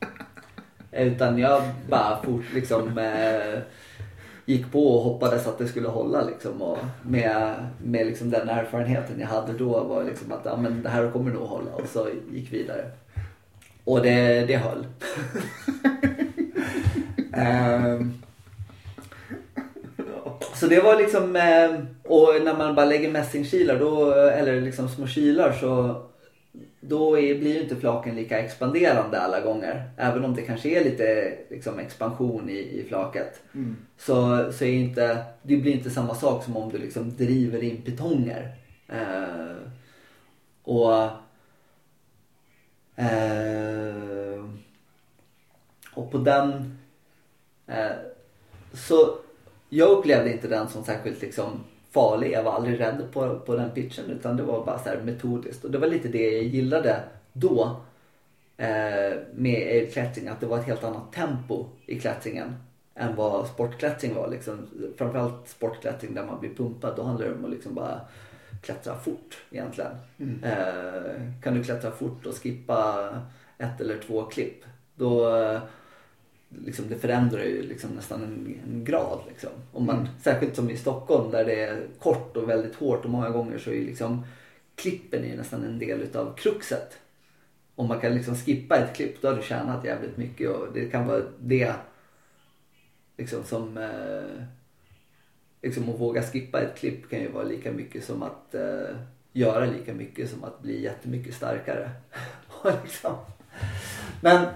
Utan 0.92 1.38
jag 1.38 1.62
bara 1.88 2.22
fort 2.22 2.52
liksom 2.54 2.98
eh, 2.98 3.60
gick 4.44 4.72
på 4.72 4.86
och 4.86 5.02
hoppades 5.02 5.46
att 5.46 5.58
det 5.58 5.68
skulle 5.68 5.88
hålla 5.88 6.22
liksom. 6.22 6.62
Och 6.62 6.78
med 7.02 7.54
med 7.84 8.06
liksom 8.06 8.30
den 8.30 8.48
erfarenheten 8.48 9.20
jag 9.20 9.26
hade 9.26 9.52
då 9.52 9.84
var 9.84 10.04
liksom 10.04 10.32
att 10.32 10.44
ja, 10.44 10.56
men 10.56 10.82
det 10.82 10.88
här 10.88 11.10
kommer 11.10 11.30
nog 11.30 11.48
hålla 11.48 11.70
och 11.70 11.88
så 11.88 12.08
gick 12.32 12.52
vidare. 12.52 12.90
Och 13.84 14.02
det, 14.02 14.46
det 14.46 14.56
höll. 14.56 14.86
Ehm, 17.32 18.12
så 20.60 20.66
det 20.66 20.80
var 20.80 20.96
liksom, 20.96 21.36
eh, 21.36 21.80
och 22.12 22.44
när 22.44 22.56
man 22.56 22.74
bara 22.74 22.86
lägger 22.86 23.10
mässingkilar 23.10 23.78
då, 23.78 24.12
eller 24.12 24.60
liksom 24.60 24.88
små 24.88 25.06
kilar 25.06 25.52
så 25.52 26.02
då 26.80 27.18
är, 27.18 27.38
blir 27.38 27.54
ju 27.54 27.62
inte 27.62 27.76
flaken 27.76 28.16
lika 28.16 28.38
expanderande 28.38 29.20
alla 29.20 29.40
gånger. 29.40 29.90
Även 29.96 30.24
om 30.24 30.34
det 30.34 30.42
kanske 30.42 30.68
är 30.68 30.84
lite 30.84 31.38
liksom, 31.50 31.78
expansion 31.78 32.50
i, 32.50 32.58
i 32.58 32.84
flaket. 32.88 33.42
Mm. 33.54 33.76
Så, 33.98 34.52
så 34.52 34.64
är 34.64 34.72
inte, 34.72 35.24
det 35.42 35.56
blir 35.56 35.72
inte 35.72 35.90
samma 35.90 36.14
sak 36.14 36.44
som 36.44 36.56
om 36.56 36.70
du 36.70 36.78
liksom 36.78 37.16
driver 37.16 37.62
in 37.62 37.82
pitonger. 37.82 38.52
Eh, 38.88 39.56
och 40.62 41.02
eh, 42.96 44.44
och 45.94 46.10
på 46.10 46.18
den 46.18 46.78
eh, 47.66 47.96
så 48.72 49.18
jag 49.68 49.90
upplevde 49.90 50.32
inte 50.32 50.48
den 50.48 50.68
som 50.68 50.84
särskilt 50.84 51.22
liksom 51.22 51.64
farlig. 51.90 52.32
Jag 52.32 52.42
var 52.42 52.52
aldrig 52.52 52.80
rädd 52.80 53.02
på, 53.12 53.38
på 53.38 53.56
den 53.56 53.70
pitchen 53.70 54.10
utan 54.10 54.36
det 54.36 54.42
var 54.42 54.66
bara 54.66 54.78
så 54.78 54.88
här 54.88 55.00
metodiskt. 55.00 55.64
Och 55.64 55.70
det 55.70 55.78
var 55.78 55.86
lite 55.86 56.08
det 56.08 56.30
jag 56.30 56.44
gillade 56.44 57.00
då 57.32 57.76
eh, 58.56 59.18
med 59.34 59.68
airklättring. 59.68 60.28
Att 60.28 60.40
det 60.40 60.46
var 60.46 60.58
ett 60.58 60.66
helt 60.66 60.84
annat 60.84 61.12
tempo 61.12 61.66
i 61.86 62.00
klättringen 62.00 62.56
än 62.94 63.16
vad 63.16 63.46
sportklättring 63.46 64.14
var. 64.14 64.28
Liksom, 64.28 64.66
framförallt 64.96 65.48
sportklättring 65.48 66.14
där 66.14 66.24
man 66.24 66.40
blir 66.40 66.54
pumpad. 66.54 66.96
Då 66.96 67.02
handlar 67.02 67.26
det 67.26 67.34
om 67.34 67.44
att 67.44 67.50
liksom 67.50 67.74
bara 67.74 68.00
klättra 68.62 68.98
fort 68.98 69.38
egentligen. 69.50 69.96
Mm. 70.18 70.44
Eh, 70.44 71.42
kan 71.42 71.54
du 71.54 71.64
klättra 71.64 71.90
fort 71.90 72.26
och 72.26 72.34
skippa 72.34 73.08
ett 73.58 73.80
eller 73.80 73.98
två 73.98 74.24
klipp 74.24 74.64
då 74.94 75.36
eh, 75.36 75.60
liksom 76.48 76.88
det 76.88 76.96
förändrar 76.96 77.42
ju 77.42 77.62
liksom 77.62 77.90
nästan 77.90 78.22
en, 78.22 78.60
en 78.66 78.84
grad. 78.84 79.20
Liksom. 79.28 79.50
Om 79.72 79.86
man, 79.86 79.96
Mm. 79.96 80.08
Särskilt 80.22 80.56
som 80.56 80.70
i 80.70 80.76
Stockholm 80.76 81.30
där 81.30 81.44
det 81.44 81.62
är 81.62 81.86
kort 81.98 82.36
och 82.36 82.48
väldigt 82.48 82.74
hårt 82.74 83.04
och 83.04 83.10
många 83.10 83.30
gånger 83.30 83.58
så 83.58 83.70
är 83.70 83.80
liksom 83.80 84.24
klippen 84.74 85.24
är 85.24 85.36
nästan 85.36 85.64
en 85.64 85.78
del 85.78 86.00
utav 86.00 86.36
kruxet. 86.36 86.98
Om 87.74 87.88
man 87.88 88.00
kan 88.00 88.14
liksom 88.14 88.34
skippa 88.34 88.76
ett 88.76 88.96
klipp 88.96 89.22
då 89.22 89.28
har 89.28 89.36
du 89.36 89.42
tjänat 89.42 89.84
jävligt 89.84 90.16
mycket 90.16 90.50
och 90.50 90.66
det 90.74 90.90
kan 90.90 91.06
vara 91.06 91.22
det 91.38 91.72
liksom 93.16 93.44
som 93.44 93.78
eh, 93.78 94.44
liksom 95.62 95.88
att 95.88 96.00
våga 96.00 96.22
skippa 96.22 96.60
ett 96.60 96.78
klipp 96.78 97.10
kan 97.10 97.20
ju 97.20 97.28
vara 97.28 97.44
lika 97.44 97.72
mycket 97.72 98.04
som 98.04 98.22
att 98.22 98.54
eh, 98.54 98.96
göra 99.32 99.66
lika 99.66 99.94
mycket 99.94 100.30
som 100.30 100.44
att 100.44 100.62
bli 100.62 100.82
jättemycket 100.82 101.34
starkare. 101.34 101.90
Liksom. 102.84 103.14
Men 104.20 104.46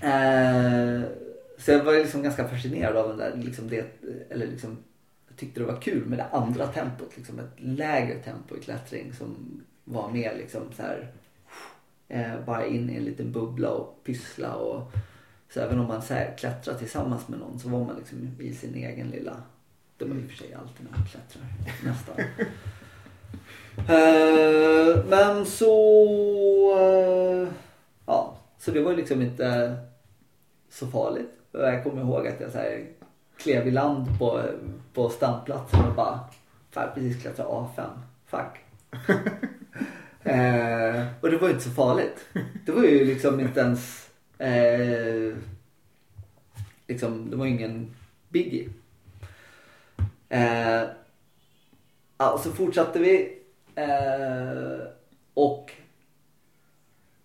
eh, 0.00 1.02
så 1.58 1.70
jag 1.70 1.84
var 1.84 1.92
liksom 1.92 2.22
ganska 2.22 2.48
fascinerad 2.48 2.96
av 2.96 3.08
den 3.08 3.18
där, 3.18 3.36
liksom 3.36 3.68
det, 3.68 3.86
eller 4.30 4.46
liksom 4.46 4.78
jag 5.28 5.36
tyckte 5.36 5.60
det 5.60 5.66
var 5.66 5.80
kul 5.80 6.06
med 6.06 6.18
det 6.18 6.24
andra 6.24 6.66
tempot, 6.66 7.16
liksom 7.16 7.38
ett 7.38 7.54
lägre 7.56 8.18
tempo 8.18 8.56
i 8.56 8.60
klättring 8.60 9.12
som 9.12 9.62
var 9.84 10.10
mer 10.10 10.34
liksom 10.36 10.62
så 10.76 10.82
här 10.82 11.12
Eh, 12.12 12.44
bara 12.46 12.66
in 12.66 12.90
i 12.90 12.96
en 12.96 13.04
liten 13.04 13.32
bubbla 13.32 13.70
och 13.70 14.04
pyssla 14.04 14.54
och 14.54 14.92
så 15.54 15.60
även 15.60 15.78
om 15.78 15.86
man 15.86 16.02
så 16.02 16.14
här, 16.14 16.34
klättrar 16.38 16.74
tillsammans 16.74 17.28
med 17.28 17.38
någon 17.38 17.58
så 17.58 17.68
var 17.68 17.84
man 17.84 17.96
liksom 17.96 18.36
i 18.40 18.54
sin 18.54 18.74
egen 18.74 19.10
lilla 19.10 19.42
det 19.98 20.04
var 20.04 20.16
i 20.16 20.26
och 20.26 20.30
för 20.30 20.36
sig 20.36 20.54
alltid 20.54 20.86
när 20.90 20.98
man 20.98 21.06
klättrar 21.06 21.44
nästan. 21.84 22.16
Eh, 23.88 25.04
men 25.08 25.46
så 25.46 25.74
eh, 26.78 27.48
ja, 28.06 28.38
så 28.58 28.70
det 28.70 28.80
var 28.80 28.96
liksom 28.96 29.22
inte 29.22 29.76
så 30.70 30.86
farligt. 30.86 31.30
Jag 31.52 31.82
kommer 31.84 32.02
ihåg 32.02 32.26
att 32.26 32.40
jag 32.40 32.50
så 32.50 32.58
här, 32.58 32.86
klev 33.36 33.68
i 33.68 33.70
land 33.70 34.18
på, 34.18 34.42
på 34.94 35.08
stamplatsen 35.08 35.84
och 35.84 35.94
bara 35.94 36.20
fan 36.70 36.88
precis 36.94 37.22
klättrat 37.22 37.46
A5. 37.46 37.88
Fuck. 38.26 38.64
eh, 40.24 41.04
och 41.20 41.30
det 41.30 41.36
var 41.36 41.48
ju 41.48 41.54
inte 41.54 41.64
så 41.64 41.70
farligt. 41.70 42.26
Det 42.66 42.72
var 42.72 42.82
ju 42.82 43.04
liksom 43.04 43.40
inte 43.40 43.60
ens 43.60 44.10
eh, 44.38 45.36
liksom, 46.86 47.30
det 47.30 47.36
var 47.36 47.46
ingen 47.46 47.94
biggie. 48.28 48.68
Eh, 50.28 50.82
ja, 52.18 52.40
så 52.44 52.52
fortsatte 52.52 52.98
vi 52.98 53.38
eh, 53.74 54.86
och 55.34 55.72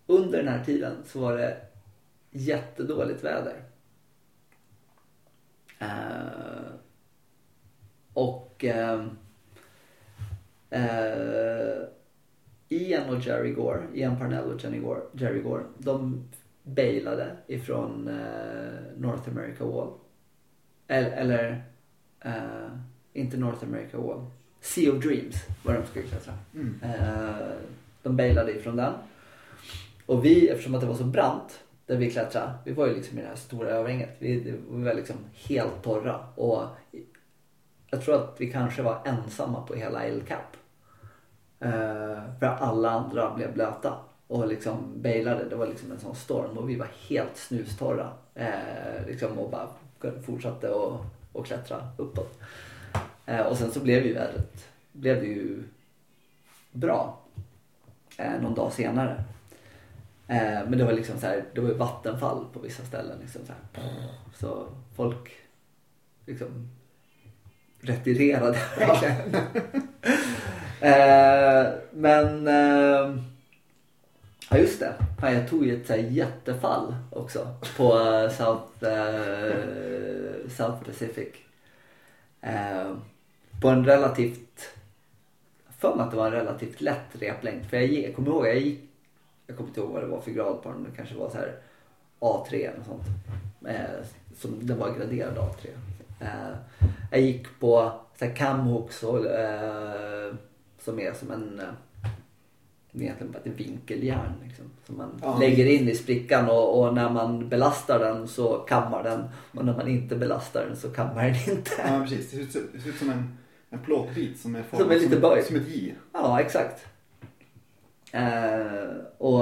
under 0.07 0.37
den 0.37 0.47
här 0.47 0.63
tiden 0.63 0.95
så 1.05 1.19
var 1.19 1.37
det 1.37 1.57
jättedåligt 2.35 3.23
väder. 3.23 3.63
Eh, 5.79 6.73
och 8.13 8.65
eh, 8.65 9.05
eh, 10.69 11.83
Ian 12.69 13.09
och 13.09 13.19
Jerry 13.21 13.51
Gore, 13.51 13.83
Ian 13.93 14.17
Parnell 14.17 14.53
och 14.53 14.63
Jenny 14.63 14.79
Gore, 14.79 15.01
Jerry 15.11 15.41
Gore, 15.41 15.63
de 15.77 16.23
bailade 16.63 17.35
ifrån 17.47 18.09
North 18.97 19.29
America 19.29 19.65
Wall. 19.65 19.93
Eller, 20.87 21.11
eller 21.11 21.63
inte 23.13 23.37
North 23.37 23.63
America 23.63 23.97
Wall. 23.97 24.25
Sea 24.61 24.91
of 24.91 25.03
Dreams 25.03 25.35
var 25.63 25.73
de 25.73 25.85
skulle 25.85 26.05
klättra. 26.05 26.33
Mm. 26.53 26.79
De 28.03 28.15
bailade 28.15 28.51
ifrån 28.51 28.75
den. 28.75 28.93
Och 30.05 30.25
vi, 30.25 30.49
eftersom 30.49 30.75
att 30.75 30.81
det 30.81 30.87
var 30.87 30.95
så 30.95 31.03
brant 31.03 31.64
där 31.85 31.97
vi 31.97 32.11
klättrade, 32.11 32.53
vi 32.63 32.71
var 32.71 32.87
ju 32.87 32.95
liksom 32.95 33.19
i 33.19 33.21
det 33.21 33.27
här 33.27 33.35
stora 33.35 33.69
överhänget. 33.69 34.09
Vi, 34.19 34.39
vi 34.71 34.83
var 34.83 34.93
liksom 34.93 35.15
helt 35.33 35.83
torra. 35.83 36.19
Och 36.35 36.63
jag 37.89 38.01
tror 38.01 38.15
att 38.15 38.35
vi 38.37 38.51
kanske 38.51 38.81
var 38.81 39.01
ensamma 39.05 39.61
på 39.61 39.73
hela 39.73 40.05
El 40.05 40.21
Cap. 40.21 40.57
Eh, 41.59 42.39
för 42.39 42.45
alla 42.45 42.89
andra 42.89 43.35
blev 43.35 43.53
blöta 43.53 43.93
och 44.27 44.47
liksom 44.47 45.01
bailade. 45.01 45.49
Det 45.49 45.55
var 45.55 45.67
liksom 45.67 45.91
en 45.91 45.99
sån 45.99 46.15
storm 46.15 46.57
och 46.57 46.69
vi 46.69 46.75
var 46.75 46.87
helt 47.09 47.37
snustorra. 47.37 48.09
Eh, 48.35 49.07
liksom 49.07 49.39
och 49.39 49.49
bara 49.49 49.67
fortsatte 50.25 50.67
att 50.67 51.01
och 51.31 51.45
klättra 51.45 51.89
uppåt. 51.97 52.39
Eh, 53.25 53.41
och 53.41 53.57
sen 53.57 53.71
så 53.71 53.79
blev 53.79 54.05
ju 54.05 54.13
vädret 54.13 54.65
blev 54.95 55.21
det 55.21 55.27
ju 55.27 55.63
bra 56.71 57.19
eh, 58.17 58.41
någon 58.41 58.53
dag 58.53 58.73
senare. 58.73 59.23
Eh, 60.27 60.67
men 60.67 60.77
det 60.77 60.85
var 60.85 60.93
liksom 60.93 61.19
så 61.19 61.27
här, 61.27 61.43
det 61.53 61.61
var 61.61 61.69
ju 61.69 61.75
vattenfall 61.75 62.45
på 62.53 62.59
vissa 62.59 62.83
ställen. 62.83 63.19
Liksom 63.21 63.41
så, 63.45 63.53
här. 63.53 63.83
så 64.33 64.67
folk 64.95 65.31
liksom 66.25 66.69
retirerade 67.79 68.57
verkligen. 68.77 69.35
eh, 70.81 71.73
men 71.91 72.47
eh, 72.47 73.15
ja 74.49 74.57
just 74.57 74.79
det, 74.79 74.93
Fan, 75.19 75.33
jag 75.33 75.49
tog 75.49 75.65
ju 75.65 75.81
ett 75.81 75.87
så 75.87 75.93
här 75.93 75.99
jättefall 75.99 76.95
också 77.11 77.47
på 77.77 77.99
eh, 77.99 78.29
South, 78.29 78.83
eh, 78.83 80.49
South 80.49 80.83
Pacific. 80.85 81.27
Eh, 82.41 82.95
på 83.61 83.69
en 83.69 83.85
relativt, 83.85 84.69
för 85.79 85.95
mig 85.95 86.03
att 86.03 86.11
det 86.11 86.17
var 86.17 86.25
en 86.25 86.31
relativt 86.31 86.81
lätt 86.81 87.15
replängd. 87.19 87.65
För 87.65 87.77
jag, 87.77 87.87
jag 87.87 88.15
kommer 88.15 88.29
ihåg, 88.29 88.47
jag 88.47 88.57
gick, 88.59 88.79
jag 89.47 89.57
kommer 89.57 89.69
inte 89.69 89.79
ihåg 89.79 89.89
vad 89.91 90.01
det 90.03 90.07
var 90.07 90.21
för 90.21 90.31
grad 90.31 90.61
på 90.63 90.71
den. 90.71 90.83
Det 90.83 90.89
kanske 90.95 91.15
var 91.15 91.29
så 91.29 91.37
här 91.37 91.55
A3 92.19 92.53
eller 92.53 92.77
något 92.77 92.85
sånt. 92.87 93.03
Eh, 93.67 94.05
som, 94.37 94.67
den 94.67 94.79
var 94.79 94.89
graderad 94.97 95.37
A3. 95.37 95.67
Eh, 96.19 96.55
jag 97.11 97.21
gick 97.21 97.59
på 97.59 97.91
så 98.17 98.25
här 98.25 98.33
eh, 99.25 100.35
som 100.83 100.99
är 100.99 101.13
som 101.13 101.31
en 101.31 101.59
eh, 101.59 101.65
egentligen 103.01 103.31
bara 103.31 103.39
ett 103.39 103.59
vinkeljärn 103.59 104.33
liksom, 104.43 104.65
som 104.85 104.97
man 104.97 105.19
Ja. 105.21 105.37
lägger 105.39 105.65
in 105.65 105.89
i 105.89 105.95
sprickan 105.95 106.49
och, 106.49 106.79
och 106.79 106.93
när 106.93 107.09
man 107.09 107.49
belastar 107.49 107.99
den 107.99 108.27
så 108.27 108.53
kammar 108.57 109.03
den 109.03 109.23
och 109.51 109.65
när 109.65 109.73
man 109.77 109.87
inte 109.87 110.15
belastar 110.15 110.65
den 110.65 110.75
så 110.75 110.89
kammar 110.89 111.23
den 111.23 111.57
inte. 111.57 111.71
Ja, 111.87 111.99
precis. 112.01 112.31
Det 112.31 112.45
ser 112.45 112.59
ut, 112.59 112.69
det 112.73 112.79
ser 112.79 112.89
ut 112.89 112.95
som 112.97 113.09
en, 113.09 113.37
en 113.69 113.79
plåtbit 113.79 114.39
som 114.39 114.55
är 114.55 114.63
Som 114.69 114.77
formad 114.79 114.91
är 114.91 114.99
lite 114.99 115.11
som, 115.11 115.21
böjd. 115.21 115.45
som 115.45 115.55
ett 115.55 115.67
J. 115.67 115.95
Ja, 116.13 116.39
exakt. 116.41 116.85
Eh, 118.15 118.95
och 119.17 119.37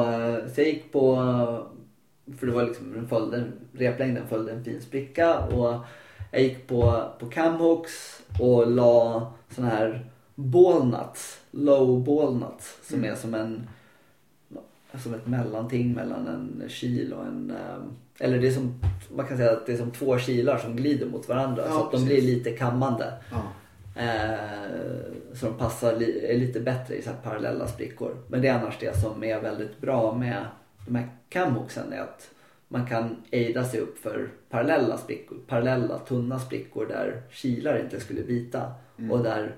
så 0.54 0.62
jag 0.62 0.68
gick 0.68 0.91
på, 0.91 1.16
för 2.40 2.48
det 2.48 2.54
var 2.54 2.64
liksom, 2.64 2.94
den 2.94 3.08
följde, 3.08 3.44
replängden 3.74 4.28
följde 4.28 4.52
en 4.52 4.64
fin 4.64 4.82
spricka 4.82 5.40
och 5.40 5.76
jag 6.32 6.41
gick 6.41 6.68
på, 6.68 7.04
på 7.20 7.26
camhooks 7.26 8.22
och 8.40 8.72
la 8.72 9.28
sån 9.50 9.66
här 9.66 10.06
ballnuts, 10.36 11.40
low 11.52 12.04
ballnuts 12.04 12.78
som 12.84 12.98
Mm. 13.00 13.12
är 13.12 13.16
som 13.16 13.34
en 13.34 13.68
som 15.04 15.14
ett 15.14 15.28
mellanting 15.28 15.94
mellan 15.94 16.28
en 16.28 16.70
kil 16.70 17.14
och 17.14 17.26
en 17.26 17.52
eh, 17.52 18.26
eller 18.26 18.40
det 18.40 18.48
är 18.48 18.52
som 18.52 18.80
man 19.16 19.28
kan 19.28 19.38
säga 19.38 19.52
att 19.52 19.66
det 19.66 19.74
är 19.74 19.78
som 19.78 19.91
två 19.91 20.18
kilar 20.20 20.58
som 20.58 20.76
glider 20.76 21.06
mot 21.06 21.30
varandra 21.30 21.64
Ja, 21.66 21.72
så 21.72 21.78
att 21.84 21.91
de 21.91 21.98
precis. 21.98 22.08
blir 22.08 22.22
lite 22.22 22.52
kammande. 22.52 23.14
Ja. 23.32 23.41
Eh, 23.95 25.34
så 25.34 25.45
de 25.45 25.57
passar 25.57 25.95
li- 25.95 26.26
är 26.26 26.38
lite 26.38 26.60
bättre 26.60 26.95
i 26.95 27.02
så 27.02 27.10
parallella 27.24 27.68
sprickor. 27.68 28.18
Men 28.28 28.41
det 28.41 28.48
är 28.48 28.53
annars 28.53 28.78
det 28.80 28.98
som 28.98 29.24
är 29.24 29.41
väldigt 29.41 29.82
bra 29.82 30.15
med 30.15 30.45
de 30.88 30.95
här 30.95 31.10
camhooksen 31.30 31.94
är 31.94 32.02
att 32.02 32.30
man 32.68 32.86
kan 32.88 33.24
ejda 33.32 33.64
sig 33.65 33.80
upp 33.80 33.98
för 33.98 34.30
parallella 34.49 34.98
sprickor, 34.98 35.38
parallella 35.48 35.99
tunna 35.99 36.40
sprickor 36.40 36.86
där 36.86 37.22
kilar 37.30 37.80
inte 37.80 37.99
skulle 37.99 38.24
bita 38.24 38.72
Mm. 38.98 39.11
och 39.11 39.24
där 39.24 39.56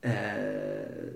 eh, 0.00 1.08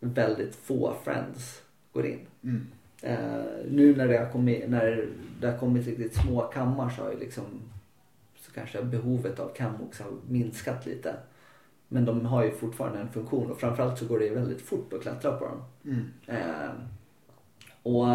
väldigt 0.00 0.54
få 0.54 0.94
friends 1.04 1.62
går 1.92 2.06
in. 2.06 2.20
Mm. 2.44 2.66
Eh, 3.02 3.44
nu 3.70 3.96
när 3.96 4.08
det 4.08 4.18
har 4.18 4.30
kommit, 4.30 4.68
när 4.68 5.08
det 5.40 5.50
har 5.50 5.58
kommit 5.58 5.86
riktigt 5.86 6.14
små 6.14 6.40
kammar 6.40 6.88
så 6.90 7.02
har 7.02 7.12
ju 7.12 7.18
liksom 7.18 7.44
så 8.52 8.60
kanske 8.60 8.82
behovet 8.82 9.40
av 9.40 9.54
camhooks 9.54 10.00
har 10.00 10.10
minskat 10.28 10.86
lite. 10.86 11.14
Men 11.88 12.04
de 12.04 12.26
har 12.26 12.44
ju 12.44 12.50
fortfarande 12.50 12.98
en 12.98 13.12
funktion 13.12 13.50
och 13.50 13.60
framförallt 13.60 13.98
så 13.98 14.06
går 14.06 14.18
det 14.18 14.24
ju 14.24 14.34
väldigt 14.34 14.62
fort 14.62 14.92
att 14.92 15.02
klättra 15.02 15.32
på 15.32 15.44
dem. 15.44 15.64
Mm. 15.84 16.12
Eh, 16.26 16.70
och 17.82 18.06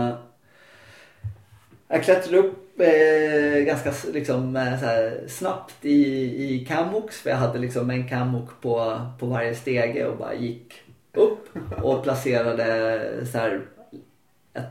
jag 1.88 2.04
klättrade 2.04 2.38
upp 2.38 2.80
eh, 2.80 3.64
ganska 3.64 3.94
liksom, 4.14 4.56
eh, 4.56 4.64
här, 4.64 5.26
snabbt 5.28 5.86
i, 5.86 6.54
i 6.54 6.66
camhooks 6.66 7.22
för 7.22 7.30
jag 7.30 7.38
hade 7.38 7.60
liksom 7.60 7.90
en 7.90 8.10
camhook 8.10 8.62
på, 8.62 9.02
på 9.20 9.26
varje 9.26 9.56
stege 9.56 10.06
och 10.06 10.18
bara 10.18 10.34
gick 10.34 10.74
upp 11.14 11.50
och 11.84 12.04
placerade 12.04 13.26
så 13.32 13.38
här, 13.38 13.68
ett, 14.54 14.64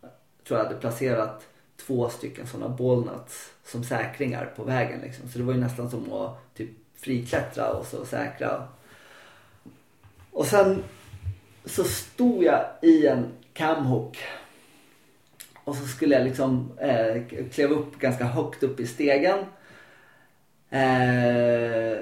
jag 0.00 0.10
tror 0.48 0.60
jag 0.60 0.66
hade 0.66 0.80
placerat 0.80 1.46
två 1.86 2.08
stycken 2.08 2.46
sådana 2.46 2.76
ballnuts 2.76 3.52
som 3.66 3.84
säkringar 3.84 4.52
på 4.56 4.64
vägen 4.64 5.00
liksom. 5.00 5.28
Så 5.28 5.38
det 5.38 5.44
var 5.44 5.52
ju 5.52 5.60
nästan 5.60 5.90
som 5.90 6.12
att 6.12 6.54
typ 6.54 6.70
friklättra 6.94 7.72
och 7.72 7.86
så 7.86 8.04
säkra. 8.04 8.68
Och 10.30 10.46
sen 10.46 10.82
så 11.64 11.84
stod 11.84 12.44
jag 12.44 12.64
i 12.82 13.06
en 13.06 13.26
camhook. 13.52 14.18
Och 15.64 15.76
så 15.76 15.86
skulle 15.86 16.14
jag 16.14 16.24
liksom 16.24 16.78
eh, 16.78 17.22
kliva 17.52 17.74
upp 17.74 17.98
ganska 17.98 18.24
högt 18.24 18.62
upp 18.62 18.80
i 18.80 18.86
stegen. 18.86 19.38
Eh, 20.70 21.98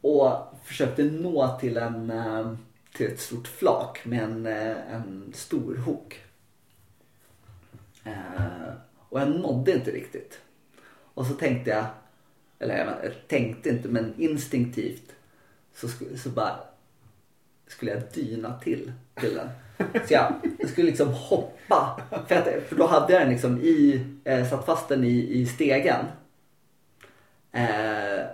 och 0.00 0.54
försökte 0.64 1.04
nå 1.04 1.58
till 1.60 1.76
en 1.76 2.10
eh, 2.10 2.52
till 2.98 3.06
ett 3.06 3.20
stort 3.20 3.48
flak 3.48 4.04
med 4.04 4.22
en, 4.22 4.46
eh, 4.46 4.94
en 4.94 5.32
stor 5.34 5.76
hook. 5.76 6.20
Eh, 8.04 8.72
och 9.08 9.20
jag 9.20 9.30
nådde 9.30 9.72
inte 9.72 9.90
riktigt. 9.90 10.40
Och 11.18 11.26
så 11.26 11.34
tänkte 11.34 11.70
jag, 11.70 11.86
eller 12.58 12.76
jag, 12.76 13.12
tänkte 13.28 13.68
inte 13.68 13.88
men 13.88 14.14
instinktivt 14.18 15.12
så, 15.74 15.88
så 16.16 16.28
bara 16.28 16.56
skulle 17.66 17.90
jag 17.90 18.02
dyna 18.14 18.58
till 18.58 18.92
till 19.14 19.34
den. 19.34 19.48
Så 20.06 20.14
jag, 20.14 20.32
jag 20.58 20.70
skulle 20.70 20.86
liksom 20.86 21.08
hoppa. 21.08 22.00
För, 22.28 22.34
att, 22.34 22.68
för 22.68 22.76
då 22.76 22.86
hade 22.86 23.12
jag 23.12 23.22
den 23.22 23.30
liksom 23.30 23.58
i, 23.58 24.06
eh, 24.24 24.48
satt 24.48 24.66
fast 24.66 24.88
den 24.88 25.04
i, 25.04 25.40
i 25.40 25.46
stegen. 25.46 26.04
Eh, 27.52 28.26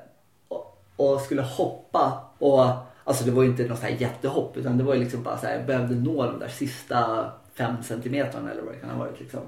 och, 0.49 0.85
och 0.97 1.21
skulle 1.21 1.43
hoppa 1.43 2.31
och 2.39 2.65
alltså 3.05 3.25
det 3.25 3.31
var 3.31 3.43
ju 3.43 3.49
inte 3.49 3.69
något 3.69 3.79
så 3.79 3.87
här 3.87 3.97
jättehopp 3.99 4.57
utan 4.57 4.79
det 4.79 4.85
var 4.85 4.95
ju 4.95 5.01
liksom 5.01 5.23
bara 5.23 5.39
så 5.39 5.47
här, 5.47 5.57
jag 5.57 5.67
behövde 5.67 5.95
nå 5.95 6.27
de 6.27 6.39
där 6.39 6.49
sista 6.49 7.31
fem 7.55 7.83
centimeterna 7.83 8.51
eller 8.51 8.63
vad 8.63 8.75
det 8.75 8.81
kan 8.81 8.91
ha 8.91 8.99
varit. 8.99 9.21
Liksom. 9.21 9.41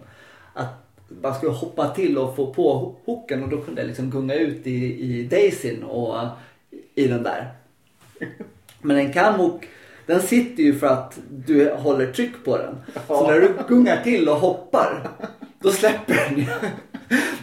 Att 0.55 0.86
man 1.09 1.35
skulle 1.35 1.53
hoppa 1.53 1.89
till 1.89 2.19
och 2.19 2.37
få 2.37 2.55
på 2.55 2.95
hooken 3.05 3.43
och 3.43 3.49
då 3.49 3.61
kunde 3.61 3.81
jag 3.81 3.89
liksom 3.89 4.11
gunga 4.11 4.35
ut 4.35 4.67
i, 4.67 5.01
i 5.01 5.23
Daisyn 5.25 5.83
och 5.83 6.27
i 6.95 7.09
den 7.09 7.23
där. 7.23 7.51
Men 8.83 8.97
en 8.97 9.13
camhook 9.13 9.69
den 10.07 10.23
sitter 10.23 10.63
ju 10.63 10.79
för 10.79 10.87
att 10.87 11.19
du 11.31 11.71
håller 11.71 12.13
tryck 12.13 12.45
på 12.45 12.59
den. 12.59 12.77
Så 13.07 13.27
när 13.27 13.41
du 13.41 13.55
gungar 13.69 14.03
till 14.03 14.29
och 14.29 14.37
hoppar 14.37 15.11
då 15.61 15.71
släpper 15.71 16.15
den 16.15 16.39
ju. 16.39 16.47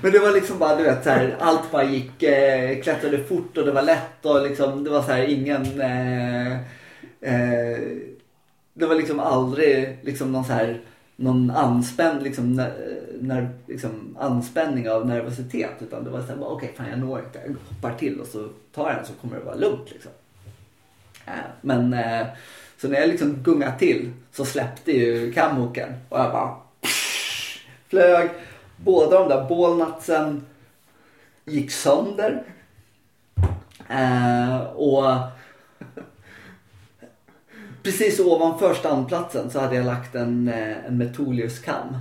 Men 0.02 0.11
det 0.11 0.19
var 0.19 0.31
liksom 0.31 0.60
bara 0.60 0.76
du 0.76 0.84
vet 0.84 1.03
så 1.03 1.10
här, 1.10 1.35
allt 1.40 1.72
bara 1.72 1.84
gick, 1.84 2.23
eh, 2.23 2.81
klättrade 2.81 3.23
fort 3.23 3.57
och 3.57 3.65
det 3.65 3.72
var 3.72 3.81
lätt 3.81 4.26
och 4.26 4.44
liksom 4.44 4.84
det 4.84 4.90
var 4.90 5.02
så 5.02 5.11
här 5.11 5.23
ingen 5.23 5.81
eh, 5.81 6.52
eh, 7.22 7.80
Det 8.73 8.85
var 8.85 8.95
liksom 8.95 9.19
aldrig 9.19 9.98
liksom 10.02 10.31
någon 10.31 10.45
så 10.45 10.53
här 10.53 10.81
någon 11.15 11.52
anspänn, 11.52 12.23
liksom, 12.23 12.61
nerv, 13.27 13.49
liksom, 13.67 14.17
anspänning 14.19 14.89
av 14.89 15.07
nervositet. 15.07 15.71
Utan 15.79 16.03
det 16.03 16.09
var 16.09 16.21
såhär, 16.21 16.43
okej 16.43 16.55
okay, 16.55 16.69
fan 16.75 16.89
jag 16.89 16.99
når 16.99 17.19
inte. 17.19 17.39
Jag 17.45 17.55
hoppar 17.75 17.97
till 17.97 18.19
och 18.19 18.27
så 18.27 18.49
tar 18.73 18.89
jag 18.89 18.97
den 18.97 19.05
så 19.05 19.13
kommer 19.13 19.37
det 19.37 19.45
vara 19.45 19.55
lugnt. 19.55 19.91
Liksom. 19.91 20.11
Äh, 21.25 21.33
men 21.61 21.93
äh, 21.93 22.27
så 22.77 22.87
när 22.87 22.99
jag 22.99 23.09
liksom 23.09 23.43
gungade 23.43 23.79
till 23.79 24.11
så 24.31 24.45
släppte 24.45 24.91
ju 24.91 25.31
kammoken 25.31 25.89
och 26.09 26.19
jag 26.19 26.31
bara 26.31 26.55
flög. 27.87 28.29
Båda 28.77 29.19
de 29.19 29.29
där 29.29 29.49
bålnatsen 29.49 30.45
gick 31.45 31.71
sönder. 31.71 32.43
Äh, 33.89 34.61
och 34.63 35.03
precis 37.83 38.19
ovanför 38.19 38.73
standplatsen 38.73 39.49
så 39.49 39.59
hade 39.59 39.75
jag 39.75 39.85
lagt 39.85 40.15
en, 40.15 40.47
en 40.87 40.97
Metolius-kam. 40.97 41.97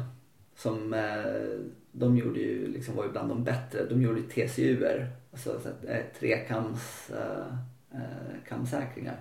Som 0.63 0.95
eh, 0.95 1.73
de 1.93 2.17
gjorde 2.17 2.41
ju, 2.41 2.69
liksom 2.69 2.97
var 2.97 3.05
ju 3.05 3.11
bland 3.11 3.29
de 3.29 3.45
bättre. 3.45 3.85
De 3.85 4.03
gjorde 4.03 4.21
ju 4.21 4.27
TCUer, 4.27 5.11
alltså 5.33 5.61
eh, 5.89 6.03
trekams 6.19 7.11
eh, 7.11 7.55
eh, 7.91 8.49
kamsäkringar. 8.49 9.17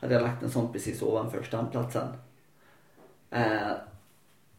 Hade 0.00 0.14
jag 0.14 0.22
lagt 0.22 0.42
en 0.42 0.50
sån 0.50 0.72
precis 0.72 1.02
ovanför 1.02 1.42
stamplatsen. 1.42 2.08
Eh, 3.30 3.72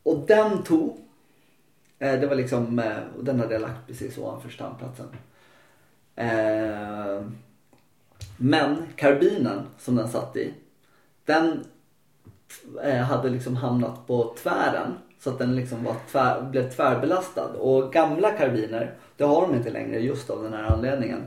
och 0.03 0.26
den 0.27 0.64
tog. 0.64 0.99
Eh, 1.99 2.19
det 2.19 2.27
var 2.27 2.35
liksom, 2.35 2.80
eh, 2.80 3.03
och 3.18 3.23
den 3.23 3.40
hade 3.40 3.53
jag 3.53 3.61
lagt 3.61 3.88
precis 3.88 4.18
ovanför 4.18 4.49
stamplatsen. 4.49 5.07
Eh, 6.15 7.26
men 8.38 8.88
karbinen 8.95 9.61
som 9.77 9.95
den 9.95 10.07
satt 10.07 10.35
i 10.35 10.53
den 11.26 11.65
eh, 12.84 13.02
hade 13.02 13.30
liksom 13.30 13.56
hamnat 13.56 14.07
på 14.07 14.35
tvären. 14.44 14.94
Så 15.23 15.29
att 15.29 15.39
den 15.39 15.55
liksom 15.55 15.83
var 15.83 15.95
tvär, 16.11 16.41
blev 16.41 16.69
tvärbelastad. 16.69 17.47
Och 17.47 17.93
gamla 17.93 18.31
karbiner, 18.31 18.93
det 19.17 19.23
har 19.23 19.41
de 19.41 19.55
inte 19.55 19.69
längre 19.69 19.99
just 19.99 20.29
av 20.29 20.43
den 20.43 20.53
här 20.53 20.63
anledningen. 20.63 21.21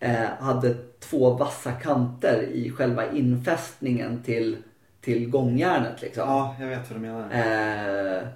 Eh, 0.00 0.28
hade 0.40 0.74
två 1.00 1.30
vassa 1.30 1.72
kanter 1.72 2.42
i 2.42 2.70
själva 2.70 3.10
infästningen 3.12 4.22
till, 4.22 4.56
till 5.00 5.30
gångjärnet. 5.30 6.02
Liksom. 6.02 6.28
Ja, 6.28 6.56
jag 6.60 6.66
vet 6.66 6.90
vad 6.90 7.00
du 7.00 7.06
menar. 7.06 7.28
Eh, 7.32 8.28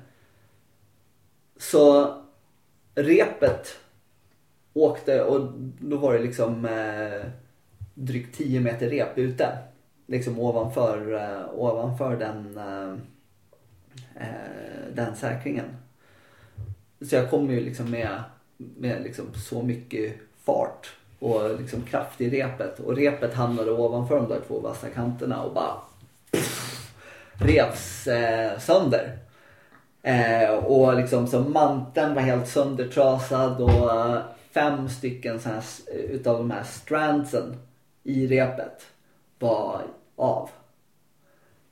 så 1.58 2.14
repet 2.94 3.78
åkte 4.72 5.22
och 5.22 5.52
då 5.78 5.96
var 5.96 6.12
det 6.14 6.22
liksom 6.22 6.64
eh, 6.64 7.30
drygt 7.94 8.36
10 8.36 8.60
meter 8.60 8.90
rep 8.90 9.18
ute 9.18 9.58
liksom 10.10 10.38
ovanför, 10.38 11.12
uh, 11.12 11.54
ovanför 11.54 12.16
den, 12.16 12.58
uh, 12.58 12.98
eh, 14.20 14.94
den 14.94 15.16
säkringen. 15.16 15.76
Så 17.00 17.14
jag 17.14 17.30
kom 17.30 17.50
ju 17.50 17.60
liksom 17.60 17.90
med, 17.90 18.22
med 18.56 19.02
liksom 19.02 19.34
så 19.34 19.62
mycket 19.62 20.16
fart 20.44 20.90
och 21.18 21.60
liksom 21.60 21.82
kraft 21.82 22.20
i 22.20 22.30
repet. 22.30 22.80
Och 22.80 22.96
repet 22.96 23.34
hamnade 23.34 23.70
ovanför 23.70 24.16
de 24.16 24.28
där 24.28 24.40
två 24.46 24.60
vassa 24.60 24.88
kanterna 24.88 25.42
och 25.42 25.54
bara 25.54 25.74
pff, 26.30 26.90
revs 27.32 28.06
eh, 28.06 28.58
sönder. 28.58 29.18
Eh, 30.02 30.50
och 30.50 30.96
liksom 30.96 31.26
så 31.26 31.40
manteln 31.40 32.14
var 32.14 32.22
helt 32.22 32.48
söndertrasad 32.48 33.60
och 33.60 33.94
eh, 33.94 34.22
fem 34.50 34.88
stycken 34.88 35.40
så 35.40 35.48
här, 35.48 35.62
utav 35.92 36.38
de 36.38 36.50
här 36.50 36.62
strandsen 36.62 37.56
i 38.02 38.26
repet 38.26 38.86
var 39.38 39.82
av. 40.16 40.50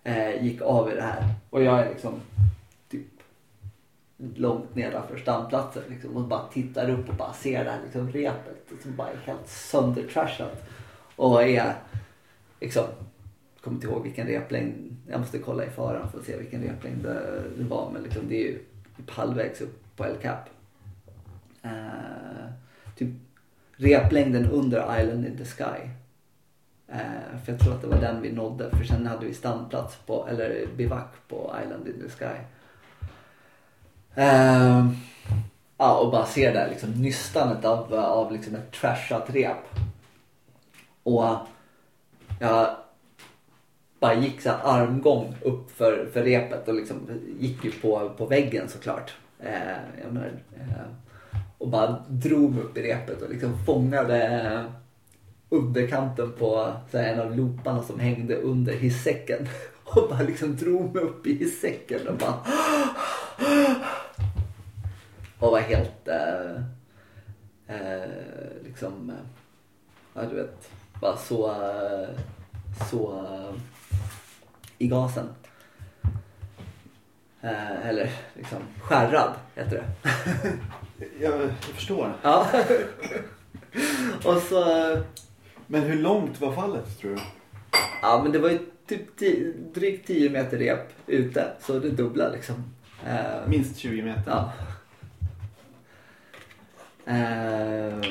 Eh, 0.04 0.44
gick 0.44 0.62
av 0.62 0.92
i 0.92 0.94
det 0.94 1.02
här. 1.02 1.24
Och 1.50 1.62
jag 1.62 1.80
är 1.80 1.90
liksom 1.90 2.20
typ 2.88 3.06
långt 4.16 4.74
nedanför 4.74 5.16
stamplatsen 5.16 5.82
liksom, 5.88 6.16
och 6.16 6.28
bara 6.28 6.48
tittar 6.48 6.90
upp 6.90 7.08
och 7.08 7.14
bara 7.14 7.32
ser 7.32 7.64
det 7.64 7.70
här 7.70 7.80
liksom, 7.84 8.12
repet 8.12 8.82
som 8.82 8.96
bara 8.96 9.10
är 9.10 9.16
helt 9.24 9.48
söndertrashat. 9.48 10.68
Och 11.16 11.42
är 11.42 11.74
liksom, 12.60 12.84
kommer 13.60 13.74
inte 13.74 13.86
ihåg 13.86 14.02
vilken 14.02 14.26
replängd, 14.26 14.96
jag 15.06 15.20
måste 15.20 15.38
kolla 15.38 15.64
i 15.64 15.70
faran 15.70 16.10
för 16.10 16.18
att 16.18 16.24
se 16.24 16.36
vilken 16.36 16.62
replängd 16.62 17.02
det, 17.02 17.42
det 17.58 17.64
var 17.64 17.90
men 17.90 18.02
liksom, 18.02 18.28
det 18.28 18.34
är 18.34 18.46
ju 18.46 18.58
typ 18.96 19.10
halvvägs 19.10 19.60
upp 19.60 19.96
på 19.96 20.04
El 20.04 20.16
Cap. 20.16 20.48
Eh, 21.62 22.50
typ 22.96 23.08
replängden 23.76 24.50
under 24.50 25.00
Island 25.00 25.26
in 25.26 25.36
the 25.36 25.44
Sky 25.44 25.90
Eh, 26.88 27.38
för 27.44 27.52
jag 27.52 27.60
tror 27.60 27.74
att 27.74 27.80
det 27.80 27.86
var 27.86 28.00
den 28.00 28.22
vi 28.22 28.32
nådde 28.32 28.70
för 28.70 28.84
sen 28.84 29.06
hade 29.06 29.26
vi 29.26 29.34
standplats 29.34 29.96
på, 29.96 30.28
eller 30.30 30.66
bivack 30.76 31.12
på 31.28 31.56
Island 31.64 31.88
in 31.88 32.02
the 32.02 32.08
Sky. 32.08 32.38
Eh, 34.14 34.88
ja, 35.76 35.98
och 35.98 36.12
bara 36.12 36.26
se 36.26 36.46
det 36.46 36.58
där 36.58 36.68
liksom 36.68 36.90
nystanet 36.90 37.64
av, 37.64 37.94
av 37.94 38.32
liksom 38.32 38.54
ett 38.54 38.72
trashat 38.72 39.30
rep. 39.30 39.56
Och 41.02 41.36
jag 42.40 42.76
bara 44.00 44.14
gick 44.14 44.40
så 44.40 44.50
armgång 44.50 45.34
upp 45.42 45.70
för, 45.70 46.10
för 46.12 46.22
repet 46.22 46.68
och 46.68 46.74
liksom 46.74 47.08
gick 47.38 47.64
ju 47.64 47.70
på, 47.70 48.10
på 48.16 48.26
väggen 48.26 48.68
såklart. 48.68 49.14
Eh, 49.40 50.02
jag 50.02 50.12
menar, 50.12 50.32
eh, 50.56 50.86
och 51.58 51.68
bara 51.68 52.04
drog 52.08 52.58
upp 52.58 52.76
i 52.76 52.82
repet 52.82 53.22
och 53.22 53.30
liksom 53.30 53.64
fångade 53.66 54.64
underkanten 55.48 56.32
på 56.32 56.72
så 56.90 56.98
här, 56.98 57.12
en 57.12 57.20
av 57.20 57.36
looparna 57.36 57.82
som 57.82 58.00
hängde 58.00 58.36
under 58.36 58.72
hissäcken. 58.72 59.48
Och 59.84 60.08
bara 60.08 60.22
liksom 60.22 60.56
drog 60.56 60.94
mig 60.94 61.04
upp 61.04 61.26
i 61.26 61.34
hissäcken 61.34 62.08
och 62.08 62.16
bara... 62.16 62.38
Och 65.38 65.50
var 65.50 65.60
helt... 65.60 66.08
Eh, 66.08 66.56
eh, 67.66 68.10
liksom... 68.64 69.12
Ja, 70.14 70.22
du 70.22 70.36
vet. 70.36 70.70
Bara 71.00 71.16
så... 71.16 71.54
Så... 72.90 73.24
I 74.78 74.86
gasen. 74.86 75.28
Eh, 77.40 77.88
eller 77.88 78.10
liksom 78.34 78.58
skärrad 78.80 79.32
heter 79.54 79.76
det. 79.76 80.08
jag, 81.20 81.40
jag 81.40 81.50
förstår. 81.74 82.12
Ja. 82.22 82.46
och 84.24 84.42
så 84.42 84.64
men 85.70 85.82
hur 85.82 86.02
långt 86.02 86.40
var 86.40 86.52
fallet 86.52 86.98
tror 86.98 87.10
du? 87.10 87.20
Ja 88.02 88.20
men 88.22 88.32
det 88.32 88.38
var 88.38 88.50
ju 88.50 88.58
typ 88.86 89.16
tio, 89.16 89.52
drygt 89.74 90.06
10 90.06 90.30
meter 90.30 90.58
rep 90.58 90.92
ute. 91.06 91.52
Så 91.60 91.78
det 91.78 91.90
dubbla 91.90 92.28
liksom. 92.28 92.54
Uh, 93.06 93.48
Minst 93.48 93.76
20 93.76 94.02
meter? 94.02 94.22
Ja. 94.26 94.52
Uh, 97.08 98.04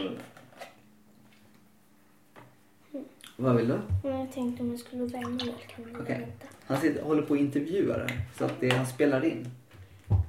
vad 3.35 3.55
vill 3.55 3.67
du? 3.67 3.79
Jag 4.03 4.31
tänkte 4.31 4.63
om 4.63 4.71
jag 4.71 4.79
skulle 4.79 5.05
välja. 5.05 5.53
Okej. 5.77 6.01
Okay. 6.01 6.25
Han 6.65 6.77
sitter, 6.77 7.03
håller 7.03 7.21
på 7.21 7.33
att 7.33 7.39
intervjua 7.39 7.97
det. 7.97 8.09
Så 8.37 8.45
att 8.45 8.53
det 8.59 8.69
han 8.69 8.85
spelar 8.85 9.25
in. 9.25 9.51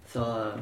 Så 0.06 0.52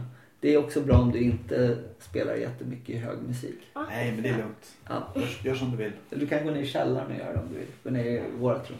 det 0.47 0.55
är 0.55 0.59
också 0.59 0.81
bra 0.81 0.97
om 0.99 1.13
du 1.13 1.21
inte 1.21 1.79
spelar 1.99 2.35
jättemycket 2.35 3.03
hög 3.03 3.19
musik. 3.29 3.59
Nej, 3.89 4.13
men 4.13 4.23
det 4.23 4.29
är 4.29 4.39
lugnt. 4.39 4.77
Ja. 4.89 5.13
Gör, 5.15 5.29
gör, 5.43 5.55
som 5.55 5.71
du 5.71 5.77
vill. 5.77 5.93
Du 6.11 6.27
kan 6.27 6.45
gå 6.45 6.51
ner 6.51 6.61
i 6.61 6.67
källaren 6.67 7.11
och 7.11 7.19
göra 7.19 7.33
det 7.33 7.39
om 7.39 7.49
du 7.53 7.59
vill. 7.59 7.69
Gå 7.85 7.91
ner 7.91 8.05
i 8.05 8.23
vårat 8.39 8.71
rum. 8.71 8.79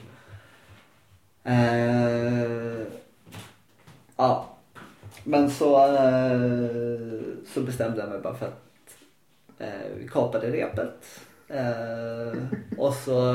Uh, 1.47 2.87
ja. 4.17 4.57
Men 5.25 5.51
så, 5.51 5.87
uh, 5.87 7.21
så 7.47 7.61
bestämde 7.61 8.01
jag 8.01 8.09
mig 8.09 8.21
bara 8.21 8.35
för 8.35 8.47
att 8.47 8.97
uh, 9.61 9.97
vi 9.97 10.09
kapade 10.09 10.51
repet. 10.51 11.07
och 12.79 12.95
så 12.95 13.33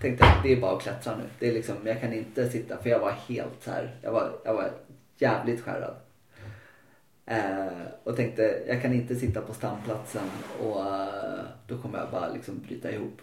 tänkte 0.00 0.24
jag 0.24 0.36
att 0.36 0.42
det 0.42 0.52
är 0.52 0.60
bara 0.60 0.76
att 0.76 0.82
klättra 0.82 1.16
nu. 1.16 1.24
Det 1.38 1.48
är 1.48 1.52
liksom, 1.52 1.76
jag 1.84 2.00
kan 2.00 2.12
inte 2.12 2.50
sitta 2.50 2.76
för 2.76 2.90
jag 2.90 2.98
var 2.98 3.12
helt 3.28 3.62
så 3.64 3.70
här. 3.70 3.94
Jag 4.02 4.12
var, 4.12 4.32
jag 4.44 4.54
var 4.54 4.70
jävligt 5.18 5.60
skärrad. 5.60 5.94
Eh, 7.26 7.66
och 8.04 8.16
tänkte 8.16 8.62
jag 8.68 8.82
kan 8.82 8.92
inte 8.92 9.16
sitta 9.16 9.40
på 9.40 9.54
stamplatsen 9.54 10.30
och 10.60 10.80
uh, 10.80 11.44
då 11.66 11.78
kommer 11.78 11.98
jag 11.98 12.10
bara 12.10 12.28
liksom 12.28 12.60
bryta 12.68 12.92
ihop. 12.92 13.20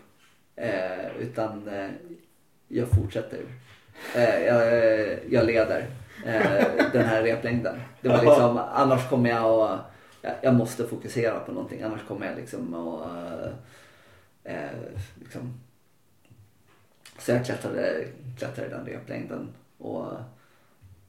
Eh, 0.56 1.18
utan 1.20 1.68
eh, 1.68 1.90
jag 2.68 2.88
fortsätter. 2.88 3.40
Eh, 4.16 4.40
jag, 4.44 4.64
jag, 5.30 5.46
leder 5.46 5.88
eh, 6.26 6.66
den 6.94 7.06
här 7.06 7.24
replängden. 7.24 7.80
Det 8.02 8.10
var 8.10 8.22
liksom, 8.22 8.58
annars 8.58 9.10
kommer 9.10 9.30
jag 9.30 9.72
att, 9.72 10.36
jag, 10.42 10.56
måste 10.56 10.88
fokusera 10.88 11.40
på 11.40 11.52
någonting. 11.52 11.82
Annars 11.82 12.04
kommer 12.08 12.26
jag 12.26 12.36
liksom 12.36 12.74
att, 12.74 13.52
eh, 14.44 14.70
liksom. 15.20 15.60
Så 17.20 17.32
jag 17.32 17.46
klättrade, 17.46 18.06
klättrade 18.38 18.70
den 18.70 18.86
replängden 18.86 19.50
och 19.78 20.06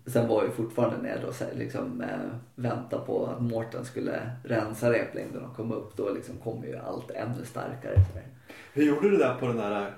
sen 0.06 0.28
var 0.28 0.44
jag 0.44 0.55
fortfarande 0.55 1.09
nere 1.09 1.27
och 1.27 1.35
så 1.35 1.44
här 1.44 1.52
liksom 1.55 2.01
eh, 2.01 2.09
vänta 2.55 2.98
på 2.98 3.27
att 3.27 3.43
Mårten 3.43 3.85
skulle 3.85 4.31
rensa 4.44 4.93
replängden 4.93 5.44
och 5.44 5.56
komma 5.56 5.74
upp. 5.74 5.97
Då 5.97 6.10
liksom 6.10 6.36
kom 6.36 6.64
ju 6.64 6.77
allt 6.77 7.10
ännu 7.10 7.44
starkare. 7.44 7.94
Hur 8.72 8.82
gjorde 8.82 9.10
du 9.10 9.16
det 9.16 9.24
där 9.24 9.35
på 9.35 9.47
den 9.47 9.56
där 9.56 9.93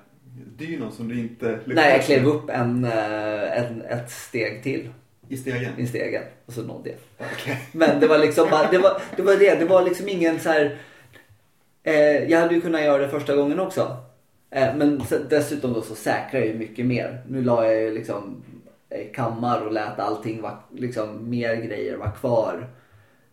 dynon 0.56 0.92
som 0.92 1.08
du 1.08 1.20
inte 1.20 1.46
lyckades 1.46 1.74
Nej, 1.74 1.92
jag 1.92 2.02
klev 2.02 2.26
upp 2.26 2.50
en, 2.50 2.84
eh, 2.84 3.58
en, 3.58 3.82
ett 3.82 4.10
steg 4.10 4.62
till 4.62 4.90
I 5.28 5.36
stegen? 5.36 5.72
i 5.78 5.86
stegen 5.86 6.22
och 6.46 6.52
så 6.52 6.62
nådde 6.62 6.90
jag. 6.90 6.98
Okej. 7.32 7.68
Men 7.72 8.00
det 8.00 8.06
var 8.06 8.18
liksom 8.18 8.50
bara, 8.50 8.70
det 8.70 8.78
var 8.78 9.02
det. 9.16 9.22
Var 9.22 9.36
det. 9.36 9.54
det 9.54 9.64
var 9.64 9.82
liksom 9.82 10.08
ingen 10.08 10.40
så 10.40 10.48
här. 10.48 10.78
Eh, 11.82 11.94
jag 12.30 12.40
hade 12.40 12.54
ju 12.54 12.60
kunnat 12.60 12.82
göra 12.82 13.02
det 13.02 13.08
första 13.08 13.36
gången 13.36 13.60
också. 13.60 13.96
Eh, 14.50 14.74
men 14.76 15.02
dessutom 15.28 15.72
då 15.72 15.82
så 15.82 15.94
säkrar 15.94 16.40
jag 16.40 16.48
ju 16.48 16.54
mycket 16.54 16.86
mer. 16.86 17.22
Nu 17.28 17.42
la 17.42 17.64
jag 17.64 17.82
ju 17.82 17.94
liksom 17.94 18.42
eh, 18.61 18.61
kammar 19.14 19.66
och 19.66 19.72
lät 19.72 19.98
allting 19.98 20.42
vara, 20.42 20.58
liksom 20.70 21.30
mer 21.30 21.54
grejer 21.54 21.96
vara 21.96 22.10
kvar. 22.10 22.68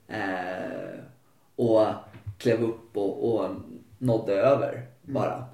Eh, 0.07 0.99
och 1.56 1.86
klev 2.38 2.64
upp 2.64 2.98
och, 2.98 3.36
och 3.36 3.49
nådde 3.98 4.34
över 4.34 4.86
bara. 5.02 5.45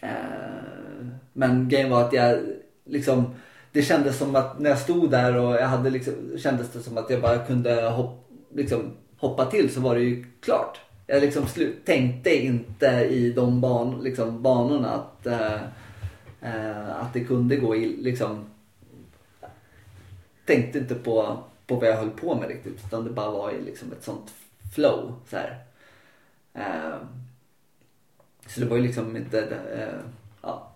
Eh, 0.00 1.06
men 1.32 1.68
grejen 1.68 1.90
var 1.90 2.04
att 2.04 2.12
jag 2.12 2.38
liksom 2.84 3.34
det 3.72 3.82
kändes 3.82 4.18
som 4.18 4.36
att 4.36 4.58
när 4.58 4.70
jag 4.70 4.78
stod 4.78 5.10
där 5.10 5.36
och 5.36 5.54
jag 5.54 5.66
hade 5.66 5.90
liksom, 5.90 6.14
kändes 6.38 6.72
det 6.72 6.80
som 6.80 6.98
att 6.98 7.10
jag 7.10 7.22
bara 7.22 7.38
kunde 7.38 7.82
hopp, 7.82 8.30
liksom, 8.54 8.90
hoppa 9.18 9.46
till 9.46 9.74
så 9.74 9.80
var 9.80 9.94
det 9.94 10.00
ju 10.00 10.24
klart. 10.40 10.80
Jag 11.06 11.22
liksom 11.22 11.46
slut, 11.46 11.84
tänkte 11.84 12.36
inte 12.36 12.86
i 13.10 13.32
de 13.32 13.60
ban, 13.60 14.00
liksom, 14.02 14.42
banorna 14.42 14.90
att, 14.90 15.26
eh, 15.26 15.62
eh, 16.40 17.00
att 17.00 17.12
det 17.12 17.24
kunde 17.24 17.56
gå 17.56 17.76
i, 17.76 17.96
liksom, 17.96 18.44
tänkte 20.48 20.78
inte 20.78 20.94
på, 20.94 21.38
på 21.66 21.76
vad 21.76 21.88
jag 21.88 21.96
höll 21.96 22.10
på 22.10 22.34
med 22.34 22.48
riktigt 22.48 22.84
utan 22.86 23.04
det 23.04 23.10
bara 23.10 23.30
var 23.30 23.50
i 23.50 23.62
liksom 23.62 23.92
ett 23.92 24.04
sånt 24.04 24.34
flow. 24.74 25.14
Så 25.30 25.36
här. 25.36 25.64
Eh, 26.54 26.98
så 28.46 28.60
det 28.60 28.66
var 28.66 28.76
ju 28.76 28.82
liksom 28.82 29.16
inte, 29.16 29.40
eh, 29.74 30.00
ja. 30.42 30.72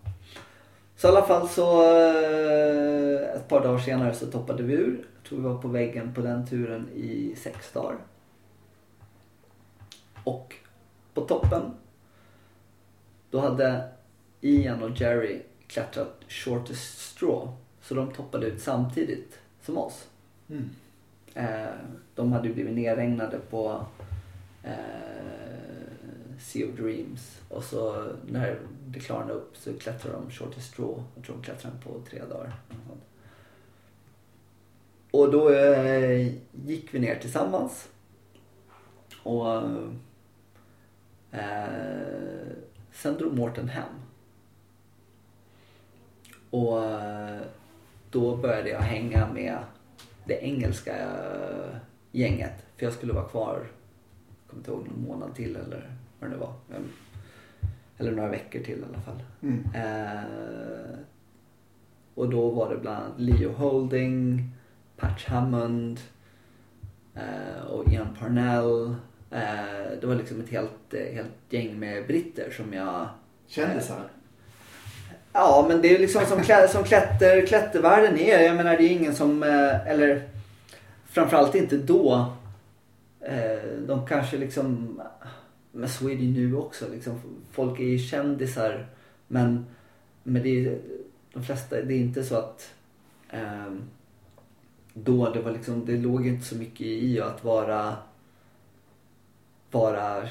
Så 0.96 1.08
i 1.08 1.10
alla 1.10 1.26
fall 1.26 1.48
så 1.48 1.82
eh, 1.82 3.36
ett 3.36 3.48
par 3.48 3.60
dagar 3.60 3.78
senare 3.78 4.14
så 4.14 4.26
toppade 4.26 4.62
vi 4.62 4.74
ur. 4.74 5.06
Jag 5.16 5.28
tror 5.28 5.38
vi 5.38 5.44
var 5.44 5.62
på 5.62 5.68
väggen 5.68 6.14
på 6.14 6.20
den 6.20 6.46
turen 6.46 6.88
i 6.94 7.34
sex 7.36 7.72
dagar. 7.72 7.96
Och 10.24 10.54
på 11.14 11.20
toppen 11.20 11.62
då 13.30 13.40
hade 13.40 13.88
Ian 14.40 14.82
och 14.82 15.00
Jerry 15.00 15.42
klättrat 15.66 16.20
shortest 16.28 16.98
straw. 16.98 17.52
Så 17.82 17.94
de 17.94 18.12
toppade 18.12 18.46
ut 18.46 18.62
samtidigt 18.62 19.41
som 19.62 19.78
oss. 19.78 20.08
Mm. 20.48 20.70
Eh, 21.34 21.74
de 22.14 22.32
hade 22.32 22.48
ju 22.48 22.54
blivit 22.54 22.74
nerregnade 22.74 23.38
på 23.38 23.86
eh, 24.62 24.72
Sea 26.38 26.68
of 26.68 26.76
Dreams. 26.76 27.40
Och 27.48 27.64
så 27.64 28.12
när 28.26 28.58
det 28.86 29.00
klarnade 29.00 29.32
upp 29.32 29.56
så 29.56 29.72
klättrade 29.72 30.16
de 30.16 30.30
shortest 30.30 30.72
straw. 30.72 31.02
Jag 31.14 31.24
tror 31.24 31.36
de 31.36 31.42
klättrade 31.42 31.76
på 31.84 32.00
tre 32.10 32.22
dagar. 32.30 32.54
Och 35.10 35.32
då 35.32 35.50
eh, 35.50 36.32
gick 36.66 36.94
vi 36.94 36.98
ner 36.98 37.18
tillsammans. 37.18 37.88
Och 39.22 39.62
eh, 41.30 41.66
sen 42.92 43.16
drog 43.18 43.36
Mårten 43.36 43.68
hem. 43.68 43.92
Och 46.50 46.84
eh, 46.84 47.40
då 48.12 48.36
började 48.36 48.68
jag 48.68 48.80
hänga 48.80 49.32
med 49.32 49.58
det 50.24 50.44
engelska 50.44 50.96
eh, 50.96 51.76
gänget. 52.10 52.66
För 52.76 52.86
jag 52.86 52.92
skulle 52.92 53.12
vara 53.12 53.28
kvar, 53.28 53.54
jag 53.56 54.50
kommer 54.50 54.60
inte 54.60 54.70
ihåg, 54.70 54.86
någon 54.88 55.04
månad 55.08 55.34
till 55.34 55.56
eller 55.56 55.90
vad 56.20 56.30
det 56.30 56.36
var. 56.36 56.54
Eller 57.98 58.12
några 58.12 58.28
veckor 58.28 58.60
till 58.60 58.78
i 58.78 58.84
alla 58.88 59.00
fall. 59.00 59.22
Mm. 59.42 59.64
Eh, 59.74 60.98
och 62.14 62.30
då 62.30 62.50
var 62.50 62.70
det 62.70 62.80
bland 62.80 62.96
annat 62.96 63.20
Leo 63.20 63.52
Holding, 63.52 64.50
Patch 64.96 65.26
Hammond 65.26 66.00
eh, 67.14 67.64
och 67.66 67.92
Ian 67.92 68.16
Parnell. 68.18 68.94
Eh, 69.30 69.98
det 70.00 70.06
var 70.06 70.14
liksom 70.14 70.40
ett 70.40 70.48
helt, 70.48 70.94
eh, 70.94 71.14
helt 71.14 71.32
gäng 71.50 71.78
med 71.78 72.06
britter 72.06 72.50
som 72.50 72.72
jag 72.72 73.08
Kändisar? 73.46 74.10
Ja, 75.32 75.64
men 75.68 75.82
det 75.82 75.94
är 75.94 75.98
liksom 75.98 76.26
som, 76.26 76.42
klä, 76.42 76.68
som 76.68 76.84
klätter, 76.84 77.46
klättervärlden 77.46 78.18
är. 78.18 78.40
Jag 78.40 78.56
menar 78.56 78.76
det 78.76 78.84
är 78.84 78.90
ingen 78.90 79.14
som, 79.14 79.42
eh, 79.42 79.86
eller 79.88 80.22
framförallt 81.06 81.54
inte 81.54 81.76
då. 81.76 82.32
Eh, 83.20 83.62
De 83.86 84.06
kanske 84.06 84.36
liksom, 84.36 85.00
men 85.72 85.88
så 85.88 86.04
är 86.10 86.16
det 86.16 86.22
ju 86.22 86.48
nu 86.48 86.56
också. 86.56 86.84
Liksom, 86.92 87.20
folk 87.52 87.80
är 87.80 87.84
ju 87.84 87.98
kändisar. 87.98 88.86
Men, 89.28 89.66
men 90.22 90.42
det 90.42 90.66
är, 90.66 90.78
de 91.32 91.44
flesta, 91.44 91.82
det 91.82 91.94
är 91.94 91.98
inte 91.98 92.24
så 92.24 92.36
att 92.36 92.74
eh, 93.30 93.72
då 94.94 95.30
det 95.30 95.40
var 95.40 95.52
liksom, 95.52 95.86
det 95.86 95.96
låg 95.96 96.26
inte 96.26 96.46
så 96.46 96.56
mycket 96.56 96.86
i 96.86 97.20
att 97.20 97.44
vara, 97.44 97.96
vara 99.70 100.28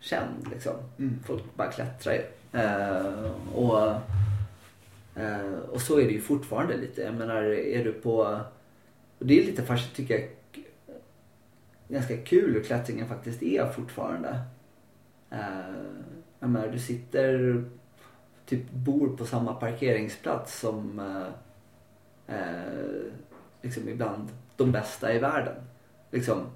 känd 0.00 0.48
liksom. 0.50 0.74
Mm. 0.98 1.18
Folk 1.26 1.42
bara 1.56 1.70
klättrar 1.72 2.12
ju. 2.12 2.22
Eh, 2.60 3.30
och, 3.54 3.94
eh, 5.18 5.58
och 5.70 5.80
så 5.80 6.00
är 6.00 6.04
det 6.04 6.12
ju 6.12 6.20
fortfarande 6.20 6.76
lite. 6.76 7.02
Jag 7.02 7.14
menar, 7.14 7.42
är 7.44 7.84
du 7.84 7.92
på... 7.92 8.40
Och 9.18 9.26
det 9.26 9.40
är 9.40 9.44
lite 9.44 9.62
fascinerande 9.62 9.96
tycker 9.96 10.14
jag. 10.14 10.28
Ganska 11.88 12.16
kul 12.16 12.54
hur 12.54 12.62
klättringen 12.62 13.08
faktiskt 13.08 13.42
är 13.42 13.66
fortfarande. 13.66 14.40
Eh, 15.30 15.38
jag 16.40 16.50
menar, 16.50 16.68
du 16.68 16.78
sitter... 16.78 17.64
Typ 18.46 18.70
bor 18.70 19.16
på 19.16 19.26
samma 19.26 19.54
parkeringsplats 19.54 20.60
som 20.60 20.98
eh, 20.98 22.36
eh, 22.36 23.12
liksom 23.62 23.88
ibland 23.88 24.28
de 24.56 24.72
bästa 24.72 25.14
i 25.14 25.18
världen. 25.18 25.54
Liksom. 26.10 26.46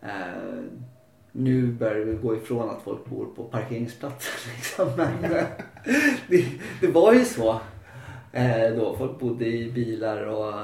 Eh, 0.00 0.62
nu 1.38 1.66
börjar 1.66 2.04
vi 2.04 2.14
gå 2.14 2.36
ifrån 2.36 2.70
att 2.70 2.82
folk 2.82 3.04
bor 3.04 3.26
på 3.26 3.44
parkeringsplatser. 3.44 4.50
Liksom. 4.56 4.88
Men 4.96 5.24
eh, 5.24 5.46
det, 6.28 6.46
det 6.80 6.86
var 6.86 7.12
ju 7.12 7.24
så 7.24 7.60
eh, 8.32 8.76
då. 8.76 8.96
Folk 8.96 9.18
bodde 9.18 9.46
i 9.46 9.72
bilar 9.72 10.26
och 10.26 10.54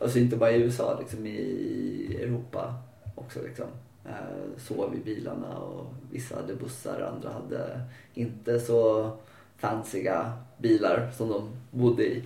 alltså 0.00 0.18
inte 0.18 0.36
bara 0.36 0.50
i 0.50 0.62
USA, 0.62 0.98
liksom 0.98 1.26
i 1.26 2.18
Europa 2.22 2.74
också. 3.14 3.38
Liksom. 3.42 3.66
Eh, 4.04 4.58
sov 4.58 4.94
i 4.94 5.04
bilarna 5.04 5.58
och 5.58 5.86
vissa 6.10 6.36
hade 6.36 6.54
bussar, 6.54 7.12
andra 7.14 7.30
hade 7.30 7.80
inte 8.14 8.60
så 8.60 9.10
fanciga 9.56 10.32
bilar 10.58 11.10
som 11.16 11.28
de 11.28 11.50
bodde 11.70 12.02
i. 12.02 12.24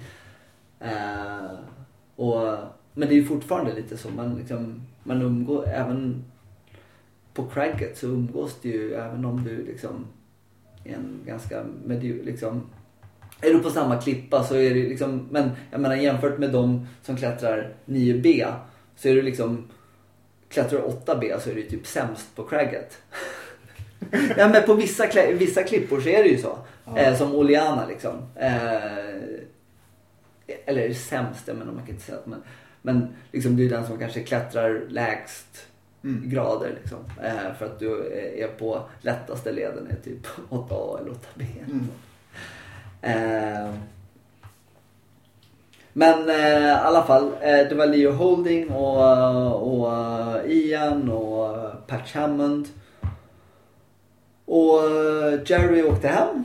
Och, 2.16 2.56
men 2.94 3.08
det 3.08 3.14
är 3.14 3.20
ju 3.20 3.24
fortfarande 3.24 3.74
lite 3.74 3.96
så. 3.96 4.08
Man, 4.10 4.34
liksom, 4.34 4.82
man 5.02 5.22
umgår 5.22 5.68
även 5.68 6.24
på 7.34 7.46
cragget 7.46 7.98
så 7.98 8.06
umgås 8.06 8.56
du 8.62 8.68
ju 8.68 8.94
även 8.94 9.24
om 9.24 9.44
du 9.44 9.64
liksom 9.64 10.06
är 10.84 10.94
en 10.94 11.20
ganska 11.26 11.64
medio, 11.84 12.24
liksom 12.24 12.62
är 13.40 13.52
du 13.52 13.58
på 13.58 13.70
samma 13.70 14.00
klippa 14.00 14.44
så 14.44 14.54
är 14.54 14.74
det 14.74 14.88
liksom, 14.88 15.28
men 15.30 15.50
jag 15.70 15.80
menar 15.80 15.96
jämfört 15.96 16.38
med 16.38 16.50
de 16.50 16.86
som 17.02 17.16
klättrar 17.16 17.74
9B 17.86 18.52
så 18.96 19.08
är 19.08 19.14
du 19.14 19.22
liksom, 19.22 19.68
klättrar 20.48 20.80
du 20.80 20.86
8B 20.86 21.38
så 21.38 21.50
är 21.50 21.54
du 21.54 21.62
typ 21.62 21.86
sämst 21.86 22.36
på 22.36 22.42
cragget. 22.42 22.98
ja 24.36 24.48
men 24.48 24.62
på 24.62 24.74
vissa, 24.74 25.06
vissa 25.32 25.62
klippor 25.62 26.00
så 26.00 26.08
är 26.08 26.22
det 26.22 26.28
ju 26.28 26.38
så. 26.38 26.58
Ja. 26.84 26.98
Eh, 26.98 27.16
som 27.16 27.34
Oleana 27.34 27.86
liksom. 27.86 28.14
Eh, 28.36 29.30
eller 30.66 30.94
sämst, 30.94 31.48
jag 31.48 31.56
menar 31.56 31.72
man 31.72 31.86
kan 31.86 31.94
inte 31.94 32.06
säga 32.06 32.18
men, 32.24 32.42
men 32.82 33.08
liksom 33.32 33.56
du 33.56 33.66
är 33.66 33.70
den 33.70 33.86
som 33.86 33.98
kanske 33.98 34.22
klättrar 34.22 34.86
lägst 34.88 35.66
Mm. 36.04 36.30
grader 36.30 36.72
liksom. 36.80 36.98
Eh, 37.22 37.54
för 37.58 37.66
att 37.66 37.78
du 37.78 38.12
är 38.42 38.48
på 38.48 38.82
lättaste 39.00 39.52
leden 39.52 39.86
är 39.90 40.04
typ 40.04 40.26
8A 40.50 41.00
eller 41.00 41.10
8B. 41.10 41.44
Mm. 41.64 41.88
Eh, 43.02 43.74
men 45.92 46.30
eh, 46.30 46.68
i 46.68 46.70
alla 46.70 47.02
fall, 47.02 47.32
eh, 47.40 47.68
det 47.68 47.74
var 47.74 47.86
Leo 47.86 48.12
Holding 48.12 48.70
och, 48.70 49.82
och 49.82 49.92
eh, 49.92 50.50
Ian 50.50 51.10
och 51.10 51.58
eh, 51.58 51.74
Patch 51.86 52.14
Hammond. 52.14 52.68
Och 54.44 54.84
eh, 54.84 55.40
Jerry 55.46 55.82
åkte 55.82 56.08
hem. 56.08 56.44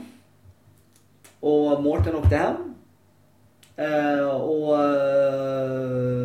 Och 1.40 1.82
Mårten 1.82 2.14
åkte 2.14 2.36
hem. 2.36 2.74
Eh, 3.76 4.28
och 4.28 4.84
eh, 4.84 6.15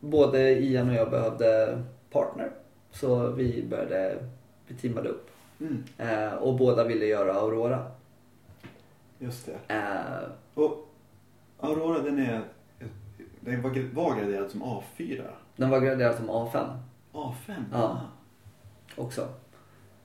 både 0.00 0.50
Ian 0.50 0.88
och 0.90 0.94
jag 0.94 1.10
behövde 1.10 1.82
partner. 2.10 2.50
Så 2.90 3.30
vi 3.30 3.66
började, 3.70 4.18
vi 4.66 4.74
teamade 4.74 5.08
upp. 5.08 5.30
Mm, 5.60 5.84
Eh, 5.98 6.32
och 6.34 6.54
båda 6.56 6.84
ville 6.84 7.06
göra 7.06 7.32
Aurora. 7.34 7.90
just 9.18 9.46
det. 9.46 9.74
Eh, 9.74 10.30
Och 10.54 10.88
Aurora 11.60 12.02
den 12.02 12.18
är, 12.18 12.40
den 13.40 13.62
var, 13.62 13.70
graderad 14.20 14.50
som 14.50 14.62
A4. 14.62 15.22
den 15.56 15.70
var 15.70 15.80
graderad 15.80 16.14
som 16.16 16.30
A5 16.30 16.78
A5? 17.12 17.52
Ja. 17.72 18.00
också. 18.96 19.28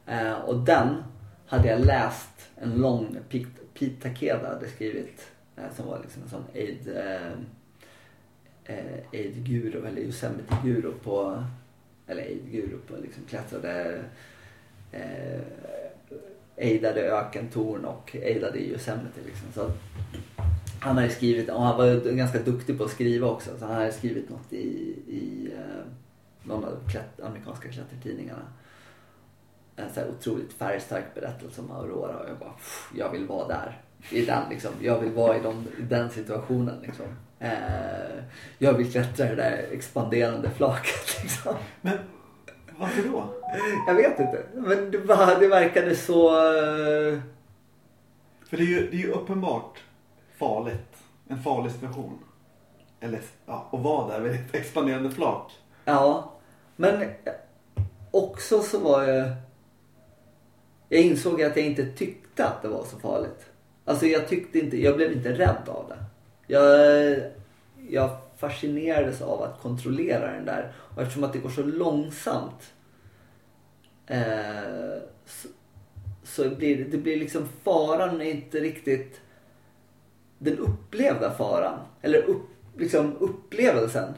Eh, 0.06 0.34
och 0.34 0.56
den 0.60 1.04
hade 1.48 1.68
jag 1.68 1.86
läst 1.86 2.50
en 2.56 2.72
lång, 2.82 3.18
Pete 3.74 4.02
Takeda 4.02 4.48
hade 4.54 4.68
skrivit. 4.68 5.32
Eh, 5.56 5.64
som 5.76 5.88
var 5.88 6.00
liksom 6.02 6.24
en 6.24 6.30
sån 6.30 6.44
aid, 6.56 6.88
eh, 8.66 9.04
aid-guru 9.14 9.86
eller 9.88 10.02
Yosemite-guru 10.02 10.92
på, 11.04 11.44
eller 12.08 12.22
aid-guru 12.24 12.78
på 12.88 12.96
liksom 13.02 13.24
klättrade, 13.30 14.04
eh, 14.92 15.42
aidade 16.58 17.02
ökentorn 17.02 17.86
och 17.86 18.16
aidade 18.16 18.60
Yosemite 18.60 19.20
liksom. 19.26 19.52
Så 19.54 19.72
han 20.80 20.98
hade 20.98 21.10
skrivit, 21.10 21.50
och 21.50 21.62
han 21.62 21.78
var 21.78 22.12
ganska 22.16 22.40
duktig 22.40 22.78
på 22.78 22.84
att 22.84 22.92
skriva 22.92 23.28
också, 23.28 23.58
så 23.60 23.66
han 23.66 23.76
hade 23.76 23.92
skrivit 23.92 24.30
något 24.30 24.54
i, 24.54 24.96
i 25.08 25.52
eh, 25.58 25.84
någon 26.44 26.64
av 26.64 26.90
klätt, 26.92 27.22
amerikanska 27.22 27.70
klättertidningarna. 27.70 28.42
En 29.76 29.94
så 29.94 30.00
här 30.00 30.10
otroligt 30.10 30.54
färgstark 30.54 31.04
berättelse 31.16 31.62
om 31.62 31.72
Aurora 31.72 32.18
och 32.18 32.30
jag 32.30 32.38
bara, 32.38 32.52
"Pff, 32.54 32.92
jag 32.98 33.12
vill 33.12 33.26
vara 33.26 33.48
där. 33.48 33.82
I 34.12 34.26
den 34.26 34.50
liksom. 34.50 34.72
Jag 34.82 35.00
vill 35.00 35.12
vara 35.12 35.38
i, 35.38 35.40
de, 35.40 35.68
i 35.80 35.82
den 35.82 36.10
situationen 36.10 36.76
liksom. 36.82 37.06
Eh, 37.44 38.24
jag 38.58 38.74
vill 38.74 38.92
klättra 38.92 39.26
det 39.26 39.36
där 39.36 39.66
expanderande 39.72 40.50
flaket 40.50 41.18
liksom. 41.24 41.56
Men 41.82 41.98
varför 42.78 43.04
då? 43.10 43.34
Jag 43.88 43.96
vet 43.96 44.20
inte. 44.20 44.44
Men 44.54 44.92
det, 44.92 44.98
bara, 45.00 45.40
det 45.40 45.48
verkade 45.48 45.96
så... 45.96 46.28
eh, 46.30 47.20
För 48.50 48.58
det 48.58 48.64
är 48.64 48.68
ju, 48.68 48.90
det 48.92 48.98
är 48.98 49.02
ju 49.02 49.12
uppenbart 49.12 49.84
farligt. 50.38 50.98
En 51.28 51.44
farlig 51.44 51.72
situation. 51.72 52.20
Eller 53.00 53.20
ja, 53.46 53.70
att 53.72 53.80
vara 53.80 54.08
där 54.08 54.20
vid 54.22 54.34
ett 54.34 54.56
expanderande 54.56 55.12
flak. 55.12 55.52
Ja, 55.86 56.32
men 56.76 57.04
också 58.12 58.62
så 58.62 58.80
var 58.80 59.04
jag... 59.04 59.32
Jag 60.90 61.02
insåg 61.02 61.42
att 61.44 61.56
jag 61.58 61.66
inte 61.66 61.86
tyckte 61.86 62.46
att 62.46 62.62
det 62.62 62.68
var 62.68 62.84
så 62.84 63.00
farligt. 63.00 63.46
Alltså 63.86 64.06
jag 64.06 64.28
tyckte 64.28 64.60
inte, 64.60 64.82
jag 64.82 64.96
blev 64.96 65.12
inte 65.12 65.32
rädd 65.34 65.62
av 65.68 65.86
det. 65.90 66.04
Jag, 66.48 67.18
jag 67.90 68.18
fascinerades 68.38 69.22
av 69.22 69.42
att 69.42 69.62
kontrollera 69.62 70.32
den 70.32 70.46
där. 70.46 70.72
Och 70.76 71.02
eftersom 71.02 71.24
att 71.24 71.34
det 71.34 71.40
går 71.40 71.50
så 71.50 71.64
långsamt 71.64 72.74
eh, 74.08 75.02
så, 75.26 75.48
så 76.24 76.50
blir 76.50 76.86
det, 76.86 76.98
blir 76.98 77.18
liksom 77.18 77.48
faran 77.64 78.22
är 78.22 78.32
inte 78.32 78.60
riktigt 78.60 79.22
den 80.38 80.58
upplevda 80.58 81.32
faran. 81.32 81.80
Eller 82.02 82.22
upp, 82.24 82.50
liksom 82.78 83.18
upplevelsen 83.20 84.14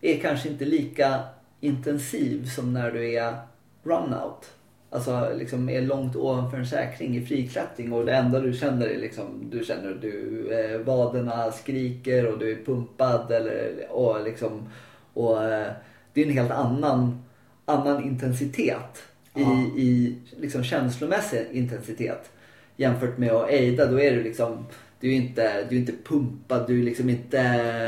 är 0.00 0.20
kanske 0.20 0.48
inte 0.48 0.64
lika 0.64 1.24
intensiv 1.60 2.48
som 2.48 2.72
när 2.72 2.90
du 2.90 3.14
är 3.14 3.36
runout. 3.82 4.50
Alltså 4.96 5.32
liksom 5.38 5.68
är 5.68 5.82
långt 5.82 6.16
ovanför 6.16 6.58
en 6.58 6.66
säkring 6.66 7.16
i 7.16 7.26
friklättring 7.26 7.92
och 7.92 8.06
det 8.06 8.14
enda 8.14 8.40
du 8.40 8.52
känner 8.52 8.86
är 8.86 8.98
liksom, 8.98 9.50
du 9.50 9.64
känner 9.64 9.90
att 9.90 10.00
du, 10.02 10.46
eh, 10.52 10.78
vaderna 10.80 11.52
skriker 11.52 12.32
och 12.32 12.38
du 12.38 12.52
är 12.52 12.64
pumpad 12.64 13.32
eller, 13.32 13.72
och 13.90 14.24
liksom, 14.24 14.68
och 15.14 15.44
eh, 15.44 15.66
det 16.12 16.22
är 16.22 16.26
en 16.26 16.32
helt 16.32 16.50
annan, 16.50 17.24
annan 17.64 18.04
intensitet 18.04 19.02
i, 19.34 19.40
Ja. 19.42 19.66
i 19.76 20.16
liksom 20.40 20.64
känslomässig 20.64 21.46
intensitet. 21.52 22.30
Jämfört 22.76 23.18
med 23.18 23.32
att 23.32 23.48
aida, 23.50 23.86
då 23.86 24.00
är 24.00 24.10
du 24.12 24.22
liksom, 24.22 24.66
du 25.00 25.12
är 25.12 25.16
inte, 25.16 25.64
du 25.68 25.76
är 25.76 25.80
inte 25.80 25.94
pumpad, 26.04 26.66
du 26.66 26.80
är 26.80 26.84
liksom 26.84 27.08
inte... 27.10 27.42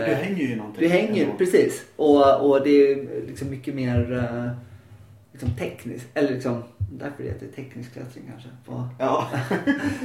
Du 0.09 0.15
hänger 0.15 0.43
ju 0.43 0.53
i 0.53 0.57
någonting. 0.57 0.83
Du 0.83 0.89
hänger, 0.89 1.25
ändå. 1.25 1.37
precis. 1.39 1.85
Och, 1.97 2.51
och 2.51 2.65
det 2.65 2.71
är 2.93 3.07
liksom 3.27 3.51
mycket 3.51 3.75
mer 3.75 4.13
eh, 4.13 4.51
liksom 5.39 5.59
tekniskt. 5.59 6.09
Eller 6.15 6.33
liksom, 6.33 6.63
därför 6.79 7.23
det 7.23 7.29
heter 7.29 7.47
teknisk 7.47 7.93
klättring 7.93 8.25
kanske. 8.31 8.49
På, 8.65 8.89
Ja. 8.99 9.31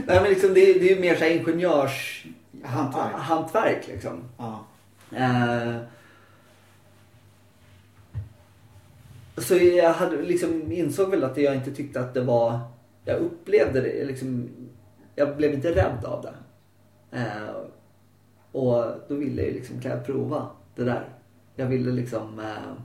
nej 0.08 0.22
men 0.22 0.24
liksom 0.24 0.54
det, 0.54 0.74
det 0.74 0.92
är 0.92 0.96
ju 0.96 1.02
mer 1.02 1.16
så 1.16 1.24
här 1.24 1.32
ingenjörs... 1.32 2.26
Hantverk. 2.64 3.14
hantverk 3.16 3.88
liksom. 3.88 4.24
Ja. 4.38 4.66
Eh, 5.18 5.78
så 9.38 9.56
jag 9.56 9.94
hade 9.94 10.22
liksom 10.22 10.72
insåg 10.72 11.10
väl 11.10 11.24
att 11.24 11.38
jag 11.38 11.56
inte 11.56 11.72
tyckte 11.72 12.00
att 12.00 12.14
det 12.14 12.22
var... 12.22 12.60
Jag 13.06 13.20
upplevde 13.20 13.82
det 13.82 14.06
liksom... 14.06 14.50
Jag 15.16 15.38
blev 15.38 15.54
inte 15.54 15.76
rädd 15.76 16.06
av 16.06 16.22
det. 16.22 16.34
Eh, 17.18 17.56
och 18.52 18.86
då 19.08 19.16
ville 19.16 19.42
jag 19.42 19.54
liksom, 19.54 19.82
kan 19.82 19.92
jag 19.92 20.06
prova 20.06 20.50
det 20.76 20.84
där? 20.84 21.10
Jag 21.56 21.66
ville 21.66 21.92
liksom... 21.92 22.40
Eh, 22.40 22.84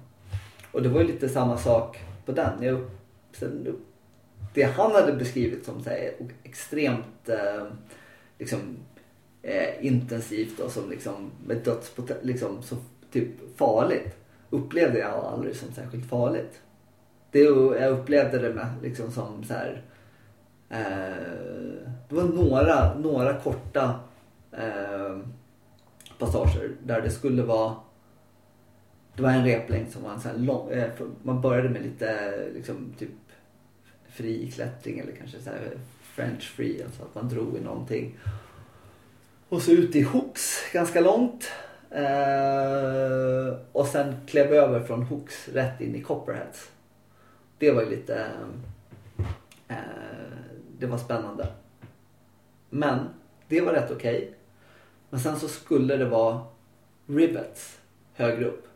och 0.73 0.83
det 0.83 0.89
var 0.89 1.01
ju 1.01 1.07
lite 1.07 1.29
samma 1.29 1.57
sak 1.57 1.99
på 2.29 2.35
den. 2.35 2.63
Jag, 2.63 2.81
sen, 3.33 3.77
det 4.55 4.63
han 4.63 4.93
hade 4.93 5.13
beskrivit 5.13 5.65
som 5.65 5.83
så 5.83 5.91
här, 5.91 6.13
extremt 6.43 7.29
eh, 7.29 7.67
liksom, 8.39 8.77
eh, 9.43 9.87
intensivt 9.87 10.61
och 10.61 10.71
som 10.71 10.91
liksom 10.91 11.31
med 11.47 11.57
dödspot 11.57 12.11
liksom 12.23 12.63
så 12.63 12.77
typ 13.11 13.59
farligt 13.59 14.17
upplevde 14.51 14.99
jag 14.99 15.25
aldrig 15.25 15.57
som 15.57 15.73
särskilt 15.73 16.09
farligt. 16.09 16.61
Det, 17.31 17.39
jag 17.81 17.91
upplevde 17.91 18.39
det 18.39 18.55
med 18.55 18.67
liksom 18.83 19.13
som 19.13 19.45
så 19.45 19.55
här 19.55 19.83
eh, 20.69 21.89
det 22.09 22.15
var 22.15 22.25
några, 22.25 22.99
några 22.99 23.35
korta 23.41 24.01
eh, 24.53 25.19
passager 26.19 26.71
där 26.83 27.01
det 27.01 27.11
skulle 27.11 27.43
vara 27.43 27.77
det 29.19 29.23
var 29.23 29.31
en 29.31 29.45
replängd 29.45 29.93
som 29.93 30.03
var 30.03 30.13
en 30.13 30.21
sån 30.21 30.31
här 30.31 30.39
lång, 30.39 30.71
eh, 30.71 30.91
man 31.23 31.41
började 31.41 31.69
med 31.69 31.83
lite 31.83 32.31
liksom 32.55 32.95
typ 32.99 33.11
fri 34.09 34.51
klättring 34.51 34.99
eller 34.99 35.13
kanske 35.13 35.41
så 35.41 35.51
här 35.51 35.79
French 36.03 36.43
free, 36.43 36.85
alltså 36.85 37.03
att 37.03 37.15
man 37.15 37.29
drog 37.29 37.57
i 37.57 37.61
någonting. 37.61 38.19
Och 39.49 39.63
så 39.63 39.71
ut 39.71 39.97
i 39.97 40.03
hooks 40.03 40.73
ganska 40.73 41.01
långt. 41.01 41.51
Eh, 41.91 43.57
och 43.73 43.87
sen 43.87 44.15
klev 44.27 44.53
över 44.53 44.81
från 44.81 45.03
hooks 45.03 45.49
rätt 45.49 45.81
in 45.81 45.95
i 45.95 46.03
copperheads. 46.03 46.71
Det 47.59 47.71
var 47.71 47.83
ju 47.83 47.91
lite... 47.91 48.27
Eh, 49.69 49.77
det 50.79 50.87
var 50.87 50.99
spännande. 50.99 51.47
Men 52.71 52.99
det 53.49 53.61
var 53.61 53.73
rätt 53.73 53.91
okej. 53.91 54.35
Men 55.11 55.21
sen 55.21 55.37
så 55.37 55.49
skulle 55.49 55.97
det 55.97 56.05
vara 56.05 56.41
rivets 57.07 57.79
högre 58.15 58.45
upp. 58.45 58.68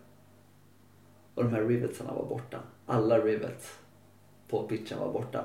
Och 1.45 1.51
de 1.51 1.55
här 1.57 1.65
rivetsarna 1.65 2.13
var 2.13 2.27
borta. 2.27 2.59
Alla 2.87 3.19
rivets 3.19 3.79
på 4.51 4.63
pitchen 4.63 4.99
var 4.99 5.13
borta. 5.13 5.45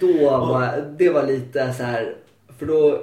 då 0.00 0.12
var 0.30 0.94
det 0.98 1.10
var 1.10 1.26
lite 1.26 1.72
så 1.72 1.82
här 1.82 2.16
för 2.58 2.66
då 2.66 3.02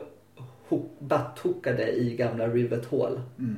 ho- 0.70 0.90
butthookade 1.00 1.92
i 1.92 2.16
gamla 2.16 2.48
rivethål. 2.48 3.22
Mm. 3.40 3.58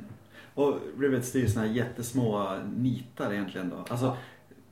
Och 0.54 0.74
rivets 0.98 1.32
det 1.32 1.38
är 1.38 1.40
ju 1.40 1.48
såna 1.48 1.66
här 1.66 1.72
jättesmå 1.72 2.56
nitar 2.76 3.32
egentligen 3.32 3.70
då. 3.70 3.76
Alltså 3.88 4.16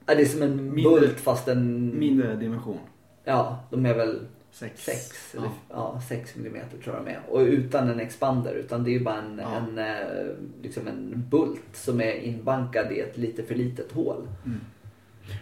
Ja, 0.06 0.14
det 0.14 0.22
är 0.22 0.26
som 0.26 0.42
en 0.42 0.74
Mindre- 0.74 1.00
bult 1.00 1.20
fast 1.20 1.48
en... 1.48 1.98
mindre 1.98 2.36
dimension. 2.36 2.78
Ja, 3.24 3.58
de 3.70 3.86
är 3.86 3.94
väl 3.94 4.20
Sex. 4.52 4.84
6 4.84 5.34
Ja. 5.34 5.38
eller 5.40 5.50
ja, 5.70 6.00
6 6.08 6.36
millimeter 6.36 6.78
tror 6.78 6.96
jag 6.96 7.04
de 7.04 7.10
är. 7.10 7.20
Och 7.28 7.40
utan 7.40 7.88
en 7.88 8.00
expander. 8.00 8.52
Utan 8.52 8.84
det 8.84 8.90
är 8.90 8.92
ju 8.92 9.04
bara 9.04 9.18
en, 9.18 9.40
Ja. 9.42 9.56
en, 9.56 9.78
eh, 9.78 10.26
liksom 10.62 10.86
en 10.88 11.24
bult 11.30 11.62
som 11.76 12.00
är 12.00 12.12
inbankad 12.12 12.92
i 12.92 13.00
ett 13.00 13.16
lite 13.16 13.42
för 13.42 13.54
litet 13.54 13.92
hål. 13.92 14.28
Mm. 14.44 14.60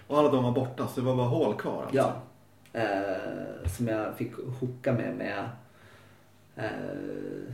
Och 0.06 0.18
alla 0.18 0.30
de 0.30 0.44
var 0.44 0.52
borta 0.52 0.88
så 0.88 1.00
det 1.00 1.06
var 1.06 1.16
bara 1.16 1.26
hål 1.28 1.54
kvar 1.56 1.82
alltså. 1.82 1.96
Ja. 1.96 2.22
Eh, 2.72 3.68
som 3.76 3.88
jag 3.88 4.16
fick 4.16 4.32
hooka 4.60 4.92
med 4.92 5.14
med, 5.16 5.44
eh, 6.56 7.52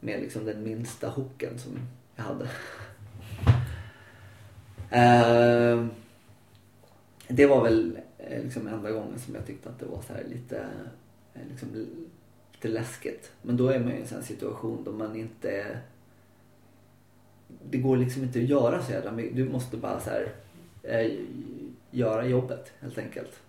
med 0.00 0.20
liksom 0.20 0.44
den 0.44 0.62
minsta 0.62 1.08
hooken 1.08 1.58
som 1.58 1.78
jag 2.16 2.24
hade. 2.24 2.48
Eh, 4.90 5.84
det 7.28 7.46
var 7.46 7.62
väl 7.64 7.98
Eh, 8.28 8.42
liksom 8.42 8.66
enda 8.66 8.90
gången 8.90 9.18
som 9.18 9.34
jag 9.34 9.46
tyckte 9.46 9.68
att 9.68 9.78
det 9.78 9.86
var 9.86 10.00
så 10.00 10.12
här 10.12 10.24
lite, 10.24 10.66
eh, 11.34 11.48
liksom, 11.50 11.68
lite 12.52 12.68
läskigt. 12.68 13.32
Men 13.42 13.56
då 13.56 13.68
är 13.68 13.80
man 13.80 13.88
ju 13.88 13.96
i 13.96 14.00
en 14.00 14.06
sån 14.06 14.22
situation 14.22 14.84
då 14.84 14.92
man 14.92 15.16
inte... 15.16 15.80
Det 17.70 17.78
går 17.78 17.96
liksom 17.96 18.22
inte 18.22 18.38
att 18.38 18.48
göra 18.48 18.82
så 18.82 18.92
jävla 18.92 19.12
mycket. 19.12 19.36
Du 19.36 19.48
måste 19.48 19.76
bara 19.76 20.00
så 20.00 20.10
här, 20.10 20.32
eh, 20.82 21.12
göra 21.90 22.26
jobbet 22.26 22.72
helt 22.80 22.98
enkelt. 22.98 23.40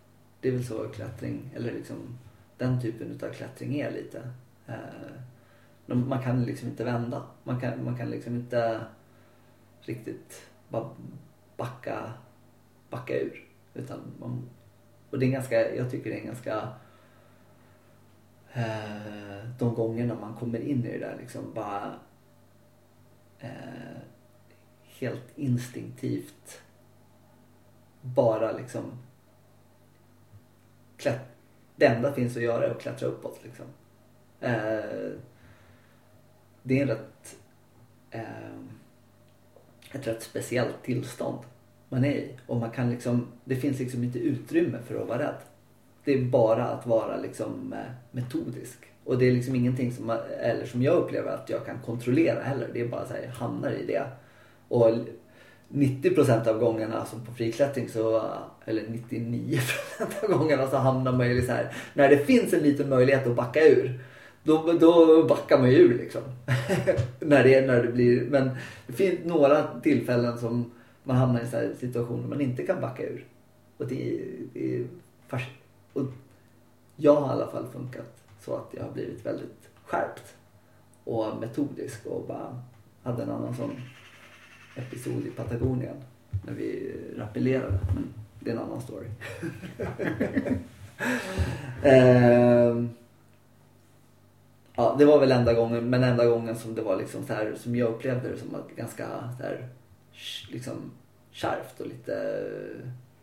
Det 0.41 0.47
är 0.47 0.51
väl 0.51 0.65
så 0.65 0.87
klättring, 0.87 1.49
eller 1.55 1.71
liksom 1.71 2.17
den 2.57 2.81
typen 2.81 3.19
av 3.23 3.33
klättring 3.33 3.79
är 3.79 3.91
lite. 3.91 4.21
Man 5.85 6.23
kan 6.23 6.43
liksom 6.43 6.69
inte 6.69 6.83
vända. 6.83 7.23
Man 7.43 7.59
kan, 7.59 7.83
man 7.83 7.97
kan 7.97 8.09
liksom 8.09 8.35
inte 8.35 8.81
riktigt 9.81 10.47
bara 10.69 10.89
backa, 11.57 12.13
backa 12.89 13.19
ur. 13.19 13.47
Utan 13.73 13.99
man, 14.19 14.49
och 15.11 15.19
det 15.19 15.25
är 15.25 15.29
ganska, 15.29 15.75
jag 15.75 15.91
tycker 15.91 16.09
det 16.09 16.19
är 16.19 16.25
ganska 16.25 16.69
eh, 18.53 19.49
de 19.59 19.75
gångerna 19.75 20.15
man 20.21 20.35
kommer 20.35 20.59
in 20.59 20.85
i 20.85 20.91
det 20.91 21.05
där 21.05 21.17
liksom 21.19 21.53
bara 21.53 21.93
eh, 23.39 24.01
helt 24.83 25.37
instinktivt 25.37 26.61
bara 28.01 28.51
liksom 28.51 28.83
klätt, 30.97 31.21
det 31.75 31.85
enda 31.85 32.13
finns 32.13 32.37
att 32.37 32.43
göra 32.43 32.65
är 32.65 32.71
att 32.71 32.81
klättra 32.81 33.07
uppåt 33.07 33.39
liksom. 33.43 33.65
Eh, 34.39 35.11
det 36.63 36.79
är 36.79 36.81
en 36.81 36.87
rätt, 36.87 37.37
eh, 38.11 38.59
ett 39.91 40.07
rätt 40.07 40.23
speciellt 40.23 40.83
tillstånd 40.83 41.39
man 41.89 42.05
är 42.05 42.11
i. 42.11 42.29
Och 42.47 42.57
man 42.57 42.71
kan 42.71 42.89
liksom, 42.89 43.27
det 43.45 43.55
finns 43.55 43.79
liksom 43.79 44.03
inte 44.03 44.19
utrymme 44.19 44.77
för 44.87 45.01
att 45.01 45.07
vara 45.07 45.19
rädd. 45.19 45.37
Det 46.03 46.13
är 46.13 46.21
bara 46.21 46.65
att 46.65 46.87
vara 46.87 47.17
liksom 47.17 47.73
eh, 47.73 47.91
metodisk. 48.11 48.77
Och 49.03 49.17
det 49.17 49.27
är 49.27 49.31
liksom 49.31 49.55
ingenting 49.55 49.91
som, 49.91 50.07
man, 50.07 50.17
eller 50.41 50.65
som 50.65 50.81
jag 50.81 50.95
upplever 50.95 51.31
att 51.31 51.49
jag 51.49 51.65
kan 51.65 51.79
kontrollera 51.85 52.41
heller. 52.41 52.69
Det 52.73 52.81
är 52.81 52.87
bara 52.87 53.07
så 53.07 53.13
här, 53.13 53.21
jag 53.21 53.31
hamnar 53.31 53.71
i 53.71 53.85
det. 53.85 54.03
Och 54.67 54.91
90% 55.69 56.47
av 56.47 56.59
gångerna 56.59 57.05
som 57.05 57.25
på 57.25 57.33
friklättring 57.33 57.89
så, 57.89 58.23
eller 58.65 58.81
99% 58.81 59.59
av 60.23 60.37
gångerna 60.37 60.67
så 60.67 60.77
hamnar 60.77 61.11
man 61.11 61.29
ju 61.29 61.41
så 61.41 61.51
här, 61.51 61.73
när 61.93 62.09
det 62.09 62.17
finns 62.17 62.53
en 62.53 62.63
liten 62.63 62.89
möjlighet 62.89 63.27
att 63.27 63.35
backa 63.35 63.67
ur. 63.67 63.99
Då, 64.43 64.73
då 64.79 65.23
backar 65.23 65.57
man 65.57 65.71
ju 65.71 65.77
ur 65.77 65.97
liksom. 65.97 66.21
när, 67.19 67.43
det, 67.43 67.67
när 67.67 67.83
det 67.83 67.91
blir, 67.91 68.21
men 68.29 68.49
det 68.87 68.93
finns 68.93 69.19
några 69.25 69.79
tillfällen 69.79 70.37
som 70.37 70.71
man 71.09 71.17
hamnar 71.17 71.41
i 71.41 71.47
så 71.47 71.57
här 71.57 71.73
situationer 71.79 72.27
man 72.27 72.41
inte 72.41 72.63
kan 72.63 72.81
backa 72.81 73.03
ur. 73.03 73.25
Och 73.77 73.87
det, 73.87 74.25
det 74.53 74.75
är 74.75 74.87
och 75.93 76.05
Jag 76.95 77.15
har 77.15 77.27
i 77.27 77.31
alla 77.31 77.51
fall 77.51 77.67
funkat 77.67 78.23
så 78.39 78.55
att 78.55 78.67
jag 78.71 78.83
har 78.83 78.91
blivit 78.91 79.25
väldigt 79.25 79.69
skärpt 79.85 80.35
och 81.03 81.37
metodisk 81.39 82.05
och 82.05 82.27
bara 82.27 82.61
hade 83.03 83.23
en 83.23 83.29
annan 83.29 83.55
sån 83.55 83.71
episod 84.75 85.25
i 85.25 85.29
Patagonien 85.29 85.95
när 86.45 86.53
vi 86.53 86.95
rappellerade. 87.17 87.79
Men 87.95 88.13
det 88.39 88.49
är 88.49 88.55
en 88.55 88.61
annan 88.61 88.81
story. 88.81 89.07
Ehm, 91.83 92.89
ja, 94.75 94.95
det 94.99 95.05
var 95.05 95.19
väl 95.19 95.31
enda 95.31 95.53
gången, 95.53 95.89
men 95.89 96.03
enda 96.03 96.25
gången 96.25 96.55
som 96.55 96.75
det 96.75 96.81
var 96.81 96.97
liksom 96.97 97.25
så 97.25 97.33
här, 97.33 97.55
som 97.55 97.75
jag 97.75 97.89
upplevde 97.89 98.29
det 98.29 98.37
som 98.37 98.55
att 98.55 98.75
ganska 98.75 99.07
så 99.37 99.43
här, 99.43 99.67
liksom 100.49 100.91
kärvt 101.31 101.79
och 101.79 101.87
lite 101.87 102.45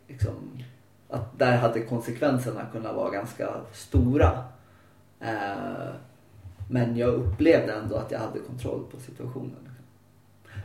liksom 0.08 0.62
att 1.08 1.38
där 1.38 1.56
hade 1.56 1.80
konsekvenserna 1.80 2.66
kunnat 2.72 2.94
vara 2.94 3.10
ganska 3.10 3.54
stora. 3.72 4.44
Eh, 5.20 5.94
men 6.70 6.96
jag 6.96 7.08
upplevde 7.08 7.72
ändå 7.72 7.96
att 7.96 8.10
jag 8.10 8.18
hade 8.18 8.38
kontroll 8.38 8.84
på 8.90 9.00
situationen. 9.00 9.68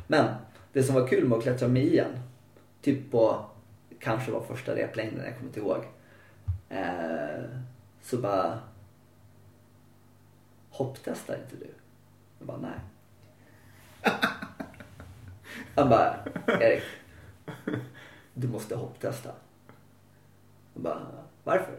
Men 0.07 0.35
det 0.73 0.83
som 0.83 0.95
var 0.95 1.07
kul 1.07 1.27
med 1.27 1.37
att 1.37 1.43
klättra 1.43 1.67
med 1.67 1.83
igen, 1.83 2.19
typ 2.81 3.11
på 3.11 3.45
kanske 3.99 4.31
var 4.31 4.41
första 4.41 4.75
replängden, 4.75 5.25
jag 5.25 5.35
kommer 5.35 5.47
inte 5.47 5.59
ihåg. 5.59 5.85
Eh, 6.69 7.43
så 8.01 8.17
bara 8.17 8.59
hopptestar 10.69 11.35
inte 11.35 11.55
du? 11.55 11.71
Jag 12.39 12.47
bara 12.47 12.57
nej. 12.57 12.79
Han 15.75 15.89
bara 15.89 16.15
Erik, 16.47 16.83
du 18.33 18.47
måste 18.47 18.75
hopptesta. 18.75 19.29
Jag 20.73 20.83
bara 20.83 21.01
varför? 21.43 21.73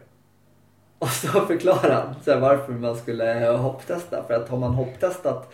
Och 0.99 1.09
så 1.09 1.29
förklarade 1.29 1.95
han 1.95 2.15
så 2.25 2.39
varför 2.39 2.73
man 2.73 2.97
skulle 2.97 3.47
hopptesta. 3.47 4.25
För 4.25 4.35
att 4.35 4.49
har 4.49 4.59
man 4.59 4.75
hopptestat 4.75 5.53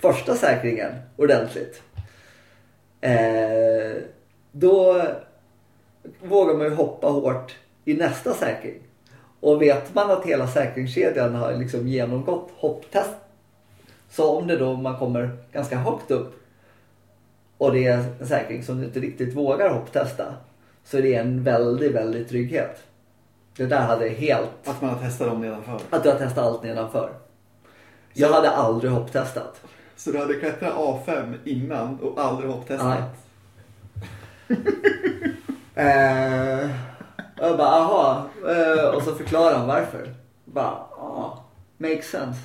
första 0.00 0.34
säkringen 0.34 0.92
ordentligt 1.16 1.82
eh, 3.00 4.02
då 4.52 5.02
vågar 6.22 6.54
man 6.54 6.66
ju 6.66 6.74
hoppa 6.74 7.06
hårt 7.06 7.56
i 7.84 7.94
nästa 7.94 8.34
säkring. 8.34 8.78
Och 9.40 9.62
vet 9.62 9.94
man 9.94 10.10
att 10.10 10.24
hela 10.24 10.48
säkringskedjan 10.48 11.34
har 11.34 11.54
liksom 11.54 11.88
genomgått 11.88 12.50
hopptest 12.56 13.14
så 14.10 14.38
om 14.38 14.46
det 14.46 14.56
då 14.56 14.76
man 14.76 14.98
kommer 14.98 15.36
ganska 15.52 15.76
högt 15.76 16.10
upp 16.10 16.34
och 17.58 17.72
det 17.72 17.86
är 17.86 17.98
en 18.20 18.26
säkring 18.26 18.62
som 18.62 18.78
du 18.78 18.84
inte 18.84 19.00
riktigt 19.00 19.36
vågar 19.36 19.70
hopptesta 19.70 20.34
så 20.84 20.98
är 20.98 21.02
det 21.02 21.14
en 21.14 21.42
väldigt, 21.42 21.92
väldigt 21.92 22.28
trygghet. 22.28 22.82
Det 23.56 23.66
där 23.66 23.80
hade 23.80 24.08
helt 24.08 24.50
Att 24.64 24.82
man 24.82 24.90
har 24.90 24.98
testat 24.98 25.28
dem 25.28 25.40
nedanför. 25.40 25.80
att 25.90 26.02
du 26.02 26.08
har 26.10 26.18
testat 26.18 26.44
allt 26.44 26.62
nedanför. 26.62 27.10
Jag 28.12 28.32
hade 28.32 28.50
aldrig 28.50 28.92
hopptestat. 28.92 29.60
Så 29.96 30.10
du 30.10 30.18
hade 30.18 30.34
klättrat 30.34 30.74
A5 30.74 31.34
innan 31.44 31.98
och 32.00 32.20
aldrig 32.20 32.50
hopptestat? 32.50 32.98
Nej. 34.48 34.58
Eh, 35.74 36.70
jag 37.40 37.56
bara, 37.56 37.68
aha. 37.68 38.24
Eh, 38.48 38.84
och 38.94 39.02
så 39.02 39.14
förklarar 39.14 39.58
han 39.58 39.66
varför. 39.66 40.14
Bara, 40.44 40.70
ah, 40.98 41.44
makes 41.76 42.10
sense. 42.10 42.40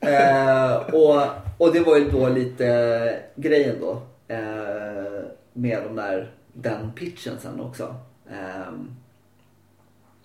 eh, 0.00 0.76
och, 0.76 1.22
och 1.62 1.72
det 1.72 1.80
var 1.80 1.98
ju 1.98 2.10
då 2.10 2.28
lite 2.28 3.22
grejen 3.36 3.80
då. 3.80 4.02
Eh, 4.28 5.22
med 5.52 5.82
de 5.82 5.96
där, 5.96 6.30
den 6.52 6.92
pitchen 6.92 7.38
sen 7.38 7.60
också. 7.60 7.94
Eh, 8.30 8.72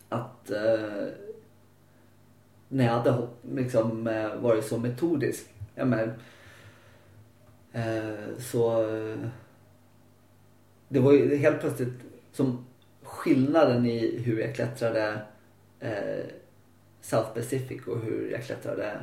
att 0.10 0.52
eh, 0.52 1.08
när 2.68 2.86
jag 2.86 2.92
hade 2.92 3.28
liksom, 3.52 4.08
eh, 4.08 4.36
varit 4.36 4.66
så 4.66 4.78
metodisk. 4.78 5.54
Ja, 5.76 5.86
men, 5.86 6.14
eh, 7.74 8.38
så 8.40 8.96
eh, 8.98 9.18
det 10.90 11.00
var 11.00 11.12
ju 11.12 11.36
helt 11.36 11.60
plötsligt 11.60 12.00
som 12.32 12.66
skillnaden 13.04 13.86
i 13.86 14.18
hur 14.18 14.40
jag 14.40 14.56
klättrade 14.56 15.22
eh, 15.80 16.26
South 17.02 17.34
Pacific 17.34 17.88
och 17.88 18.00
hur 18.00 18.32
jag 18.32 18.44
klättrade, 18.44 19.00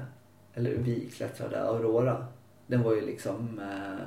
eller 0.55 0.70
vi 0.70 1.10
klättrade 1.10 1.62
Aurora. 1.62 2.26
Den 2.66 2.82
var 2.82 2.94
ju 2.94 3.01
liksom 3.01 3.59
eh, 3.59 4.06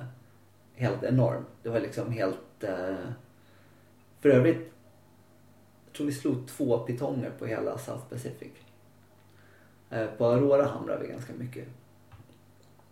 helt 0.75 1.03
enorm. 1.03 1.45
Det 1.63 1.69
var 1.69 1.79
liksom 1.79 2.11
helt... 2.11 2.63
Eh, 2.63 2.95
för 4.19 4.29
övrigt, 4.29 4.71
jag 5.85 5.93
tror 5.93 6.07
vi 6.07 6.13
slog 6.13 6.47
två 6.47 6.79
pitonger 6.79 7.31
på 7.39 7.45
hela 7.45 7.77
South 7.77 8.09
Pacific. 8.09 8.51
Eh, 9.89 10.07
på 10.17 10.25
Aurora 10.25 10.65
hamrade 10.65 11.03
vi 11.03 11.07
ganska 11.07 11.33
mycket. 11.33 11.67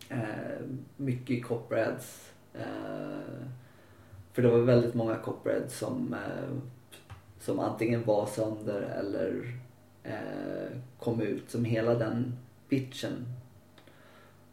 Eh, 0.10 0.66
mycket 0.98 1.46
copperheads. 1.46 2.32
Eh, 2.54 3.46
för 4.34 4.42
det 4.42 4.50
var 4.50 4.60
väldigt 4.60 4.94
många 4.94 5.16
copperheads 5.16 5.78
som, 5.78 6.14
eh, 6.14 6.58
som 7.40 7.60
antingen 7.60 8.04
var 8.04 8.26
sönder 8.26 8.82
eller 8.82 9.60
eh, 10.04 10.78
kom 11.00 11.22
ut. 11.22 11.52
Som 11.52 11.66
hela 11.66 11.96
den 11.96 12.38
bitchen 12.70 13.26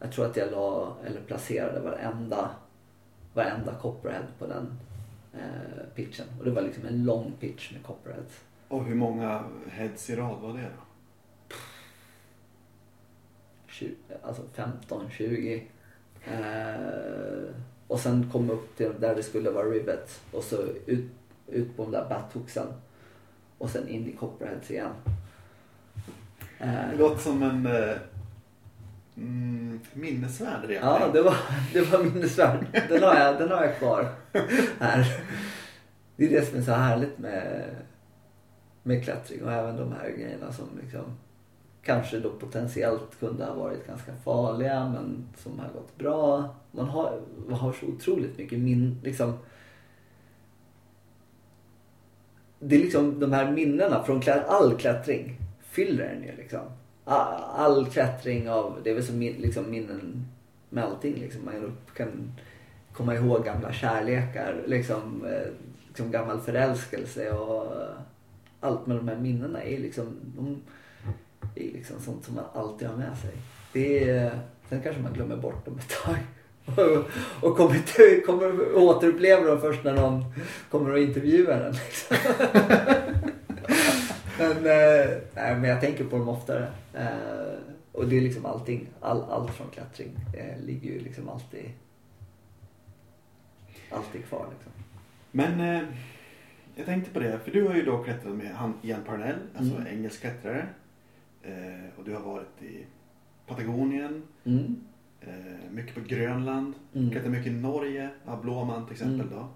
jag 0.02 0.12
tror 0.12 0.26
att 0.26 0.36
jag 0.36 0.50
la, 0.50 0.96
eller 1.04 1.20
placerade 1.20 1.80
varenda, 1.80 2.50
varenda 3.34 3.74
copperhead 3.74 4.26
på 4.38 4.46
den 4.46 4.78
eh, 5.34 5.86
pitchen. 5.94 6.26
Och 6.38 6.44
det 6.44 6.50
var 6.50 6.62
liksom 6.62 6.86
en 6.86 7.04
lång 7.04 7.32
pitch 7.40 7.72
med 7.72 7.82
copperheads. 7.82 8.40
Och 8.68 8.84
hur 8.84 8.94
många 8.94 9.44
heads 9.68 10.10
i 10.10 10.16
rad 10.16 10.40
var 10.40 10.52
det 10.52 10.62
då? 10.62 10.84
20, 13.66 13.94
alltså 14.22 14.42
15, 14.52 15.10
20. 15.10 15.66
Eh, 16.24 17.54
och 17.86 18.00
sen 18.00 18.30
kom 18.32 18.50
upp 18.50 18.76
till 18.76 18.92
där 19.00 19.14
det 19.14 19.22
skulle 19.22 19.50
vara 19.50 19.66
rivet 19.66 20.20
och 20.32 20.44
så 20.44 20.62
ut, 20.86 21.10
ut 21.46 21.76
på 21.76 21.82
de 21.82 21.90
där 21.90 22.08
bathooksen. 22.08 22.66
Och 23.58 23.70
sen 23.70 23.88
in 23.88 24.08
i 24.08 24.12
copperheads 24.12 24.70
igen. 24.70 24.92
Det 26.58 26.64
Eh, 26.64 26.98
låter 26.98 27.20
som 27.20 27.42
en 27.42 27.66
eh, 27.66 27.96
mm, 29.16 29.80
minnesvärd 29.92 30.60
repning. 30.60 30.78
ja, 30.82 31.10
det 31.12 31.22
var, 31.22 31.36
det 31.72 31.80
var 31.80 32.04
minnesvärt. 32.04 32.88
Den 32.88 33.02
har, 33.02 33.14
jag, 33.14 33.38
den 33.38 33.50
har 33.50 33.64
jag 33.64 33.78
kvar 33.78 34.08
här. 34.80 35.20
Det 36.16 36.24
är 36.24 36.40
det 36.40 36.46
som 36.46 36.58
är 36.58 36.62
så 36.62 36.72
härligt 36.72 37.18
med, 37.18 37.64
med 38.82 39.04
klättring 39.04 39.42
och 39.44 39.52
även 39.52 39.76
de 39.76 39.92
här 39.92 40.10
grejerna 40.10 40.52
som 40.52 40.66
liksom 40.82 41.04
kanske 41.82 42.18
då 42.18 42.30
potentiellt 42.30 43.20
kunde 43.20 43.44
ha 43.44 43.54
varit 43.54 43.86
ganska 43.86 44.12
farliga 44.24 44.88
men 44.88 45.28
som 45.36 45.58
har 45.58 45.68
gått 45.68 45.98
bra. 45.98 46.54
Man 46.70 46.86
har, 46.86 47.20
man 47.48 47.58
har 47.58 47.72
så 47.72 47.86
otroligt 47.86 48.38
mycket 48.38 48.58
min, 48.58 49.00
liksom 49.02 49.38
det 52.64 52.76
är 52.76 52.80
liksom 52.80 53.20
de 53.20 53.32
här 53.32 53.50
minnena 53.50 54.04
från 54.04 54.22
all 54.46 54.76
klättring 54.76 55.36
fyller 55.62 56.04
en 56.04 56.22
ju 56.22 56.36
liksom. 56.36 56.60
All, 57.04 57.86
klättring 57.86 58.50
av, 58.50 58.80
det 58.84 58.90
är 58.90 58.94
väl 58.94 59.04
som 59.04 59.18
min, 59.18 59.32
liksom 59.32 59.70
minnen 59.70 60.26
med 60.68 60.84
allting. 60.84 61.14
Liksom. 61.14 61.44
Man 61.44 61.76
kan 61.96 62.32
komma 62.92 63.14
ihåg 63.14 63.44
gamla 63.44 63.72
kärlekar, 63.72 64.62
liksom, 64.66 65.24
eh, 65.24 65.52
liksom 65.88 66.10
gammal 66.10 66.40
förälskelse 66.40 67.30
och 67.30 67.72
allt 68.60 68.86
med 68.86 68.96
de 68.96 69.08
här 69.08 69.16
minnena 69.16 69.62
är 69.62 69.78
liksom, 69.78 70.16
de 70.36 70.62
är 71.54 71.72
liksom 71.72 72.00
sånt 72.00 72.24
som 72.24 72.34
man 72.34 72.44
alltid 72.54 72.88
har 72.88 72.96
med 72.96 73.18
sig. 73.18 73.30
Det 73.72 74.10
är, 74.10 74.40
sen 74.68 74.82
kanske 74.82 75.02
man 75.02 75.12
glömmer 75.12 75.36
bort 75.36 75.64
dem 75.64 75.78
ett 75.78 76.04
tag. 76.04 76.16
Och, 76.66 77.04
och 77.48 77.56
kommer, 77.56 77.78
till, 77.78 78.26
kommer 78.26 78.76
återuppleva 78.76 79.46
dem 79.46 79.60
först 79.60 79.84
när 79.84 79.94
någon 79.94 80.24
kommer 80.70 80.90
och 80.92 80.98
intervjuar 80.98 81.60
en. 81.60 81.72
Liksom. 81.72 82.16
men, 84.48 84.56
eh, 84.56 85.16
nej, 85.34 85.56
men 85.56 85.64
jag 85.64 85.80
tänker 85.80 86.04
på 86.04 86.18
dem 86.18 86.28
oftare. 86.28 86.68
Eh, 86.94 87.58
och 87.92 88.08
det 88.08 88.16
är 88.16 88.20
liksom 88.20 88.46
allting. 88.46 88.86
All, 89.00 89.22
allt 89.30 89.50
från 89.50 89.70
klättring 89.70 90.16
eh, 90.38 90.60
ligger 90.64 90.90
ju 90.90 90.98
liksom 91.00 91.28
alltid, 91.28 91.70
alltid 93.90 94.24
kvar. 94.24 94.46
Liksom. 94.54 94.72
Men 95.30 95.60
eh, 95.60 95.82
jag 96.76 96.86
tänkte 96.86 97.10
på 97.10 97.20
det, 97.20 97.38
för 97.38 97.50
du 97.50 97.68
har 97.68 97.74
ju 97.74 97.82
då 97.84 98.02
klättrat 98.04 98.34
med 98.34 98.50
han 98.54 98.74
Ian 98.82 99.04
Parnell, 99.04 99.36
alltså 99.56 99.74
Mm. 99.76 99.86
engelsk 99.86 100.20
klättrare. 100.20 100.66
Eh, 101.42 101.98
och 101.98 102.04
du 102.04 102.14
har 102.14 102.20
varit 102.20 102.62
i 102.62 102.86
Patagonien, 103.46 104.22
Mm. 104.44 104.76
eh, 105.20 105.70
mycket 105.70 105.94
på 105.94 106.00
Grönland, 106.00 106.74
Mm. 106.94 107.10
klättrat 107.10 107.30
mycket 107.32 107.46
i 107.52 107.54
Norge, 107.54 108.08
ja, 108.26 108.36
Blåman 108.42 108.84
till 108.86 108.92
exempel 108.92 109.26
Mm. 109.26 109.34
då. 109.38 109.48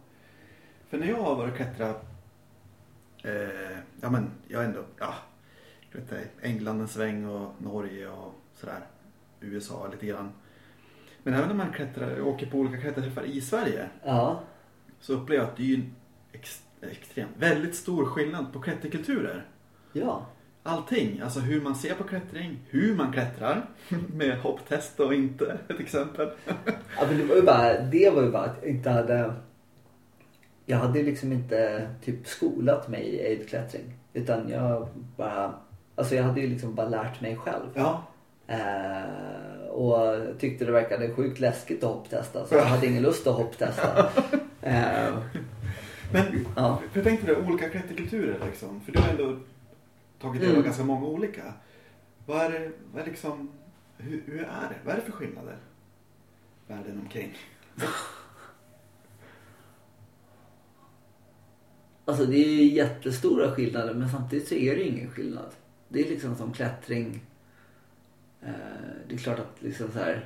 För 0.88 0.98
när 0.98 1.06
jag 1.06 1.16
har 1.22 1.34
varit 1.36 1.50
och 1.50 1.56
klättrat, 1.56 2.04
eh, 3.26 3.78
ja 4.00 4.10
men 4.10 4.30
jag 4.48 4.64
ändå, 4.64 4.80
ja, 4.98 5.14
klättrat 5.92 6.20
i 6.20 6.46
England 6.46 6.80
en 6.80 6.88
sväng 6.88 7.26
och 7.26 7.52
Norge 7.62 8.08
och 8.08 8.34
sådär. 8.54 8.80
USA 9.40 9.88
lite 9.92 10.06
grann. 10.06 10.30
Men 11.22 11.34
även 11.34 11.48
när 11.48 11.54
man 11.54 11.72
klättrar, 11.72 12.20
åker 12.20 12.46
på 12.46 12.58
olika 12.58 12.80
klätterträffar 12.80 13.22
i 13.24 13.40
Sverige 13.40 13.88
Ja. 14.04 14.40
så 15.00 15.12
upplever 15.12 15.42
jag 15.42 15.50
att 15.50 15.56
det 15.56 15.62
är 15.62 15.66
ju 15.66 15.74
en 15.74 15.94
ex, 16.32 16.62
extremt, 16.80 17.30
väldigt 17.38 17.74
stor 17.76 18.04
skillnad 18.04 18.52
på 18.52 18.60
klätterkulturer. 18.60 19.46
Ja. 19.92 20.26
Allting, 20.62 21.20
alltså 21.20 21.40
hur 21.40 21.60
man 21.60 21.74
ser 21.74 21.94
på 21.94 22.04
klättring, 22.04 22.58
hur 22.68 22.94
man 22.94 23.12
klättrar 23.12 23.66
med 24.14 24.38
hopptest 24.38 25.00
och 25.00 25.14
inte, 25.14 25.58
ett 25.68 25.80
exempel. 25.80 26.30
Ja, 26.96 27.04
det 27.10 27.24
var 27.24 27.36
ju 27.36 27.42
bara, 27.42 27.80
det 27.80 28.10
var 28.10 28.22
ju 28.22 28.30
bara 28.30 28.44
att 28.44 28.56
jag 28.62 28.70
inte 28.70 28.90
hade... 28.90 29.34
Jag 30.66 30.78
hade 30.78 31.02
liksom 31.02 31.32
inte 31.32 31.88
typ 32.04 32.26
skolat 32.26 32.88
mig 32.88 33.02
i 33.14 33.26
aidklättring. 33.26 33.94
Utan 34.12 34.48
jag 34.48 34.88
bara... 35.16 35.54
Alltså 35.94 36.14
jag 36.14 36.24
hade 36.24 36.40
ju 36.40 36.46
liksom 36.46 36.74
bara 36.74 36.88
lärt 36.88 37.20
mig 37.20 37.36
själv. 37.36 37.66
Ja, 37.74 38.02
Eh, 38.48 39.66
och 39.68 40.16
tyckte 40.38 40.64
det 40.64 40.72
verkade 40.72 41.14
sjukt 41.14 41.40
läskigt 41.40 41.84
att 41.84 41.90
hopptesta. 41.90 42.46
Så 42.46 42.54
jag 42.54 42.64
hade 42.64 42.86
ingen 42.86 43.02
lust 43.02 43.26
att 43.26 43.34
hopptesta. 43.36 44.10
Eh, 44.62 45.14
men 46.12 46.46
ja. 46.56 46.80
jag 46.92 47.04
tänkte 47.04 47.26
det, 47.26 47.36
olika 47.36 47.68
klätterkulturer 47.68 48.40
liksom. 48.46 48.80
För 48.80 48.92
du 48.92 48.98
har 49.00 49.08
ändå 49.08 49.36
tagit 50.20 50.40
del 50.40 50.50
av 50.50 50.54
Mm. 50.54 50.64
ganska 50.64 50.84
många 50.84 51.06
olika. 51.06 51.42
Vad 52.26 52.40
är 52.40 52.50
det, 52.50 52.70
vad 52.92 53.02
är 53.02 53.06
liksom, 53.06 53.50
hur, 53.96 54.22
hur 54.26 54.40
är 54.40 54.68
det? 54.68 54.76
Vad 54.84 54.92
är 54.92 54.96
det 54.96 55.04
för 55.04 55.12
skillnader? 55.12 55.56
Världen 56.66 57.00
omkring. 57.02 57.36
Alltså 62.08 62.26
det 62.26 62.36
är 62.36 62.66
jättestora 62.66 63.50
skillnader 63.50 63.94
men 63.94 64.08
samtidigt 64.08 64.48
så 64.48 64.54
är 64.54 64.76
det 64.76 64.82
ju 64.82 64.88
ingen 64.88 65.10
skillnad. 65.10 65.50
Det 65.88 66.00
är 66.00 66.10
liksom 66.10 66.36
som 66.36 66.52
klättring. 66.52 67.24
Eh, 68.42 68.52
det 69.08 69.14
är 69.14 69.18
klart 69.18 69.38
att 69.38 69.62
liksom 69.62 69.92
så 69.92 69.98
här. 69.98 70.24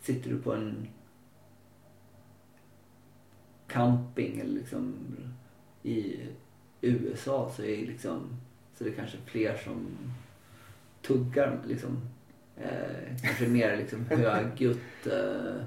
Sitter 0.00 0.30
du 0.30 0.38
på 0.38 0.54
en 0.54 0.88
camping 3.66 4.40
eller 4.40 4.52
liksom 4.52 4.94
i 5.82 6.20
USA 6.80 7.52
så 7.56 7.62
är 7.62 7.76
det 7.76 7.86
liksom 7.86 8.40
så 8.78 8.84
det 8.84 8.90
är 8.90 8.94
kanske 8.94 9.18
fler 9.26 9.56
som 9.56 9.86
tuggar 11.02 11.58
liksom. 11.66 12.08
Eh, 12.56 13.16
kanske 13.22 13.48
mer 13.48 13.76
liksom 13.76 14.06
högljutt 14.06 15.06
eh, 15.06 15.62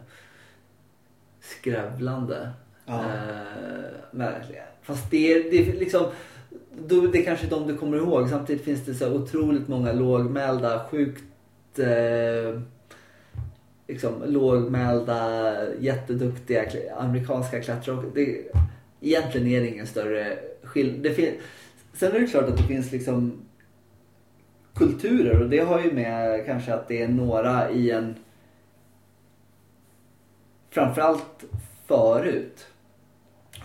skrävlande. 1.40 2.52
Ja. 2.86 3.14
Eh, 3.14 3.92
men, 4.12 4.34
fast 4.82 5.12
det 5.12 5.34
är, 5.34 5.52
det 5.52 5.58
är 5.58 5.80
liksom 5.80 6.06
då, 6.88 7.02
det 7.02 7.20
är 7.20 7.26
kanske 7.26 7.48
de 7.48 7.68
du 7.68 7.78
kommer 7.78 7.98
ihåg. 7.98 8.30
Samtidigt 8.30 8.66
finns 8.66 8.86
det 8.86 8.94
så 8.94 9.14
otroligt 9.14 9.68
många 9.68 9.94
lågmälda, 9.94 10.86
sjukt 10.92 11.80
eh, 11.80 12.62
liksom, 13.88 14.14
lågmälda, 14.26 15.54
jätteduktiga 15.80 16.66
amerikanska 16.98 17.62
klättrare. 17.62 18.06
Det, 18.14 18.52
egentligen 19.02 19.48
är 19.48 19.62
det 19.62 19.68
ingen 19.68 19.88
större 19.88 20.38
skillnad. 20.64 21.04
Det 21.04 21.36
Sen 21.94 22.12
är 22.12 22.20
det 22.20 22.28
klart 22.28 22.50
att 22.50 22.58
det 22.58 22.64
finns 22.64 22.92
liksom 22.92 23.42
kulturer 24.74 25.42
och 25.42 25.50
det 25.50 25.60
har 25.60 25.82
ju 25.82 25.92
med 25.92 26.46
kanske 26.46 26.74
att 26.74 26.88
det 26.88 27.02
är 27.02 27.08
några 27.08 27.72
i 27.72 27.92
en 27.92 28.16
framförallt 30.70 31.46
förut 31.88 32.68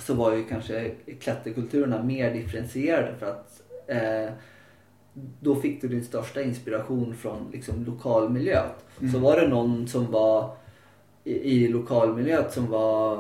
så 0.06 0.14
var 0.14 0.32
ju 0.32 0.44
kanske 0.44 0.90
klätterkulturerna 1.20 2.02
mer 2.02 2.32
differentierade 2.34 3.14
för 3.18 3.26
att 3.26 3.62
eh, 3.86 4.32
då 5.40 5.54
fick 5.54 5.82
du 5.82 5.88
din 5.88 6.04
största 6.04 6.42
inspiration 6.42 7.14
från 7.14 7.50
liksom, 7.52 7.84
lokalmiljön. 7.84 8.68
Mm. 9.00 9.12
Så 9.12 9.18
var 9.18 9.40
det 9.40 9.48
någon 9.48 9.88
som 9.88 10.10
var 10.10 10.50
i, 11.24 11.34
i 11.34 11.68
lokalmiljön 11.68 12.44
som 12.50 12.70
var 12.70 13.14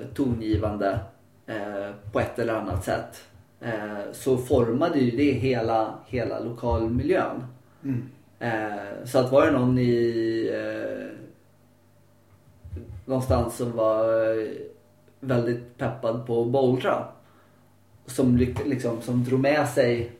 eh, 0.00 0.06
tongivande 0.14 0.98
eh, 1.46 1.90
på 2.12 2.20
ett 2.20 2.38
eller 2.38 2.54
annat 2.54 2.84
sätt 2.84 3.22
eh, 3.60 4.12
så 4.12 4.36
formade 4.36 4.98
ju 4.98 5.16
det 5.16 5.32
hela, 5.32 5.94
hela 6.06 6.40
lokalmiljön. 6.40 7.44
Mm. 7.84 8.08
Eh, 8.38 9.04
så 9.04 9.18
att 9.18 9.32
var 9.32 9.46
det 9.46 9.52
någon 9.52 9.78
i 9.78 10.50
eh, 10.54 11.06
någonstans 13.04 13.56
som 13.56 13.72
var 13.72 14.30
eh, 14.38 14.48
väldigt 15.20 15.78
peppad 15.78 16.26
på 16.26 16.42
att 16.42 16.48
bouldra 16.48 17.04
som, 18.06 18.36
liksom, 18.64 19.02
som 19.02 19.24
drog 19.24 19.40
med 19.40 19.68
sig 19.68 20.10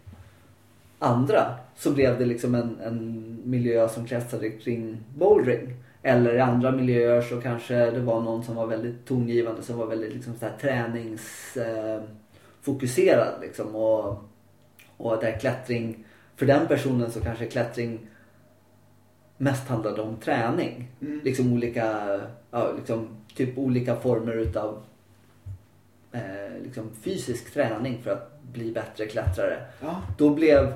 andra 0.99 1.55
så 1.77 1.91
blev 1.91 2.19
det 2.19 2.25
liksom 2.25 2.55
en, 2.55 2.81
en 2.81 3.39
miljö 3.45 3.89
som 3.89 4.07
kretsade 4.07 4.51
kring 4.51 4.99
bouldering. 5.15 5.75
Eller 6.03 6.35
i 6.35 6.41
andra 6.41 6.73
miljöer 6.73 7.23
så 7.23 7.41
kanske 7.41 7.91
det 7.91 8.01
var 8.01 8.21
någon 8.21 8.45
som 8.45 8.55
var 8.55 8.67
väldigt 8.67 9.07
tongivande 9.07 9.63
som 9.63 9.79
var 9.79 9.87
väldigt 9.87 10.15
liksom, 10.15 10.35
så 10.35 10.47
här, 10.47 10.53
träningsfokuserad. 10.61 13.35
Eh, 13.35 13.41
liksom, 13.41 13.75
och, 13.75 14.25
och 14.97 15.21
där 15.21 15.39
klättring, 15.39 16.05
för 16.37 16.47
den 16.47 16.67
personen 16.67 17.11
så 17.11 17.21
kanske 17.21 17.47
klättring 17.47 18.01
mest 19.37 19.69
handlade 19.69 20.03
om 20.03 20.17
träning. 20.17 20.89
Mm. 21.01 21.21
Liksom 21.25 21.53
olika, 21.53 22.21
ja, 22.51 22.73
liksom, 22.77 23.09
typ 23.37 23.59
olika 23.59 23.97
former 23.97 24.33
utav 24.33 24.83
eh, 26.13 26.63
liksom 26.63 26.91
fysisk 27.03 27.53
träning 27.55 28.03
för 28.03 28.11
att 28.11 28.43
bli 28.43 28.73
bättre 28.73 29.07
klättrare. 29.07 29.67
Ja, 29.81 30.03
Då 30.19 30.31
blev 30.31 30.75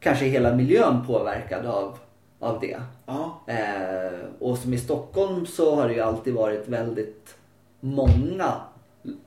kanske 0.00 0.24
hela 0.24 0.54
miljön 0.56 1.06
påverkad 1.06 1.66
av, 1.66 1.98
av 2.38 2.60
det. 2.60 2.80
ja, 3.06 3.40
Eh, 3.46 4.18
och 4.38 4.58
som 4.58 4.74
i 4.74 4.78
Stockholm 4.78 5.46
så 5.46 5.76
har 5.76 5.88
det 5.88 5.94
ju 5.94 6.00
alltid 6.00 6.34
varit 6.34 6.68
väldigt 6.68 7.36
många 7.80 8.54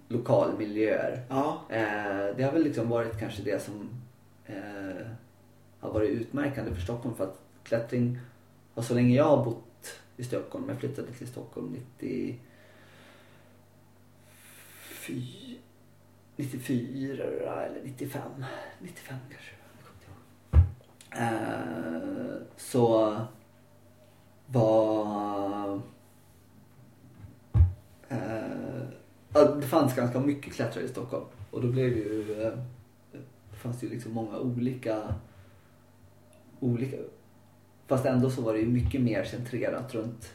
lokalmiljöer. 0.08 1.22
ja. 1.30 1.58
Eh, 1.70 2.36
det 2.38 2.44
har 2.44 2.52
väl 2.52 2.64
liksom 2.64 2.90
varit 2.90 3.20
kanske 3.20 3.42
det 3.44 3.62
som 3.64 3.90
eh, 4.46 5.06
har 5.80 5.90
varit 5.92 6.10
utmärkande 6.10 6.74
för 6.74 6.82
Stockholm 6.82 7.16
för 7.16 7.24
att 7.24 7.40
klättring 7.64 8.20
har 8.76 8.84
så 8.84 8.94
länge 8.94 9.16
jag 9.16 9.24
har 9.26 9.46
bott 9.46 9.64
i 10.18 10.24
Stockholm, 10.24 10.70
jag 10.70 10.80
flyttade 10.80 11.12
till 11.12 11.28
Stockholm 11.28 11.78
90 12.00 12.40
94 16.36 17.24
eller 17.66 17.82
95, 17.84 18.46
95 18.80 19.18
kanske. 19.30 19.56
Eh, 21.12 22.42
så 22.58 23.16
var 24.48 25.82
eh, 28.10 28.88
det 29.60 29.68
fanns 29.68 29.96
ganska 29.96 30.20
mycket 30.20 30.54
klättrare 30.54 30.86
i 30.86 30.88
Stockholm. 30.88 31.26
Och 31.52 31.62
då 31.62 31.68
blev 31.68 31.98
ju 31.98 32.42
eh, 32.44 32.54
det 33.52 33.58
fanns 33.58 33.84
ju 33.84 33.90
liksom 33.90 34.14
många 34.14 34.40
olika 34.40 35.16
olika 36.60 36.98
fast 37.92 38.06
ändå 38.06 38.30
så 38.30 38.42
var 38.42 38.54
det 38.54 38.60
ju 38.60 38.68
mycket 38.68 39.02
mer 39.02 39.24
centrerat 39.24 39.96
runt 39.96 40.34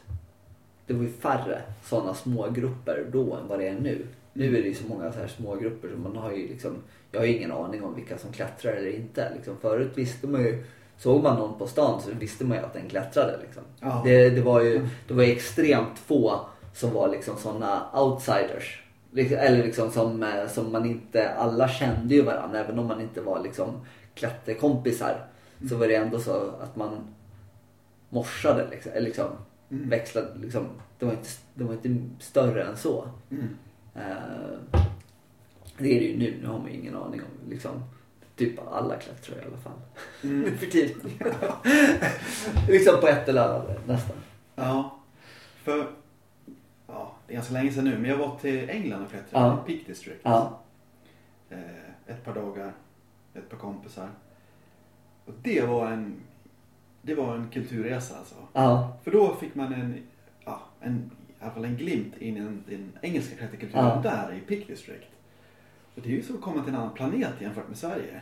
det 0.87 0.93
var 0.93 1.03
ju 1.03 1.09
färre 1.09 1.61
sådana 1.83 2.13
små 2.13 2.49
grupper 2.49 3.05
då 3.11 3.33
än 3.33 3.47
vad 3.47 3.59
det 3.59 3.67
är 3.67 3.79
nu. 3.79 4.05
Nu 4.33 4.57
är 4.57 4.61
det 4.61 4.67
ju 4.67 4.73
så 4.73 4.87
många 4.87 5.11
så 5.11 5.19
här 5.19 5.27
små 5.27 5.55
grupper 5.55 5.89
så 5.93 5.97
man 5.97 6.15
har 6.17 6.31
ju 6.31 6.47
liksom 6.47 6.75
jag 7.11 7.19
har 7.19 7.25
ju 7.25 7.37
ingen 7.37 7.51
aning 7.51 7.83
om 7.83 7.95
vilka 7.95 8.17
som 8.17 8.31
klättrar 8.31 8.71
eller 8.71 8.95
inte. 8.95 9.31
Liksom, 9.35 9.57
förut 9.61 9.91
visste 9.95 10.27
man 10.27 10.41
ju 10.41 10.63
såg 10.97 11.23
man 11.23 11.37
någon 11.37 11.59
på 11.59 11.67
stan 11.67 12.01
så 12.01 12.09
visste 12.19 12.45
man 12.45 12.57
ju 12.57 12.63
att 12.63 12.73
den 12.73 12.89
klättrade. 12.89 13.37
Liksom. 13.41 13.63
Ja. 13.79 14.01
Det, 14.05 14.29
det, 14.29 14.41
var 14.41 14.61
ju, 14.61 14.87
det 15.07 15.13
var 15.13 15.23
ju 15.23 15.31
extremt 15.31 15.99
få 15.99 16.39
som 16.73 16.93
var 16.93 17.07
liksom 17.07 17.37
sådana 17.37 17.85
outsiders. 17.93 18.83
Liksom- 19.11 19.37
Eller 19.37 19.63
liksom 19.63 19.91
som, 19.91 20.23
eh, 20.23 20.47
som 20.47 20.71
man 20.71 20.85
inte, 20.85 21.29
alla 21.29 21.67
kände 21.67 22.15
ju 22.15 22.21
varandra 22.21 22.59
även 22.59 22.79
om 22.79 22.87
man 22.87 23.01
inte 23.01 23.21
var 23.21 23.43
liksom 23.43 23.69
klätterkompisar. 24.15 25.25
Så 25.69 25.75
var 25.75 25.87
det 25.87 25.95
ändå 25.95 26.19
så 26.19 26.51
att 26.61 26.75
man 26.75 26.89
morsade 28.09 28.67
liksom. 28.69 28.91
Eller 28.91 29.05
liksom 29.05 29.27
Mm. 29.71 29.89
växlade 29.89 30.27
liksom. 30.39 30.67
Det 30.99 31.05
var 31.05 31.11
inte, 31.13 31.29
det 31.53 31.63
var 31.63 31.73
inte 31.73 32.23
större 32.25 32.63
än 32.63 32.77
så. 32.77 33.09
Mm. 33.31 33.47
Eh, 33.95 34.57
det 35.77 35.95
är 35.95 35.99
det 35.99 36.05
ju 36.05 36.17
nu. 36.17 36.37
Nu 36.41 36.47
har 36.47 36.59
man 36.59 36.67
ju 36.71 36.73
ingen 36.77 36.95
aning 36.95 37.21
om 37.21 37.49
liksom. 37.51 37.83
Typ 38.35 38.59
alla 38.71 38.95
klättrar 38.95 39.37
i 39.37 39.45
alla 39.45 39.57
fall. 39.57 39.79
Mm. 40.23 40.41
Nu 40.41 40.51
för 40.57 40.65
tiden. 40.65 41.01
liksom 42.67 43.01
på 43.01 43.07
ett 43.07 43.29
eller 43.29 43.41
annat 43.47 43.87
nästan. 43.87 44.15
Ja, 44.55 44.99
för 45.63 45.87
ja, 46.87 47.15
det 47.27 47.33
är 47.33 47.35
ganska 47.35 47.53
länge 47.53 47.71
sedan 47.71 47.83
nu, 47.85 47.97
men 47.97 48.09
jag 48.09 48.17
var 48.17 48.37
till 48.41 48.69
England 48.69 49.03
och 49.03 49.09
klättrade 49.09 49.45
Ja. 49.45 49.63
i 49.67 49.73
Peak 49.77 49.87
District. 49.87 50.19
Ja. 50.23 50.59
Eh, 51.49 51.59
ett 52.07 52.23
par 52.25 52.33
dagar, 52.35 52.73
ett 53.33 53.49
par 53.49 53.57
kompisar. 53.57 54.09
Och 55.25 55.33
det 55.41 55.61
var 55.65 55.87
en, 55.91 56.15
det 57.07 57.15
var 57.15 57.35
en 57.35 57.49
kulturresa 57.49 58.17
alltså. 58.17 58.35
Ja. 58.53 58.97
För 59.03 59.11
då 59.11 59.35
fick 59.35 59.55
man 59.55 59.73
en, 59.73 60.03
ja, 60.45 60.61
en, 60.81 61.11
i 61.29 61.43
alla 61.43 61.51
fall 61.51 61.65
en 61.65 61.77
glimt 61.77 62.17
in 62.17 62.37
i 62.37 62.39
den, 62.39 62.63
den 62.69 62.91
engelska 63.01 63.35
klätterkulturen 63.35 63.85
Ja. 63.85 64.01
där 64.03 64.33
i 64.33 64.39
Peak 64.39 64.67
District. 64.67 65.07
Och 65.95 66.01
det 66.01 66.09
är 66.09 66.13
ju 66.13 66.23
som 66.23 66.35
att 66.35 66.41
komma 66.41 66.63
till 66.63 66.73
en 66.73 66.79
annan 66.79 66.93
planet 66.93 67.33
jämfört 67.41 67.67
med 67.67 67.77
Sverige. 67.77 68.21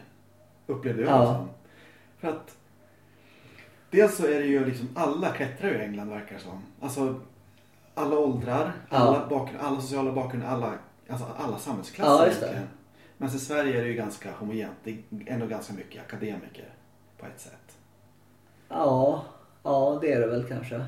Upplevde 0.68 1.02
jag 1.02 1.12
Ja. 1.12 1.26
som. 1.26 1.48
För 2.20 2.28
att 2.28 2.58
dels 3.92 4.16
så 4.18 4.26
är 4.26 4.40
det 4.40 4.46
ju 4.46 4.66
liksom 4.66 4.90
alla 4.96 5.30
klättrar 5.32 5.72
i 5.72 5.78
England 5.84 6.10
verkar 6.10 6.38
som. 6.38 6.62
Alltså 6.82 7.22
alla 7.94 8.18
åldrar, 8.18 8.72
Ja. 8.90 8.98
alla, 8.98 9.28
bakgrund, 9.30 9.62
alla 9.64 9.82
sociala 9.82 10.12
bakgrunder, 10.12 10.48
alla, 10.48 10.74
alltså 11.10 11.26
alla 11.38 11.58
samhällsklasser 11.58 12.26
Ja, 12.26 12.28
egentligen. 12.28 12.68
Men 13.18 13.30
i 13.30 13.32
Sverige 13.32 13.78
är 13.80 13.82
det 13.82 13.88
ju 13.88 13.94
ganska 13.96 14.32
homogent. 14.32 14.76
Det 14.84 14.92
är 14.92 14.98
ändå 15.26 15.48
ganska 15.48 15.74
mycket 15.74 16.02
akademiker 16.02 16.70
på 17.18 17.26
ett 17.26 17.40
sätt. 17.42 17.65
Ja. 18.70 19.26
Ja, 19.64 19.98
det 20.02 20.12
är 20.14 20.20
det 20.20 20.28
väl 20.28 20.44
kanske. 20.48 20.86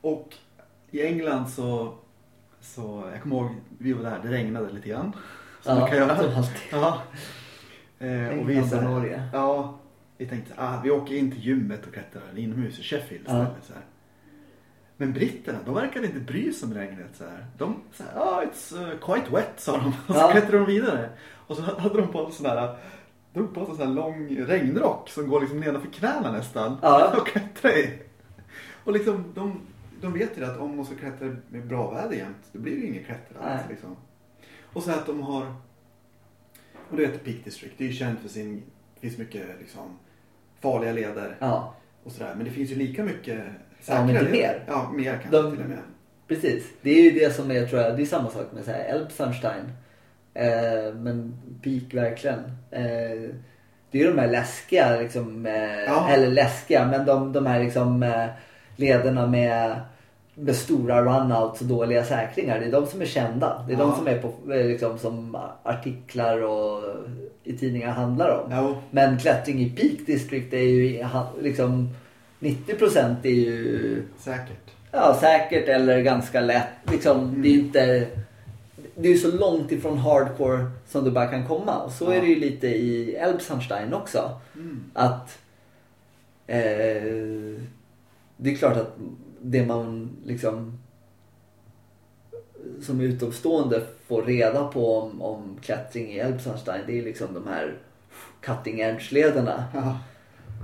Och 0.00 0.34
i 0.90 1.06
England 1.06 1.48
så, 1.48 1.94
så 2.60 3.04
jag 3.12 3.22
kommer 3.22 3.36
ihåg, 3.36 3.50
vi 3.78 3.92
var 3.92 4.02
där, 4.02 4.18
det 4.22 4.28
regnade 4.28 4.72
lite 4.72 4.88
grann. 4.88 5.12
Som 5.62 5.78
Ja, 5.78 5.86
kan 5.86 5.96
göra. 5.98 6.16
som 6.16 6.34
alltid. 6.36 6.56
Ja. 6.72 7.02
Eh, 7.98 8.38
och 8.38 8.50
vi, 8.50 8.68
så 8.68 8.76
här, 8.76 8.82
Norge. 8.82 9.22
Ja, 9.32 9.78
vi 10.16 10.26
tänkte 10.26 10.54
ah, 10.56 10.80
vi 10.84 10.90
åker 10.90 11.14
in 11.14 11.30
till 11.32 11.44
gymmet 11.46 11.86
och 11.86 11.92
klättrar 11.92 12.22
inomhus 12.36 12.78
i 12.78 12.82
Sheffield 12.82 13.24
Ja. 13.28 13.32
istället. 13.42 13.64
Så 13.66 13.72
här. 13.72 13.82
Men 14.96 15.12
britterna, 15.12 15.58
de 15.64 15.74
verkade 15.74 16.06
inte 16.06 16.20
bry 16.20 16.52
sig 16.52 16.66
om 16.66 16.74
regnet. 16.74 17.16
Så 17.16 17.24
här. 17.24 17.46
De 17.58 17.82
sa 17.92 18.04
ah, 18.16 18.42
it's 18.42 18.74
uh, 18.82 18.98
quite 18.98 19.30
wet 19.36 19.52
sa 19.56 19.76
de. 19.76 19.86
Och 20.06 20.14
så 20.14 20.20
Ja. 20.20 20.30
klättrade 20.32 20.58
de 20.58 20.66
vidare. 20.66 21.08
Och 21.46 21.56
så 21.56 21.62
hade 21.62 22.00
de 22.00 22.08
på 22.12 22.26
en 22.26 22.32
sån 22.32 22.44
där 22.44 22.76
drog 23.32 23.54
på 23.54 23.64
sig 23.64 23.70
en 23.70 23.76
sån 23.76 23.86
här 23.86 23.94
lång 23.94 24.36
regnrock 24.46 25.08
som 25.08 25.28
går 25.28 25.40
liksom 25.40 25.60
nedanför 25.60 25.90
knäna 25.90 26.32
nästan. 26.32 26.76
Ja. 26.82 27.14
Och 27.20 27.26
klättra 27.26 27.70
i. 27.72 27.98
Och 28.84 28.92
liksom 28.92 29.24
de, 29.34 29.60
de 30.00 30.12
vet 30.12 30.38
ju 30.38 30.44
att 30.44 30.58
om 30.58 30.76
de 30.76 30.84
ska 30.86 30.94
klättra 30.94 31.36
med 31.48 31.66
bra 31.66 31.90
väder 31.90 32.16
jämt, 32.16 32.36
då 32.52 32.58
blir 32.58 32.72
det 32.74 32.80
ju 32.80 32.86
ingen 32.86 33.04
klättra 33.04 33.38
alls. 33.40 33.60
Nej. 33.60 33.64
Liksom. 33.70 33.96
Och 34.72 34.82
så 34.82 34.90
att 34.90 35.06
de 35.06 35.20
har, 35.22 35.54
och 36.90 36.96
det 36.96 37.02
heter 37.06 37.18
Peak 37.18 37.44
District, 37.44 37.74
det 37.78 37.84
är 37.84 37.88
ju 37.88 37.94
känt 37.94 38.20
för 38.20 38.28
sin, 38.28 38.62
det 38.94 39.00
finns 39.00 39.18
mycket 39.18 39.42
liksom 39.60 39.98
farliga 40.60 40.92
leder 40.92 41.36
Ja. 41.38 41.74
och 42.04 42.12
sådär. 42.12 42.34
Men 42.36 42.44
det 42.44 42.50
finns 42.50 42.70
ju 42.70 42.74
lika 42.74 43.04
mycket 43.04 43.40
Ja, 43.86 43.94
men 43.94 44.06
det 44.06 44.12
leder. 44.12 44.30
mer. 44.32 44.64
Ja, 44.66 44.90
mer 44.94 45.12
kanske 45.12 45.30
De- 45.42 45.50
till 45.56 45.64
och 45.64 45.68
med. 45.70 45.78
Precis. 46.28 46.64
Det 46.82 46.90
är 46.90 47.02
ju 47.02 47.10
det 47.10 47.32
som 47.34 47.50
är, 47.50 47.66
tror 47.66 47.80
jag, 47.82 47.96
det 47.96 48.02
är 48.02 48.06
samma 48.06 48.30
sak 48.30 48.52
med 48.52 48.64
så 48.64 48.70
här. 48.70 49.08
Eh, 50.40 50.94
men 50.94 51.34
peak 51.62 51.94
verkligen. 51.94 52.38
Eh, 52.70 53.30
det 53.90 53.98
är 53.98 54.02
ju 54.04 54.12
de 54.12 54.18
här 54.18 54.28
läskiga, 54.28 54.96
liksom, 55.00 55.46
eh, 55.46 55.80
Ja. 55.86 56.08
eller 56.10 56.28
läskiga, 56.28 56.86
men 56.86 57.06
de, 57.06 57.32
de 57.32 57.46
här 57.46 57.60
liksom 57.64 58.02
eh, 58.02 58.26
lederna 58.76 59.26
med, 59.26 59.76
med 60.34 60.56
stora 60.56 61.02
runouts 61.02 61.60
och 61.60 61.66
dåliga 61.66 62.04
säkringar. 62.04 62.60
Det 62.60 62.66
är 62.66 62.72
de 62.72 62.86
som 62.86 63.00
är 63.02 63.06
kända. 63.06 63.64
Det 63.68 63.72
är 63.74 63.78
de 63.78 63.88
Ja. 63.90 63.96
som 63.96 64.06
är 64.08 64.18
på, 64.18 64.52
eh, 64.52 64.66
liksom, 64.66 64.98
som 64.98 65.36
artiklar 65.62 66.42
och 66.42 66.82
i 67.44 67.52
tidningar 67.52 67.90
handlar 67.90 68.28
om. 68.44 68.52
Ja, 68.52 68.74
Men 68.90 69.18
klättring 69.18 69.60
i 69.60 69.70
Peak 69.70 70.06
District 70.06 70.52
är 70.52 70.58
ju 70.58 71.04
liksom 71.40 71.88
90% 72.40 73.16
är 73.24 73.30
ju 73.30 74.02
säkert. 74.18 74.70
Ja, 74.92 75.16
säkert 75.20 75.68
eller 75.68 76.00
ganska 76.00 76.40
lätt. 76.40 76.68
Liksom, 76.90 77.42
Det 77.42 77.48
är 77.48 77.52
inte... 77.52 78.06
Det 79.00 79.08
är 79.08 79.16
så 79.16 79.36
långt 79.36 79.72
ifrån 79.72 79.98
hardcore 79.98 80.66
som 80.88 81.04
det 81.04 81.10
bara 81.10 81.26
kan 81.26 81.46
komma. 81.46 81.78
Och 81.78 81.92
så 81.92 82.04
Ja. 82.04 82.14
är 82.14 82.20
det 82.20 82.26
ju 82.26 82.36
lite 82.36 82.66
i 82.66 83.14
Elbsandstein 83.14 83.94
också. 83.94 84.40
Mm. 84.54 84.84
Att... 84.92 85.38
Eh, 86.46 87.60
det 88.36 88.50
är 88.50 88.54
klart 88.56 88.76
att 88.76 88.94
det 89.40 89.66
man 89.66 90.10
liksom 90.24 90.78
som 92.82 93.00
utomstående 93.00 93.82
får 94.06 94.22
reda 94.22 94.64
på 94.64 94.98
om, 94.98 95.22
om 95.22 95.56
klättring 95.62 96.12
i 96.12 96.18
Elbsandstein 96.18 96.82
det 96.86 96.98
är 96.98 97.02
liksom 97.02 97.34
de 97.34 97.46
här 97.46 97.78
cutting 98.40 98.80
edge-lederna. 98.80 99.64
Ja. 99.74 99.98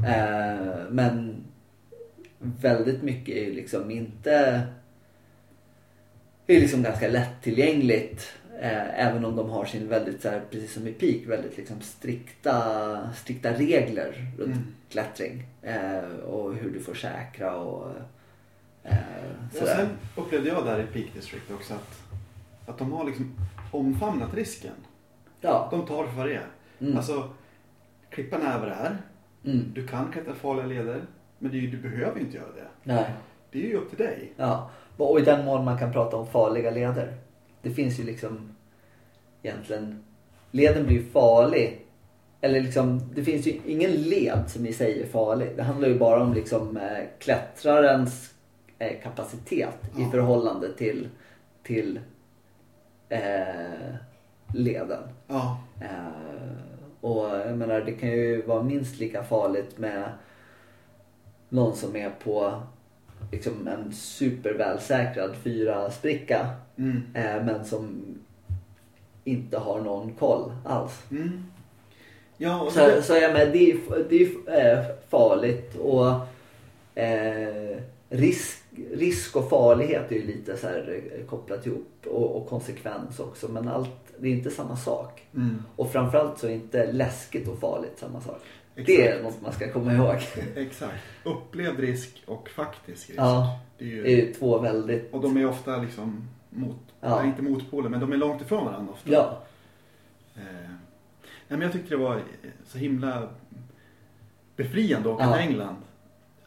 Eh, 0.08 0.76
men 0.90 1.44
väldigt 2.38 3.02
mycket 3.02 3.36
är 3.36 3.44
ju 3.44 3.52
liksom 3.54 3.90
inte... 3.90 4.62
är 6.46 6.60
liksom 6.60 6.82
ganska 6.82 7.08
lättillgängligt. 7.08 8.32
Eh, 8.60 9.06
även 9.06 9.24
om 9.24 9.36
de 9.36 9.50
har 9.50 9.64
sin 9.64 9.88
väldigt, 9.88 10.22
så 10.22 10.28
här, 10.28 10.40
precis 10.50 10.72
som 10.72 10.86
i 10.88 10.92
Peak, 10.92 11.26
väldigt 11.26 11.56
liksom 11.56 11.80
strikta, 11.80 13.10
strikta 13.14 13.52
regler 13.52 14.26
runt 14.38 14.56
Mm. 14.56 14.74
klättring. 14.90 15.46
Eh, 15.62 16.18
och 16.26 16.54
hur 16.54 16.70
du 16.70 16.80
får 16.80 16.94
säkra 16.94 17.56
och 17.56 17.90
eh, 18.84 18.96
Och 19.62 19.68
sen 19.68 19.88
upplevde 20.16 20.48
jag 20.48 20.64
där 20.64 20.80
i 20.80 20.86
Peak 20.86 21.14
District 21.14 21.50
också 21.50 21.74
att, 21.74 21.98
att 22.68 22.78
de 22.78 22.92
har 22.92 23.04
liksom 23.04 23.34
omfamnat 23.70 24.34
risken. 24.34 24.74
Ja. 25.40 25.68
De 25.70 25.86
tar 25.86 26.06
för 26.06 26.12
vad 26.16 26.26
det 26.26 26.34
är. 26.34 26.46
Mm. 26.80 26.96
Alltså, 26.96 27.30
klippan 28.10 28.42
är 28.42 28.58
vad 28.58 28.68
det 28.68 28.74
är. 28.74 28.96
Mm. 29.44 29.72
Du 29.74 29.86
kan 29.86 30.12
klättra 30.12 30.34
farliga 30.34 30.66
leder. 30.66 31.02
Men 31.38 31.52
ju, 31.52 31.66
du 31.70 31.76
behöver 31.76 32.20
inte 32.20 32.36
göra 32.36 32.52
det. 32.56 32.66
Nej. 32.82 33.10
Det 33.50 33.64
är 33.64 33.68
ju 33.68 33.76
upp 33.76 33.88
till 33.88 33.98
dig. 34.06 34.32
Ja, 34.36 34.70
och 34.96 35.20
i 35.20 35.22
den 35.22 35.44
mån 35.44 35.64
man 35.64 35.78
kan 35.78 35.92
prata 35.92 36.16
om 36.16 36.26
farliga 36.26 36.70
leder. 36.70 37.14
Det 37.62 37.70
finns 37.70 38.00
ju 38.00 38.04
liksom 38.04 38.56
egentligen, 39.42 40.04
leden 40.50 40.86
blir 40.86 40.96
ju 40.96 41.04
farlig. 41.04 41.82
Eller 42.40 42.60
liksom, 42.60 43.00
det 43.14 43.24
finns 43.24 43.46
ju 43.46 43.60
ingen 43.66 43.90
led 43.90 44.44
som 44.48 44.66
i 44.66 44.72
sig 44.72 45.02
är 45.02 45.06
farlig. 45.06 45.48
Det 45.56 45.62
handlar 45.62 45.88
ju 45.88 45.98
bara 45.98 46.22
om 46.22 46.34
liksom 46.34 46.76
eh, 46.76 47.04
klättrarens 47.18 48.34
eh, 48.78 49.00
kapacitet 49.02 49.74
i 49.98 50.02
Ja. 50.02 50.10
förhållande 50.10 50.72
till, 50.72 51.08
till 51.62 52.00
eh, 53.08 53.94
leden. 54.54 55.02
Ja. 55.26 55.58
Eh, 55.80 56.58
och 57.00 57.24
jag 57.28 57.58
menar 57.58 57.80
det 57.80 57.92
kan 57.92 58.08
ju 58.08 58.42
vara 58.42 58.62
minst 58.62 58.98
lika 58.98 59.22
farligt 59.24 59.78
med 59.78 60.08
någon 61.48 61.76
som 61.76 61.96
är 61.96 62.10
på 62.10 62.62
liksom 63.32 63.68
en 63.68 63.92
supervälsäkrad 63.92 65.36
fyra 65.42 65.90
spricka 65.90 66.46
Mm. 66.78 67.02
eh, 67.14 67.44
men 67.44 67.64
som 67.64 68.02
inte 69.24 69.58
har 69.58 69.80
någon 69.80 70.12
koll 70.12 70.52
alls. 70.64 71.02
Mm. 71.10 71.44
Ja, 72.36 72.68
Så, 72.72 72.78
det, 72.80 73.02
så 73.02 73.12
jag 73.14 73.32
menar, 73.32 73.52
det 73.52 73.70
är, 73.70 73.78
det 74.08 74.22
är 74.52 74.78
eh, 74.78 74.84
farligt 75.08 75.76
och 75.76 76.06
eh, 77.02 77.76
risk, 78.08 78.62
risk 78.92 79.36
och 79.36 79.50
farlighet 79.50 80.12
är 80.12 80.16
ju 80.16 80.26
lite 80.26 80.56
så 80.56 80.66
här 80.66 81.00
eh, 81.18 81.26
kopplat 81.26 81.66
ihop 81.66 82.06
och, 82.06 82.36
och 82.36 82.48
konsekvens 82.48 83.20
också 83.20 83.48
men 83.48 83.68
allt, 83.68 83.90
det 84.18 84.28
är 84.28 84.32
inte 84.32 84.50
samma 84.50 84.76
sak. 84.76 85.22
mm. 85.34 85.62
Och 85.76 85.92
framförallt 85.92 86.38
så 86.38 86.46
är 86.46 86.50
inte 86.50 86.92
läskigt 86.92 87.48
och 87.48 87.58
farligt 87.58 87.98
samma 87.98 88.20
sak. 88.20 88.40
Det 88.84 89.08
är 89.08 89.22
något 89.22 89.42
man 89.42 89.52
ska 89.52 89.72
komma 89.72 89.92
ihåg. 89.92 90.16
Exakt. 90.56 90.94
Upplevd 91.24 91.80
risk 91.80 92.22
och 92.26 92.48
faktisk 92.50 93.08
risk. 93.10 93.18
Ja. 93.20 93.60
Det 93.78 93.84
är 93.84 93.88
ju, 93.88 94.02
Det 94.02 94.28
är 94.30 94.34
två 94.34 94.58
väldigt... 94.58 95.12
Och 95.14 95.20
de 95.22 95.36
är 95.36 95.46
ofta 95.46 95.76
liksom 95.76 96.28
mot, 96.50 96.76
Ja. 97.00 97.16
nej, 97.18 97.26
inte 97.26 97.42
motpoler, 97.42 97.88
men 97.88 98.00
de 98.00 98.12
är 98.12 98.16
långt 98.16 98.42
ifrån 98.42 98.64
varandra 98.64 98.92
ofta. 98.92 99.10
Ja. 99.12 99.42
Eh, 100.36 100.42
nej, 101.48 101.58
men 101.58 101.60
jag 101.60 101.72
tyckte 101.72 101.88
det 101.88 101.96
var 101.96 102.22
så 102.66 102.78
himla 102.78 103.28
befriande 104.56 105.08
att 105.08 105.14
åka 105.14 105.24
Ja. 105.24 105.32
till 105.32 105.40
England. 105.48 105.76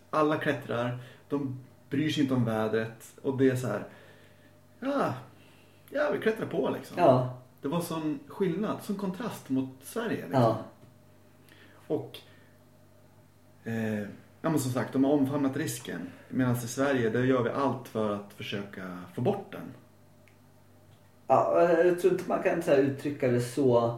Alla 0.10 0.38
klättrar, 0.38 0.98
de 1.30 1.60
bryr 1.90 2.10
sig 2.10 2.24
inte 2.24 2.34
om 2.36 2.46
vädret 2.46 3.14
och 3.22 3.38
det 3.38 3.50
är 3.50 3.56
så 3.56 3.68
här, 3.68 3.84
ja, 4.80 5.14
ja 5.90 6.10
vi 6.14 6.20
klättrar 6.20 6.46
på 6.48 6.70
liksom. 6.70 6.98
Ja. 7.00 7.38
Det 7.62 7.68
var 7.68 7.82
sån 7.82 8.20
skillnad, 8.28 8.78
sån 8.84 8.96
kontrast 8.96 9.50
mot 9.50 9.70
Sverige. 9.84 10.10
Liksom. 10.24 10.42
Ja. 10.42 10.58
Och 11.90 12.18
eh, 13.64 14.00
ja 14.42 14.50
men 14.50 14.60
som 14.60 14.72
sagt, 14.72 14.94
de 14.94 15.04
har 15.04 15.12
omfamnat 15.12 15.58
risken. 15.58 16.02
Medan 16.30 16.56
i 16.56 16.58
Sverige, 16.60 17.10
där 17.10 17.24
gör 17.24 17.44
vi 17.44 17.50
allt 17.50 17.88
för 17.88 18.16
att 18.16 18.34
försöka 18.34 19.00
få 19.16 19.22
bort 19.22 19.52
den. 19.52 19.62
Ja, 21.28 21.72
jag 21.84 22.00
tror 22.02 22.14
inte 22.14 22.30
man 22.30 22.44
kan 22.44 22.62
så 22.64 22.74
uttrycka 22.74 23.28
det 23.28 23.42
så 23.42 23.98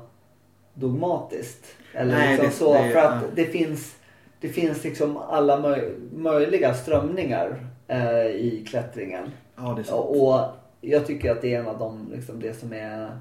dogmatiskt. 0.74 1.66
Eller 1.94 2.14
Nej, 2.18 2.30
liksom 2.30 2.46
det- 2.46 2.52
så. 2.52 2.74
det- 2.74 2.92
för 2.92 3.00
att 3.00 3.22
ja. 3.24 3.28
det 3.36 3.46
finns, 3.46 3.96
det 4.40 4.50
finns 4.50 4.84
liksom 4.84 5.18
alla 5.18 5.60
möj, 5.60 5.94
möjliga 6.14 6.74
strömningar 6.74 7.66
eh, 7.88 8.26
i 8.26 8.66
klättringen. 8.70 9.32
Ja, 9.56 9.74
det 9.76 9.82
är 9.82 9.84
sant. 9.84 10.06
Och 10.10 10.42
jag 10.82 11.06
tycker 11.08 11.32
att 11.32 11.42
det 11.42 11.54
är 11.56 11.60
en 11.60 11.68
av 11.68 11.80
de, 11.80 12.12
liksom, 12.12 12.40
det 12.40 12.54
som 12.54 12.74
är, 12.74 13.18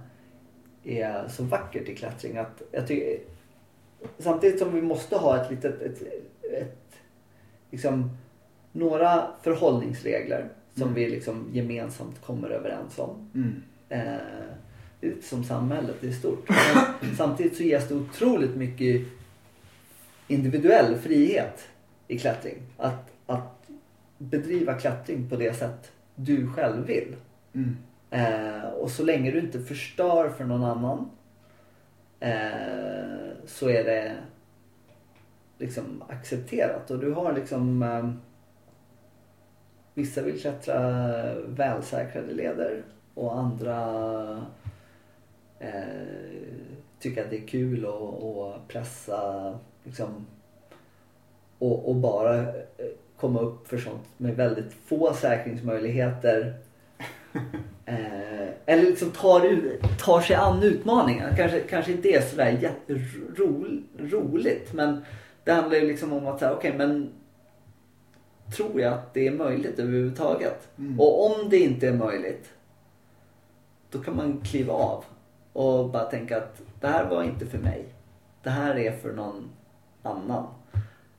är 0.84 1.28
så 1.28 1.42
vackert 1.44 1.88
i 1.88 1.94
klättring. 1.96 2.36
Att 2.36 2.62
jag 2.72 2.86
tycker, 2.86 3.18
samtidigt 4.18 4.58
som 4.58 4.74
vi 4.74 4.82
måste 4.82 5.16
ha 5.16 5.42
ett 5.42 5.50
litet, 5.50 5.82
ett, 5.82 6.02
ett, 6.52 6.94
liksom, 7.70 8.10
några 8.72 9.26
förhållningsregler 9.42 10.48
som 10.74 10.82
Mm. 10.82 10.94
vi 10.94 11.10
liksom 11.10 11.50
gemensamt 11.52 12.22
kommer 12.22 12.50
överens 12.50 12.98
om. 12.98 13.30
Mm. 13.34 13.62
Eh, 13.88 14.20
ut 15.00 15.24
som 15.24 15.44
samhället 15.44 16.04
i 16.04 16.12
stort. 16.12 16.48
Men 17.00 17.16
samtidigt 17.16 17.56
så 17.56 17.62
ges 17.62 17.88
det 17.88 17.94
otroligt 17.94 18.56
mycket 18.56 19.02
individuell 20.28 20.96
frihet 20.96 21.68
i 22.08 22.18
klättring. 22.18 22.58
Att, 22.76 23.10
att 23.26 23.68
bedriva 24.18 24.74
klättring 24.74 25.28
på 25.28 25.36
det 25.36 25.54
sätt 25.56 25.92
du 26.14 26.48
själv 26.48 26.86
vill. 26.86 27.16
Mm. 27.52 27.76
Eh, 28.10 28.68
och 28.68 28.90
så 28.90 29.04
länge 29.04 29.30
du 29.30 29.38
inte 29.40 29.60
förstör 29.60 30.28
för 30.28 30.44
någon 30.44 30.64
annan 30.64 31.10
eh, 32.20 33.29
så 33.46 33.68
är 33.68 33.84
det 33.84 34.16
liksom 35.58 36.04
accepterat. 36.08 36.90
Och 36.90 36.98
du 36.98 37.12
har 37.12 37.32
liksom 37.32 37.82
eh, 37.82 38.10
Vissa 39.94 40.22
vill 40.22 40.40
klättra 40.40 40.78
välsäkrade 41.44 42.32
leder 42.32 42.82
och 43.14 43.38
andra 43.38 44.46
eh, 45.58 45.72
tycker 47.00 47.24
att 47.24 47.30
det 47.30 47.36
är 47.36 47.46
kul 47.46 47.86
att, 47.86 48.22
att 48.22 48.68
pressa 48.68 49.58
liksom 49.84 50.26
och, 51.58 51.88
och 51.88 51.96
bara 51.96 52.38
eh, 52.38 52.46
komma 53.16 53.40
upp 53.40 53.68
för 53.68 53.78
sånt 53.78 54.08
med 54.16 54.36
väldigt 54.36 54.72
få 54.72 55.14
säkringsmöjligheter. 55.14 56.54
Eh, 57.84 58.48
eller 58.66 58.82
liksom 58.82 59.10
tar, 59.10 59.58
tar 59.98 60.20
sig 60.20 60.36
an 60.36 60.62
utmaningar. 60.62 61.34
Kanske, 61.36 61.60
kanske 61.60 61.92
inte 61.92 62.08
är 62.08 62.20
sådär 62.20 62.58
jätteroligt 62.60 64.72
men 64.72 65.04
det 65.44 65.52
handlar 65.52 65.76
ju 65.76 65.86
liksom 65.86 66.12
om 66.12 66.26
att 66.26 66.38
säga, 66.38 66.52
okej 66.52 66.74
men 66.76 67.12
tror 68.56 68.80
jag 68.80 68.92
att 68.92 69.14
det 69.14 69.26
är 69.26 69.32
möjligt 69.32 69.78
överhuvudtaget? 69.78 70.68
Mm. 70.78 71.00
Och 71.00 71.26
om 71.26 71.48
det 71.48 71.58
inte 71.58 71.88
är 71.88 71.92
möjligt 71.92 72.50
då 73.90 73.98
kan 73.98 74.16
man 74.16 74.40
kliva 74.40 74.72
av 74.72 75.04
och 75.52 75.90
bara 75.90 76.04
tänka 76.04 76.36
att 76.36 76.62
det 76.80 76.88
här 76.88 77.04
var 77.04 77.22
inte 77.22 77.46
för 77.46 77.58
mig. 77.58 77.94
Det 78.42 78.50
här 78.50 78.78
är 78.78 78.92
för 78.92 79.12
någon 79.12 79.50
annan. 80.02 80.46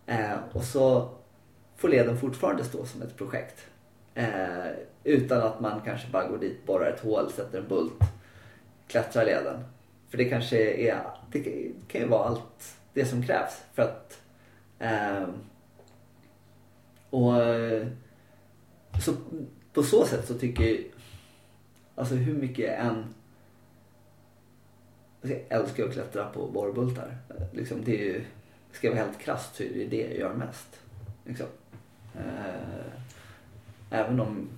Eh, 0.05 0.37
och 0.53 0.63
så 0.63 1.09
får 1.75 1.89
leden 1.89 2.17
fortfarande 2.17 2.63
stå 2.63 2.85
som 2.85 3.01
ett 3.01 3.17
projekt. 3.17 3.67
Eh, 4.21 4.71
utan 5.03 5.41
att 5.41 5.59
man 5.59 5.81
kanske 5.85 6.11
bara 6.11 6.27
går 6.27 6.37
dit, 6.37 6.65
borrar 6.65 6.91
ett 6.91 6.99
hål, 6.99 7.31
sätter 7.31 7.59
en 7.59 7.67
bult, 7.67 7.99
klättrar 8.87 9.25
leden. 9.25 9.63
För 10.09 10.17
det 10.17 10.25
kanske 10.25 10.73
är, 10.73 11.01
det 11.31 11.71
kan 11.87 12.01
ju 12.01 12.07
vara 12.07 12.27
allt 12.27 12.77
det 12.93 13.05
som 13.05 13.23
krävs 13.23 13.63
för 13.73 13.81
att 13.81 14.21
eh, 14.79 15.27
och 17.09 17.43
eh, 17.43 17.87
så 19.05 19.13
på 19.73 19.83
så 19.83 20.05
sätt 20.05 20.27
så 20.27 20.33
tycker 20.33 20.63
jag, 20.63 20.77
alltså 21.95 22.15
hur 22.15 22.33
mycket 22.33 22.65
jag 22.65 23.03
alltså 25.21 25.37
jag 25.49 25.61
älskar 25.61 25.85
att 25.85 25.93
klättra 25.93 26.29
på 26.29 26.47
borrbultar. 26.47 27.17
Liksom 27.53 27.83
det 27.83 28.01
är 28.01 28.03
ju, 28.03 28.23
ska 28.71 28.87
jag 28.87 28.95
vara 28.95 29.05
helt 29.05 29.19
krasst 29.19 29.55
så 29.55 29.63
är 29.63 29.69
det 29.73 29.85
det 29.85 30.01
jag 30.01 30.17
gör 30.17 30.33
mest. 30.33 30.79
Liksom. 31.25 31.47
Eh, 32.15 33.00
även 33.91 34.19
om 34.19 34.49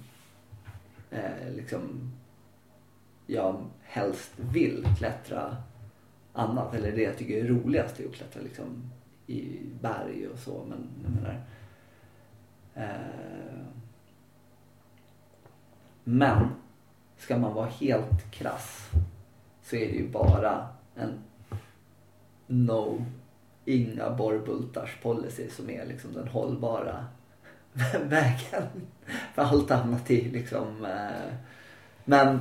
eh, 1.12 1.52
liksom 1.56 2.12
jag 3.28 3.66
helst 3.84 4.32
vill 4.36 4.88
klättra 4.98 5.58
annat. 6.34 6.74
Eller 6.76 6.92
det 6.92 7.02
jag 7.02 7.18
tycker 7.18 7.44
är 7.44 7.48
roligast 7.48 8.00
är 8.00 8.06
att 8.06 8.14
klättra 8.14 8.42
liksom 8.42 8.92
i 9.28 9.60
berg 9.82 10.28
och 10.28 10.40
så. 10.40 10.66
Men 10.70 10.90
jag 11.04 11.12
menar, 11.12 11.42
eh, 12.76 13.66
men 16.04 16.48
ska 17.18 17.38
man 17.38 17.54
vara 17.54 17.70
helt 17.70 18.32
krass 18.32 18.90
så 19.62 19.76
är 19.76 19.88
det 19.88 19.98
ju 19.98 20.10
bara 20.10 20.68
en 20.96 21.14
no, 22.48 23.06
inga 23.66 24.10
borrbultars 24.10 24.98
policy 25.02 25.50
som 25.50 25.70
är 25.70 25.86
liksom 25.86 26.14
den 26.14 26.28
hållbara 26.28 27.06
vägen. 28.04 28.64
För 29.36 29.42
allt 29.42 29.72
annat 29.72 30.12
är 30.12 30.30
liksom... 30.32 30.86
Eh, 30.86 31.34
men... 32.06 32.40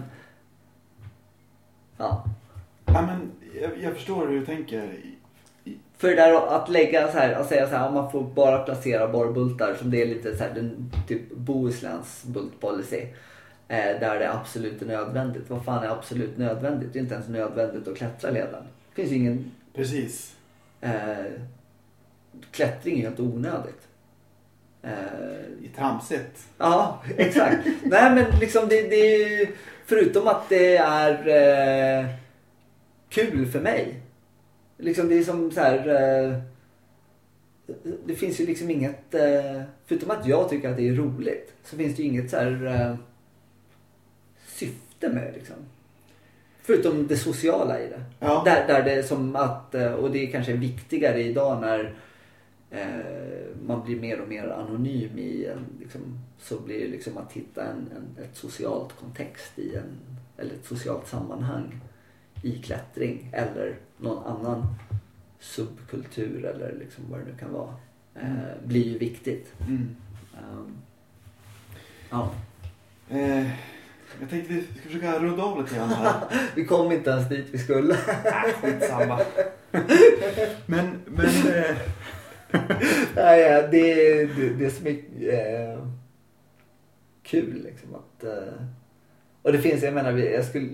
Ja. 1.97 2.25
Ja, 2.87 3.03
men 3.03 3.31
jag, 3.63 3.71
jag 3.83 3.95
förstår 3.95 4.29
hur 4.29 4.41
du 4.41 4.47
tänker. 4.47 4.83
I- 4.83 5.17
i- 5.65 5.79
För 5.97 6.09
det 6.09 6.15
där 6.15 6.47
att 6.57 6.69
lägga 6.69 7.13
så 7.13 7.19
här, 7.19 7.33
att 7.33 7.49
säga 7.49 7.69
så 7.69 7.77
här, 7.77 7.91
man 7.91 8.11
får 8.13 8.23
bara 8.23 8.59
placera 8.59 9.09
borrbultar 9.09 9.75
som 9.75 9.91
det 9.91 10.03
är 10.03 10.07
lite 10.07 10.37
så 10.37 10.45
här, 10.45 10.55
den 10.55 10.93
typ 11.09 11.33
Bohusläns 11.37 12.25
bultpolicy. 12.25 13.07
Eh, 13.69 14.01
där 14.01 14.19
det 14.19 14.33
absolut 14.33 14.83
är 14.83 14.87
nödvändigt. 14.87 15.51
Vad 15.51 15.65
fan 15.65 15.85
är 15.85 15.89
absolut 15.89 16.39
nödvändigt? 16.39 16.93
Det 16.93 16.99
är 16.99 17.03
inte 17.03 17.15
ens 17.15 17.29
nödvändigt 17.29 17.89
att 17.89 17.97
klättra 17.97 18.31
leden. 18.31 18.65
Det 18.95 19.03
finns 19.03 19.13
ingen... 19.13 19.51
Precis. 19.75 20.37
Eh, 20.81 21.25
klättring 22.51 22.99
är 23.01 23.03
helt 23.03 23.21
onödigt. 23.21 23.89
Eh, 24.83 25.65
I 25.65 25.69
tramset. 25.77 26.49
Ja, 26.59 27.03
exakt. 27.17 27.67
Nej 27.83 28.15
men 28.15 28.41
liksom 28.41 28.69
det, 28.69 28.83
det 28.83 29.49
förutom 29.87 30.29
att 30.29 30.49
det 30.49 30.77
är 30.77 31.29
eh, 32.01 32.07
kul 33.09 33.47
för 33.47 33.61
mig. 33.61 33.95
Liksom 34.79 35.09
det 35.09 35.19
är 35.19 35.23
som 35.23 35.51
så 35.51 35.61
här. 35.61 35.89
Eh, 35.89 36.39
det 38.07 38.15
finns 38.15 38.41
ju 38.41 38.47
liksom 38.47 38.71
inget, 38.71 39.15
eh, 39.15 39.63
förutom 39.87 40.11
att 40.11 40.27
jag 40.27 40.49
tycker 40.49 40.71
att 40.71 40.77
det 40.77 40.89
är 40.89 40.95
roligt. 40.95 41.53
Så 41.65 41.77
finns 41.77 41.97
det 41.97 42.03
ju 42.03 42.09
inget 42.09 42.31
så 42.31 42.37
här 42.37 42.67
eh, 42.67 42.97
syfte 44.47 45.09
med 45.09 45.23
det 45.23 45.33
liksom. 45.33 45.57
Förutom 46.63 47.07
det 47.07 47.17
sociala 47.17 47.81
i 47.81 47.89
det. 47.89 48.03
Ja. 48.19 48.43
Där, 48.45 48.67
där 48.67 48.83
det 48.83 48.93
är 48.93 49.03
som 49.03 49.37
att, 49.37 49.75
eh, 49.75 49.93
och 49.93 50.11
det 50.11 50.27
kanske 50.27 50.53
är 50.53 50.57
viktigare 50.57 51.23
idag 51.23 51.61
när 51.61 51.95
man 53.67 53.85
blir 53.85 54.01
mer 54.01 54.21
och 54.21 54.29
mer 54.29 54.49
anonym 54.49 55.19
i 55.19 55.47
en, 55.47 55.67
liksom, 55.81 56.01
så 56.39 56.61
blir 56.61 56.81
det 56.81 56.89
liksom 56.89 57.19
att 57.19 57.33
hitta 57.33 57.65
en, 57.65 57.89
en, 57.97 58.25
ett 58.25 58.37
socialt 58.37 58.97
kontext 59.01 59.59
i 59.59 59.77
en, 59.77 59.99
eller 60.37 60.55
ett 60.55 60.67
socialt 60.67 61.09
sammanhang 61.09 61.81
i 62.43 62.63
klättring 62.63 63.31
eller 63.33 63.77
någon 63.99 64.25
annan 64.25 64.67
subkultur 65.41 66.45
eller 66.45 66.75
liksom 66.79 67.05
vad 67.11 67.21
det 67.21 67.25
nu 67.25 67.39
kan 67.39 67.53
vara. 67.53 67.75
Eh, 68.15 68.65
blir 68.65 68.85
ju 68.85 68.99
viktigt. 68.99 69.53
Mm. 69.61 69.97
Um, 70.53 70.77
ja. 72.11 72.31
Eh, 73.09 73.47
jag 74.21 74.31
tänkte 74.31 74.55
vi 74.55 74.63
ska 74.63 74.89
försöka 74.89 75.19
runda 75.19 75.43
av 75.43 75.63
lite 75.63 75.75
grann 75.75 75.89
här. 75.89 76.15
Vi 76.55 76.65
kom 76.65 76.93
inte 76.93 77.11
ens 77.11 77.29
dit 77.29 77.47
vi 77.51 77.59
skulle. 77.59 77.97
Nej, 78.25 78.55
skitsamma. 78.63 79.21
Men, 80.67 81.01
men... 81.07 81.27
Eh, 81.27 81.77
Nej, 83.17 83.41
ja, 83.41 83.67
det 83.67 83.93
är 83.93 84.27
det, 84.27 84.49
det 84.59 85.31
är 85.31 85.73
eh, 85.73 85.79
kul 87.23 87.63
liksom 87.65 87.95
att... 87.95 88.25
Eh, 88.25 88.63
och 89.43 89.53
det 89.53 89.59
finns, 89.59 89.83
jag 89.83 89.95
menar, 89.95 90.13
jag 90.13 90.45
skulle, 90.45 90.69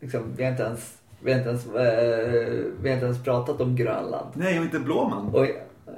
liksom, 0.00 0.34
vi 0.36 0.44
har 0.44 0.50
inte 0.50 0.62
ens, 0.62 0.98
vi 1.20 1.32
har 1.32 1.38
inte 1.38 1.50
ens, 1.50 1.66
eh, 1.66 2.64
vi 2.82 2.88
har 2.88 2.94
inte 2.94 3.06
ens 3.06 3.24
pratat 3.24 3.60
om 3.60 3.76
Grönland. 3.76 4.30
nej, 4.34 4.58
och 4.58 4.64
inte 4.64 4.78
Blåman. 4.78 5.34
Och, 5.34 5.46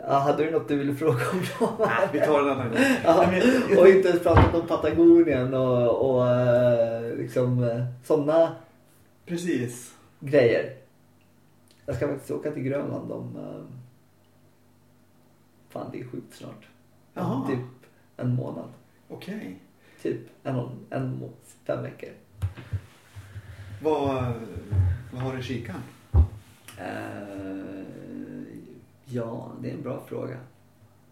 ja, 0.06 0.18
hade 0.18 0.44
du 0.44 0.50
något 0.50 0.68
du 0.68 0.76
ville 0.76 0.94
fråga 0.94 1.20
om 1.32 1.42
då? 1.58 1.84
Nej, 1.86 2.08
vi 2.12 2.20
tar 2.20 2.42
den 2.42 2.48
annan 2.52 2.68
gång. 2.70 2.78
Ja, 3.04 3.80
och 3.80 3.88
inte 3.88 4.08
ens 4.08 4.22
pratat 4.22 4.54
om 4.54 4.66
Patagonien 4.66 5.54
och, 5.54 6.10
och 6.10 6.28
eh, 6.28 7.16
liksom 7.16 7.64
eh, 7.64 7.84
sådana 8.04 8.56
Precis. 9.26 9.94
grejer. 10.20 10.74
Jag 11.86 11.96
ska 11.96 12.08
faktiskt 12.08 12.30
åka 12.30 12.50
till 12.50 12.62
Grönland 12.62 13.12
om... 13.12 13.38
Fan, 15.78 15.90
det 15.92 16.00
är 16.00 16.04
sjukt 16.04 16.34
snart. 16.34 16.68
Jaha. 17.14 17.48
Typ 17.48 17.90
en 18.16 18.34
månad. 18.34 18.68
Okej. 19.08 19.58
Typ 20.02 20.20
en, 20.42 20.86
en 20.90 21.30
fem 21.64 21.82
veckor. 21.82 22.10
Vad, 23.82 24.32
vad 25.12 25.22
har 25.22 25.32
du 25.32 25.38
i 25.38 25.42
kikaren? 25.42 25.82
Eh, 26.78 27.84
ja, 29.04 29.52
det 29.60 29.70
är 29.70 29.74
en 29.74 29.82
bra 29.82 30.02
fråga. 30.08 30.36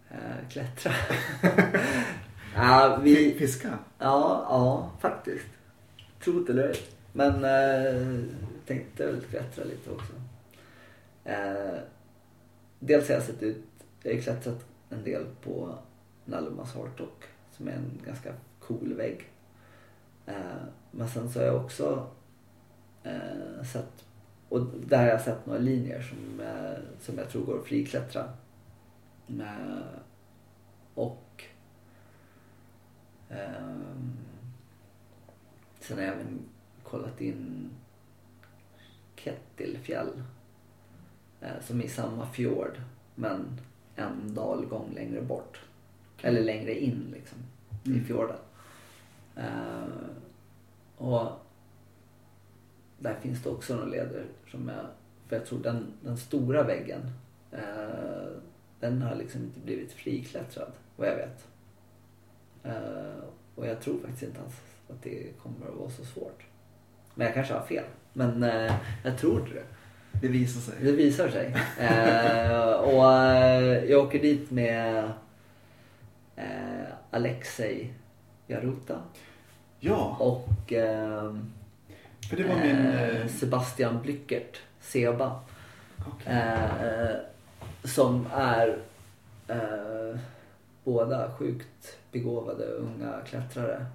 Eh, 0.09 0.49
klättra. 0.49 0.91
ja, 2.55 2.99
vi... 3.03 3.35
Fiska? 3.39 3.77
Ja, 3.97 4.45
ja, 4.49 4.91
faktiskt. 4.99 5.47
Tro 6.23 6.43
det 6.43 6.51
eller. 6.51 6.75
Men 7.13 7.43
eh, 7.43 8.23
tänkte 8.65 9.05
väl 9.05 9.21
klättra 9.21 9.63
lite 9.63 9.91
också. 9.91 10.13
Eh, 11.23 11.79
dels 12.79 13.07
har 13.07 13.15
jag 13.15 13.23
sett 13.23 13.43
ut, 13.43 13.63
jag 14.07 14.13
har 14.13 14.17
ju 14.17 14.23
klättrat 14.23 14.65
en 14.89 15.03
del 15.03 15.25
på 15.41 15.77
Nallumas 16.25 16.73
Hartok 16.73 17.23
som 17.51 17.67
är 17.67 17.71
en 17.71 18.01
ganska 18.05 18.33
cool 18.59 18.93
vägg. 18.93 19.29
Eh, 20.25 20.63
men 20.91 21.09
sen 21.09 21.29
så 21.29 21.39
har 21.39 21.45
jag 21.45 21.55
också 21.65 22.09
eh, 23.03 23.63
sett, 23.73 24.05
och 24.49 24.65
där 24.85 24.97
har 24.97 25.07
jag 25.07 25.21
sett 25.21 25.45
några 25.45 25.59
linjer 25.59 26.01
som, 26.01 26.39
eh, 26.39 26.99
som 26.99 27.17
jag 27.17 27.29
tror 27.29 27.45
går 27.45 27.59
att 27.59 27.65
friklättra. 27.65 28.33
Eh, 29.27 29.99
och 30.93 31.43
ehm, 33.29 34.17
sen 35.79 35.97
har 35.97 36.05
jag 36.05 36.13
även 36.13 36.39
kollat 36.83 37.21
in 37.21 37.69
Kettilfjäll 39.15 40.23
eh, 41.41 41.61
som 41.61 41.79
är 41.79 41.83
i 41.83 41.89
samma 41.89 42.25
fjord 42.25 42.81
men 43.15 43.59
en 43.97 44.33
dalgång 44.33 44.91
längre 44.95 45.21
bort. 45.21 45.61
Eller 46.21 46.41
längre 46.43 46.79
in 46.79 47.05
liksom 47.13 47.37
i 47.83 47.89
Mm. 47.89 48.05
fjorden. 48.05 48.35
Eh, 49.35 49.87
och 50.97 51.31
där 52.99 53.15
finns 53.21 53.43
det 53.43 53.49
också 53.49 53.75
några 53.75 53.87
leder 53.87 54.25
som 54.51 54.69
är, 54.69 54.87
för 55.27 55.35
jag 55.35 55.45
tror 55.45 55.59
den, 55.63 55.85
den 56.01 56.17
stora 56.17 56.63
väggen 56.63 57.01
eh, 57.51 58.27
den 58.79 59.01
har 59.01 59.15
liksom 59.15 59.41
inte 59.43 59.59
blivit 59.59 59.91
friklättrad 59.91 60.71
vad 60.95 61.07
jag 61.07 61.15
vet. 61.15 61.47
Eh, 62.63 63.23
och 63.55 63.67
jag 63.67 63.81
tror 63.81 63.99
faktiskt 63.99 64.23
inte 64.23 64.39
att 64.89 65.01
det 65.03 65.39
kommer 65.43 65.67
att 65.67 65.75
vara 65.75 65.89
så 65.89 66.05
svårt. 66.05 66.43
Men 67.15 67.25
jag 67.25 67.33
kanske 67.33 67.53
har 67.53 67.65
fel. 67.65 67.83
Men 68.13 68.41
jag 69.03 69.17
tror 69.17 69.39
inte 69.41 69.53
det. 69.53 69.63
Det 70.21 70.27
visar 70.27 70.61
sig. 70.61 70.75
Det 70.81 70.91
visar 70.91 71.29
sig. 71.29 71.55
Eh, 71.79 72.71
och 72.71 73.13
eh, 73.15 73.83
jag 73.83 74.05
åker 74.05 74.19
dit 74.21 74.51
med 74.51 75.11
eh, 76.35 76.87
Alexej 77.11 77.93
Jaruta 78.47 78.99
Ja, 79.79 80.17
och 80.19 80.73
eh, 80.73 81.35
för 82.29 82.37
det 82.37 82.43
var 82.43 82.55
min... 82.55 82.75
eh, 82.75 83.21
Eh, 83.21 83.27
Sebastian 83.27 84.01
Blyckert, 84.01 84.57
Seba. 84.79 85.39
okej. 86.07 86.33
Eh, 86.33 87.15
som 87.83 88.27
är 88.33 88.77
båda 90.83 91.31
sjukt 91.31 91.97
begåvade 92.11 92.65
unga 92.65 93.13
klättrare. 93.25 93.85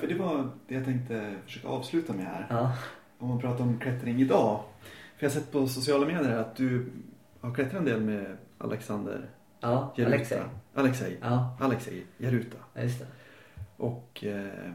För 0.00 0.06
det 0.06 0.14
var 0.14 0.48
det 0.68 0.74
jag 0.74 0.84
tänkte 0.84 1.34
försöka 1.44 1.68
avsluta 1.68 2.12
med 2.12 2.24
här. 2.26 2.46
Ja, 2.50 2.72
Om 3.18 3.28
man 3.28 3.40
pratar 3.40 3.64
om 3.64 3.78
klättring 3.78 4.20
idag. 4.20 4.60
För 5.16 5.26
jag 5.26 5.30
har 5.30 5.34
sett 5.34 5.52
på 5.52 5.66
sociala 5.68 6.06
medier 6.06 6.36
att 6.36 6.56
du 6.56 6.86
har 7.40 7.54
klättrat 7.54 7.74
en 7.78 7.84
del 7.84 8.00
med 8.00 8.36
Alexander 8.58 9.30
ja 9.60 9.94
Jaruta. 9.96 10.14
Alexej. 10.16 10.42
Alexej. 10.74 11.18
Ja, 11.22 11.56
Alexej 11.60 12.06
Jaruta. 12.18 12.56
ja, 12.74 12.82
just 12.82 12.98
det. 12.98 13.06
Och 13.76 14.24
eh, 14.24 14.74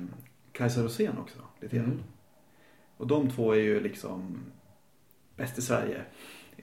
Kajsa 0.51 0.81
Rosén 0.83 1.17
också. 1.17 1.37
Lite 1.61 1.75
grann. 1.75 1.85
Mm. 1.85 1.99
Och 2.97 3.07
de 3.07 3.29
två 3.29 3.51
är 3.55 3.59
ju 3.59 3.79
liksom 3.79 4.37
bäst 5.35 5.57
i 5.57 5.61
Sverige. 5.61 6.01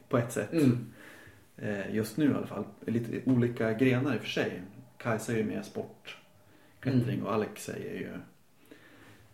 På 0.08 0.18
ett 0.18 0.32
sätt. 0.32 0.52
Mm. 0.52 0.92
Eh, 1.56 1.94
just 1.94 2.16
nu 2.16 2.30
i 2.30 2.34
alla 2.34 2.46
fall. 2.46 2.64
Lite 2.86 3.30
olika 3.30 3.72
grenar 3.72 4.14
i 4.14 4.18
och 4.18 4.20
för 4.22 4.28
sig. 4.28 4.62
Kajsa 4.98 5.32
är 5.32 5.36
ju 5.36 5.44
mer 5.44 5.62
sportklättring 5.62 7.14
Mm. 7.14 7.26
och 7.26 7.32
Alexej 7.34 7.88
är 7.88 7.94
ju 8.00 8.10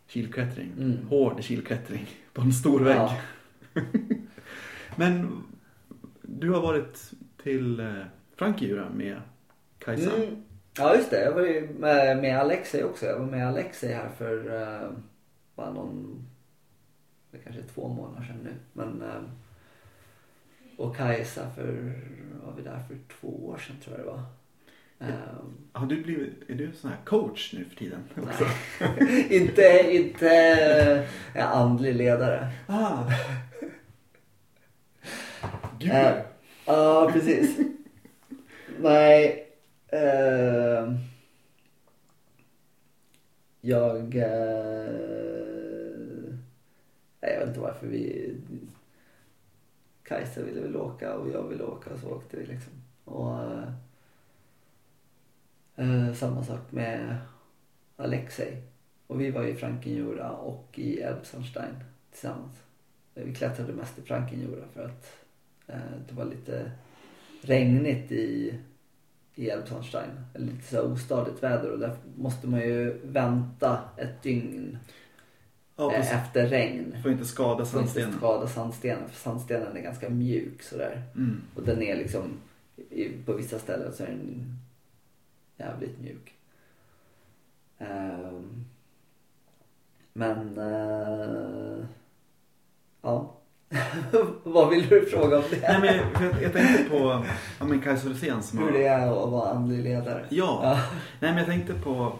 kilklättring. 0.07 0.73
Mm. 0.79 1.07
Hård 1.07 1.43
kilklättring 1.45 2.07
på 2.33 2.43
en 2.43 2.53
stor 2.53 2.81
vägg. 2.81 2.97
Ja. 2.97 3.17
Men 4.97 5.43
du 6.23 6.51
har 6.51 6.61
varit 6.61 7.11
till 7.43 7.81
eh, 7.81 8.03
Frankrike 8.37 8.85
med 8.95 9.21
Kajsa. 9.79 10.17
Mm. 10.17 10.43
Ja 10.79 10.97
just 10.97 11.11
det, 11.11 11.25
jag 11.25 11.33
var 11.33 11.43
ju 11.43 11.69
med, 11.79 12.19
med 12.19 12.39
Alexej 12.39 12.85
också. 12.85 13.07
Jag 13.07 13.19
var 13.19 13.27
med 13.27 13.49
Alexej 13.49 13.93
här 13.93 14.09
för 14.19 14.47
uh, 14.47 14.91
bara 15.55 15.71
någon, 15.71 16.27
det 17.31 17.39
kanske 17.39 17.63
två 17.63 17.89
månader 17.89 18.27
sedan 18.27 18.39
nu. 18.45 18.55
Men, 18.73 19.03
eh, 19.03 19.23
och 20.77 20.97
Kajsa 20.97 21.51
för, 21.51 21.93
var 22.45 22.53
vi 22.57 22.63
där 22.63 22.81
för 22.89 22.97
två 23.21 23.47
år 23.47 23.59
sedan 23.59 23.77
tror 23.85 23.97
jag 23.97 24.07
det 24.07 24.11
var. 24.11 24.23
Eh, 25.09 25.45
Har 25.73 25.87
du 25.87 26.03
blivit, 26.03 26.51
är 26.51 26.55
du 26.55 26.73
sån 26.73 26.91
här 26.91 26.99
coach 27.05 27.53
nu 27.53 27.65
för 27.65 27.77
tiden? 27.77 28.01
Också? 28.17 28.45
nej, 28.81 29.27
inte, 29.41 29.93
inte 29.93 31.07
uh, 31.35 31.57
andlig 31.57 31.95
ledare. 31.95 32.49
Ah. 32.67 33.05
Gud. 35.79 35.91
Eh, 35.91 36.23
Ja, 36.67 37.11
precis. 37.13 37.59
Nej. 38.79 39.49
eh, 39.89 40.93
jag... 43.61 44.17
eh, 44.17 44.93
jag 47.21 47.39
vet 47.39 47.49
inte 47.49 47.61
varför 47.61 47.87
vi... 47.87 48.37
Kajsa 50.03 50.43
ville 50.43 50.61
väl 50.61 50.77
åka 50.77 51.15
och 51.15 51.31
jag 51.31 51.49
ville 51.49 51.65
åka 51.65 51.91
och 51.91 51.99
så 51.99 52.11
åkte 52.11 52.37
vi 52.37 52.47
liksom. 52.47 52.73
Och, 53.05 53.43
eh, 53.43 53.69
eh 55.77 56.15
samma 56.15 56.45
sak 56.45 56.73
med 56.73 57.19
Alexei. 57.97 58.63
Och 59.07 59.21
vi 59.21 59.31
var 59.31 59.45
i 59.45 59.55
Frankenjura 59.55 60.31
och 60.31 60.79
i 60.79 61.01
Elbsandstein 61.01 61.75
tillsammans. 62.11 62.63
Vi 63.15 63.35
klättrade 63.35 63.73
mest 63.73 63.99
i 63.99 64.03
Frankenjura 64.03 64.69
för 64.75 64.85
att 64.85 65.22
det 66.09 66.15
var 66.15 66.25
lite 66.25 66.71
regnigt 67.41 68.13
i, 68.13 68.55
i 69.35 69.51
Elbsandstein. 69.51 70.11
Lite 70.35 70.63
så 70.63 70.83
ostadigt 70.83 71.43
väder 71.43 71.71
och 71.71 71.79
där 71.79 71.97
måste 72.17 72.47
man 72.47 72.61
ju 72.61 73.01
vänta 73.05 73.81
ett 73.97 74.23
dygn 74.23 74.79
ja, 75.77 75.95
eh, 75.95 76.25
efter 76.25 76.47
regn. 76.47 76.97
Får 77.03 77.13
inte 77.13 77.25
skada 77.25 77.53
att 77.53 77.59
inte 77.59 77.71
sandstenen. 77.71 78.19
skada 78.19 78.47
sandstenen 78.47 79.09
för 79.09 79.17
sandstenen 79.17 79.77
är 79.77 79.81
ganska 79.81 80.09
mjuk 80.11 80.63
sådär. 80.63 81.03
Mm. 81.17 81.43
Och 81.55 81.63
den 81.63 81.83
är 81.83 81.97
liksom, 81.97 82.41
på 83.27 83.33
vissa 83.33 83.59
ställen 83.59 83.93
så 83.93 84.03
är 84.03 84.09
den 84.09 84.59
jävligt 85.57 86.01
mjuk. 86.01 86.35
Ehm, 87.79 88.65
men, 90.13 90.59
eh, 90.59 91.85
ja. 93.03 93.42
Vad 94.43 94.71
vill 94.71 94.89
du 94.89 95.07
fråga 95.07 95.37
om 95.37 95.45
det? 95.51 95.61
Nej, 95.61 95.81
men 95.81 95.97
jag, 96.25 96.43
jag 96.43 96.53
tänkte 96.53 96.85
på 96.85 97.25
ja, 97.59 97.65
men 97.65 97.81
Kajsa 97.81 98.09
Rosén 98.09 98.43
som 98.43 98.59
Hur 98.59 98.73
det 98.73 98.87
är 98.87 99.07
att 99.07 99.31
vara 99.31 99.51
andlig 99.51 99.85
ledare? 99.85 100.27
Ja. 100.29 100.61
Ja. 100.63 100.79
Nej 101.21 101.31
men 101.31 101.37
jag 101.37 101.47
tänkte 101.47 101.75
på, 101.75 102.13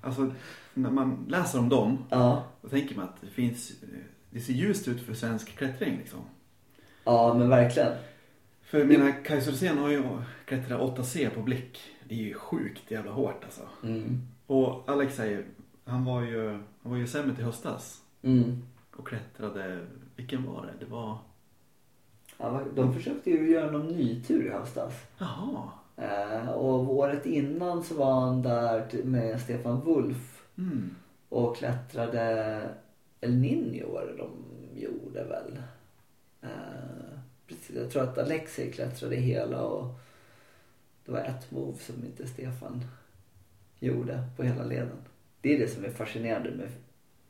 alltså 0.00 0.32
när 0.74 0.90
man 0.90 1.24
läser 1.28 1.58
om 1.58 1.68
dem, 1.68 1.98
Ja, 2.10 2.44
då 2.62 2.68
tänker 2.68 2.96
man 2.96 3.04
att 3.04 3.20
det 3.20 3.26
finns, 3.26 3.72
det 4.30 4.40
ser 4.40 4.52
ljust 4.52 4.88
ut 4.88 5.06
för 5.06 5.14
svensk 5.14 5.56
klättring 5.56 5.96
liksom. 5.98 6.20
ja 7.04 7.34
men 7.34 7.48
verkligen. 7.48 7.92
För 8.62 8.78
jag 8.78 8.88
menar, 8.88 9.24
Kajsa 9.24 9.50
Rosén 9.50 9.78
har 9.78 9.88
ju 9.88 10.02
klättrat 10.44 10.80
8C 10.80 11.30
på 11.30 11.40
blick. 11.42 11.80
Det 12.08 12.14
är 12.14 12.18
ju 12.18 12.34
sjukt 12.34 12.90
jävla 12.90 13.10
hårt 13.10 13.44
alltså. 13.44 13.62
Mm. 13.82 14.26
Och 14.46 14.84
Alexej, 14.90 15.44
han 15.84 16.04
var 16.04 16.22
ju, 16.22 16.50
han 16.82 16.92
var 16.92 16.96
ju 16.96 17.06
sämre 17.06 17.34
till 17.34 17.44
höstas. 17.44 18.00
Mm. 18.22 18.62
Och 18.96 19.08
klättrade, 19.08 19.86
vilken 20.20 20.46
var 20.46 20.66
det? 20.66 20.84
Det 20.84 20.90
var, 20.90 21.18
Ja, 22.38 22.60
de 22.74 22.94
försökte 22.94 23.30
ju 23.30 23.50
göra 23.50 23.70
någon 23.70 23.86
ny 23.88 24.22
tur 24.22 24.46
i 24.46 24.50
höstas. 24.50 24.92
jaha. 25.18 25.62
Eh, 25.96 26.48
och 26.48 26.94
året 26.94 27.26
innan 27.26 27.84
så 27.84 27.94
var 27.94 28.20
han 28.20 28.42
där 28.42 29.02
med 29.04 29.40
Stefan 29.40 29.80
Wolf 29.80 30.36
Mm. 30.58 30.90
och 31.28 31.56
klättrade 31.56 32.62
El 33.20 33.30
Niño 33.32 33.92
var 33.92 34.06
det 34.06 34.16
de 34.16 34.30
gjorde 34.80 35.24
väl. 35.24 35.58
Eh, 36.42 37.18
precis, 37.46 37.76
jag 37.76 37.90
tror 37.90 38.02
att 38.02 38.18
Alexei 38.18 38.72
klättrade 38.72 39.16
hela 39.16 39.62
och 39.62 40.00
det 41.04 41.12
var 41.12 41.18
ett 41.20 41.50
move 41.50 41.78
som 41.78 41.94
inte 42.04 42.26
Stefan 42.26 42.84
gjorde 43.78 44.22
på 44.36 44.42
hela 44.42 44.64
leden. 44.64 44.98
Det 45.40 45.54
är 45.54 45.58
det 45.58 45.68
som 45.68 45.84
är 45.84 45.90
fascinerande 45.90 46.50
med 46.50 46.68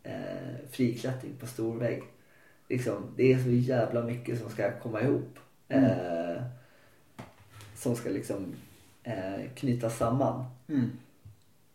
eh, 0.03 0.69
friklättring 0.71 1.33
på 1.41 1.47
stor 1.47 1.77
vägg. 1.77 2.03
Liksom, 2.71 3.13
det 3.17 3.33
är 3.33 3.39
så 3.39 3.51
jävla 3.51 4.03
mycket 4.03 4.41
som 4.41 4.51
ska 4.51 4.81
komma 4.81 5.03
ihop. 5.03 5.39
Eh, 5.69 6.43
som 7.75 7.97
ska 7.97 8.09
liksom 8.11 8.55
eh, 9.03 9.51
knytas 9.55 9.97
samman. 9.97 10.45
Mm. 10.69 10.91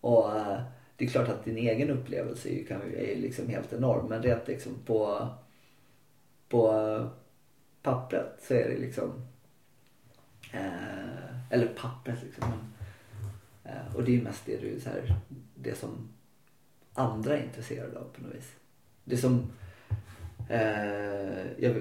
Och 0.01 0.35
eh, 0.35 0.61
det 0.97 1.05
är 1.05 1.09
klart 1.09 1.27
att 1.29 1.45
din 1.45 1.57
egen 1.57 1.89
upplevelse 1.89 2.49
är 2.49 2.53
ju, 2.53 2.65
kan, 2.65 2.81
ju- 2.89 2.95
är 2.95 3.15
ju 3.15 3.21
liksom 3.21 3.49
helt 3.49 3.73
enorm. 3.73 4.05
Men 4.09 4.23
rent 4.23 4.47
liksom 4.47 4.73
på, 4.85 5.27
på 6.49 7.09
pappret 7.81 8.43
så 8.47 8.53
är 8.53 8.69
det 8.69 8.77
liksom... 8.77 9.11
Eh, 10.51 11.51
eller 11.51 11.67
pappret 11.67 12.23
liksom. 12.23 12.43
Eh, 13.63 13.95
och 13.95 14.03
det 14.03 14.17
är 14.17 14.21
mest 14.21 14.45
det, 14.45 14.57
du, 14.57 14.79
så 14.79 14.89
här, 14.89 15.15
det 15.55 15.75
som 15.75 16.09
andra 16.93 17.37
är 17.37 17.43
intresserade 17.43 17.99
av 17.99 18.03
på 18.03 18.21
något 18.21 18.35
vis. 18.35 18.55
Det 19.03 19.17
som 19.17 19.51
eh, 20.49 21.45
jag, 21.57 21.75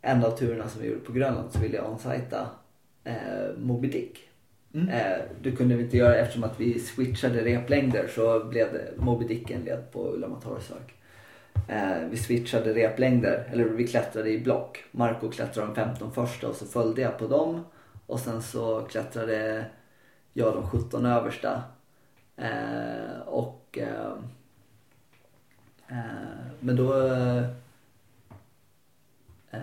en 0.00 0.24
av 0.24 0.30
turerna 0.30 0.68
som 0.68 0.82
vi 0.82 0.88
gjorde 0.88 1.00
på 1.00 1.12
Grönland 1.12 1.52
så 1.52 1.58
ville 1.58 1.76
jag 1.76 1.90
onsajta 1.90 2.46
eh, 3.04 3.56
Moby 3.58 3.88
Dick. 3.88 4.28
Mm. 4.74 4.88
Eh, 4.88 5.18
du 5.40 5.56
kunde 5.56 5.76
vi 5.76 5.82
inte 5.82 5.96
göra 5.96 6.16
eftersom 6.16 6.44
att 6.44 6.60
vi 6.60 6.78
switchade 6.78 7.44
replängder 7.44 8.08
så 8.08 8.44
blev 8.44 8.72
det 8.72 8.92
Moby 8.96 9.26
Dicken 9.26 9.60
led 9.64 9.92
på 9.92 10.12
Ullamatorgsök. 10.14 10.94
Eh, 11.68 12.08
vi 12.10 12.16
switchade 12.16 12.74
replängder, 12.74 13.48
eller 13.52 13.64
vi 13.64 13.86
klättrade 13.86 14.30
i 14.30 14.40
block. 14.40 14.84
Marco 14.90 15.30
klättrade 15.30 15.68
de 15.68 15.74
15 15.74 16.12
första 16.12 16.48
och 16.48 16.54
så 16.54 16.66
följde 16.66 17.02
jag 17.02 17.18
på 17.18 17.26
dem. 17.26 17.64
Och 18.06 18.20
sen 18.20 18.42
så 18.42 18.80
klättrade 18.80 19.64
jag 20.32 20.54
de 20.54 20.66
17 20.66 21.06
översta. 21.06 21.62
Eh, 22.36 23.20
och 23.26 23.78
eh, 23.78 24.12
Eh, 25.92 26.52
men 26.60 26.76
då 26.76 27.06
eh, 27.06 27.44
eh, 29.50 29.60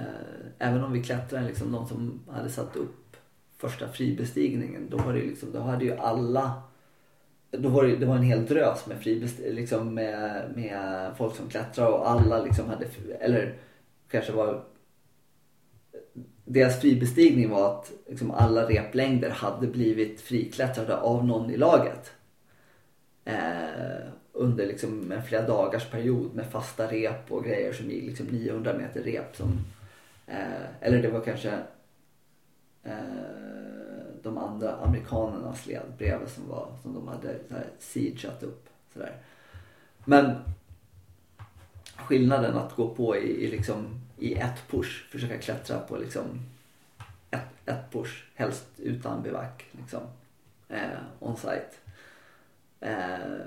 Även 0.58 0.84
om 0.84 0.92
vi 0.92 1.04
klättrade 1.04 1.48
liksom 1.48 1.72
de 1.72 1.88
som 1.88 2.20
hade 2.30 2.50
satt 2.50 2.76
upp 2.76 3.18
första 3.58 3.88
fribestigningen 3.88 4.88
då 4.90 4.98
var 4.98 5.14
det 5.14 5.20
liksom, 5.20 5.52
då 5.52 5.60
hade 5.60 5.86
ju 5.86 5.98
alla 5.98 6.62
då 7.52 7.70
var 7.70 7.84
det, 7.84 7.96
det 7.96 8.06
var 8.06 8.16
en 8.16 8.24
hel 8.24 8.46
drös 8.46 8.86
med, 8.88 8.98
fribest, 8.98 9.40
liksom 9.40 9.94
med, 9.94 10.52
med 10.56 11.12
folk 11.18 11.36
som 11.36 11.50
klättrade 11.50 11.92
och 11.92 12.10
alla 12.10 12.44
liksom 12.44 12.70
hade, 12.70 12.86
eller 13.20 13.56
kanske 14.08 14.32
var 14.32 14.64
deras 16.46 16.82
fribestigning 16.82 17.50
var 17.50 17.72
att 17.72 17.92
liksom 18.08 18.32
alla 18.32 18.70
replängder 18.70 19.30
hade 19.30 19.68
blivit 19.68 20.22
friklättrade 20.22 20.98
av 20.98 21.26
någon 21.26 21.50
i 21.50 21.58
laget. 21.58 22.12
Eh, 23.26 24.10
under 24.40 24.66
liksom 24.66 25.12
en 25.12 25.24
flera 25.24 25.48
dagars 25.48 25.86
period 25.86 26.36
med 26.36 26.52
fasta 26.52 26.92
rep 26.92 27.32
och 27.32 27.44
grejer 27.44 27.74
som 27.74 27.90
gick 27.90 28.04
liksom 28.04 28.26
900 28.26 28.74
meter 28.74 29.04
rep. 29.04 29.36
Som, 29.36 29.60
eh, 30.28 30.66
eller 30.82 31.02
det 31.02 31.08
var 31.08 31.22
kanske 31.22 31.54
eh, 32.84 32.94
de 34.24 34.38
andra 34.38 34.76
amerikanernas 34.76 35.66
led 35.66 35.82
bredvid 35.98 36.30
som, 36.30 36.48
var, 36.48 36.68
som 36.82 36.94
de 36.94 37.08
hade 37.08 37.36
siegeat 37.80 38.44
upp. 38.44 38.70
Sådär. 38.94 39.16
Men 40.06 40.36
skillnaden 41.96 42.58
att 42.58 42.76
gå 42.76 42.96
på 42.96 43.18
i, 43.18 43.46
i, 43.46 43.52
liksom, 43.52 44.02
i 44.18 44.34
ett 44.34 44.68
push, 44.68 45.10
försöka 45.12 45.38
klättra 45.38 45.80
på 45.80 45.98
liksom 45.98 46.26
ett, 47.32 47.50
ett 47.66 47.92
push, 47.92 48.24
helst 48.36 48.68
utan 48.78 49.24
bivack 49.24 49.66
liksom, 49.72 50.02
eh, 50.70 51.00
on 51.20 51.38
site. 51.38 51.72
Eh, 52.80 53.40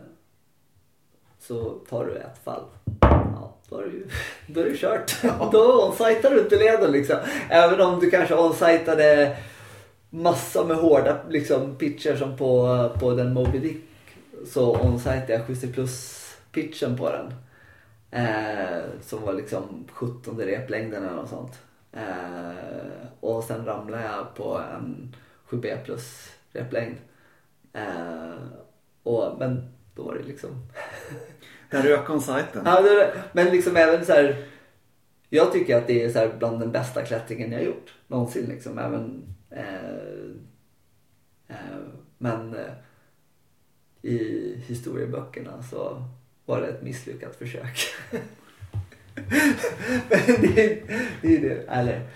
så 1.43 1.79
tar 1.89 2.05
du 2.05 2.17
ett 2.17 2.45
fall. 2.45 2.65
Ja, 3.01 3.57
då 3.69 3.79
är 3.79 3.83
det 3.83 3.93
ju 3.93 4.07
då 4.47 4.61
är 4.61 4.65
det 4.65 4.77
kört. 4.77 5.23
Då 5.53 5.89
onsajtar 5.89 6.31
du 6.31 6.41
inte 6.41 6.57
leden 6.57 6.93
liksom. 6.93 7.17
Även 7.49 7.81
om 7.81 8.01
du 8.01 8.11
kanske 8.11 8.35
onsajtade 8.35 9.37
massa 10.11 10.65
med 10.65 10.77
hårda 10.77 11.19
liksom, 11.29 11.77
pitcher 11.77 12.17
som 12.17 12.37
på, 12.37 12.91
på 13.01 13.11
den 13.11 13.33
Moby 13.33 13.59
Dick. 13.59 13.85
Så 14.47 14.77
onsajtade 14.77 15.33
jag 15.33 15.47
70 15.47 15.73
plus 15.73 16.27
pitchen 16.53 16.97
på 16.97 17.11
den. 17.11 17.35
Eh, 18.11 18.83
som 19.01 19.23
var 19.23 19.33
liksom 19.33 19.85
17 19.93 20.41
replängden 20.41 21.05
eller 21.05 21.17
något 21.17 21.31
sånt. 21.31 21.59
Eh, 21.93 23.07
och 23.21 23.45
sen 23.45 23.65
ramlade 23.65 24.03
jag 24.03 24.35
på 24.35 24.61
en 24.77 25.17
7B 25.49 25.85
plus 25.85 26.31
replängd. 26.53 26.97
Eh, 27.73 28.35
och, 29.03 29.39
men 29.39 29.73
då 29.95 30.03
var 30.03 30.15
det 30.15 30.23
liksom... 30.23 30.51
Där 31.73 31.83
rök 31.83 32.11
on 32.11 32.21
sajten. 32.21 32.63
ja, 32.65 33.11
men 33.33 33.47
liksom 33.47 33.77
även 33.77 34.05
så 34.05 34.13
här. 34.13 34.45
Jag 35.29 35.53
tycker 35.53 35.77
att 35.77 35.87
det 35.87 36.03
är 36.03 36.11
så 36.11 36.31
bland 36.39 36.61
den 36.61 36.73
bästa 36.73 37.03
klättringen 37.05 37.53
jag 37.53 37.65
gjort 37.65 37.95
någonsin. 38.07 38.47
Liksom. 38.49 38.79
Även, 38.79 39.35
eh, 39.51 39.85
eh, 41.49 41.57
men 42.19 42.55
eh, 42.55 42.73
i 44.03 44.55
historieböckerna 44.67 45.63
så 45.63 46.05
var 46.45 46.61
det 46.61 46.67
ett 46.69 46.83
misslyckat 46.83 47.37
försök. 47.37 47.79
men 50.09 50.41
det, 50.41 50.59
är- 50.65 50.83
det 51.23 51.37
är 51.37 51.41
det. 51.41 51.63
Eller, 51.69 52.09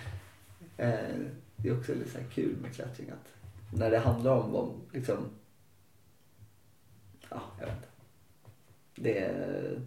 eh, 0.76 1.16
det 1.56 1.68
är 1.68 1.78
också 1.78 1.94
lite 1.94 2.20
kul 2.34 2.56
med 2.62 2.74
klättring 2.74 3.10
att 3.10 3.32
när 3.78 3.90
det 3.90 3.98
handlar 3.98 4.32
om 4.32 4.52
vad 4.52 4.68
liksom 4.92 5.16
ja, 7.30 7.42
jag 7.60 7.66
vet 7.66 7.76
inte. 7.76 7.85
Det 8.96 9.18
är 9.18 9.80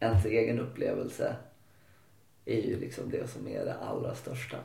ens 0.00 0.24
egen 0.26 0.60
upplevelse 0.60 1.36
är 2.44 2.62
ju 2.62 2.80
liksom 2.80 3.10
det 3.10 3.30
som 3.30 3.48
är 3.48 3.64
det 3.64 3.74
allra 3.74 4.14
största. 4.14 4.56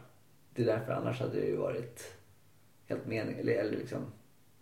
Det 0.53 0.62
är 0.62 0.66
därför 0.66 0.91
annars 0.91 1.20
hade 1.20 1.40
det 1.40 1.45
ju 1.45 1.56
varit 1.56 2.14
helt 2.86 3.06
mening 3.06 3.40
eller, 3.40 3.53
eller 3.53 3.78
liksom 3.78 4.06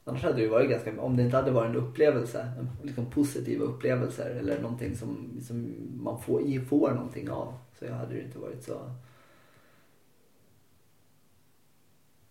Annars 0.05 0.23
hade 0.23 0.35
det 0.35 0.41
ju 0.41 0.49
varit 0.49 0.69
ganska, 0.69 1.01
om 1.01 1.17
det 1.17 1.23
inte 1.23 1.37
hade 1.37 1.51
varit 1.51 1.69
en 1.69 1.75
upplevelse, 1.75 2.53
en 2.59 2.69
liksom 2.83 3.09
positiva 3.09 3.65
upplevelser 3.65 4.29
eller 4.29 4.61
någonting 4.61 4.95
som, 4.95 5.39
som 5.41 5.75
man 6.03 6.21
får, 6.21 6.65
får 6.65 6.91
någonting 6.91 7.29
av. 7.29 7.53
Så 7.79 7.91
hade 7.91 8.13
det 8.15 8.21
inte 8.21 8.39
varit 8.39 8.63
så... 8.63 8.91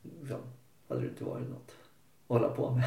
Liksom, 0.02 0.40
hade 0.88 1.00
det 1.00 1.06
inte 1.06 1.24
varit 1.24 1.48
något 1.50 1.76
att 2.26 2.28
hålla 2.28 2.48
på 2.48 2.70
med. 2.70 2.84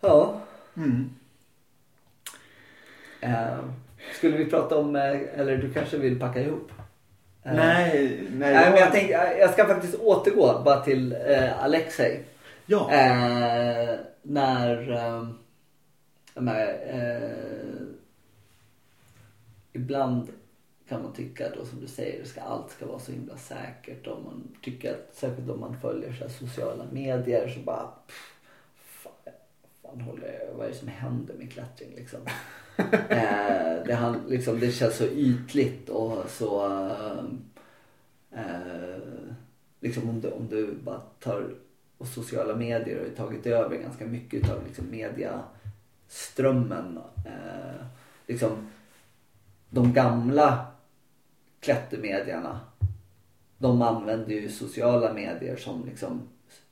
Ja. 0.00 0.40
Mm. 0.76 1.10
Eh, 3.20 3.58
skulle 4.14 4.36
vi 4.36 4.50
prata 4.50 4.76
om, 4.76 4.96
eh, 4.96 5.40
eller 5.40 5.56
du 5.56 5.72
kanske 5.72 5.98
vill 5.98 6.20
packa 6.20 6.40
ihop? 6.40 6.72
Eh, 7.42 7.54
Nej, 7.54 8.26
nej. 8.30 8.54
Nej, 8.54 8.70
men 8.70 8.80
jag 8.80 8.92
tänkte, 8.92 9.12
jag 9.40 9.50
ska 9.50 9.66
faktiskt 9.66 9.94
återgå 9.94 10.62
bara 10.64 10.80
till 10.80 11.12
eh, 11.12 11.64
Alexei. 11.64 12.20
Ja. 12.66 12.88
När, 14.22 14.90
eh, 14.92 15.28
när 16.34 16.68
eh, 16.86 17.86
ibland 19.72 20.28
kan 20.88 21.02
man 21.02 21.12
tycka 21.12 21.44
då 21.56 21.64
som 21.64 21.80
du 21.80 21.86
säger, 21.86 22.24
ska, 22.24 22.40
allt 22.40 22.70
ska 22.70 22.86
vara 22.86 22.98
så 22.98 23.12
himla 23.12 23.36
säkert. 23.36 24.06
Och 24.06 24.22
man 24.24 24.48
tycker 24.62 24.90
att, 24.92 25.14
särskilt 25.14 25.50
om 25.50 25.60
man 25.60 25.80
följer 25.80 26.12
så 26.12 26.28
sociala 26.28 26.84
medier 26.92 27.48
så 27.48 27.60
bara, 27.60 27.86
pff, 28.06 28.34
fan 29.88 30.00
håller, 30.00 30.50
vad 30.56 30.66
är 30.66 30.70
det 30.70 30.76
som 30.76 30.88
händer 30.88 31.34
med 31.34 31.52
klättring 31.52 31.94
liksom? 31.96 32.20
eh, 33.08 33.84
det, 33.86 33.94
han, 33.94 34.22
liksom, 34.28 34.60
det 34.60 34.72
känns 34.72 34.96
så 34.96 35.06
ytligt 35.06 35.88
och 35.88 36.30
så 36.30 36.66
eh, 36.66 37.24
eh, 38.40 38.98
liksom 39.80 40.08
om 40.08 40.20
du, 40.20 40.30
om 40.30 40.48
du 40.48 40.74
bara 40.84 41.00
tar 41.20 41.54
och 41.98 42.08
sociala 42.08 42.56
medier 42.56 42.98
har 42.98 43.04
ju 43.04 43.14
tagit 43.14 43.46
över 43.46 43.76
ganska 43.76 44.06
mycket 44.06 44.50
av 44.50 44.66
liksom 44.66 44.90
mediaströmmen. 44.90 46.98
Eh, 47.26 47.86
liksom 48.26 48.68
de 49.70 49.92
gamla 49.92 50.66
klättermedierna 51.60 52.60
de 53.58 53.82
använder 53.82 54.34
ju 54.34 54.48
sociala 54.48 55.12
medier 55.12 55.56
som 55.56 55.86
liksom 55.86 56.28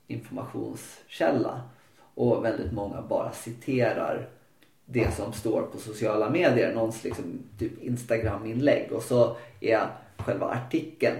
informationskälla. 0.07 1.61
Och 2.17 2.45
väldigt 2.45 2.71
många 2.71 3.01
bara 3.01 3.31
citerar 3.31 4.29
det 4.85 5.15
som 5.15 5.33
står 5.33 5.61
på 5.61 5.77
sociala 5.77 6.29
medier. 6.29 6.75
Någons 6.75 7.03
liksom 7.03 7.39
typ 7.59 7.83
Instagram-inlägg. 7.83 8.91
Och 8.91 9.01
så 9.01 9.37
är 9.61 9.87
själva 10.17 10.45
artikeln 10.47 11.17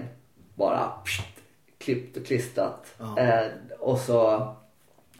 bara 0.54 0.92
pst, 1.04 1.40
klippt 1.78 2.16
och 2.16 2.26
klistrat. 2.26 2.86
Ja. 2.98 3.18
Eh, 3.18 3.46
och 3.78 3.98
så 3.98 4.48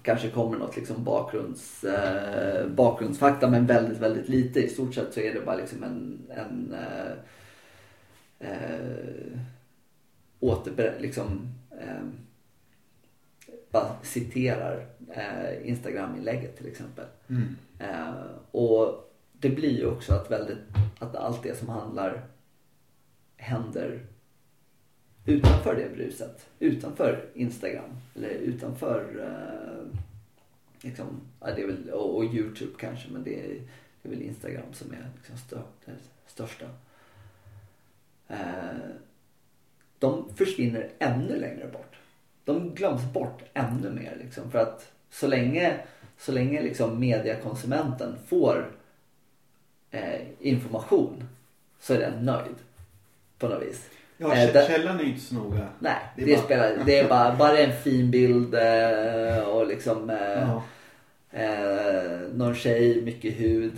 kanske 0.03 0.31
kommer 0.31 0.59
något 0.59 0.77
liksom 0.77 1.05
bakgrunds, 1.05 1.85
eh, 1.85 2.67
bakgrundsfakta 2.67 3.49
men 3.49 3.67
väldigt, 3.67 3.99
väldigt 3.99 4.29
lite. 4.29 4.61
I 4.61 4.69
stort 4.69 4.95
sett 4.95 5.15
så 5.15 5.21
är 5.21 5.35
det 5.35 5.41
bara 5.41 5.57
liksom 5.57 5.83
en, 5.83 6.27
en 6.31 6.75
eh, 6.75 7.13
eh, 8.51 9.39
återber, 10.41 10.95
liksom, 11.01 11.55
eh, 11.81 12.05
bara 13.71 13.97
citerar 14.03 14.87
eh, 15.11 15.69
Instagram-inlägget 15.69 16.57
till 16.57 16.67
exempel. 16.67 17.05
Mm. 17.29 17.57
Eh, 17.79 18.25
och 18.51 19.13
det 19.33 19.51
blir 19.51 19.79
ju 19.79 19.87
också 19.87 20.13
att, 20.15 20.31
väldigt, 20.31 20.59
att 20.99 21.17
allt 21.17 21.43
det 21.43 21.59
som 21.59 21.69
handlar 21.69 22.23
händer 23.37 24.07
utanför 25.27 25.75
det 25.77 25.95
bruset. 25.95 26.47
Utanför 26.59 27.31
Instagram. 27.35 27.91
Eller 28.15 28.29
utanför 28.29 29.21
eh, 29.21 30.01
liksom, 30.81 31.21
ja, 31.41 31.47
det 31.57 31.63
är 31.63 31.67
väl, 31.67 31.91
och, 31.91 32.17
och 32.17 32.25
Youtube 32.25 32.73
kanske 32.79 33.09
men 33.11 33.25
det 33.25 33.41
är, 33.41 33.55
det 34.03 34.09
är 34.09 34.11
väl 34.11 34.23
Instagram 34.23 34.73
som 34.73 34.93
är 34.93 35.11
liksom 35.17 35.37
stör, 35.37 35.63
det 35.85 35.93
största. 36.27 36.67
Eh, 38.29 38.89
de 39.99 40.35
försvinner 40.35 40.91
ännu 40.99 41.37
längre 41.37 41.69
bort. 41.73 41.97
De 42.49 42.75
glöms 42.75 43.03
bort 43.13 43.43
ännu 43.55 43.91
mer 43.91 44.17
liksom. 44.25 44.51
För 44.51 44.59
att 44.59 44.93
så 45.11 45.27
länge, 45.27 45.75
så 46.19 46.33
länge 46.33 46.63
liksom 46.63 47.01
mediekonsumenten 47.01 48.17
får 48.29 48.71
eh, 49.91 50.21
information 50.41 51.29
så 51.81 51.95
är 51.95 51.99
den 51.99 52.25
nöjd. 52.25 52.55
På 53.39 53.49
något 53.49 53.63
vis. 53.63 53.89
Ja, 54.19 54.35
Eh, 54.35 54.67
källan 54.67 54.99
är 55.01 55.05
ju 55.05 55.09
inte 55.11 55.21
så 55.21 55.35
noga. 55.35 55.69
Nej, 55.79 55.95
Det 56.17 56.23
är 56.23 56.27
det, 56.27 56.33
bara- 56.35 56.45
spelar, 56.45 56.85
det 56.87 56.99
är 56.99 57.09
bara, 57.09 57.37
bara 57.37 57.59
en 57.59 57.73
fin 57.83 58.11
bild 58.11 58.55
eh, 58.55 59.39
och 59.49 59.67
liksom 59.67 60.11
eh, 60.11 60.53
eh, 61.43 62.21
någon 62.35 62.55
tjej, 62.55 63.03
mycket 63.03 63.35
hud. 63.41 63.73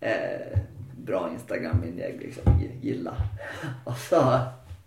Eh, 0.00 0.58
bra 0.96 1.30
Instagram-inlägg 1.32 2.20
liksom, 2.20 2.42
gi- 2.60 2.78
gilla. 2.86 3.14
och 3.84 3.96
så, 3.96 4.38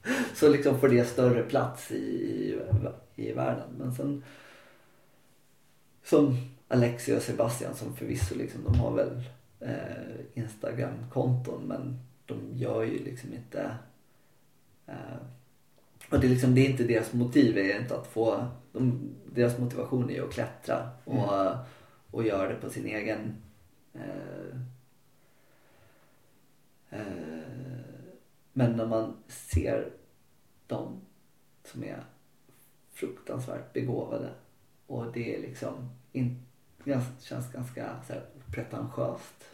så 0.36 0.50
liksom 0.50 0.80
får 0.80 0.90
det 0.90 1.06
större 1.06 1.44
plats 1.44 1.92
i, 1.92 2.60
i 3.16 3.32
världen. 3.32 3.70
Men 3.78 3.96
sen 3.96 4.24
som 6.04 6.38
Alexia 6.68 7.16
och 7.16 7.22
Sebastian 7.22 7.76
som 7.76 7.96
förvisso 7.96 8.36
liksom, 8.36 8.64
de 8.64 8.80
har 8.80 8.92
väl 8.92 9.24
eh, 9.60 10.26
Instagram-konton 10.34 11.62
men 11.68 12.00
de 12.26 12.58
gör 12.58 12.84
ju 12.84 13.04
liksom 13.04 13.34
inte 13.34 13.78
eh, 14.88 15.22
och 16.10 16.20
det 16.20 16.28
är 16.28 16.30
liksom, 16.30 16.56
det 16.56 16.62
är 16.62 16.70
inte 16.70 16.84
deras 16.84 17.14
motiv 17.14 17.58
är 17.58 17.80
inte 17.80 17.96
att 17.96 18.08
få, 18.08 18.48
de, 18.72 19.10
deras 19.34 19.58
motivation 19.58 20.10
är 20.10 20.14
ju 20.14 20.26
att 20.28 20.34
klättra 20.34 20.90
och, 21.04 21.56
och 22.12 22.24
göra 22.24 22.50
det 22.50 22.56
på 22.56 22.70
sin 22.70 22.86
egen 22.86 23.36
eh, 23.94 24.58
eh, 26.90 27.51
men 28.62 28.78
när 28.78 28.86
man 28.86 29.14
ser 29.28 29.92
de 30.68 31.02
som 31.64 31.84
är 31.84 32.04
fruktansvärt 32.92 33.74
begåvade 33.74 34.34
och 34.88 35.12
det 35.12 35.36
är 35.36 35.42
liksom 35.42 35.90
in, 36.12 36.46
gans- 36.84 37.22
känns 37.24 37.52
ganska 37.52 38.04
så 38.08 38.14
här, 38.14 38.26
pretentiöst. 38.52 39.46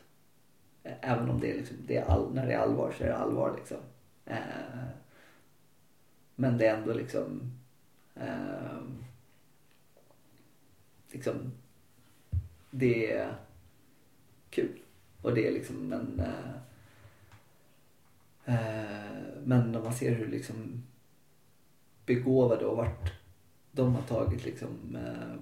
Även 0.83 1.29
om 1.29 1.39
det 1.39 1.51
är, 1.51 1.57
liksom, 1.57 1.77
det 1.87 1.97
är 1.97 2.05
all, 2.05 2.33
när 2.33 2.47
det 2.47 2.53
är 2.53 2.57
allvar 2.57 2.93
så 2.97 3.03
är 3.03 3.07
det 3.07 3.17
allvar 3.17 3.55
liksom. 3.57 3.77
Eh, 4.25 4.87
men 6.35 6.57
det 6.57 6.67
är 6.67 6.77
ändå 6.77 6.93
liksom 6.93 7.41
eh, 8.15 8.81
liksom 11.11 11.51
det 12.71 13.11
är 13.11 13.35
kul. 14.49 14.79
Och 15.21 15.35
det 15.35 15.47
är 15.47 15.51
liksom 15.51 15.93
en 15.93 16.19
eh, 16.19 16.66
men 19.43 19.71
när 19.71 19.81
man 19.81 19.93
ser 19.93 20.15
hur 20.15 20.27
liksom 20.27 20.83
begåvade 22.05 22.65
och 22.65 22.77
vart 22.77 23.13
de 23.71 23.95
har 23.95 24.01
tagit 24.01 24.45
liksom 24.45 24.95
eh, 24.95 25.39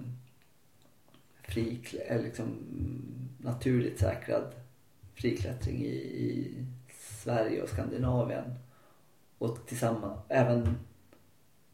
fri, 1.42 1.80
eller 2.06 2.24
liksom 2.24 2.58
naturligt 3.38 3.98
säkrad 3.98 4.54
friklättring 5.14 5.84
i, 5.84 5.96
i 5.96 6.64
Sverige 6.98 7.62
och 7.62 7.68
Skandinavien. 7.68 8.54
Och 9.38 9.66
tillsammans, 9.66 10.20
även 10.28 10.76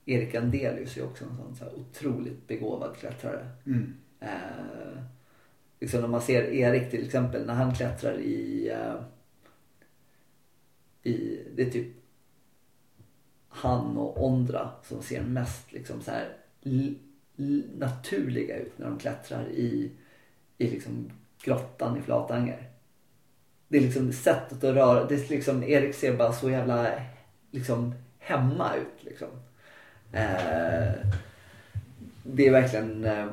Erik 0.04 0.34
Andelius 0.34 0.96
är 0.96 1.04
också 1.04 1.24
en 1.24 1.36
sån 1.36 1.56
så 1.56 1.64
otroligt 1.76 2.48
begåvad 2.48 2.96
klättrare. 2.96 3.46
Mm. 3.66 3.94
Eh, 4.20 5.02
liksom 5.80 6.00
när 6.00 6.08
man 6.08 6.22
ser 6.22 6.42
Erik 6.42 6.90
till 6.90 7.04
exempel 7.04 7.46
när 7.46 7.54
han 7.54 7.74
klättrar 7.74 8.18
i, 8.18 8.70
eh, 8.70 8.94
i 11.02 11.40
det 11.56 11.62
är 11.62 11.70
typ 11.70 11.86
han 13.48 13.96
och 13.96 14.24
Ondra 14.26 14.70
som 14.82 15.02
ser 15.02 15.22
mest 15.22 15.72
liksom 15.72 16.02
så 16.02 16.10
här 16.10 16.36
naturliga 17.74 18.56
ut 18.56 18.78
när 18.78 18.86
de 18.86 18.98
klättrar 18.98 19.48
i, 19.48 19.90
i 20.58 20.70
liksom 20.70 21.10
grottan 21.42 21.98
i 21.98 22.00
Flatanger. 22.00 22.70
Det 23.68 23.76
är 23.76 23.80
liksom 23.80 24.12
sättet 24.12 24.64
att 24.64 24.74
röra, 24.74 25.04
det 25.04 25.14
är 25.14 25.28
liksom, 25.28 25.62
Erik 25.62 25.94
ser 25.94 26.16
bara 26.16 26.32
så 26.32 26.50
jävla 26.50 26.90
liksom 27.50 27.94
hemma 28.18 28.74
ut 28.74 29.04
liksom. 29.04 29.28
Eh, 30.12 30.92
det 32.22 32.46
är 32.46 32.50
verkligen 32.50 33.04
eh, 33.04 33.26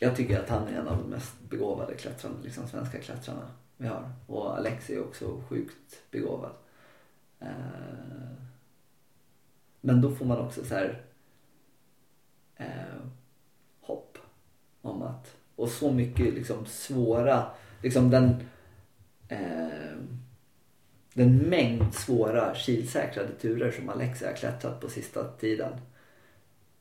jag 0.00 0.16
tycker 0.16 0.40
att 0.40 0.48
han 0.48 0.68
är 0.68 0.80
en 0.80 0.88
av 0.88 0.98
de 0.98 1.10
mest 1.10 1.40
begåvade 1.48 1.94
klättrarna, 1.94 2.34
liksom 2.42 2.68
svenska 2.68 2.98
klättrarna 2.98 3.48
vi 3.76 3.86
har. 3.86 4.12
Och 4.26 4.56
Alex 4.56 4.90
är 4.90 5.00
också 5.00 5.42
sjukt 5.48 6.10
begåvad. 6.10 6.52
Eh, 7.40 7.48
men 9.80 10.00
då 10.00 10.14
får 10.14 10.24
man 10.26 10.38
också 10.38 10.64
så 10.64 10.74
här 10.74 11.02
eh, 12.56 13.00
hopp 13.80 14.18
om 14.82 15.02
att, 15.02 15.36
och 15.56 15.68
så 15.68 15.92
mycket 15.92 16.34
liksom 16.34 16.66
svåra, 16.66 17.50
liksom 17.82 18.10
den 18.10 18.48
eh, 19.28 19.96
den 21.16 21.38
mängd 21.38 21.94
svåra 21.94 22.54
kilsäkrade 22.54 23.32
turer 23.32 23.70
som 23.70 23.88
Alexia 23.88 24.28
har 24.28 24.36
klättrat 24.36 24.80
på 24.80 24.88
sista 24.88 25.32
tiden. 25.32 25.72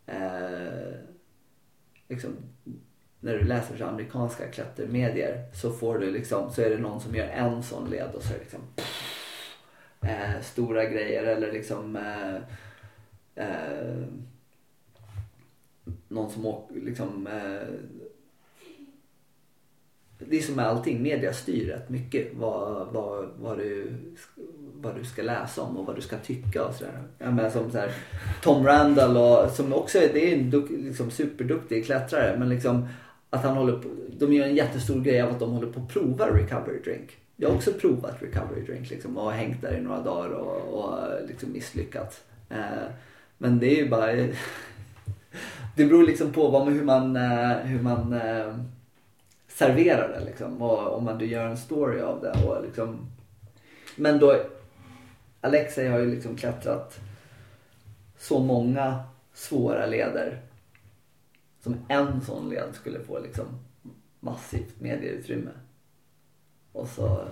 Eh, 0.06 0.94
liksom, 2.08 2.36
när 3.26 3.38
du 3.38 3.44
läser 3.44 3.76
för 3.76 3.86
amerikanska 3.86 4.48
klättermedier 4.48 5.46
så 5.54 5.72
får 5.72 6.00
du 6.00 6.12
liksom, 6.12 6.52
så 6.52 6.62
är 6.62 6.70
det 6.70 6.78
någon 6.78 7.02
som 7.02 7.16
gör 7.16 7.28
en 7.28 7.64
sån 7.64 7.90
led 7.90 8.10
och 8.14 8.24
så 8.24 8.34
är 8.34 8.38
det 8.38 8.44
liksom 8.44 8.62
eh, 10.02 10.42
stora 10.42 10.86
grejer 10.86 11.24
eller 11.24 11.52
liksom 11.52 11.96
eh, 11.96 12.36
eh, 13.46 14.04
någon 16.08 16.32
som 16.32 16.46
åker 16.46 16.76
liksom 16.76 17.28
eh, 17.28 17.68
det 20.18 20.38
är 20.38 20.42
som 20.42 20.56
med 20.56 20.66
allting, 20.66 21.04
media 21.04 21.34
styr 21.34 21.68
rätt 21.68 21.90
mycket 21.90 22.28
vad, 22.36 22.88
vad, 22.94 23.30
vad, 23.40 23.58
du, 23.58 23.94
vad 24.74 24.96
du 24.96 25.06
ska 25.06 25.22
läsa 25.22 25.62
om 25.62 25.78
och 25.78 25.86
vad 25.86 25.96
du 25.96 26.02
ska 26.02 26.18
tycka 26.18 26.66
och 26.66 26.76
sådär. 26.76 27.04
Ja, 27.18 27.32
men 27.32 27.52
som 27.52 27.72
så 27.72 27.78
här, 27.78 27.92
Tom 28.42 28.66
Randall 28.66 29.18
och, 29.18 29.52
som 29.52 29.74
också 29.74 29.98
är, 29.98 30.14
det 30.14 30.34
är 30.34 30.38
en 30.38 30.50
duk, 30.50 30.70
liksom 30.70 31.12
superduktig 31.12 31.86
klättrare 31.86 32.40
men 32.40 32.50
liksom 32.50 32.88
att 33.30 33.44
han 33.44 33.58
håller 33.58 33.74
på, 33.74 33.90
de 34.18 34.34
gör 34.34 34.46
en 34.46 34.56
jättestor 34.56 35.02
grej 35.02 35.22
av 35.22 35.32
att 35.32 35.40
de 35.40 35.52
håller 35.52 35.72
på 35.72 35.80
att 35.80 35.90
prova 35.90 36.26
recovery 36.26 36.80
drink. 36.80 37.18
Jag 37.36 37.50
har 37.50 37.56
också 37.56 37.74
provat 37.74 38.22
recovery 38.22 38.62
drink 38.62 38.90
liksom, 38.90 39.18
och 39.18 39.32
hängt 39.32 39.62
där 39.62 39.78
i 39.78 39.82
några 39.82 40.02
dagar 40.02 40.30
och, 40.30 40.84
och 40.84 41.00
liksom 41.28 41.52
misslyckats. 41.52 42.22
Eh, 42.50 42.90
men 43.38 43.60
det 43.60 43.68
är 43.68 43.84
ju 43.84 43.90
bara 43.90 44.12
det 45.76 45.86
beror 45.86 46.04
liksom 46.04 46.32
på 46.32 46.50
vad, 46.50 46.74
hur 46.74 46.84
man, 46.84 47.16
eh, 47.16 47.58
hur 47.58 47.82
man 47.82 48.14
eh, 48.14 48.56
serverar 49.48 50.20
det 50.20 50.26
liksom. 50.26 50.62
Och 50.62 50.98
om 50.98 51.04
man 51.04 51.18
du 51.18 51.26
gör 51.26 51.46
en 51.46 51.58
story 51.58 52.02
av 52.02 52.22
det. 52.22 52.48
Och 52.48 52.64
liksom. 52.64 53.00
Men 53.96 54.20
då, 54.20 54.36
Alexei 55.42 55.88
har 55.88 56.00
ju 56.00 56.06
liksom 56.06 56.36
klättrat 56.36 57.00
så 58.18 58.40
många 58.40 59.04
svåra 59.34 59.86
leder. 59.86 60.42
Som 61.66 61.86
en 61.88 62.22
sån 62.22 62.50
led 62.50 62.76
skulle 62.76 63.00
få 63.00 63.20
liksom 63.20 63.46
massivt 64.20 64.80
medieutrymme. 64.80 65.52
Och, 66.72 66.88
så, 66.88 67.28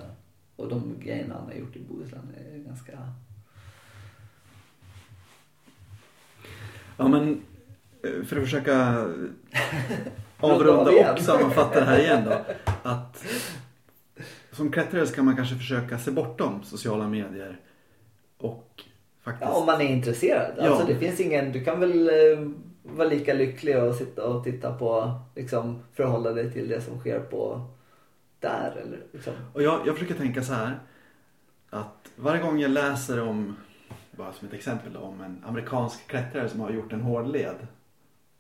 och 0.56 0.70
de 0.70 1.00
grejerna 1.00 1.36
han 1.36 1.46
har 1.46 1.54
gjort 1.54 1.76
i 1.76 1.80
Bohuslän 1.80 2.36
är 2.38 2.58
ganska... 2.58 2.92
Ja 6.98 7.08
men 7.08 7.42
eh, 8.04 8.26
för 8.26 8.38
att 8.38 8.44
försöka 8.44 8.96
Runda 8.96 9.34
avrunda 10.40 11.14
och 11.14 11.20
sammanfatta 11.20 11.80
det 11.80 11.86
här 11.86 12.00
igen 12.00 12.24
då. 12.26 12.46
Att 12.90 13.26
som 14.52 14.72
klättrare 14.72 15.08
så 15.08 15.16
kan 15.16 15.26
man 15.26 15.36
kanske 15.36 15.56
försöka 15.56 16.00
se 16.00 16.12
bortom 16.12 16.64
sociala 16.64 17.08
medier 17.08 17.60
och 18.38 18.84
faktiskt 19.24 19.52
Ja, 19.52 19.58
om 19.58 19.66
man 19.66 19.82
är 19.82 19.90
intresserad. 19.90 20.54
Ja. 20.58 20.70
Alltså 20.70 20.88
det 20.88 20.96
finns 20.96 21.20
ingen, 21.20 21.52
du 21.52 21.64
kan 21.64 21.80
väl 21.80 22.08
eh, 22.08 22.50
vara 22.84 23.08
lika 23.08 23.34
lycklig 23.34 23.78
och 23.84 23.96
sitta 23.96 24.28
och 24.28 24.44
titta 24.44 24.74
på, 24.74 25.20
liksom 25.36 25.84
förhålla 25.94 26.32
dig 26.34 26.52
till 26.52 26.68
det 26.68 26.82
som 26.82 27.00
sker 27.00 27.20
på 27.20 27.62
där 28.40 28.72
eller 28.82 29.00
liksom. 29.12 29.34
Och 29.54 29.64
jag, 29.64 29.88
jag 29.88 29.96
försöker 29.96 30.16
tänka 30.16 30.44
så 30.44 30.54
här. 30.54 30.80
Att 31.70 32.12
varje 32.16 32.42
gång 32.42 32.60
jag 32.60 32.72
läser 32.72 33.22
om, 33.22 33.56
bara 34.12 34.34
som 34.34 34.48
ett 34.48 34.54
exempel, 34.54 34.98
om 34.98 35.22
en 35.22 35.44
amerikansk 35.46 36.08
klättrare 36.08 36.50
som 36.50 36.60
har 36.60 36.72
gjort 36.72 36.94
en 36.94 37.02
hårdled. 37.02 37.68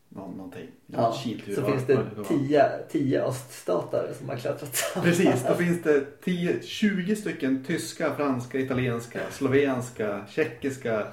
Någon, 0.10 0.32
någonting. 0.38 0.68
Ja, 0.86 1.11
kiltur, 1.24 1.56
så 1.56 1.61
vad- 1.61 1.72
finns 1.72 1.86
det 1.88 2.06
tio, 2.28 2.64
tio 2.91 3.24
öststatare 3.24 4.14
som 4.14 4.30
har 4.30 4.36
klättrat 4.38 4.76
samman. 4.76 5.10
Precis, 5.10 5.45
då 5.48 5.53
finns 5.53 5.84
det 5.84 6.22
10, 6.24 6.61
20 6.61 7.15
stycken 7.15 7.64
tyska, 7.64 8.15
franska, 8.15 8.60
italienska, 8.60 9.20
slovenska, 9.32 10.26
tjeckiska, 10.30 11.07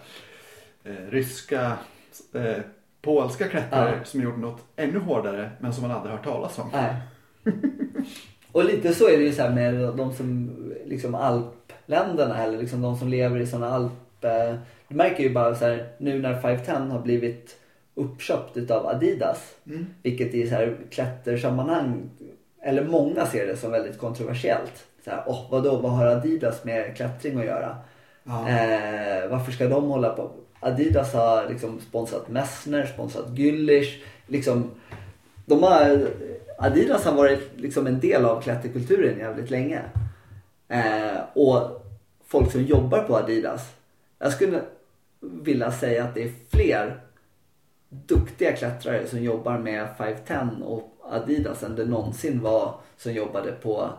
eh, 0.85 0.93
ryska, 1.11 1.77
eh, 2.33 2.57
polska 3.03 3.49
klättrare 3.49 3.95
Ja. 3.99 4.05
som 4.05 4.23
gjort 4.23 4.39
något 4.39 4.63
ännu 4.77 4.99
hårdare 4.99 5.51
men 5.59 5.73
som 5.73 5.83
man 5.83 5.97
aldrig 5.97 6.15
hört 6.15 6.25
talas 6.25 6.59
om. 6.59 6.71
Nej. 6.73 6.95
Och 8.53 8.65
lite 8.65 8.95
så 8.95 9.09
är 9.09 9.19
det 9.19 9.25
ju 9.25 9.33
så 9.33 9.49
med 9.49 9.75
de 9.75 10.13
som 10.13 10.51
liksom 10.87 11.15
alpländerna 11.15 12.43
eller 12.43 12.59
liksom 12.59 12.83
de 12.83 12.97
som 12.97 13.09
lever 13.09 13.41
i 13.41 13.47
sådana 13.47 13.91
eh, 14.21 14.55
du 14.89 14.95
märker 14.95 15.23
ju 15.23 15.35
bara 15.35 15.55
så 15.55 15.65
här, 15.65 15.89
nu 15.99 16.23
när 16.23 16.41
510 16.41 16.93
har 16.93 17.01
blivit 17.01 17.57
uppköpt 17.95 18.57
utav 18.57 18.87
Adidas. 18.87 19.55
Mm. 19.67 19.87
Vilket 20.03 20.35
i 20.35 20.49
så 20.49 20.55
här 20.55 20.77
klättersammanhang, 20.91 22.11
eller 22.63 22.85
många 22.85 23.27
ser 23.27 23.47
det 23.47 23.57
som 23.57 23.71
väldigt 23.71 23.99
kontroversiellt. 23.99 24.87
Så 25.05 25.11
här, 25.11 25.23
oh, 25.27 25.51
vadå, 25.51 25.77
vad 25.77 25.93
har 25.93 26.07
Adidas 26.07 26.65
med 26.65 26.97
klättring 26.97 27.39
att 27.39 27.45
göra? 27.45 27.77
Ja. 28.25 28.49
Eh, 28.49 29.29
varför 29.31 29.53
ska 29.53 29.69
de 29.69 29.85
hålla 29.85 30.09
på? 30.09 30.31
Adidas 30.61 31.15
har 31.15 31.49
liksom 31.49 31.81
sponsrat 31.81 32.29
Messner, 32.29 32.87
sponsrat 32.87 33.31
Güllich. 33.39 34.03
Liksom, 34.27 34.71
de 35.47 35.63
har, 35.63 36.09
Adidas 36.59 37.05
har 37.05 37.15
varit 37.15 37.51
liksom 37.57 37.87
en 37.87 38.01
del 38.01 38.25
av 38.25 38.43
klätterkulturen 38.43 39.19
jävligt 39.19 39.51
länge. 39.51 39.83
Eh, 40.69 41.21
och 41.35 41.87
folk 42.27 42.53
som 42.53 42.63
jobbar 42.63 43.03
på 43.03 43.17
Adidas. 43.17 43.73
Jag 44.19 44.33
skulle 44.33 44.63
vilja 45.21 45.73
säga 45.73 46.05
att 46.05 46.15
det 46.15 46.23
är 46.23 46.33
fler 46.51 47.01
duktiga 47.89 48.53
klättrare 48.53 49.07
som 49.07 49.23
jobbar 49.23 49.59
med 49.59 49.89
510 49.99 50.65
och 50.65 50.97
Adidas 51.11 51.63
än 51.63 51.77
det 51.77 51.85
någonsin 51.85 52.41
var 52.41 52.75
som 52.97 53.13
jobbade 53.13 53.53
på 53.53 53.91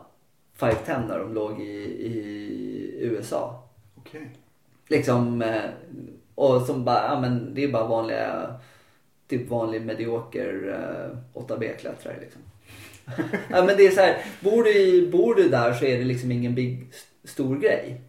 510 0.56 1.08
när 1.08 1.20
de 1.20 1.34
låg 1.34 1.62
i, 1.62 1.74
i 2.08 2.98
USA. 3.02 3.64
Okej. 3.96 4.36
Liksom, 4.88 5.42
eh, 5.42 5.70
och 6.36 6.62
som 6.62 6.86
bara, 6.86 7.04
ja 7.08 7.20
men 7.20 7.54
det 7.54 7.64
är 7.64 7.72
bara 7.72 7.88
vanliga, 7.88 8.56
typ 9.28 9.50
vanlig 9.50 9.82
medioker 9.82 10.70
eh, 10.70 11.40
8B-klättrare 11.42 12.20
liksom. 12.20 12.42
ja 13.50 13.64
men 13.66 13.78
det 13.78 13.88
är 13.88 13.92
så 13.92 14.02
här, 14.02 14.18
bor 14.40 14.64
du, 14.64 14.72
i, 14.72 15.12
bor 15.12 15.36
du 15.36 15.50
där 15.50 15.74
så 15.74 15.86
är 15.86 15.98
det 15.98 16.06
liksom 16.06 16.32
ingen 16.32 16.56
big, 16.56 16.88
stor 17.24 17.58
grej. 17.58 18.02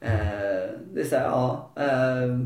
Eh, 0.00 0.70
det 0.92 1.00
är 1.00 1.04
så 1.04 1.16
här, 1.16 1.24
ja, 1.24 1.70
eh, 1.76 2.38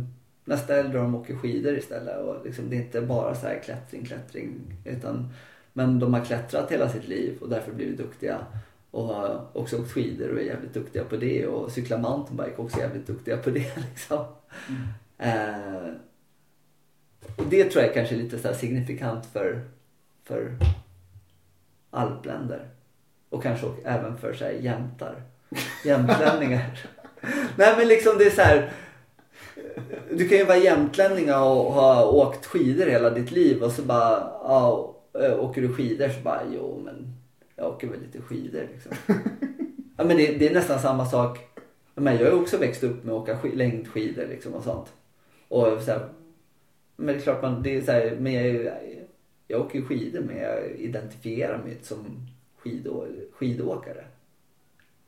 nästa 0.44 0.74
helg 0.74 0.88
drar 0.88 1.02
de 1.02 1.14
åker 1.14 1.36
skidor 1.36 1.78
istället 1.78 2.20
och 2.20 2.46
liksom, 2.46 2.70
det 2.70 2.76
är 2.76 2.80
inte 2.80 3.00
bara 3.00 3.34
så 3.34 3.46
här 3.46 3.58
klättring, 3.64 4.04
klättring 4.04 4.76
utan 4.84 5.28
men 5.72 5.98
de 5.98 6.14
har 6.14 6.24
klättrat 6.24 6.72
hela 6.72 6.88
sitt 6.88 7.08
liv 7.08 7.38
och 7.40 7.48
därför 7.48 7.72
blivit 7.72 7.98
duktiga 7.98 8.46
och 8.90 9.04
har 9.04 9.46
också 9.52 9.80
åkt 9.80 9.92
skidor 9.92 10.32
och 10.32 10.38
är 10.38 10.44
jävligt 10.44 10.74
duktiga 10.74 11.04
på 11.04 11.16
det 11.16 11.46
och 11.46 11.70
cyklar 11.70 11.98
mountainbike 11.98 12.56
och 12.56 12.64
också 12.64 12.78
jävligt 12.78 13.06
duktiga 13.06 13.36
på 13.36 13.50
det 13.50 13.76
liksom. 13.90 14.24
Mm. 14.68 14.82
Eh, 15.18 15.88
och 17.36 17.46
det 17.50 17.64
tror 17.64 17.84
jag 17.84 17.94
kanske 17.94 18.14
är 18.14 18.18
lite 18.18 18.38
så 18.38 18.54
signifikant 18.54 19.26
för, 19.26 19.60
för 20.24 20.52
alpländer. 21.90 22.68
Och 23.28 23.42
kanske 23.42 23.66
också 23.66 23.80
även 23.88 24.16
för 24.18 24.34
så 24.34 24.44
här 24.44 24.52
jämtar. 24.52 25.22
Jämtlänningar. 25.84 26.80
Nej 27.56 27.74
men 27.78 27.88
liksom 27.88 28.18
det 28.18 28.24
är 28.24 28.30
så 28.30 28.42
här. 28.42 28.72
Du 30.10 30.28
kan 30.28 30.38
ju 30.38 30.44
vara 30.44 30.56
jämtlänning 30.58 31.24
och 31.32 31.72
ha 31.72 32.06
åkt 32.10 32.46
skidor 32.46 32.86
hela 32.86 33.10
ditt 33.10 33.30
liv 33.30 33.62
och 33.62 33.72
så 33.72 33.82
bara, 33.82 34.12
ja, 34.42 34.94
åker 35.38 35.62
du 35.62 35.72
skidor 35.74 36.08
så 36.08 36.20
bara, 36.20 36.40
jo 36.54 36.82
men 36.84 37.14
jag 37.56 37.66
åker 37.66 37.86
väl 37.88 38.00
lite 38.00 38.20
skidor 38.22 38.66
liksom. 38.72 38.92
Ja 39.96 40.04
men 40.04 40.16
det, 40.16 40.26
det 40.38 40.48
är 40.48 40.54
nästan 40.54 40.78
samma 40.80 41.06
sak. 41.06 41.38
Men 41.94 42.16
jag 42.18 42.30
har 42.30 42.40
också 42.40 42.56
växt 42.58 42.82
upp 42.82 43.04
med 43.04 43.14
att 43.14 43.20
åka 43.22 43.34
sk- 43.34 43.56
längdskidor 43.56 44.26
liksom 44.26 44.54
och 44.54 44.62
sånt. 44.64 44.92
Och 45.48 45.82
så 45.82 45.90
här, 45.90 46.08
men 46.96 47.06
det 47.06 47.20
är 47.20 47.20
klart 47.20 47.42
man, 47.42 47.62
det 47.62 47.76
är 47.76 47.82
så 47.82 47.92
här, 47.92 48.16
men 48.20 48.32
jag, 48.32 48.72
jag 49.48 49.60
åker 49.60 49.78
ju 49.78 49.84
skidor 49.84 50.20
men 50.20 50.36
jag 50.36 50.70
identifierar 50.70 51.58
mig 51.58 51.72
inte 51.72 51.86
som 51.86 52.26
skidå, 52.56 53.06
skidåkare. 53.32 54.04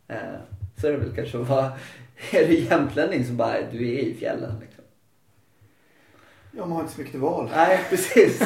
Eh, 0.09 0.39
så 0.77 0.87
är 0.87 0.93
det 0.93 0.99
väl 0.99 1.15
kanske 1.15 1.39
att 1.41 1.49
vara, 1.49 1.73
är 2.33 2.49
du 2.49 2.59
jämtlänning 2.59 3.25
så 3.25 3.33
bara, 3.33 3.71
du 3.73 3.95
är 3.95 4.01
i 4.01 4.15
fjällen 4.15 4.61
liksom. 4.61 4.85
Ja, 6.51 6.67
man 6.67 6.73
har 6.73 6.81
inte 6.81 6.95
så 6.95 7.01
mycket 7.01 7.21
val. 7.21 7.51
Nej, 7.55 7.81
precis. 7.91 8.43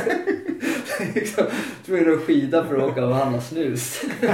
liksom, 1.15 1.47
tvungen 1.85 2.15
att 2.15 2.21
skida 2.21 2.65
för 2.65 2.77
att 2.77 2.91
åka 2.91 3.07
och 3.07 3.15
handla 3.15 3.41
snus. 3.41 4.03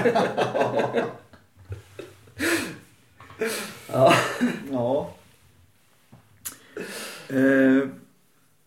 ja. 3.92 4.14
Ja. 4.70 5.10
Eh, 7.30 7.88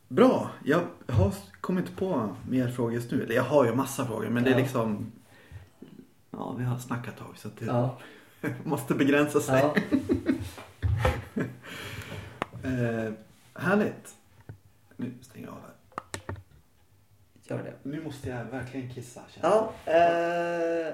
bra. 0.07 0.49
Jag 0.65 0.81
har 1.07 1.33
kommit 1.61 1.85
inte 1.85 1.97
på 1.99 2.35
mer 2.49 2.67
frågor 2.67 2.93
just 2.93 3.11
nu. 3.11 3.23
Eller 3.23 3.35
jag 3.35 3.43
har 3.43 3.65
ju 3.65 3.75
massa 3.75 4.05
frågor 4.05 4.29
men 4.29 4.43
det 4.43 4.49
är 4.49 4.53
Ja. 4.53 4.59
liksom... 4.59 5.11
Ja, 6.31 6.55
vi 6.57 6.63
har 6.63 6.77
snackat 6.77 7.13
ett 7.13 7.19
tag 7.19 7.37
så 7.37 7.49
det 7.59 7.65
Ja. 7.65 7.97
måste 8.63 8.93
begränsa 8.93 9.39
sig. 9.39 9.61
ja. 9.61 9.75
Eh, 12.63 13.13
härligt. 13.53 14.15
Nu 14.97 15.13
stänger 15.21 15.47
jag 15.47 15.53
av 15.55 15.61
här. 15.61 16.35
Gör 17.43 17.63
det. 17.63 17.73
Nu 17.89 18.03
måste 18.03 18.29
jag 18.29 18.45
verkligen 18.45 18.89
kissa. 18.93 19.21
Ja, 19.41 19.73
eh, 19.85 20.93